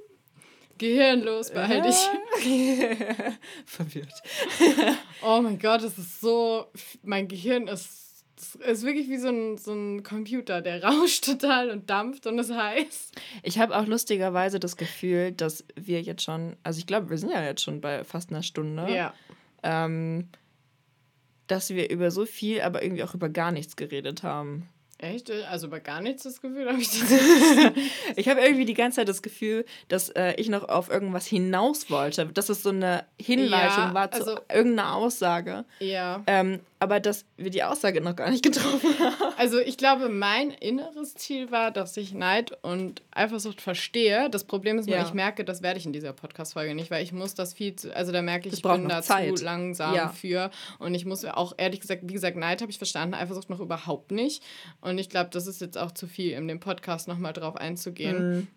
Gehirnlos 0.78 1.52
behalte 1.52 1.90
ich. 1.90 2.44
Verwirrt. 3.66 4.14
oh 5.24 5.42
mein 5.42 5.60
Gott, 5.60 5.84
es 5.84 5.98
ist 5.98 6.22
so, 6.22 6.66
mein 7.04 7.28
Gehirn 7.28 7.68
ist 7.68 8.04
ist 8.66 8.84
wirklich 8.84 9.10
wie 9.10 9.18
so 9.18 9.30
ein, 9.30 9.58
so 9.58 9.74
ein 9.74 10.04
Computer, 10.04 10.62
der 10.62 10.84
rauscht 10.84 11.26
total 11.26 11.70
und 11.70 11.90
dampft 11.90 12.28
und 12.28 12.40
ist 12.40 12.54
heiß. 12.54 13.12
Ich 13.42 13.60
habe 13.60 13.76
auch 13.78 13.86
lustigerweise 13.86 14.60
das 14.60 14.78
Gefühl, 14.78 15.32
dass 15.32 15.64
wir 15.76 16.02
jetzt 16.02 16.24
schon, 16.24 16.58
also 16.64 16.80
ich 16.80 16.88
glaube, 16.88 17.10
wir 17.10 17.18
sind 17.18 17.32
ja 17.32 17.44
jetzt 17.44 17.62
schon 17.62 17.82
bei 17.82 18.04
fast 18.04 18.32
einer 18.32 18.44
Stunde. 18.44 18.94
Ja. 18.94 19.14
Ähm, 19.64 20.30
dass 21.48 21.70
wir 21.70 21.90
über 21.90 22.10
so 22.10 22.26
viel, 22.26 22.62
aber 22.62 22.84
irgendwie 22.84 23.04
auch 23.04 23.14
über 23.14 23.30
gar 23.30 23.52
nichts 23.52 23.76
geredet 23.76 24.24
haben. 24.24 24.70
Echt? 25.04 25.30
Also 25.32 25.68
über 25.68 25.82
gar 25.82 26.00
nichts 26.00 26.24
das 26.24 26.42
Gefühl 26.42 26.66
habe 26.70 26.80
ich 26.80 26.90
das 26.90 27.02
Ich 28.16 28.28
habe 28.30 28.40
irgendwie 28.40 28.64
die 28.64 28.74
ganze 28.74 28.98
Zeit 28.98 29.10
das 29.10 29.22
Gefühl, 29.22 29.66
dass 29.90 30.08
äh, 30.10 30.34
ich 30.38 30.48
noch 30.48 30.70
auf 30.70 30.90
irgendwas 30.90 31.26
hinaus 31.26 31.90
wollte. 31.90 32.26
Dass 32.28 32.48
es 32.48 32.64
so 32.64 32.70
eine 32.70 33.04
Hinleitung 33.20 33.84
ja, 33.84 33.94
war 33.94 34.12
zu 34.12 34.20
also, 34.20 34.40
irgendeiner 34.54 34.96
Aussage. 34.96 35.66
Ja. 35.80 36.24
Ähm, 36.26 36.62
aber 36.84 37.00
dass 37.00 37.24
wir 37.38 37.50
die 37.50 37.64
Aussage 37.64 38.02
noch 38.02 38.18
gar 38.18 38.30
nicht 38.30 38.44
getroffen 38.44 38.94
haben. 39.00 39.34
Also 39.38 39.58
ich 39.58 39.78
glaube, 39.78 40.10
mein 40.10 40.52
inneres 40.52 41.16
Ziel 41.16 41.50
war, 41.50 41.72
dass 41.72 41.96
ich 41.96 42.14
Neid 42.14 42.58
und 42.62 43.02
Eifersucht 43.12 43.62
verstehe. 43.62 44.30
Das 44.30 44.44
Problem 44.44 44.78
ist 44.78 44.88
nur, 44.88 44.98
ja. 44.98 45.04
ich 45.04 45.14
merke, 45.14 45.46
das 45.46 45.62
werde 45.62 45.80
ich 45.80 45.86
in 45.86 45.94
dieser 45.94 46.12
Podcast-Folge 46.12 46.76
nicht, 46.76 46.92
weil 46.92 47.02
ich 47.02 47.14
muss 47.14 47.36
das 47.36 47.54
viel 47.54 47.74
zu, 47.78 47.96
also 47.96 48.12
da 48.12 48.22
merke 48.22 48.50
ich, 48.50 48.56
ich 48.56 48.62
bin 48.62 48.90
da 48.90 49.02
Zeit. 49.02 49.38
zu 49.38 49.46
langsam 49.46 49.96
ja. 49.96 50.10
für. 50.10 50.52
Und 50.78 50.94
ich 50.94 51.06
muss 51.06 51.24
auch 51.24 51.54
ehrlich 51.58 51.80
gesagt, 51.80 52.02
wie 52.04 52.14
gesagt, 52.14 52.36
Neid 52.36 52.62
habe 52.62 52.70
ich 52.70 52.78
verstanden, 52.78 53.16
Eifersucht 53.16 53.50
noch 53.50 53.62
überhaupt 53.62 54.12
nicht. 54.12 54.44
Und 54.82 54.98
ich 54.98 55.10
glaube, 55.10 55.30
das 55.32 55.48
ist 55.48 55.62
jetzt 55.62 55.78
auch 55.78 55.94
zu 55.94 56.06
viel, 56.06 56.34
in 56.34 56.50
dem 56.50 56.60
Podcast 56.60 57.08
nochmal 57.08 57.32
drauf 57.32 57.56
einzugehen. 57.56 58.32
Mhm. 58.32 58.48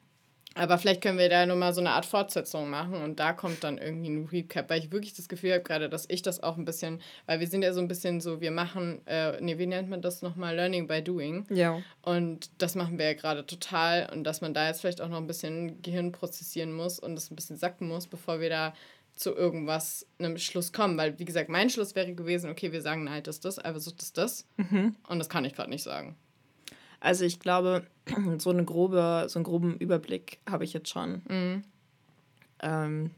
Aber 0.56 0.78
vielleicht 0.78 1.02
können 1.02 1.18
wir 1.18 1.28
da 1.28 1.44
nochmal 1.44 1.74
so 1.74 1.80
eine 1.80 1.90
Art 1.90 2.06
Fortsetzung 2.06 2.70
machen 2.70 2.94
und 3.02 3.20
da 3.20 3.32
kommt 3.34 3.62
dann 3.62 3.76
irgendwie 3.76 4.08
ein 4.08 4.24
Recap, 4.24 4.70
weil 4.70 4.80
ich 4.80 4.90
wirklich 4.90 5.14
das 5.14 5.28
Gefühl 5.28 5.52
habe 5.52 5.62
gerade, 5.62 5.90
dass 5.90 6.06
ich 6.08 6.22
das 6.22 6.42
auch 6.42 6.56
ein 6.56 6.64
bisschen, 6.64 7.02
weil 7.26 7.40
wir 7.40 7.46
sind 7.46 7.62
ja 7.62 7.72
so 7.74 7.80
ein 7.80 7.88
bisschen 7.88 8.20
so, 8.20 8.40
wir 8.40 8.50
machen, 8.50 9.06
äh, 9.06 9.38
nee, 9.40 9.58
wie 9.58 9.66
nennt 9.66 9.90
man 9.90 10.00
das 10.00 10.22
nochmal? 10.22 10.56
Learning 10.56 10.86
by 10.86 11.02
Doing. 11.02 11.46
Ja. 11.50 11.82
Und 12.00 12.50
das 12.58 12.74
machen 12.74 12.98
wir 12.98 13.04
ja 13.04 13.14
gerade 13.14 13.44
total 13.44 14.08
und 14.12 14.24
dass 14.24 14.40
man 14.40 14.54
da 14.54 14.66
jetzt 14.66 14.80
vielleicht 14.80 15.02
auch 15.02 15.08
noch 15.08 15.18
ein 15.18 15.26
bisschen 15.26 15.82
Gehirn 15.82 16.10
prozessieren 16.10 16.72
muss 16.72 16.98
und 16.98 17.14
das 17.14 17.30
ein 17.30 17.36
bisschen 17.36 17.58
sacken 17.58 17.86
muss, 17.86 18.06
bevor 18.06 18.40
wir 18.40 18.48
da 18.48 18.72
zu 19.14 19.34
irgendwas, 19.34 20.06
einem 20.18 20.38
Schluss 20.38 20.72
kommen. 20.72 20.96
Weil, 20.96 21.18
wie 21.18 21.24
gesagt, 21.24 21.48
mein 21.48 21.70
Schluss 21.70 21.94
wäre 21.94 22.14
gewesen, 22.14 22.50
okay, 22.50 22.72
wir 22.72 22.82
sagen 22.82 23.04
Neid 23.04 23.28
ist 23.28 23.44
das, 23.44 23.62
Eifersucht 23.62 24.02
ist 24.02 24.16
das. 24.16 24.46
Mhm. 24.56 24.94
Und 25.08 25.18
das 25.18 25.28
kann 25.28 25.44
ich 25.44 25.54
gerade 25.54 25.70
nicht 25.70 25.82
sagen. 25.82 26.16
Also 27.00 27.24
ich 27.24 27.40
glaube, 27.40 27.86
so, 28.38 28.50
eine 28.50 28.64
grobe, 28.64 29.26
so 29.28 29.38
einen 29.38 29.44
groben 29.44 29.76
Überblick 29.76 30.38
habe 30.48 30.64
ich 30.64 30.72
jetzt 30.72 30.88
schon. 30.88 31.22
Mhm. 31.28 31.64
Ähm, 32.62 33.10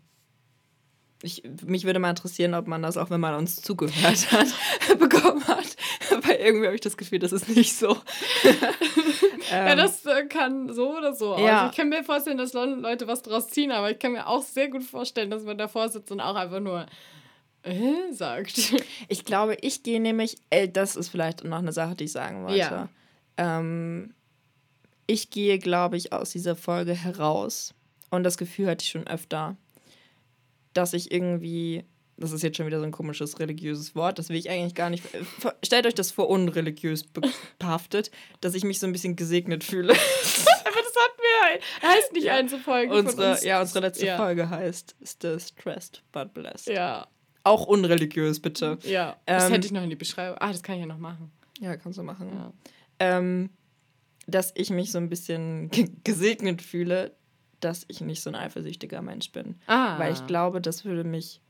ich, 1.22 1.42
mich 1.64 1.84
würde 1.84 1.98
mal 1.98 2.10
interessieren, 2.10 2.54
ob 2.54 2.68
man 2.68 2.82
das 2.82 2.96
auch, 2.96 3.10
wenn 3.10 3.20
man 3.20 3.34
uns 3.34 3.56
zugehört 3.56 4.30
hat, 4.30 4.48
bekommen 4.98 5.46
hat. 5.48 5.76
Weil 6.22 6.36
irgendwie 6.36 6.66
habe 6.66 6.74
ich 6.76 6.80
das 6.80 6.96
Gefühl, 6.96 7.18
das 7.18 7.32
ist 7.32 7.48
nicht 7.48 7.76
so. 7.76 7.96
ja, 9.50 9.74
das 9.74 10.06
äh, 10.06 10.26
kann 10.26 10.72
so 10.72 10.96
oder 10.96 11.14
so 11.14 11.36
ja. 11.38 11.68
Ich 11.70 11.76
kann 11.76 11.88
mir 11.88 12.04
vorstellen, 12.04 12.38
dass 12.38 12.52
Leute 12.52 13.06
was 13.08 13.22
draus 13.22 13.48
ziehen, 13.48 13.72
aber 13.72 13.90
ich 13.90 13.98
kann 13.98 14.12
mir 14.12 14.28
auch 14.28 14.42
sehr 14.42 14.68
gut 14.68 14.84
vorstellen, 14.84 15.30
dass 15.30 15.42
man 15.42 15.58
davor 15.58 15.88
sitzt 15.88 16.12
und 16.12 16.20
auch 16.20 16.36
einfach 16.36 16.60
nur 16.60 16.86
äh, 17.64 18.12
sagt. 18.12 18.74
Ich 19.08 19.24
glaube, 19.24 19.56
ich 19.60 19.82
gehe 19.82 20.00
nämlich, 20.00 20.38
äh, 20.50 20.68
das 20.68 20.94
ist 20.94 21.08
vielleicht 21.08 21.44
noch 21.44 21.58
eine 21.58 21.72
Sache, 21.72 21.96
die 21.96 22.04
ich 22.04 22.12
sagen 22.12 22.44
wollte. 22.44 22.58
Ja. 22.58 22.88
Ähm, 23.38 24.14
ich 25.06 25.30
gehe, 25.30 25.58
glaube 25.58 25.96
ich, 25.96 26.12
aus 26.12 26.30
dieser 26.30 26.54
Folge 26.54 26.92
heraus. 26.92 27.74
Und 28.10 28.24
das 28.24 28.36
Gefühl 28.36 28.68
hatte 28.68 28.84
ich 28.84 28.90
schon 28.90 29.06
öfter, 29.06 29.56
dass 30.74 30.92
ich 30.92 31.10
irgendwie, 31.10 31.84
das 32.16 32.32
ist 32.32 32.42
jetzt 32.42 32.56
schon 32.56 32.66
wieder 32.66 32.78
so 32.78 32.84
ein 32.84 32.92
komisches 32.92 33.38
religiöses 33.38 33.94
Wort, 33.94 34.18
das 34.18 34.28
will 34.28 34.36
ich 34.36 34.50
eigentlich 34.50 34.74
gar 34.74 34.90
nicht. 34.90 35.04
Stellt 35.64 35.86
euch 35.86 35.94
das 35.94 36.10
vor, 36.10 36.28
unreligiös 36.28 37.04
behaftet, 37.58 38.10
dass 38.40 38.54
ich 38.54 38.64
mich 38.64 38.78
so 38.78 38.86
ein 38.86 38.92
bisschen 38.92 39.16
gesegnet 39.16 39.64
fühle. 39.64 39.92
Aber 40.64 40.76
das 40.76 40.94
hatten 40.94 41.20
wir, 41.22 41.88
heißt 41.88 42.12
nicht 42.12 42.24
ja. 42.24 42.34
eine 42.34 42.48
Folge 42.48 42.92
unsere, 42.92 43.32
uns. 43.32 43.44
Ja, 43.44 43.60
unsere 43.60 43.80
letzte 43.80 44.06
ja. 44.06 44.16
Folge 44.16 44.50
heißt 44.50 44.96
Still 45.02 45.40
Stressed 45.40 46.02
but 46.12 46.34
Blessed. 46.34 46.68
Ja. 46.68 47.08
Auch 47.44 47.66
unreligiös, 47.66 48.40
bitte. 48.40 48.78
Ja, 48.82 49.16
das 49.24 49.46
ähm, 49.46 49.52
hätte 49.52 49.66
ich 49.66 49.72
noch 49.72 49.82
in 49.82 49.90
die 49.90 49.96
Beschreibung. 49.96 50.36
Ah, 50.38 50.52
das 50.52 50.62
kann 50.62 50.74
ich 50.74 50.82
ja 50.82 50.86
noch 50.86 50.98
machen. 50.98 51.30
Ja, 51.60 51.76
kannst 51.76 51.98
du 51.98 52.02
machen. 52.02 52.30
Ja 52.30 52.52
ähm, 53.00 53.50
dass 54.26 54.52
ich 54.54 54.70
mich 54.70 54.92
so 54.92 54.98
ein 54.98 55.08
bisschen 55.08 55.70
gesegnet 56.04 56.62
fühle, 56.62 57.16
dass 57.60 57.84
ich 57.88 58.00
nicht 58.00 58.22
so 58.22 58.30
ein 58.30 58.36
eifersüchtiger 58.36 59.02
Mensch 59.02 59.32
bin. 59.32 59.56
Ah. 59.66 59.98
Weil 59.98 60.12
ich 60.12 60.26
glaube, 60.26 60.60
das 60.60 60.84
würde 60.84 61.04
mich, 61.04 61.40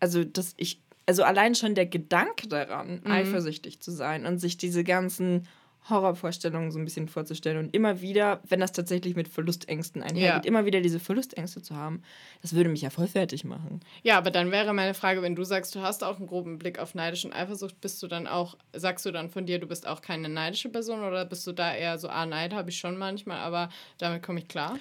also 0.00 0.24
dass 0.24 0.54
ich, 0.56 0.82
also 1.06 1.22
allein 1.22 1.54
schon 1.54 1.74
der 1.74 1.86
Gedanke 1.86 2.48
daran, 2.48 3.00
mhm. 3.04 3.10
eifersüchtig 3.10 3.80
zu 3.80 3.92
sein 3.92 4.26
und 4.26 4.38
sich 4.38 4.56
diese 4.56 4.82
ganzen 4.82 5.46
Horrorvorstellungen 5.88 6.72
so 6.72 6.78
ein 6.78 6.84
bisschen 6.84 7.08
vorzustellen 7.08 7.58
und 7.58 7.74
immer 7.74 8.00
wieder, 8.00 8.40
wenn 8.48 8.60
das 8.60 8.72
tatsächlich 8.72 9.14
mit 9.14 9.28
Verlustängsten 9.28 10.02
einhergeht, 10.02 10.44
ja. 10.44 10.48
immer 10.48 10.64
wieder 10.64 10.80
diese 10.80 10.98
Verlustängste 10.98 11.62
zu 11.62 11.76
haben, 11.76 12.02
das 12.42 12.54
würde 12.54 12.70
mich 12.70 12.82
ja 12.82 12.90
voll 12.90 13.06
fertig 13.06 13.44
machen. 13.44 13.80
Ja, 14.02 14.18
aber 14.18 14.30
dann 14.30 14.50
wäre 14.50 14.74
meine 14.74 14.94
Frage, 14.94 15.22
wenn 15.22 15.36
du 15.36 15.44
sagst, 15.44 15.74
du 15.74 15.80
hast 15.80 16.02
auch 16.02 16.18
einen 16.18 16.26
groben 16.26 16.58
Blick 16.58 16.78
auf 16.78 16.94
Neidisch 16.94 17.24
und 17.24 17.32
Eifersucht, 17.32 17.80
bist 17.80 18.02
du 18.02 18.08
dann 18.08 18.26
auch, 18.26 18.56
sagst 18.72 19.06
du 19.06 19.12
dann 19.12 19.30
von 19.30 19.46
dir, 19.46 19.58
du 19.58 19.66
bist 19.66 19.86
auch 19.86 20.00
keine 20.00 20.28
neidische 20.28 20.68
Person 20.68 21.04
oder 21.04 21.24
bist 21.24 21.46
du 21.46 21.52
da 21.52 21.74
eher 21.74 21.98
so, 21.98 22.08
ah, 22.08 22.26
Neid 22.26 22.52
habe 22.52 22.70
ich 22.70 22.78
schon 22.78 22.96
manchmal, 22.96 23.38
aber 23.38 23.68
damit 23.98 24.22
komme 24.22 24.40
ich 24.40 24.48
klar? 24.48 24.78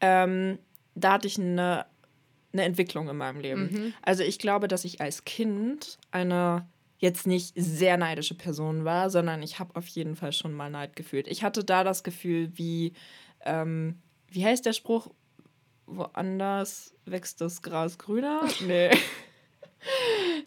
Ähm, 0.00 0.58
da 0.94 1.12
hatte 1.12 1.28
ich 1.28 1.38
eine, 1.38 1.86
eine 2.52 2.62
Entwicklung 2.62 3.08
in 3.08 3.16
meinem 3.16 3.40
Leben. 3.40 3.70
Mhm. 3.70 3.94
Also 4.02 4.24
ich 4.24 4.38
glaube, 4.38 4.66
dass 4.66 4.84
ich 4.84 5.00
als 5.00 5.24
Kind 5.24 5.98
eine 6.10 6.66
jetzt 6.98 7.26
nicht 7.26 7.52
sehr 7.56 7.96
neidische 7.96 8.34
Person 8.34 8.84
war, 8.84 9.08
sondern 9.08 9.42
ich 9.42 9.58
habe 9.58 9.76
auf 9.76 9.86
jeden 9.86 10.16
Fall 10.16 10.32
schon 10.32 10.52
mal 10.52 10.70
Neid 10.70 10.96
gefühlt. 10.96 11.28
Ich 11.28 11.44
hatte 11.44 11.64
da 11.64 11.84
das 11.84 12.02
Gefühl, 12.02 12.50
wie, 12.54 12.92
ähm, 13.44 14.00
wie 14.28 14.44
heißt 14.44 14.66
der 14.66 14.72
Spruch? 14.72 15.08
Woanders 15.86 16.94
wächst 17.06 17.40
das 17.40 17.62
Gras 17.62 17.98
grüner? 17.98 18.42
Nee. 18.66 18.90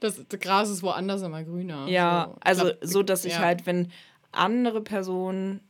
Das, 0.01 0.21
das 0.27 0.39
Gras 0.41 0.69
ist 0.69 0.83
woanders 0.83 1.21
immer 1.21 1.41
grüner. 1.43 1.87
Ja, 1.87 2.27
so, 2.27 2.37
also 2.41 2.63
glaub, 2.63 2.77
so, 2.81 3.03
dass 3.03 3.23
ich 3.23 3.33
ja. 3.33 3.39
halt, 3.39 3.65
wenn 3.65 3.89
andere 4.33 4.81
Personen 4.81 5.61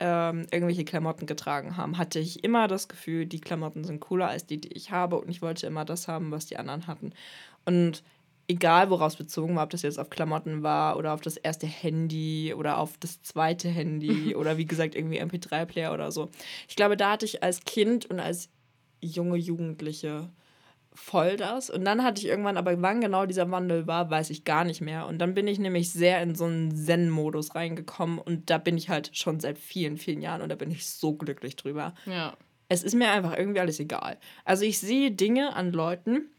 ähm, 0.00 0.46
irgendwelche 0.50 0.84
Klamotten 0.84 1.24
getragen 1.24 1.78
haben, 1.78 1.96
hatte 1.96 2.18
ich 2.18 2.44
immer 2.44 2.68
das 2.68 2.88
Gefühl, 2.88 3.24
die 3.24 3.40
Klamotten 3.40 3.84
sind 3.84 4.00
cooler 4.00 4.28
als 4.28 4.44
die, 4.44 4.60
die 4.60 4.72
ich 4.74 4.90
habe 4.90 5.18
und 5.18 5.30
ich 5.30 5.40
wollte 5.40 5.66
immer 5.66 5.86
das 5.86 6.08
haben, 6.08 6.30
was 6.30 6.44
die 6.44 6.58
anderen 6.58 6.86
hatten. 6.86 7.14
Und 7.64 8.02
egal 8.48 8.90
woraus 8.90 9.16
bezogen 9.16 9.56
war, 9.56 9.64
ob 9.64 9.70
das 9.70 9.82
jetzt 9.82 9.98
auf 9.98 10.10
Klamotten 10.10 10.62
war 10.62 10.96
oder 10.96 11.12
auf 11.12 11.20
das 11.20 11.36
erste 11.36 11.66
Handy 11.66 12.54
oder 12.54 12.78
auf 12.78 12.96
das 12.98 13.22
zweite 13.22 13.68
Handy 13.68 14.34
oder 14.36 14.56
wie 14.56 14.66
gesagt 14.66 14.94
irgendwie 14.94 15.20
MP3-Player 15.20 15.92
oder 15.92 16.12
so. 16.12 16.30
Ich 16.68 16.76
glaube, 16.76 16.96
da 16.96 17.12
hatte 17.12 17.26
ich 17.26 17.42
als 17.42 17.64
Kind 17.64 18.06
und 18.06 18.20
als 18.20 18.48
junge 19.00 19.36
Jugendliche 19.36 20.30
voll 20.96 21.36
das. 21.36 21.70
Und 21.70 21.84
dann 21.84 22.02
hatte 22.02 22.20
ich 22.20 22.26
irgendwann, 22.26 22.56
aber 22.56 22.80
wann 22.80 23.00
genau 23.00 23.26
dieser 23.26 23.50
Wandel 23.50 23.86
war, 23.86 24.10
weiß 24.10 24.30
ich 24.30 24.44
gar 24.44 24.64
nicht 24.64 24.80
mehr. 24.80 25.06
Und 25.06 25.18
dann 25.18 25.34
bin 25.34 25.46
ich 25.46 25.58
nämlich 25.58 25.90
sehr 25.90 26.22
in 26.22 26.34
so 26.34 26.44
einen 26.44 26.74
Zen-Modus 26.74 27.54
reingekommen 27.54 28.18
und 28.18 28.50
da 28.50 28.58
bin 28.58 28.76
ich 28.76 28.88
halt 28.88 29.10
schon 29.14 29.38
seit 29.38 29.58
vielen, 29.58 29.98
vielen 29.98 30.22
Jahren 30.22 30.40
und 30.40 30.48
da 30.48 30.56
bin 30.56 30.70
ich 30.70 30.86
so 30.86 31.12
glücklich 31.12 31.56
drüber. 31.56 31.94
Ja. 32.06 32.34
Es 32.68 32.82
ist 32.82 32.94
mir 32.94 33.10
einfach 33.10 33.36
irgendwie 33.36 33.60
alles 33.60 33.78
egal. 33.78 34.16
Also 34.44 34.64
ich 34.64 34.80
sehe 34.80 35.12
Dinge 35.12 35.54
an 35.54 35.72
Leuten, 35.72 36.30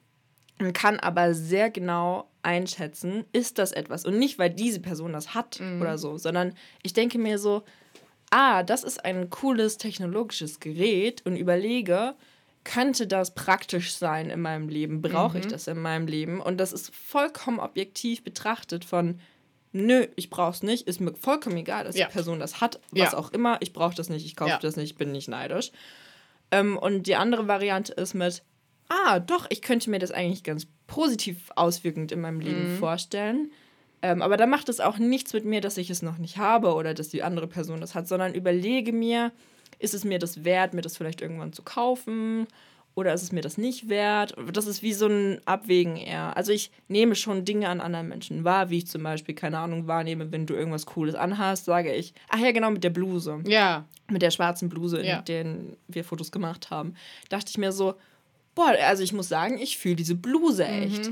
und 0.60 0.74
kann 0.74 0.99
aber 0.99 1.34
sehr 1.34 1.70
genau 1.70 2.30
einschätzen, 2.43 3.26
ist 3.34 3.58
das 3.60 3.72
etwas. 3.72 4.05
Und 4.05 4.18
nicht, 4.18 4.39
weil 4.39 4.49
diese 4.49 4.80
Person 4.80 5.14
das 5.14 5.34
hat 5.36 5.60
Mhm. 5.60 5.82
oder 5.82 5.97
so, 5.97 6.18
sondern 6.18 6.53
ich 6.84 6.93
denke 6.93 7.18
mir 7.20 7.38
so, 7.39 7.64
ah, 8.32 8.64
das 8.64 8.84
ist 8.84 9.03
ein 9.05 9.30
cooles 9.30 9.78
technologisches 9.78 10.60
Gerät 10.60 11.26
und 11.26 11.36
überlege, 11.36 12.16
könnte 12.64 13.08
das 13.08 13.34
praktisch 13.34 13.93
sein 13.95 14.30
in 14.30 14.41
meinem 14.41 14.68
Leben? 14.68 15.01
Brauche 15.01 15.38
Mhm. 15.38 15.39
ich 15.43 15.47
das 15.47 15.68
in 15.68 15.80
meinem 15.82 16.08
Leben? 16.08 16.41
Und 16.41 16.58
das 16.58 16.74
ist 16.74 16.93
vollkommen 16.93 17.60
objektiv 17.60 18.24
betrachtet 18.24 18.84
von, 18.84 19.20
nö, 19.72 20.08
ich 20.16 20.30
brauche 20.30 20.51
es 20.51 20.64
nicht, 20.64 20.88
ist 20.88 20.99
mir 20.99 21.14
vollkommen 21.16 21.58
egal, 21.58 21.84
dass 21.86 21.95
Ja. 21.97 22.08
die 22.08 22.14
Person 22.14 22.39
das 22.39 22.60
hat, 22.62 22.80
was 22.91 23.12
Ja. 23.14 23.18
auch 23.18 23.32
immer, 23.32 23.58
ich 23.62 23.72
brauche 23.74 23.95
das 23.95 24.10
nicht, 24.10 24.26
ich 24.26 24.36
kaufe 24.36 24.51
Ja. 24.51 24.60
das 24.60 24.76
nicht, 24.76 24.91
ich 24.91 24.97
bin 24.97 25.12
nicht 25.12 25.28
neidisch. 25.30 25.72
Ähm, 26.51 26.78
und 26.78 27.03
die 27.08 27.16
andere 27.16 27.47
Variante 27.47 27.93
ist 27.93 28.14
mit, 28.14 28.41
ah, 28.89 29.19
doch, 29.19 29.45
ich 29.49 29.61
könnte 29.61 29.89
mir 29.89 29.99
das 29.99 30.11
eigentlich 30.11 30.43
ganz 30.43 30.67
positiv 30.88 31.51
auswirkend 31.55 32.11
in 32.11 32.21
meinem 32.21 32.39
Leben 32.39 32.63
Mhm. 32.63 32.77
vorstellen. 32.79 33.51
Ähm, 34.01 34.21
aber 34.21 34.38
da 34.38 34.45
macht 34.45 34.69
es 34.69 34.79
auch 34.79 34.97
nichts 34.99 35.33
mit 35.33 35.43
mir, 35.43 35.59
dass 35.59 35.77
ich 35.77 35.89
es 35.89 36.01
noch 36.01 36.17
nicht 36.19 36.38
habe 36.38 36.73
oder 36.75 36.93
dass 36.93 37.09
die 37.09 37.23
andere 37.23 37.47
Person 37.47 37.81
das 37.81 37.95
hat, 37.95 38.07
sondern 38.07 38.33
überlege 38.35 38.93
mir, 38.93 39.31
ist 39.79 39.93
es 39.93 40.03
mir 40.05 40.19
das 40.19 40.43
wert, 40.45 40.73
mir 40.73 40.81
das 40.81 40.97
vielleicht 40.97 41.21
irgendwann 41.21 41.51
zu 41.53 41.63
kaufen 41.63 42.47
oder 42.95 43.13
ist 43.13 43.23
es 43.23 43.31
mir 43.31 43.41
das 43.41 43.57
nicht 43.57 43.89
wert? 43.89 44.35
Das 44.53 44.65
ist 44.67 44.81
wie 44.83 44.93
so 44.93 45.07
ein 45.07 45.41
Abwägen 45.45 45.97
eher. 45.97 46.38
Also 46.38 46.51
ich 46.51 46.71
nehme 46.88 47.15
schon 47.15 47.43
Dinge 47.43 47.69
an 47.69 47.81
anderen 47.81 48.07
Menschen 48.07 48.43
wahr, 48.43 48.69
wie 48.69 48.77
ich 48.79 48.88
zum 48.88 49.03
Beispiel, 49.03 49.35
keine 49.35 49.57
Ahnung, 49.59 49.88
wahrnehme, 49.88 50.31
wenn 50.31 50.45
du 50.45 50.53
irgendwas 50.53 50.85
Cooles 50.85 51.15
anhast, 51.15 51.65
sage 51.65 51.91
ich, 51.93 52.13
ach 52.29 52.39
ja, 52.39 52.51
genau, 52.51 52.69
mit 52.71 52.83
der 52.83 52.89
Bluse 52.91 53.39
Ja, 53.47 53.85
mit 54.09 54.21
der 54.21 54.31
schwarzen 54.31 54.69
Bluse, 54.69 55.03
Ja. 55.03 55.17
in 55.19 55.25
der 55.25 55.55
wir 55.88 56.03
Fotos 56.03 56.31
gemacht 56.31 56.69
haben, 56.71 56.93
dachte 57.29 57.49
ich 57.49 57.57
mir 57.57 57.71
so, 57.71 57.95
boah, 58.58 58.76
also 58.84 59.03
ich 59.03 59.14
muss 59.14 59.30
sagen, 59.30 59.60
ich 59.60 59.78
fühle 59.78 59.95
diese 59.95 60.16
Bluse 60.16 60.66
echt. 60.66 61.12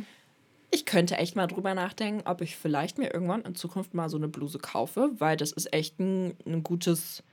Ich 0.72 0.86
könnte 0.86 1.18
echt 1.18 1.36
mal 1.36 1.46
drüber 1.46 1.76
nachdenken, 1.76 2.28
ob 2.28 2.42
ich 2.42 2.58
vielleicht 2.58 2.98
mir 2.98 3.14
irgendwann 3.14 3.44
in 3.44 3.54
Zukunft 3.56 3.94
mal 3.94 4.10
so 4.10 4.18
eine 4.18 4.28
Bluse 4.28 4.58
kaufe, 4.58 5.12
weil 5.20 5.38
das 5.38 5.52
ist 5.52 5.72
echt 5.72 6.00
ein, 6.00 6.36
ein 6.46 6.64
gutes, 6.64 7.24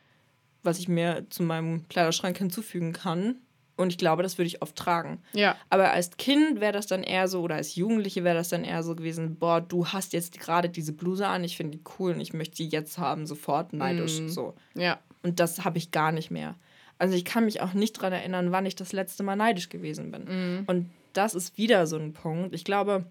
was 0.63 0.79
ich 0.79 0.87
mir 0.87 1.27
zu 1.31 1.43
meinem 1.43 1.89
Kleiderschrank 1.89 2.37
hinzufügen 2.37 2.93
kann. 2.93 3.37
Und 3.79 3.89
ich 3.89 3.97
glaube, 3.97 4.23
das 4.23 4.37
würde 4.37 4.49
ich 4.49 4.61
oft 4.61 4.77
tragen. 4.77 5.23
ja. 5.33 5.57
Aber 5.71 5.91
als 5.93 6.11
Kind 6.19 6.61
wäre 6.61 6.75
das 6.75 6.87
dann 6.87 7.03
eher 7.03 7.27
so, 7.27 7.41
oder 7.41 7.55
als 7.55 7.75
Jugendliche 7.75 8.23
wäre 8.23 8.37
das 8.37 8.51
dann 8.51 8.65
eher 8.65 8.83
so 8.83 8.95
gewesen, 8.95 9.37
boah, 9.37 9.63
du 9.63 9.89
hast 9.89 10.13
jetzt 10.13 10.39
gerade 10.39 10.69
diese 10.69 10.93
Bluse 10.93 11.27
an, 11.27 11.43
ich 11.43 11.57
finde 11.57 11.79
die 11.79 11.85
cool 11.99 12.13
und 12.13 12.21
ich 12.21 12.35
möchte 12.35 12.57
die 12.57 12.69
jetzt 12.69 12.99
haben, 12.99 13.27
sofort 13.27 13.73
neidisch. 13.73 14.21
So. 14.27 14.55
Ja. 14.75 15.01
Und 15.23 15.41
das 15.41 15.65
habe 15.65 15.79
ich 15.79 15.91
gar 15.91 16.13
nicht 16.13 16.31
mehr. 16.31 16.55
Also 16.99 17.15
ich 17.15 17.25
kann 17.25 17.45
mich 17.45 17.61
auch 17.61 17.73
nicht 17.73 17.97
daran 17.97 18.13
erinnern, 18.13 18.53
wann 18.53 18.67
ich 18.67 18.77
das 18.77 18.93
letzte 18.93 19.23
Mal 19.23 19.37
neidisch 19.37 19.69
gewesen 19.69 20.11
bin. 20.11 20.65
Und 20.67 20.91
das 21.13 21.35
ist 21.35 21.59
wieder 21.59 21.87
so 21.87 21.97
ein 21.97 22.13
Punkt. 22.13 22.55
Ich 22.55 22.65
glaube, 22.65 23.07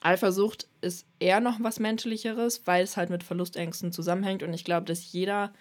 Eifersucht 0.00 0.66
ist 0.80 1.06
eher 1.18 1.40
noch 1.40 1.58
was 1.60 1.78
Menschlicheres, 1.80 2.66
weil 2.66 2.82
es 2.82 2.96
halt 2.96 3.10
mit 3.10 3.22
Verlustängsten 3.22 3.92
zusammenhängt. 3.92 4.42
Und 4.42 4.54
ich 4.54 4.64
glaube, 4.64 4.86
dass 4.86 5.12
jeder 5.12 5.52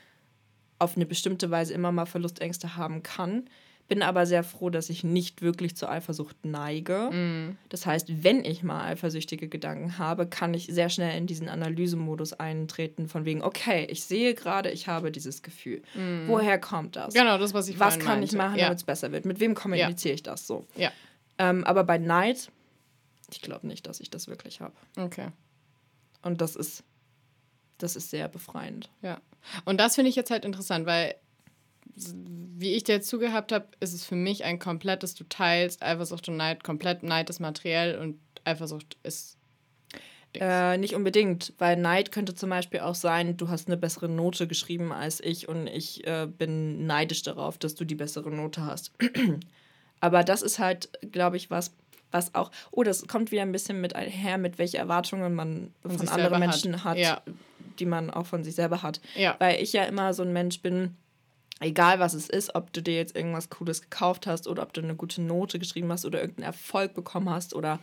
auf 0.77 0.95
eine 0.95 1.05
bestimmte 1.05 1.51
Weise 1.51 1.73
immer 1.73 1.91
mal 1.91 2.05
Verlustängste 2.05 2.77
haben 2.77 3.03
kann. 3.03 3.49
Bin 3.89 4.01
aber 4.03 4.25
sehr 4.25 4.43
froh, 4.43 4.69
dass 4.69 4.89
ich 4.89 5.03
nicht 5.03 5.41
wirklich 5.41 5.75
zur 5.75 5.89
Eifersucht 5.91 6.45
neige. 6.45 7.55
Das 7.69 7.85
heißt, 7.85 8.23
wenn 8.23 8.45
ich 8.45 8.63
mal 8.63 8.85
eifersüchtige 8.85 9.49
Gedanken 9.49 9.97
habe, 9.97 10.27
kann 10.27 10.53
ich 10.53 10.67
sehr 10.67 10.89
schnell 10.89 11.17
in 11.17 11.25
diesen 11.27 11.49
Analysemodus 11.49 12.33
eintreten, 12.33 13.07
von 13.09 13.25
wegen, 13.25 13.41
okay, 13.41 13.85
ich 13.89 14.03
sehe 14.03 14.35
gerade, 14.35 14.69
ich 14.69 14.87
habe 14.87 15.11
dieses 15.11 15.41
Gefühl. 15.41 15.81
Woher 16.27 16.59
kommt 16.59 16.95
das? 16.95 17.13
Genau, 17.13 17.37
das, 17.39 17.53
was 17.53 17.67
ich 17.67 17.79
Was 17.79 17.97
kann 17.99 18.23
ich 18.23 18.31
meinte. 18.33 18.37
machen, 18.37 18.57
Ja. 18.59 18.65
damit 18.65 18.77
es 18.77 18.83
besser 18.85 19.11
wird? 19.11 19.25
Mit 19.25 19.39
wem 19.39 19.55
kommuniziere 19.55 20.13
ich 20.13 20.23
das 20.23 20.45
so? 20.47 20.65
Ja. 20.75 20.91
Ähm, 21.39 21.63
aber 21.63 21.83
bei 21.83 21.97
Neid, 21.97 22.51
ich 23.31 23.41
glaube 23.41 23.65
nicht, 23.67 23.87
dass 23.87 23.99
ich 23.99 24.09
das 24.11 24.27
wirklich 24.27 24.61
habe. 24.61 24.75
Okay. 24.97 25.29
Und 26.21 26.41
das 26.41 26.55
ist, 26.55 26.83
das 27.79 27.95
ist 27.95 28.11
sehr 28.11 28.27
befreiend. 28.27 28.89
Ja. 29.01 29.19
Und 29.65 29.79
das 29.79 29.95
finde 29.95 30.09
ich 30.09 30.15
jetzt 30.15 30.29
halt 30.31 30.45
interessant, 30.45 30.85
weil 30.85 31.15
wie 32.57 32.73
ich 32.73 32.83
dir 32.83 32.95
jetzt 32.95 33.09
zugehabt 33.09 33.51
habe, 33.51 33.67
ist 33.79 33.93
es 33.93 34.05
für 34.05 34.15
mich 34.15 34.43
ein 34.43 34.59
komplettes, 34.59 35.15
du 35.15 35.23
teilst 35.23 35.81
Eifersucht 35.83 36.27
und 36.29 36.37
Neid, 36.37 36.63
komplett 36.63 37.03
Neid 37.03 37.29
ist 37.29 37.39
materiell 37.39 37.97
und 37.97 38.19
Eifersucht 38.43 38.97
ist. 39.03 39.37
Äh, 40.35 40.77
nicht 40.77 40.93
unbedingt, 40.93 41.53
weil 41.57 41.75
Neid 41.75 42.11
könnte 42.11 42.35
zum 42.35 42.51
Beispiel 42.51 42.81
auch 42.81 42.93
sein, 42.93 43.35
du 43.35 43.49
hast 43.49 43.67
eine 43.67 43.77
bessere 43.77 44.07
Note 44.07 44.45
geschrieben 44.47 44.91
als 44.91 45.19
ich 45.21 45.49
und 45.49 45.65
ich 45.65 46.05
äh, 46.05 46.27
bin 46.27 46.85
neidisch 46.85 47.23
darauf, 47.23 47.57
dass 47.57 47.73
du 47.73 47.83
die 47.83 47.95
bessere 47.95 48.29
Note 48.29 48.63
hast. 48.63 48.91
Aber 49.99 50.23
das 50.23 50.43
ist 50.43 50.59
halt, 50.59 50.89
glaube 51.11 51.37
ich, 51.37 51.49
was, 51.49 51.73
was 52.11 52.35
auch. 52.35 52.51
Oh, 52.71 52.83
das 52.83 53.07
kommt 53.07 53.31
wieder 53.31 53.41
ein 53.41 53.51
bisschen 53.51 53.81
mit 53.81 53.95
einher, 53.95 54.37
mit 54.37 54.59
welche 54.59 54.77
Erwartungen 54.77 55.33
man 55.33 55.73
von, 55.81 55.97
sich 55.97 56.09
anderen 56.09 56.21
selber 56.21 56.35
hat. 56.35 56.39
Menschen 56.41 56.83
hat, 56.83 56.97
Ja. 56.97 57.21
die 57.79 57.85
man 57.85 58.11
auch 58.11 58.27
von 58.27 58.43
sich 58.43 58.53
selber 58.53 58.83
hat. 58.83 59.01
Ja. 59.15 59.35
Weil 59.39 59.61
ich 59.61 59.73
ja 59.73 59.83
immer 59.85 60.13
so 60.13 60.21
ein 60.21 60.31
Mensch 60.31 60.61
bin, 60.61 60.95
egal 61.59 61.99
was 61.99 62.13
es 62.13 62.29
ist, 62.29 62.55
ob 62.55 62.71
du 62.73 62.81
dir 62.81 62.95
jetzt 62.95 63.15
irgendwas 63.15 63.49
Cooles 63.49 63.81
gekauft 63.81 64.27
hast 64.27 64.47
oder 64.47 64.63
ob 64.63 64.73
du 64.73 64.81
eine 64.81 64.95
gute 64.95 65.21
Note 65.21 65.59
geschrieben 65.59 65.91
hast 65.91 66.05
oder 66.05 66.21
irgendeinen 66.21 66.47
Erfolg 66.47 66.93
bekommen 66.93 67.29
hast 67.29 67.53
oder 67.53 67.79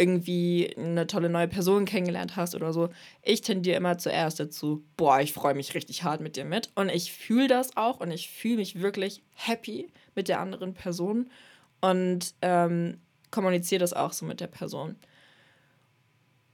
irgendwie 0.00 0.74
eine 0.78 1.06
tolle 1.06 1.28
neue 1.28 1.48
Person 1.48 1.84
kennengelernt 1.84 2.34
hast 2.34 2.54
oder 2.54 2.72
so. 2.72 2.88
Ich 3.22 3.42
tendiere 3.42 3.76
immer 3.76 3.98
zuerst 3.98 4.40
dazu, 4.40 4.82
boah, 4.96 5.20
ich 5.20 5.34
freue 5.34 5.54
mich 5.54 5.74
richtig 5.74 6.04
hart 6.04 6.22
mit 6.22 6.36
dir 6.36 6.46
mit. 6.46 6.70
Und 6.74 6.88
ich 6.88 7.12
fühle 7.12 7.48
das 7.48 7.76
auch 7.76 8.00
und 8.00 8.10
ich 8.10 8.30
fühle 8.30 8.56
mich 8.56 8.80
wirklich 8.80 9.22
happy 9.34 9.92
mit 10.14 10.28
der 10.28 10.40
anderen 10.40 10.72
Person 10.72 11.30
und 11.82 12.34
ähm, 12.40 12.98
kommuniziere 13.30 13.80
das 13.80 13.92
auch 13.92 14.14
so 14.14 14.24
mit 14.24 14.40
der 14.40 14.46
Person. 14.46 14.96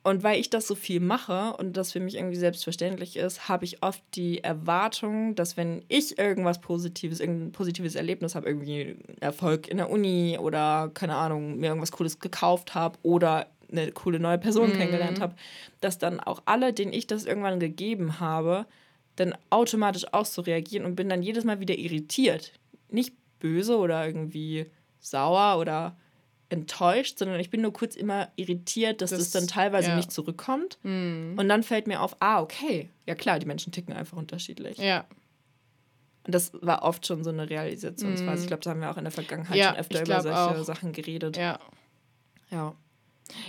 Und 0.06 0.22
weil 0.22 0.38
ich 0.38 0.50
das 0.50 0.68
so 0.68 0.76
viel 0.76 1.00
mache 1.00 1.56
und 1.56 1.76
das 1.76 1.90
für 1.90 1.98
mich 1.98 2.14
irgendwie 2.14 2.36
selbstverständlich 2.36 3.16
ist, 3.16 3.48
habe 3.48 3.64
ich 3.64 3.82
oft 3.82 4.00
die 4.14 4.38
Erwartung, 4.38 5.34
dass 5.34 5.56
wenn 5.56 5.84
ich 5.88 6.16
irgendwas 6.16 6.60
Positives, 6.60 7.18
irgendein 7.18 7.50
positives 7.50 7.96
Erlebnis 7.96 8.36
habe, 8.36 8.46
irgendwie 8.46 8.82
einen 8.82 9.18
Erfolg 9.18 9.66
in 9.66 9.78
der 9.78 9.90
Uni 9.90 10.38
oder 10.40 10.92
keine 10.94 11.16
Ahnung, 11.16 11.56
mir 11.56 11.70
irgendwas 11.70 11.90
Cooles 11.90 12.20
gekauft 12.20 12.76
habe 12.76 12.96
oder 13.02 13.48
eine 13.68 13.90
coole 13.90 14.20
neue 14.20 14.38
Person 14.38 14.72
kennengelernt 14.74 15.20
habe, 15.20 15.34
dass 15.80 15.98
dann 15.98 16.20
auch 16.20 16.40
alle, 16.44 16.72
denen 16.72 16.92
ich 16.92 17.08
das 17.08 17.24
irgendwann 17.24 17.58
gegeben 17.58 18.20
habe, 18.20 18.66
dann 19.16 19.34
automatisch 19.50 20.06
auch 20.12 20.26
so 20.26 20.40
reagieren 20.40 20.86
und 20.86 20.94
bin 20.94 21.08
dann 21.08 21.24
jedes 21.24 21.42
Mal 21.42 21.58
wieder 21.58 21.76
irritiert. 21.76 22.52
Nicht 22.90 23.12
böse 23.40 23.76
oder 23.76 24.06
irgendwie 24.06 24.66
sauer 25.00 25.58
oder 25.58 25.96
enttäuscht, 26.48 27.18
sondern 27.18 27.40
ich 27.40 27.50
bin 27.50 27.60
nur 27.62 27.72
kurz 27.72 27.96
immer 27.96 28.28
irritiert, 28.36 29.00
dass 29.02 29.10
das, 29.10 29.18
Das- 29.18 29.30
dann 29.32 29.48
teilweise 29.48 29.88
ja. 29.90 29.96
nicht 29.96 30.12
zurückkommt. 30.12 30.78
Und 30.82 31.36
dann 31.48 31.62
fällt 31.62 31.86
mir 31.86 32.00
auf, 32.02 32.16
ah, 32.20 32.40
okay, 32.40 32.90
ja 33.06 33.14
klar, 33.14 33.38
die 33.38 33.46
Menschen 33.46 33.72
ticken 33.72 33.92
einfach 33.94 34.16
unterschiedlich. 34.16 34.78
Ja. 34.78 35.06
Und 36.24 36.34
das 36.34 36.52
war 36.60 36.82
oft 36.82 37.06
schon 37.06 37.22
so 37.22 37.30
eine 37.30 37.48
Realisationsphase. 37.48 38.42
Ich 38.42 38.48
glaube, 38.48 38.62
da 38.62 38.70
haben 38.70 38.80
wir 38.80 38.90
auch 38.90 38.96
in 38.96 39.04
der 39.04 39.12
Vergangenheit 39.12 39.56
Ja, 39.56 39.70
schon 39.70 39.76
öfter 39.78 40.02
über 40.02 40.20
solche 40.22 40.60
auch. 40.60 40.64
Sachen 40.64 40.92
geredet. 40.92 41.36
Ja. 41.36 41.58
ja. 42.50 42.74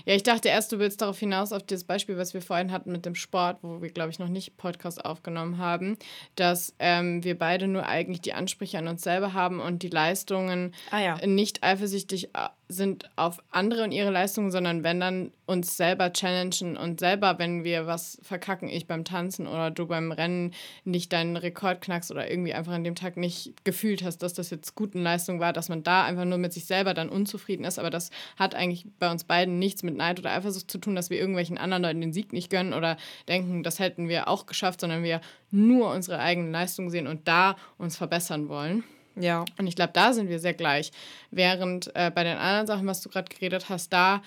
Ja, 0.05 0.15
ich 0.15 0.23
dachte 0.23 0.49
erst, 0.49 0.71
du 0.71 0.79
willst 0.79 1.01
darauf 1.01 1.19
hinaus, 1.19 1.51
auf 1.51 1.61
das 1.63 1.83
Beispiel, 1.83 2.17
was 2.17 2.33
wir 2.33 2.41
vorhin 2.41 2.71
hatten 2.71 2.91
mit 2.91 3.05
dem 3.05 3.13
Sport, 3.13 3.59
wo 3.61 3.79
wir, 3.79 3.89
glaube 3.91 4.09
ich, 4.09 4.17
noch 4.17 4.27
nicht 4.27 4.57
Podcast 4.57 5.05
aufgenommen 5.05 5.59
haben, 5.59 5.97
dass 6.33 6.73
ähm, 6.79 7.23
wir 7.23 7.37
beide 7.37 7.67
nur 7.67 7.85
eigentlich 7.85 8.21
die 8.21 8.33
Ansprüche 8.33 8.79
an 8.79 8.87
uns 8.87 9.03
selber 9.03 9.33
haben 9.33 9.59
und 9.59 9.83
die 9.83 9.89
Leistungen 9.89 10.73
Ah 10.89 10.99
ja. 11.01 11.27
nicht 11.27 11.63
eifersüchtig 11.63 12.29
äh, 12.35 12.49
sind 12.69 13.09
auf 13.15 13.39
andere 13.49 13.83
und 13.83 13.91
ihre 13.91 14.11
Leistungen, 14.11 14.51
sondern 14.51 14.83
wenn 14.83 14.99
dann 14.99 15.31
uns 15.45 15.77
selber 15.77 16.11
challengen 16.11 16.75
und 16.75 16.99
selber, 16.99 17.39
wenn 17.39 17.63
wir 17.63 17.87
was 17.87 18.19
verkacken, 18.21 18.67
ich 18.67 18.87
beim 18.87 19.05
Tanzen 19.05 19.47
oder 19.47 19.71
du 19.71 19.87
beim 19.87 20.11
Rennen 20.11 20.53
nicht 20.83 21.13
deinen 21.13 21.37
Rekord 21.37 21.79
knackst 21.79 22.11
oder 22.11 22.29
irgendwie 22.29 22.53
einfach 22.53 22.73
an 22.73 22.83
dem 22.83 22.95
Tag 22.95 23.15
nicht 23.15 23.63
gefühlt 23.63 24.03
hast, 24.03 24.17
dass 24.17 24.33
das 24.33 24.49
jetzt 24.49 24.75
guten 24.75 25.01
Leistung 25.01 25.39
war, 25.39 25.53
dass 25.53 25.69
man 25.69 25.83
da 25.83 26.03
einfach 26.03 26.25
nur 26.25 26.37
mit 26.37 26.51
sich 26.51 26.65
selber 26.65 26.93
dann 26.93 27.07
unzufrieden 27.07 27.63
ist. 27.63 27.79
Aber 27.79 27.89
das 27.89 28.09
hat 28.35 28.53
eigentlich 28.53 28.85
bei 28.99 29.09
uns 29.09 29.23
beiden 29.23 29.59
nichts 29.59 29.83
mit 29.83 29.95
Neid 29.95 30.19
oder 30.19 30.31
Eifersucht 30.31 30.69
zu 30.69 30.77
tun, 30.77 30.95
dass 30.95 31.09
wir 31.09 31.19
irgendwelchen 31.19 31.57
anderen 31.57 31.83
Leuten 31.83 32.01
den 32.01 32.13
Sieg 32.13 32.33
nicht 32.33 32.49
gönnen 32.49 32.73
oder 32.73 32.97
denken, 33.29 33.63
das 33.63 33.79
hätten 33.79 34.09
wir 34.09 34.27
auch 34.27 34.45
geschafft, 34.45 34.81
sondern 34.81 35.03
wir 35.03 35.21
nur 35.51 35.93
unsere 35.93 36.19
eigenen 36.19 36.51
Leistungen 36.51 36.89
sehen 36.89 37.07
und 37.07 37.29
da 37.29 37.55
uns 37.77 37.95
verbessern 37.95 38.49
wollen. 38.49 38.83
Ja. 39.19 39.45
Und 39.57 39.67
ich 39.67 39.75
glaube, 39.75 39.93
da 39.93 40.13
sind 40.13 40.29
wir 40.29 40.39
sehr 40.39 40.53
gleich. 40.53 40.91
Während 41.31 41.95
äh, 41.95 42.11
bei 42.13 42.23
den 42.23 42.37
anderen 42.37 42.67
Sachen, 42.67 42.87
was 42.87 43.01
du 43.01 43.09
gerade 43.09 43.33
geredet 43.33 43.69
hast, 43.69 43.91
da 43.91 44.21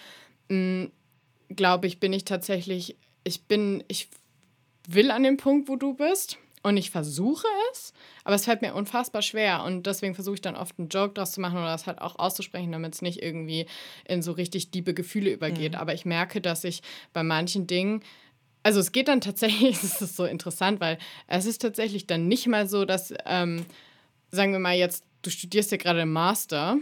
glaube 1.48 1.86
ich, 1.86 2.00
bin 2.00 2.12
ich 2.12 2.24
tatsächlich, 2.24 2.96
ich 3.22 3.44
bin, 3.44 3.84
ich 3.86 4.08
will 4.88 5.10
an 5.10 5.22
dem 5.22 5.36
Punkt, 5.36 5.68
wo 5.68 5.76
du 5.76 5.94
bist. 5.94 6.38
Und 6.62 6.76
ich 6.76 6.90
versuche 6.90 7.46
es, 7.72 7.94
aber 8.22 8.34
es 8.34 8.44
fällt 8.44 8.60
mir 8.60 8.74
unfassbar 8.74 9.22
schwer. 9.22 9.64
Und 9.64 9.86
deswegen 9.86 10.14
versuche 10.14 10.34
ich 10.34 10.40
dann 10.42 10.56
oft 10.56 10.78
einen 10.78 10.90
Joke 10.90 11.14
draus 11.14 11.32
zu 11.32 11.40
machen 11.40 11.56
oder 11.56 11.68
das 11.68 11.86
halt 11.86 12.02
auch 12.02 12.18
auszusprechen, 12.18 12.70
damit 12.70 12.94
es 12.94 13.00
nicht 13.00 13.22
irgendwie 13.22 13.64
in 14.04 14.20
so 14.20 14.32
richtig 14.32 14.70
diebe 14.70 14.92
Gefühle 14.92 15.32
übergeht. 15.32 15.74
Aber 15.74 15.94
ich 15.94 16.04
merke, 16.04 16.42
dass 16.42 16.64
ich 16.64 16.82
bei 17.14 17.22
manchen 17.22 17.66
Dingen 17.66 18.02
also 18.62 18.78
es 18.78 18.92
geht 18.92 19.08
dann 19.08 19.22
tatsächlich, 19.22 19.76
es 19.82 20.02
ist 20.02 20.16
so 20.16 20.26
interessant, 20.26 20.80
weil 20.80 20.98
es 21.28 21.46
ist 21.46 21.62
tatsächlich 21.62 22.06
dann 22.06 22.28
nicht 22.28 22.46
mal 22.46 22.68
so, 22.68 22.84
dass, 22.84 23.14
ähm, 23.24 23.64
sagen 24.30 24.52
wir 24.52 24.58
mal 24.58 24.76
jetzt, 24.76 25.04
du 25.22 25.30
studierst 25.30 25.70
ja 25.72 25.76
gerade 25.76 26.06
Master 26.06 26.78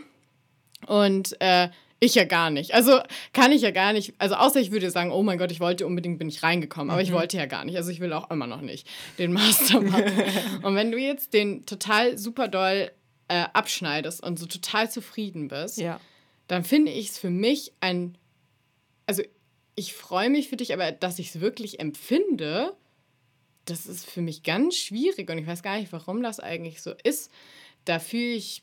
und 0.86 1.40
äh, 1.40 1.68
Ich 2.00 2.14
ja 2.14 2.24
gar 2.24 2.50
nicht. 2.50 2.74
Also 2.74 3.00
kann 3.32 3.50
ich 3.50 3.62
ja 3.62 3.72
gar 3.72 3.92
nicht. 3.92 4.14
Also 4.18 4.36
außer 4.36 4.60
ich 4.60 4.70
würde 4.70 4.90
sagen, 4.90 5.10
oh 5.10 5.22
mein 5.22 5.38
Gott, 5.38 5.50
ich 5.50 5.58
wollte 5.58 5.84
unbedingt, 5.84 6.18
bin 6.18 6.28
ich 6.28 6.42
reingekommen. 6.42 6.90
Aber 6.90 7.00
mhm. 7.00 7.08
ich 7.08 7.12
wollte 7.12 7.36
ja 7.36 7.46
gar 7.46 7.64
nicht. 7.64 7.76
Also 7.76 7.90
ich 7.90 7.98
will 7.98 8.12
auch 8.12 8.30
immer 8.30 8.46
noch 8.46 8.60
nicht 8.60 8.86
den 9.18 9.32
Master 9.32 9.80
machen. 9.80 10.12
und 10.62 10.76
wenn 10.76 10.92
du 10.92 10.98
jetzt 10.98 11.34
den 11.34 11.66
total 11.66 12.16
super 12.16 12.46
doll 12.46 12.92
äh, 13.26 13.44
abschneidest 13.52 14.22
und 14.22 14.38
so 14.38 14.46
total 14.46 14.90
zufrieden 14.90 15.48
bist, 15.48 15.78
ja. 15.78 15.98
dann 16.46 16.62
finde 16.62 16.92
ich 16.92 17.10
es 17.10 17.18
für 17.18 17.30
mich 17.30 17.72
ein. 17.80 18.16
Also 19.06 19.22
ich 19.74 19.94
freue 19.94 20.30
mich 20.30 20.48
für 20.48 20.56
dich, 20.56 20.72
aber 20.72 20.92
dass 20.92 21.18
ich 21.18 21.28
es 21.28 21.40
wirklich 21.40 21.80
empfinde, 21.80 22.74
das 23.70 23.86
ist 23.86 24.08
für 24.08 24.22
mich 24.22 24.42
ganz 24.42 24.76
schwierig 24.76 25.30
und 25.30 25.38
ich 25.38 25.46
weiß 25.46 25.62
gar 25.62 25.78
nicht, 25.78 25.92
warum 25.92 26.22
das 26.22 26.40
eigentlich 26.40 26.82
so 26.82 26.92
ist. 27.02 27.30
Da 27.84 27.98
fühle 27.98 28.34
ich. 28.34 28.62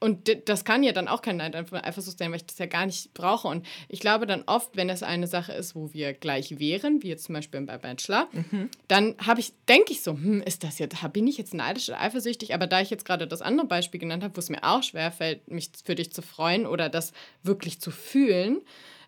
Und 0.00 0.48
das 0.48 0.66
kann 0.66 0.82
ja 0.82 0.92
dann 0.92 1.08
auch 1.08 1.22
kein 1.22 1.38
Neid 1.38 1.56
Eifersucht 1.56 2.18
sein, 2.18 2.30
weil 2.30 2.36
ich 2.36 2.46
das 2.46 2.58
ja 2.58 2.66
gar 2.66 2.84
nicht 2.84 3.14
brauche. 3.14 3.48
Und 3.48 3.64
ich 3.88 4.00
glaube 4.00 4.26
dann 4.26 4.42
oft, 4.44 4.76
wenn 4.76 4.90
es 4.90 5.02
eine 5.02 5.26
Sache 5.26 5.52
ist, 5.52 5.74
wo 5.74 5.94
wir 5.94 6.12
gleich 6.12 6.58
wären, 6.58 7.02
wie 7.02 7.08
jetzt 7.08 7.24
zum 7.24 7.34
Beispiel 7.34 7.62
bei 7.62 7.78
Bachelor, 7.78 8.28
mhm. 8.32 8.68
dann 8.86 9.14
habe 9.18 9.40
ich, 9.40 9.54
denke 9.66 9.92
ich 9.92 10.02
so, 10.02 10.12
hm, 10.12 10.42
ist 10.42 10.62
das 10.62 10.78
jetzt, 10.78 10.96
bin 11.14 11.26
ich 11.26 11.38
jetzt 11.38 11.54
neidisch 11.54 11.88
oder 11.88 12.00
eifersüchtig? 12.00 12.52
Aber 12.52 12.66
da 12.66 12.82
ich 12.82 12.90
jetzt 12.90 13.06
gerade 13.06 13.26
das 13.26 13.40
andere 13.40 13.66
Beispiel 13.66 13.98
genannt 13.98 14.24
habe, 14.24 14.36
wo 14.36 14.40
es 14.40 14.50
mir 14.50 14.62
auch 14.62 14.82
schwerfällt, 14.82 15.50
mich 15.50 15.70
für 15.84 15.94
dich 15.94 16.12
zu 16.12 16.20
freuen 16.20 16.66
oder 16.66 16.90
das 16.90 17.12
wirklich 17.42 17.80
zu 17.80 17.90
fühlen, 17.90 18.60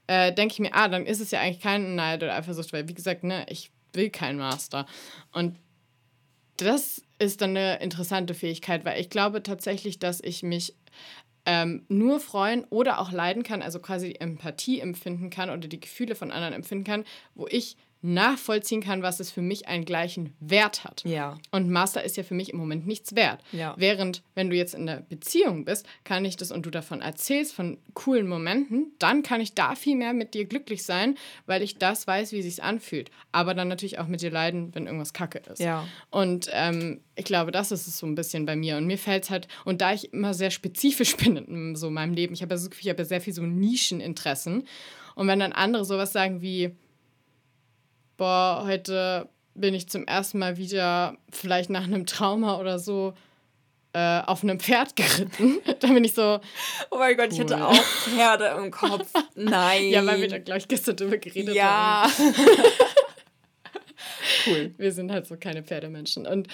äh, 0.06 0.32
denke 0.32 0.52
ich 0.52 0.60
mir, 0.60 0.74
ah, 0.74 0.88
dann 0.88 1.04
ist 1.04 1.20
es 1.20 1.30
ja 1.30 1.40
eigentlich 1.40 1.60
kein 1.60 1.94
Neid 1.94 2.22
oder 2.22 2.36
Eifersucht, 2.36 2.72
weil 2.72 2.88
wie 2.88 2.94
gesagt, 2.94 3.22
ne, 3.22 3.44
ich 3.50 3.70
will 3.96 4.10
kein 4.10 4.36
Master. 4.36 4.86
Und 5.32 5.56
das 6.56 7.02
ist 7.18 7.40
dann 7.40 7.50
eine 7.50 7.80
interessante 7.80 8.34
Fähigkeit, 8.34 8.84
weil 8.84 9.00
ich 9.00 9.10
glaube 9.10 9.42
tatsächlich, 9.42 9.98
dass 9.98 10.20
ich 10.20 10.42
mich 10.42 10.74
ähm, 11.44 11.84
nur 11.88 12.18
freuen 12.20 12.64
oder 12.64 12.98
auch 13.00 13.12
leiden 13.12 13.42
kann, 13.42 13.62
also 13.62 13.78
quasi 13.78 14.16
Empathie 14.18 14.80
empfinden 14.80 15.30
kann 15.30 15.48
oder 15.48 15.68
die 15.68 15.80
Gefühle 15.80 16.14
von 16.14 16.32
anderen 16.32 16.54
empfinden 16.54 16.84
kann, 16.84 17.04
wo 17.34 17.46
ich 17.46 17.76
nachvollziehen 18.02 18.80
kann, 18.80 19.02
was 19.02 19.20
es 19.20 19.30
für 19.30 19.42
mich 19.42 19.68
einen 19.68 19.84
gleichen 19.84 20.34
Wert 20.38 20.84
hat. 20.84 21.02
Ja. 21.04 21.38
Und 21.50 21.70
Master 21.70 22.04
ist 22.04 22.16
ja 22.16 22.22
für 22.22 22.34
mich 22.34 22.50
im 22.50 22.58
Moment 22.58 22.86
nichts 22.86 23.14
wert. 23.14 23.42
Ja. 23.52 23.74
Während, 23.76 24.22
wenn 24.34 24.50
du 24.50 24.56
jetzt 24.56 24.74
in 24.74 24.88
einer 24.88 25.00
Beziehung 25.00 25.64
bist, 25.64 25.86
kann 26.04 26.24
ich 26.24 26.36
das 26.36 26.52
und 26.52 26.66
du 26.66 26.70
davon 26.70 27.00
erzählst, 27.00 27.54
von 27.54 27.78
coolen 27.94 28.28
Momenten, 28.28 28.92
dann 28.98 29.22
kann 29.22 29.40
ich 29.40 29.54
da 29.54 29.74
viel 29.74 29.96
mehr 29.96 30.12
mit 30.12 30.34
dir 30.34 30.44
glücklich 30.44 30.84
sein, 30.84 31.16
weil 31.46 31.62
ich 31.62 31.78
das 31.78 32.06
weiß, 32.06 32.32
wie 32.32 32.42
sich 32.42 32.62
anfühlt. 32.62 33.10
Aber 33.32 33.54
dann 33.54 33.68
natürlich 33.68 33.98
auch 33.98 34.06
mit 34.06 34.20
dir 34.20 34.30
leiden, 34.30 34.74
wenn 34.74 34.86
irgendwas 34.86 35.12
kacke 35.12 35.38
ist. 35.50 35.60
Ja. 35.60 35.86
Und 36.10 36.48
ähm, 36.52 37.00
ich 37.16 37.24
glaube, 37.24 37.50
das 37.50 37.72
ist 37.72 37.86
es 37.86 37.98
so 37.98 38.06
ein 38.06 38.14
bisschen 38.14 38.46
bei 38.46 38.56
mir. 38.56 38.76
Und 38.76 38.86
mir 38.86 38.98
fällt 38.98 39.24
es 39.24 39.30
halt, 39.30 39.48
und 39.64 39.80
da 39.80 39.92
ich 39.92 40.12
immer 40.12 40.34
sehr 40.34 40.50
spezifisch 40.50 41.16
bin 41.18 41.36
in 41.36 41.76
so 41.76 41.90
meinem 41.90 42.12
Leben, 42.12 42.34
ich 42.34 42.42
habe 42.42 42.54
ja, 42.54 42.58
so, 42.58 42.70
hab 42.70 42.98
ja 42.98 43.04
sehr 43.04 43.20
viel 43.20 43.32
so 43.32 43.42
Nischeninteressen. 43.42 44.64
Und 45.14 45.28
wenn 45.28 45.40
dann 45.40 45.52
andere 45.52 45.84
sowas 45.84 46.12
sagen 46.12 46.42
wie, 46.42 46.76
boah, 48.16 48.64
heute 48.66 49.28
bin 49.54 49.74
ich 49.74 49.88
zum 49.88 50.06
ersten 50.06 50.38
Mal 50.38 50.56
wieder 50.56 51.16
vielleicht 51.30 51.70
nach 51.70 51.84
einem 51.84 52.06
Trauma 52.06 52.58
oder 52.58 52.78
so 52.78 53.14
äh, 53.96 54.20
auf 54.26 54.42
einem 54.42 54.60
Pferd 54.60 54.94
geritten. 54.94 55.58
da 55.80 55.88
bin 55.88 56.04
ich 56.04 56.12
so. 56.12 56.38
Oh 56.90 56.98
mein 56.98 57.16
Gott, 57.16 57.28
cool. 57.28 57.32
ich 57.32 57.40
hatte 57.40 57.66
auch 57.66 57.74
Pferde 57.74 58.54
im 58.58 58.70
Kopf. 58.70 59.10
Nein. 59.34 59.84
Ja, 59.90 60.04
weil 60.04 60.20
wir 60.20 60.28
da, 60.28 60.38
glaube 60.38 60.58
ich, 60.58 60.68
gestern 60.68 60.96
drüber 60.96 61.16
geredet 61.16 61.54
ja. 61.54 62.02
haben. 62.02 62.34
Ja. 62.34 62.64
cool. 64.46 64.74
Wir 64.76 64.92
sind 64.92 65.10
halt 65.10 65.26
so 65.26 65.36
keine 65.38 65.62
Pferdemenschen. 65.62 66.26
Und 66.26 66.48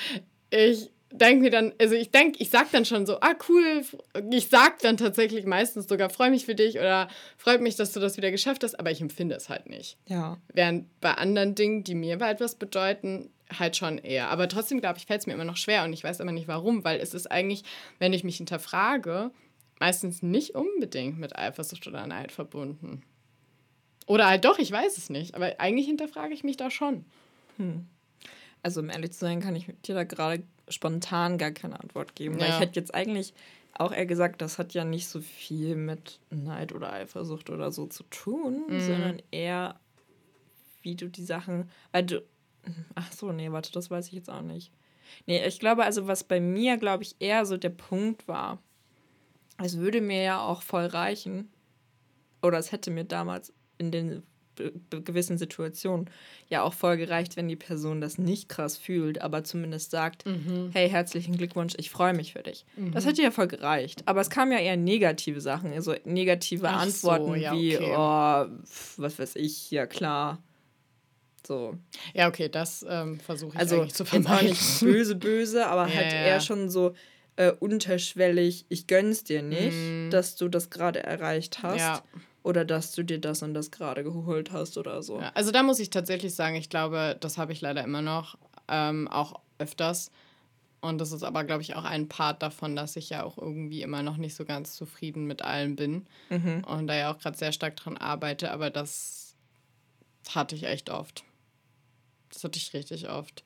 ich 0.50 0.91
denke 1.12 1.42
mir 1.42 1.50
dann, 1.50 1.72
also 1.80 1.94
ich 1.94 2.10
denke, 2.10 2.38
ich 2.40 2.50
sag 2.50 2.70
dann 2.72 2.84
schon 2.84 3.06
so, 3.06 3.20
ah 3.20 3.34
cool, 3.48 3.82
ich 4.30 4.48
sag 4.48 4.78
dann 4.80 4.96
tatsächlich 4.96 5.46
meistens 5.46 5.88
sogar, 5.88 6.10
freue 6.10 6.30
mich 6.30 6.46
für 6.46 6.54
dich 6.54 6.78
oder 6.78 7.08
freut 7.36 7.60
mich, 7.60 7.76
dass 7.76 7.92
du 7.92 8.00
das 8.00 8.16
wieder 8.16 8.30
geschafft 8.30 8.64
hast, 8.64 8.78
aber 8.78 8.90
ich 8.90 9.00
empfinde 9.00 9.34
es 9.34 9.48
halt 9.48 9.68
nicht. 9.68 9.96
Ja. 10.06 10.38
Während 10.52 11.00
bei 11.00 11.12
anderen 11.14 11.54
Dingen, 11.54 11.84
die 11.84 11.94
mir 11.94 12.20
etwas 12.20 12.54
bedeuten, 12.54 13.30
halt 13.58 13.76
schon 13.76 13.98
eher. 13.98 14.28
Aber 14.28 14.48
trotzdem, 14.48 14.80
glaube 14.80 14.98
ich, 14.98 15.06
fällt 15.06 15.20
es 15.20 15.26
mir 15.26 15.34
immer 15.34 15.44
noch 15.44 15.56
schwer 15.56 15.84
und 15.84 15.92
ich 15.92 16.04
weiß 16.04 16.20
aber 16.20 16.32
nicht 16.32 16.48
warum, 16.48 16.84
weil 16.84 17.00
es 17.00 17.14
ist 17.14 17.30
eigentlich, 17.30 17.64
wenn 17.98 18.12
ich 18.12 18.24
mich 18.24 18.36
hinterfrage, 18.36 19.30
meistens 19.80 20.22
nicht 20.22 20.54
unbedingt 20.54 21.18
mit 21.18 21.36
Eifersucht 21.36 21.86
oder 21.86 22.06
Neid 22.06 22.32
verbunden. 22.32 23.02
Oder 24.06 24.26
halt 24.26 24.44
doch, 24.44 24.58
ich 24.58 24.70
weiß 24.70 24.96
es 24.96 25.10
nicht, 25.10 25.34
aber 25.34 25.54
eigentlich 25.58 25.86
hinterfrage 25.86 26.34
ich 26.34 26.44
mich 26.44 26.56
da 26.56 26.70
schon. 26.70 27.04
Hm. 27.56 27.86
Also 28.62 28.80
um 28.80 28.90
ehrlich 28.90 29.12
zu 29.12 29.20
sein, 29.20 29.40
kann 29.40 29.56
ich 29.56 29.66
dir 29.84 29.94
da 29.94 30.04
gerade 30.04 30.44
spontan 30.72 31.38
gar 31.38 31.50
keine 31.50 31.80
Antwort 31.80 32.14
geben. 32.14 32.38
Ja. 32.38 32.42
Weil 32.42 32.50
ich 32.50 32.60
hätte 32.60 32.80
jetzt 32.80 32.94
eigentlich 32.94 33.34
auch 33.74 33.92
eher 33.92 34.06
gesagt, 34.06 34.42
das 34.42 34.58
hat 34.58 34.74
ja 34.74 34.84
nicht 34.84 35.08
so 35.08 35.20
viel 35.20 35.76
mit 35.76 36.20
Neid 36.30 36.72
oder 36.72 36.92
Eifersucht 36.92 37.50
oder 37.50 37.72
so 37.72 37.86
zu 37.86 38.02
tun, 38.04 38.64
mhm. 38.68 38.80
sondern 38.80 39.22
eher, 39.30 39.80
wie 40.82 40.94
du 40.94 41.08
die 41.08 41.24
Sachen, 41.24 41.70
weil 41.90 42.04
du, 42.04 42.22
ach 42.94 43.12
so, 43.12 43.32
nee, 43.32 43.50
warte, 43.50 43.72
das 43.72 43.90
weiß 43.90 44.08
ich 44.08 44.12
jetzt 44.12 44.30
auch 44.30 44.42
nicht. 44.42 44.72
Nee, 45.26 45.44
ich 45.46 45.58
glaube 45.58 45.84
also, 45.84 46.06
was 46.06 46.24
bei 46.24 46.40
mir, 46.40 46.76
glaube 46.76 47.02
ich, 47.02 47.16
eher 47.18 47.46
so 47.46 47.56
der 47.56 47.70
Punkt 47.70 48.28
war, 48.28 48.62
es 49.62 49.78
würde 49.78 50.00
mir 50.00 50.22
ja 50.22 50.40
auch 50.40 50.62
voll 50.62 50.86
reichen, 50.86 51.50
oder 52.42 52.58
es 52.58 52.72
hätte 52.72 52.90
mir 52.90 53.04
damals 53.04 53.52
in 53.78 53.90
den 53.90 54.22
gewissen 54.90 55.38
Situationen 55.38 56.08
ja 56.48 56.62
auch 56.62 56.74
voll 56.74 56.96
gereicht, 56.96 57.36
wenn 57.36 57.48
die 57.48 57.56
Person 57.56 58.00
das 58.00 58.18
nicht 58.18 58.48
krass 58.48 58.76
fühlt, 58.76 59.20
aber 59.20 59.44
zumindest 59.44 59.90
sagt, 59.90 60.26
mhm. 60.26 60.70
hey, 60.72 60.88
herzlichen 60.88 61.36
Glückwunsch, 61.36 61.74
ich 61.78 61.90
freue 61.90 62.14
mich 62.14 62.32
für 62.32 62.42
dich. 62.42 62.64
Mhm. 62.76 62.92
Das 62.92 63.06
hätte 63.06 63.22
ja 63.22 63.30
voll 63.30 63.48
gereicht. 63.48 64.02
Aber 64.06 64.20
es 64.20 64.30
kamen 64.30 64.52
ja 64.52 64.58
eher 64.58 64.76
negative 64.76 65.40
Sachen, 65.40 65.72
also 65.72 65.94
negative 66.04 66.68
Ach 66.68 66.82
Antworten 66.82 67.26
so, 67.26 67.34
ja, 67.34 67.52
wie, 67.52 67.76
okay. 67.76 67.94
oh, 67.96 68.46
was 68.96 69.18
weiß 69.18 69.36
ich, 69.36 69.70
ja 69.70 69.86
klar. 69.86 70.42
So. 71.46 71.76
Ja, 72.14 72.28
okay, 72.28 72.48
das 72.48 72.86
ähm, 72.88 73.18
versuche 73.18 73.54
ich 73.54 73.58
also, 73.58 73.86
zu 73.86 74.04
vermeiden. 74.04 74.48
Also 74.48 74.48
nicht 74.48 74.80
böse, 74.80 75.16
böse, 75.16 75.66
aber 75.68 75.88
ja, 75.88 75.96
halt 75.96 76.12
eher 76.12 76.40
schon 76.40 76.70
so 76.70 76.94
äh, 77.36 77.50
unterschwellig, 77.50 78.66
ich 78.68 78.86
gönn's 78.86 79.24
dir 79.24 79.42
nicht, 79.42 79.76
mhm. 79.76 80.10
dass 80.10 80.36
du 80.36 80.48
das 80.48 80.70
gerade 80.70 81.02
erreicht 81.02 81.62
hast. 81.62 81.80
Ja 81.80 82.02
oder 82.42 82.64
dass 82.64 82.92
du 82.92 83.02
dir 83.04 83.20
das 83.20 83.42
und 83.42 83.54
das 83.54 83.70
gerade 83.70 84.02
geholt 84.02 84.52
hast 84.52 84.76
oder 84.78 85.02
so. 85.02 85.20
Ja, 85.20 85.30
also 85.34 85.50
da 85.50 85.62
muss 85.62 85.78
ich 85.78 85.90
tatsächlich 85.90 86.34
sagen, 86.34 86.56
ich 86.56 86.68
glaube, 86.68 87.16
das 87.20 87.38
habe 87.38 87.52
ich 87.52 87.60
leider 87.60 87.82
immer 87.84 88.02
noch, 88.02 88.36
ähm, 88.68 89.08
auch 89.08 89.40
öfters. 89.58 90.10
Und 90.80 90.98
das 90.98 91.12
ist 91.12 91.22
aber, 91.22 91.44
glaube 91.44 91.62
ich, 91.62 91.76
auch 91.76 91.84
ein 91.84 92.08
Part 92.08 92.42
davon, 92.42 92.74
dass 92.74 92.96
ich 92.96 93.08
ja 93.10 93.22
auch 93.22 93.38
irgendwie 93.38 93.82
immer 93.82 94.02
noch 94.02 94.16
nicht 94.16 94.34
so 94.34 94.44
ganz 94.44 94.74
zufrieden 94.74 95.26
mit 95.26 95.42
allem 95.42 95.76
bin. 95.76 96.06
Mhm. 96.28 96.64
Und 96.64 96.88
da 96.88 96.96
ja 96.96 97.12
auch 97.12 97.18
gerade 97.18 97.38
sehr 97.38 97.52
stark 97.52 97.76
dran 97.76 97.96
arbeite, 97.96 98.50
aber 98.50 98.70
das 98.70 99.36
hatte 100.30 100.56
ich 100.56 100.64
echt 100.64 100.90
oft. 100.90 101.22
Das 102.30 102.42
hatte 102.42 102.58
ich 102.58 102.72
richtig 102.72 103.08
oft. 103.08 103.44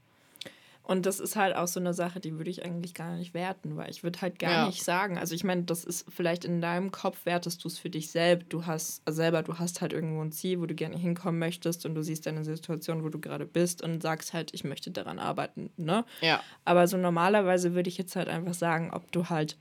Und 0.87 1.05
das 1.05 1.19
ist 1.19 1.35
halt 1.35 1.57
auch 1.57 1.67
so 1.67 1.81
eine 1.81 1.95
Sache, 1.95 2.21
die 2.21 2.39
würde 2.39 2.49
ich 2.49 2.65
eigentlich 2.65 2.95
gar 2.95 3.17
nicht 3.17 3.35
werten, 3.35 3.77
weil 3.77 3.91
ich 3.91 4.05
würde 4.05 4.21
halt 4.21 4.39
gar 4.39 4.53
ja. 4.53 4.67
nicht 4.67 4.85
sagen. 4.85 5.19
Also 5.19 5.35
ich 5.35 5.43
meine, 5.43 5.65
das 5.65 5.83
ist 5.83 6.07
vielleicht 6.09 6.45
in 6.45 6.61
deinem 6.61 6.93
Kopf 6.93 7.27
wertest 7.27 7.65
du 7.65 7.69
es 7.69 7.77
für 7.77 7.91
dich 7.91 8.13
selbst. 8.13 8.53
Du 8.53 8.67
hast 8.67 9.03
also 9.05 9.17
selber, 9.17 9.43
du 9.43 9.59
hast 9.59 9.81
halt 9.81 9.93
irgendwo 9.93 10.23
ein 10.23 10.31
Ziel, 10.31 10.61
wo 10.61 10.67
du 10.67 10.77
gerne 10.77 10.97
hinkommen 10.97 11.41
möchtest 11.41 11.87
und 11.87 11.97
du 11.97 12.05
siehst 12.05 12.27
deine 12.27 12.45
Situation, 12.45 13.03
wo 13.03 13.09
du 13.09 13.19
gerade 13.19 13.47
bist 13.47 13.83
und 13.83 14.01
sagst 14.01 14.33
halt, 14.33 14.55
ich 14.55 14.63
möchte 14.63 14.93
daran 14.93 15.19
arbeiten, 15.19 15.71
ne? 15.77 16.05
Ja. 16.21 16.41
Aber 16.65 16.87
so 16.87 16.97
normalerweise 16.97 17.75
würde 17.75 17.89
ich 17.89 17.99
jetzt 17.99 18.15
halt 18.15 18.29
einfach 18.29 18.55
sagen, 18.55 18.93
ob 18.93 19.11
du 19.11 19.29
halt 19.29 19.57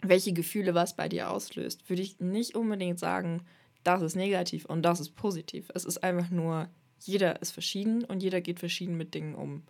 welche 0.00 0.32
Gefühle 0.32 0.74
was 0.74 0.96
bei 0.96 1.08
dir 1.08 1.30
auslöst, 1.30 1.88
würde 1.88 2.02
ich 2.02 2.18
nicht 2.18 2.56
unbedingt 2.56 2.98
sagen, 2.98 3.42
das 3.84 4.02
ist 4.02 4.16
negativ 4.16 4.64
und 4.64 4.82
das 4.82 4.98
ist 4.98 5.14
positiv. 5.14 5.70
Es 5.72 5.84
ist 5.84 6.02
einfach 6.02 6.30
nur, 6.30 6.68
jeder 6.98 7.40
ist 7.40 7.52
verschieden 7.52 8.02
und 8.02 8.24
jeder 8.24 8.40
geht 8.40 8.58
verschieden 8.58 8.96
mit 8.96 9.14
Dingen 9.14 9.36
um. 9.36 9.62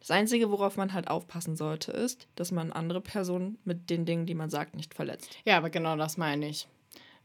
Das 0.00 0.10
Einzige, 0.10 0.50
worauf 0.50 0.76
man 0.76 0.92
halt 0.92 1.08
aufpassen 1.08 1.56
sollte, 1.56 1.92
ist, 1.92 2.28
dass 2.36 2.52
man 2.52 2.72
andere 2.72 3.00
Personen 3.00 3.58
mit 3.64 3.90
den 3.90 4.04
Dingen, 4.04 4.26
die 4.26 4.34
man 4.34 4.50
sagt, 4.50 4.76
nicht 4.76 4.94
verletzt. 4.94 5.36
Ja, 5.44 5.56
aber 5.56 5.70
genau 5.70 5.96
das 5.96 6.16
meine 6.16 6.48
ich. 6.48 6.68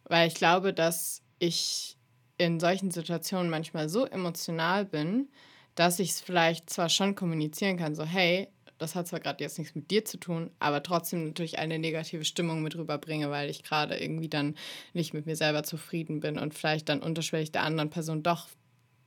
Weil 0.05 0.27
ich 0.27 0.33
glaube, 0.33 0.73
dass 0.73 1.21
ich 1.39 1.97
in 2.37 2.59
solchen 2.59 2.91
Situationen 2.91 3.49
manchmal 3.49 3.89
so 3.89 4.05
emotional 4.05 4.85
bin, 4.85 5.29
dass 5.75 5.99
ich 5.99 6.11
es 6.11 6.21
vielleicht 6.21 6.69
zwar 6.69 6.89
schon 6.89 7.15
kommunizieren 7.15 7.77
kann, 7.77 7.95
so 7.95 8.03
hey, 8.03 8.47
das 8.79 8.95
hat 8.95 9.07
zwar 9.07 9.19
gerade 9.19 9.43
jetzt 9.43 9.59
nichts 9.59 9.75
mit 9.75 9.91
dir 9.91 10.03
zu 10.03 10.17
tun, 10.17 10.51
aber 10.59 10.83
trotzdem 10.83 11.27
natürlich 11.27 11.59
eine 11.59 11.79
negative 11.79 12.25
Stimmung 12.25 12.61
mit 12.61 12.75
rüberbringe, 12.75 13.29
weil 13.29 13.49
ich 13.49 13.63
gerade 13.63 13.97
irgendwie 13.97 14.29
dann 14.29 14.55
nicht 14.93 15.13
mit 15.13 15.25
mir 15.25 15.35
selber 15.35 15.63
zufrieden 15.63 16.19
bin 16.19 16.37
und 16.37 16.53
vielleicht 16.53 16.89
dann 16.89 17.01
unterschwellig 17.01 17.51
der 17.51 17.63
anderen 17.63 17.89
Person 17.89 18.23
doch 18.23 18.49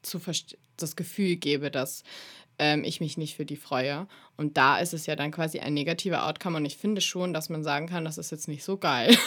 zu 0.02 0.20
das 0.76 0.96
Gefühl 0.96 1.36
gebe, 1.36 1.70
dass 1.70 2.04
ähm, 2.58 2.84
ich 2.84 3.00
mich 3.00 3.16
nicht 3.16 3.36
für 3.36 3.44
die 3.44 3.56
freue. 3.56 4.06
Und 4.36 4.56
da 4.56 4.78
ist 4.78 4.94
es 4.94 5.06
ja 5.06 5.16
dann 5.16 5.30
quasi 5.30 5.60
ein 5.60 5.74
negativer 5.74 6.26
Outcome. 6.26 6.58
Und 6.58 6.64
ich 6.64 6.76
finde 6.76 7.00
schon, 7.00 7.32
dass 7.32 7.48
man 7.48 7.62
sagen 7.62 7.86
kann, 7.86 8.04
das 8.04 8.18
ist 8.18 8.30
jetzt 8.30 8.48
nicht 8.48 8.64
so 8.64 8.76
geil. 8.76 9.16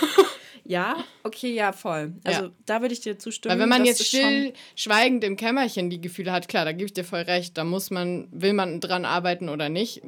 Ja, 0.66 0.98
okay, 1.24 1.52
ja, 1.52 1.72
voll. 1.72 2.14
Also 2.24 2.44
ja. 2.44 2.52
da 2.68 2.82
würde 2.82 2.94
ich 2.94 3.02
dir 3.02 3.18
zustimmen. 3.18 3.54
Weil 3.54 3.60
wenn 3.60 3.70
man 3.70 3.86
jetzt 3.86 4.06
still, 4.06 4.54
schweigend 4.76 5.24
im 5.24 5.36
Kämmerchen 5.36 5.90
die 5.90 6.00
Gefühle 6.00 6.32
hat, 6.32 6.48
klar, 6.48 6.64
da 6.64 6.74
gebe 6.74 6.86
ich 6.86 6.94
dir 6.94 7.04
voll 7.04 7.22
recht. 7.22 7.58
Da 7.58 7.64
muss 7.64 7.90
man, 7.90 8.28
will 8.32 8.54
man 8.54 8.80
dran 8.80 9.04
arbeiten 9.04 9.50
oder 9.50 9.68
nicht. 9.70 10.04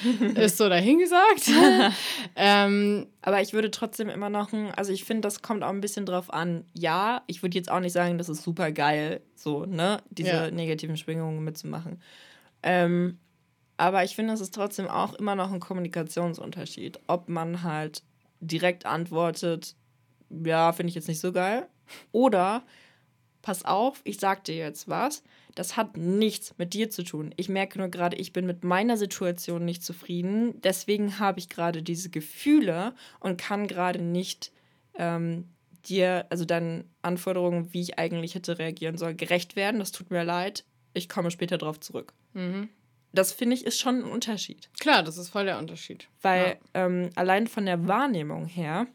Ist 0.36 0.56
so 0.58 0.68
dahingesagt. 0.68 1.50
ähm, 2.36 3.06
Aber 3.22 3.40
ich 3.42 3.52
würde 3.52 3.70
trotzdem 3.70 4.08
immer 4.08 4.30
noch, 4.30 4.52
ein, 4.52 4.70
also 4.72 4.92
ich 4.92 5.04
finde, 5.04 5.22
das 5.22 5.42
kommt 5.42 5.62
auch 5.62 5.68
ein 5.70 5.80
bisschen 5.80 6.06
drauf 6.06 6.32
an. 6.32 6.64
Ja, 6.74 7.22
ich 7.26 7.42
würde 7.42 7.56
jetzt 7.56 7.70
auch 7.70 7.80
nicht 7.80 7.92
sagen, 7.92 8.18
das 8.18 8.28
ist 8.28 8.42
super 8.42 8.72
geil, 8.72 9.20
so, 9.36 9.64
ne, 9.66 10.02
diese 10.10 10.30
Ja. 10.30 10.50
negativen 10.50 10.96
Schwingungen 10.96 11.44
mitzumachen. 11.44 12.00
Ähm, 12.62 13.18
aber 13.76 14.04
ich 14.04 14.14
finde, 14.14 14.34
es 14.34 14.40
ist 14.40 14.54
trotzdem 14.54 14.88
auch 14.88 15.14
immer 15.14 15.34
noch 15.34 15.52
ein 15.52 15.60
Kommunikationsunterschied, 15.60 17.00
ob 17.06 17.28
man 17.28 17.62
halt 17.62 18.02
direkt 18.40 18.86
antwortet, 18.86 19.74
ja, 20.30 20.72
finde 20.72 20.88
ich 20.90 20.94
jetzt 20.94 21.08
nicht 21.08 21.20
so 21.20 21.32
geil, 21.32 21.66
oder 22.12 22.62
pass 23.42 23.64
auf, 23.64 24.00
ich 24.04 24.18
sag 24.20 24.44
dir 24.44 24.54
jetzt 24.56 24.88
was, 24.88 25.22
das 25.54 25.76
hat 25.76 25.96
nichts 25.96 26.54
mit 26.58 26.74
dir 26.74 26.90
zu 26.90 27.02
tun. 27.02 27.34
Ich 27.36 27.48
merke 27.48 27.78
nur 27.78 27.88
gerade, 27.88 28.16
ich 28.16 28.32
bin 28.32 28.46
mit 28.46 28.64
meiner 28.64 28.96
Situation 28.96 29.64
nicht 29.64 29.84
zufrieden. 29.84 30.60
Deswegen 30.62 31.18
habe 31.18 31.38
ich 31.38 31.48
gerade 31.48 31.82
diese 31.82 32.10
Gefühle 32.10 32.94
und 33.20 33.38
kann 33.38 33.66
gerade 33.66 34.00
nicht 34.00 34.52
ähm, 34.94 35.48
dir, 35.86 36.26
also 36.30 36.44
deinen 36.44 36.90
Anforderungen, 37.02 37.72
wie 37.72 37.82
ich 37.82 37.98
eigentlich 37.98 38.34
hätte 38.34 38.58
reagieren 38.58 38.96
sollen, 38.96 39.16
gerecht 39.16 39.56
werden. 39.56 39.78
Das 39.78 39.92
tut 39.92 40.10
mir 40.10 40.24
leid. 40.24 40.64
Ich 40.94 41.08
komme 41.08 41.30
später 41.30 41.58
drauf 41.58 41.80
zurück. 41.80 42.14
Das 43.12 43.32
finde 43.32 43.54
ich 43.56 43.66
ist 43.66 43.78
schon 43.78 43.96
ein 43.96 44.10
Unterschied. 44.10 44.70
klar, 44.80 45.02
das 45.02 45.18
ist 45.18 45.28
voll 45.28 45.44
der 45.44 45.58
Unterschied. 45.58 46.08
Weil 46.22 46.58
ähm, 46.72 47.10
allein 47.14 47.46
von 47.46 47.66
der 47.66 47.86
Wahrnehmung 47.86 48.46
her 48.46 48.86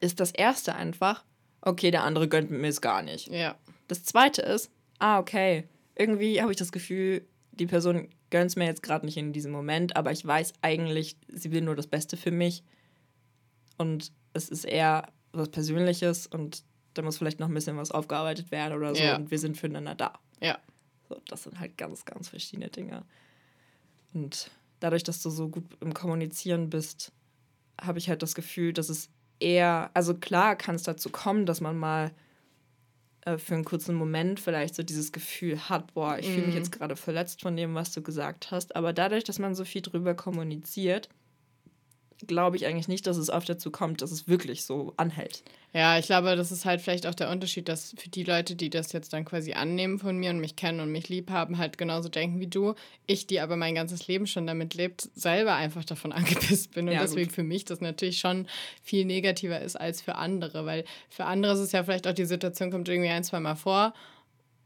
ist 0.00 0.20
das 0.20 0.30
erste 0.30 0.74
einfach, 0.76 1.24
okay, 1.60 1.90
der 1.90 2.04
andere 2.04 2.28
gönnt 2.28 2.50
mir 2.50 2.68
es 2.68 2.80
gar 2.80 3.02
nicht. 3.02 3.28
Ja. 3.28 3.56
Das 3.88 4.04
zweite 4.04 4.42
ist, 4.42 4.70
ah, 5.00 5.18
okay, 5.18 5.64
irgendwie 5.96 6.40
habe 6.40 6.50
ich 6.52 6.58
das 6.58 6.72
Gefühl, 6.72 7.26
die 7.52 7.66
Person 7.66 8.08
gönnt 8.30 8.50
es 8.50 8.56
mir 8.56 8.64
jetzt 8.64 8.82
gerade 8.82 9.04
nicht 9.04 9.16
in 9.18 9.32
diesem 9.32 9.52
Moment, 9.52 9.96
aber 9.96 10.10
ich 10.12 10.24
weiß 10.24 10.54
eigentlich, 10.62 11.16
sie 11.28 11.52
will 11.52 11.60
nur 11.60 11.76
das 11.76 11.86
Beste 11.86 12.16
für 12.16 12.30
mich. 12.30 12.64
Und 13.76 14.12
es 14.32 14.48
ist 14.48 14.64
eher 14.64 15.08
was 15.32 15.50
Persönliches 15.50 16.26
und 16.26 16.64
da 16.94 17.02
muss 17.02 17.18
vielleicht 17.18 17.40
noch 17.40 17.48
ein 17.48 17.54
bisschen 17.54 17.76
was 17.76 17.90
aufgearbeitet 17.90 18.50
werden 18.50 18.76
oder 18.76 18.94
so 18.94 19.02
Ja. 19.02 19.16
und 19.16 19.30
wir 19.30 19.38
sind 19.38 19.56
füreinander 19.56 19.94
da. 19.94 20.18
Ja. 20.40 20.58
So, 21.08 21.20
das 21.28 21.42
sind 21.44 21.58
halt 21.58 21.76
ganz, 21.76 22.04
ganz 22.04 22.28
verschiedene 22.28 22.68
Dinge. 22.68 23.04
Und 24.14 24.50
dadurch, 24.80 25.02
dass 25.02 25.22
du 25.22 25.30
so 25.30 25.48
gut 25.48 25.64
im 25.80 25.94
Kommunizieren 25.94 26.70
bist, 26.70 27.12
habe 27.80 27.98
ich 27.98 28.08
halt 28.08 28.22
das 28.22 28.34
Gefühl, 28.34 28.72
dass 28.72 28.88
es 28.88 29.08
eher, 29.40 29.90
also 29.94 30.14
klar 30.14 30.56
kann 30.56 30.74
es 30.74 30.82
dazu 30.82 31.10
kommen, 31.10 31.46
dass 31.46 31.60
man 31.60 31.76
mal 31.78 32.12
äh, 33.24 33.38
für 33.38 33.54
einen 33.54 33.64
kurzen 33.64 33.94
Moment 33.94 34.40
vielleicht 34.40 34.74
so 34.74 34.82
dieses 34.82 35.12
Gefühl 35.12 35.68
hat, 35.68 35.94
boah, 35.94 36.18
ich 36.18 36.28
fühle 36.28 36.46
mich 36.46 36.54
jetzt 36.54 36.72
gerade 36.72 36.96
verletzt 36.96 37.42
von 37.42 37.56
dem, 37.56 37.74
was 37.74 37.92
du 37.92 38.02
gesagt 38.02 38.50
hast. 38.50 38.74
Aber 38.76 38.92
dadurch, 38.92 39.24
dass 39.24 39.38
man 39.38 39.54
so 39.54 39.64
viel 39.64 39.82
drüber 39.82 40.14
kommuniziert, 40.14 41.08
glaube 42.26 42.56
ich 42.56 42.66
eigentlich 42.66 42.88
nicht, 42.88 43.06
dass 43.06 43.16
es 43.16 43.30
oft 43.30 43.48
dazu 43.48 43.70
kommt, 43.70 44.02
dass 44.02 44.10
es 44.10 44.28
wirklich 44.28 44.64
so 44.64 44.92
anhält. 44.96 45.42
Ja, 45.74 45.98
ich 45.98 46.04
glaube, 46.06 46.36
das 46.36 46.52
ist 46.52 46.66
halt 46.66 46.82
vielleicht 46.82 47.06
auch 47.06 47.14
der 47.14 47.30
Unterschied, 47.30 47.66
dass 47.68 47.94
für 47.96 48.10
die 48.10 48.24
Leute, 48.24 48.56
die 48.56 48.68
das 48.68 48.92
jetzt 48.92 49.12
dann 49.14 49.24
quasi 49.24 49.54
annehmen 49.54 49.98
von 49.98 50.18
mir 50.18 50.28
und 50.30 50.38
mich 50.38 50.54
kennen 50.54 50.80
und 50.80 50.92
mich 50.92 51.08
lieb 51.08 51.30
haben, 51.30 51.56
halt 51.56 51.78
genauso 51.78 52.10
denken 52.10 52.40
wie 52.40 52.46
du. 52.46 52.74
Ich, 53.06 53.26
die 53.26 53.40
aber 53.40 53.56
mein 53.56 53.74
ganzes 53.74 54.06
Leben 54.06 54.26
schon 54.26 54.46
damit 54.46 54.74
lebt, 54.74 55.08
selber 55.14 55.54
einfach 55.54 55.84
davon 55.84 56.12
angepisst 56.12 56.72
bin. 56.72 56.88
Und 56.88 56.94
Ja, 56.94 57.00
deswegen 57.00 57.28
gut. 57.28 57.34
für 57.34 57.42
mich 57.42 57.64
das 57.64 57.80
natürlich 57.80 58.18
schon 58.18 58.46
viel 58.82 59.06
negativer 59.06 59.60
ist 59.60 59.76
als 59.76 60.02
für 60.02 60.16
andere. 60.16 60.66
Weil 60.66 60.84
für 61.08 61.24
andere 61.24 61.54
ist 61.54 61.60
es 61.60 61.72
ja 61.72 61.82
vielleicht 61.84 62.06
auch, 62.06 62.12
die 62.12 62.26
Situation 62.26 62.70
kommt 62.70 62.88
irgendwie 62.90 63.08
ein, 63.10 63.24
zwei 63.24 63.40
Mal 63.40 63.56
vor 63.56 63.94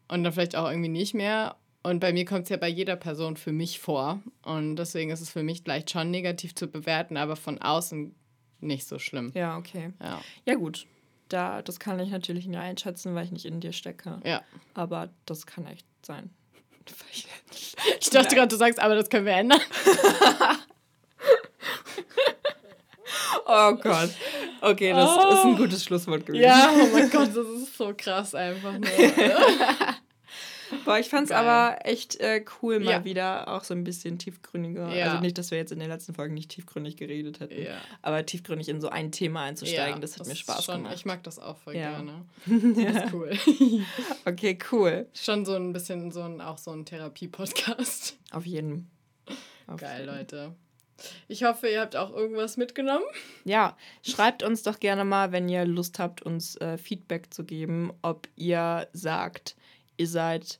und 0.09 0.25
dann 0.25 0.33
vielleicht 0.33 0.57
auch 0.57 0.69
irgendwie 0.69 0.89
nicht 0.89 1.15
mehr. 1.15 1.55
Und 1.87 2.01
bei 2.01 2.13
mir 2.13 2.25
kommt 2.25 2.43
es 2.45 2.49
ja 2.49 2.57
bei 2.57 2.67
jeder 2.67 2.97
Person 2.97 3.37
für 3.37 3.53
mich 3.53 3.79
vor. 3.79 4.21
Und 4.43 4.75
deswegen 4.75 5.13
ist 5.13 5.21
es 5.21 5.31
für 5.31 5.45
mich 5.45 5.63
vielleicht 5.63 5.89
schon 5.89 6.11
negativ 6.11 6.53
zu 6.53 6.67
bewerten, 6.67 7.17
aber 7.17 7.37
von 7.37 7.63
außen 7.63 8.13
nicht 8.59 8.89
so 8.89 8.99
schlimm. 8.99 9.31
Ja, 9.37 9.57
okay. 9.57 9.93
Ja. 10.03 10.21
Ja, 10.47 10.55
gut. 10.57 10.85
Da, 11.29 11.63
das 11.63 11.79
kann 11.79 12.01
ich 12.01 12.11
natürlich 12.11 12.49
nicht 12.49 12.59
einschätzen, 12.59 13.15
weil 13.15 13.25
ich 13.27 13.31
nicht 13.31 13.45
in 13.47 13.61
dir 13.61 13.73
stecke. 13.73 14.19
Ja. 14.25 14.43
Aber 14.75 15.11
das 15.27 15.47
kann 15.47 15.65
echt 15.67 15.87
sein. 16.03 16.31
Ich 18.01 18.11
dachte 18.11 18.35
gerade, 18.35 18.49
du 18.49 18.57
sagst, 18.57 18.81
aber 18.81 18.97
das 18.97 19.09
können 19.09 19.27
wir 19.27 19.35
ändern. 19.35 19.61
Oh 23.49 23.75
Gott. 23.77 24.11
Okay, 24.61 24.93
das 24.93 25.09
Oh. 25.09 25.29
ist 25.33 25.45
ein 25.45 25.57
gutes 25.57 25.85
Schlusswort 25.85 26.27
gewesen. 26.27 26.43
Ja, 26.43 26.69
oh 26.75 26.89
mein 26.93 27.09
Gott, 27.11 27.29
das 27.29 27.47
ist 27.47 27.77
so 27.77 27.95
krass 27.97 28.35
einfach 28.35 28.73
nur. 28.73 28.89
Boah, 30.87 30.99
ich 30.99 31.11
fand's 31.11 31.29
Geil. 31.31 31.45
aber 31.45 31.85
echt 31.85 32.19
äh, 32.21 32.43
cool, 32.63 32.81
mal 32.81 32.91
Ja. 32.93 33.05
wieder 33.05 33.49
auch 33.53 33.65
so 33.65 33.75
ein 33.75 33.85
bisschen 33.85 34.19
tiefgründiger. 34.19 34.95
Ja. 34.95 35.11
Also 35.11 35.21
nicht, 35.21 35.37
dass 35.37 35.51
wir 35.51 35.59
jetzt 35.59 35.73
in 35.73 35.79
den 35.81 35.89
letzten 35.91 36.15
Folgen 36.15 36.33
nicht 36.33 36.51
tiefgründig 36.51 36.97
geredet 36.97 37.41
hätten, 37.41 37.61
Ja. 37.63 37.75
aber 38.03 38.25
tiefgründig 38.25 38.69
in 38.71 38.81
so 38.81 38.89
ein 38.89 39.13
Thema 39.13 39.43
einzusteigen, 39.43 40.01
das 40.01 40.19
hat 40.19 40.27
mir 40.27 40.33
ist 40.33 40.39
Spaß 40.39 40.65
schon, 40.65 40.77
gemacht. 40.77 40.95
Ich 40.95 41.05
mag 41.05 41.23
das 41.25 41.39
auch 41.39 41.59
voll 41.59 41.75
gerne. 41.75 42.25
Das 42.47 43.05
ist 43.05 43.13
cool. 43.13 43.33
Okay, 44.25 44.57
cool. 44.73 45.07
schon 45.13 45.45
so 45.45 45.55
ein 45.55 45.73
bisschen 45.73 46.11
so 46.11 46.23
ein, 46.23 46.41
auch 46.41 46.59
so 46.59 46.71
ein 46.71 46.85
Therapie-Podcast. 46.87 48.17
Auf 48.31 48.47
jeden. 48.47 48.89
Auf 49.67 49.81
Geil, 49.81 50.01
jeden. 50.05 50.15
Leute. 50.17 50.55
Ich 51.29 51.45
hoffe, 51.45 51.69
ihr 51.69 51.81
habt 51.83 51.95
auch 51.95 52.11
irgendwas 52.15 52.57
mitgenommen. 52.57 53.05
Ja, 53.45 53.77
schreibt 54.03 54.43
uns 54.43 54.63
doch 54.63 54.81
gerne 54.81 55.05
mal, 55.05 55.31
wenn 55.33 55.49
ihr 55.49 55.65
Lust 55.67 55.99
habt, 55.99 56.23
uns 56.23 56.57
äh, 56.57 56.79
Feedback 56.79 57.35
zu 57.35 57.45
geben, 57.45 57.93
ob 58.01 58.29
ihr 58.37 58.89
sagt, 58.95 59.57
ihr 59.99 60.09
seid 60.09 60.59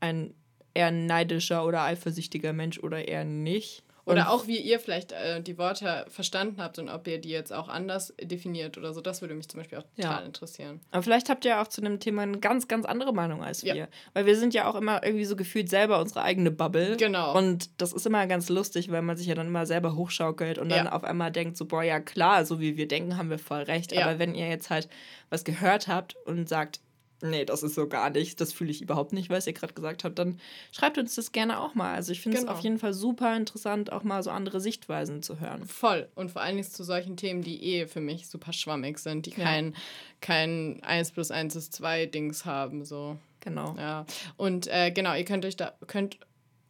ein 0.00 0.34
eher 0.74 0.90
neidischer 0.90 1.64
oder 1.66 1.82
eifersüchtiger 1.82 2.52
Mensch 2.52 2.78
oder 2.78 3.06
eher 3.08 3.24
nicht. 3.24 3.82
Oder 4.04 4.30
auch, 4.30 4.46
wie 4.46 4.56
ihr 4.56 4.80
vielleicht 4.80 5.12
äh, 5.12 5.42
die 5.42 5.58
Worte 5.58 6.06
verstanden 6.08 6.62
habt 6.62 6.78
und 6.78 6.88
ob 6.88 7.06
ihr 7.06 7.18
die 7.20 7.28
jetzt 7.28 7.52
auch 7.52 7.68
anders 7.68 8.14
definiert 8.18 8.78
oder 8.78 8.94
so. 8.94 9.02
Das 9.02 9.20
würde 9.20 9.34
mich 9.34 9.50
zum 9.50 9.60
Beispiel 9.60 9.76
auch 9.76 9.84
Ja. 9.96 10.04
total 10.08 10.24
interessieren. 10.24 10.80
Aber 10.92 11.02
vielleicht 11.02 11.28
habt 11.28 11.44
ihr 11.44 11.60
auch 11.60 11.66
zu 11.68 11.82
dem 11.82 12.00
Thema 12.00 12.22
eine 12.22 12.38
ganz, 12.38 12.68
ganz 12.68 12.86
andere 12.86 13.12
Meinung 13.12 13.44
als 13.44 13.60
Ja. 13.60 13.74
wir. 13.74 13.88
Weil 14.14 14.24
wir 14.24 14.34
sind 14.36 14.54
ja 14.54 14.66
auch 14.66 14.76
immer 14.76 15.04
irgendwie 15.04 15.26
so 15.26 15.36
gefühlt 15.36 15.68
selber 15.68 16.00
unsere 16.00 16.22
eigene 16.22 16.50
Bubble. 16.50 16.96
Genau. 16.96 17.36
Und 17.36 17.68
das 17.82 17.92
ist 17.92 18.06
immer 18.06 18.26
ganz 18.26 18.48
lustig, 18.48 18.90
weil 18.90 19.02
man 19.02 19.18
sich 19.18 19.26
ja 19.26 19.34
dann 19.34 19.48
immer 19.48 19.66
selber 19.66 19.94
hochschaukelt 19.94 20.56
und 20.56 20.70
dann 20.70 20.86
Ja. 20.86 20.92
auf 20.92 21.04
einmal 21.04 21.30
denkt 21.30 21.58
so, 21.58 21.66
boah, 21.66 21.82
ja 21.82 22.00
klar, 22.00 22.46
so 22.46 22.60
wie 22.60 22.78
wir 22.78 22.88
denken, 22.88 23.18
haben 23.18 23.28
wir 23.28 23.38
voll 23.38 23.60
recht. 23.64 23.92
Ja. 23.92 24.06
Aber 24.06 24.18
wenn 24.18 24.34
ihr 24.34 24.48
jetzt 24.48 24.70
halt 24.70 24.88
was 25.28 25.44
gehört 25.44 25.86
habt 25.86 26.16
und 26.24 26.48
sagt, 26.48 26.80
nee, 27.22 27.44
das 27.44 27.62
ist 27.62 27.74
so 27.74 27.88
gar 27.88 28.10
nicht, 28.10 28.40
das 28.40 28.52
fühle 28.52 28.70
ich 28.70 28.80
überhaupt 28.82 29.12
nicht, 29.12 29.30
was 29.30 29.46
ihr 29.46 29.52
gerade 29.52 29.74
gesagt 29.74 30.04
habt, 30.04 30.18
dann 30.18 30.38
schreibt 30.72 30.98
uns 30.98 31.14
das 31.14 31.32
gerne 31.32 31.60
auch 31.60 31.74
mal. 31.74 31.94
Also 31.94 32.12
ich 32.12 32.20
finde 32.20 32.38
es 32.38 32.44
Genau. 32.44 32.54
auf 32.56 32.60
jeden 32.60 32.78
Fall 32.78 32.92
super 32.94 33.36
interessant, 33.36 33.92
auch 33.92 34.02
mal 34.04 34.22
so 34.22 34.30
andere 34.30 34.60
Sichtweisen 34.60 35.22
zu 35.22 35.40
hören. 35.40 35.64
Voll. 35.66 36.08
Und 36.14 36.30
vor 36.30 36.42
allen 36.42 36.56
Dingen 36.56 36.68
zu 36.68 36.84
solchen 36.84 37.16
Themen, 37.16 37.42
die 37.42 37.62
eh 37.62 37.86
für 37.86 38.00
mich 38.00 38.28
super 38.28 38.52
schwammig 38.52 38.98
sind, 38.98 39.26
die 39.26 39.30
Ja. 39.30 39.44
kein, 39.44 39.74
kein 40.20 40.80
1 40.82 41.12
plus 41.12 41.30
1 41.30 41.56
ist 41.56 41.72
2 41.72 42.06
Dings 42.06 42.44
haben. 42.44 42.84
So. 42.84 43.18
Genau. 43.40 43.74
Ja. 43.78 44.04
Und 44.36 44.66
äh, 44.68 44.90
genau, 44.90 45.14
ihr 45.14 45.24
könnt 45.24 45.44
euch 45.44 45.56
da, 45.56 45.72
könnt 45.86 46.18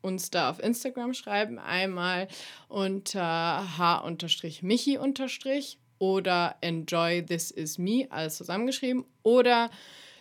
uns 0.01 0.31
da 0.31 0.49
auf 0.51 0.61
Instagram 0.63 1.13
schreiben. 1.15 1.59
Einmal 1.59 2.29
unter 2.69 3.65
h-michi- 3.79 4.99
oder 5.99 6.55
enjoy 6.61 7.23
this 7.27 7.51
is 7.51 7.79
me, 7.79 8.07
alles 8.11 8.37
zusammengeschrieben. 8.37 9.05
Oder 9.23 9.71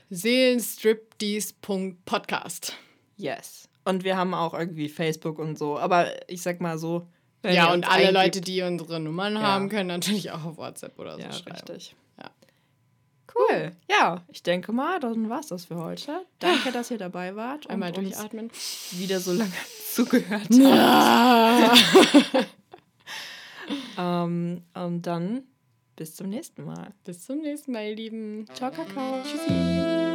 seelenstriptease.podcast. 0.09 2.73
Yes. 3.17 3.67
Und 3.85 4.03
wir 4.03 4.17
haben 4.17 4.34
auch 4.34 4.53
irgendwie 4.53 4.89
Facebook 4.89 5.39
und 5.39 5.57
so. 5.57 5.77
Aber 5.79 6.11
ich 6.29 6.41
sag 6.41 6.59
mal 6.61 6.77
so. 6.77 7.07
wenn 7.43 7.53
Ja, 7.55 7.71
und 7.71 7.88
alle 7.88 8.09
eingebt- 8.09 8.13
Leute, 8.13 8.41
die 8.41 8.61
unsere 8.63 8.99
Nummern 8.99 9.35
Ja. 9.35 9.41
haben, 9.43 9.69
können 9.69 9.88
natürlich 9.88 10.31
auch 10.31 10.43
auf 10.43 10.57
WhatsApp 10.57 10.97
oder 10.99 11.13
so 11.15 11.21
Ja, 11.21 11.31
schreiben. 11.31 11.51
richtig. 11.55 11.95
Ja. 12.17 12.31
Cool. 13.35 13.71
Ja, 13.89 14.25
ich 14.31 14.41
denke 14.43 14.71
mal, 14.73 14.99
dann 14.99 15.29
war's 15.29 15.47
das 15.47 15.65
für 15.65 15.77
heute. 15.77 16.25
Danke, 16.39 16.71
dass 16.71 16.89
ihr 16.91 16.97
dabei 16.97 17.35
wart. 17.35 17.65
und 17.67 17.71
Einmal 17.71 17.95
uns 17.95 18.09
durchatmen. 18.09 18.49
wieder 18.91 19.19
so 19.19 19.34
lange 19.34 19.51
zugehört 19.93 20.47
Ah. 20.63 21.73
ähm, 24.25 24.63
Und 24.73 25.01
dann 25.03 25.43
bis 25.98 26.15
zum 26.15 26.30
nächsten 26.30 26.64
Mal. 26.64 26.94
Bis 27.03 27.26
zum 27.26 27.40
nächsten 27.40 27.74
Mal, 27.74 27.90
ihr 27.90 27.95
Lieben. 27.95 28.45
Ciao, 28.53 28.72
Kakao. 28.72 29.22
Tschüssi. 29.24 30.06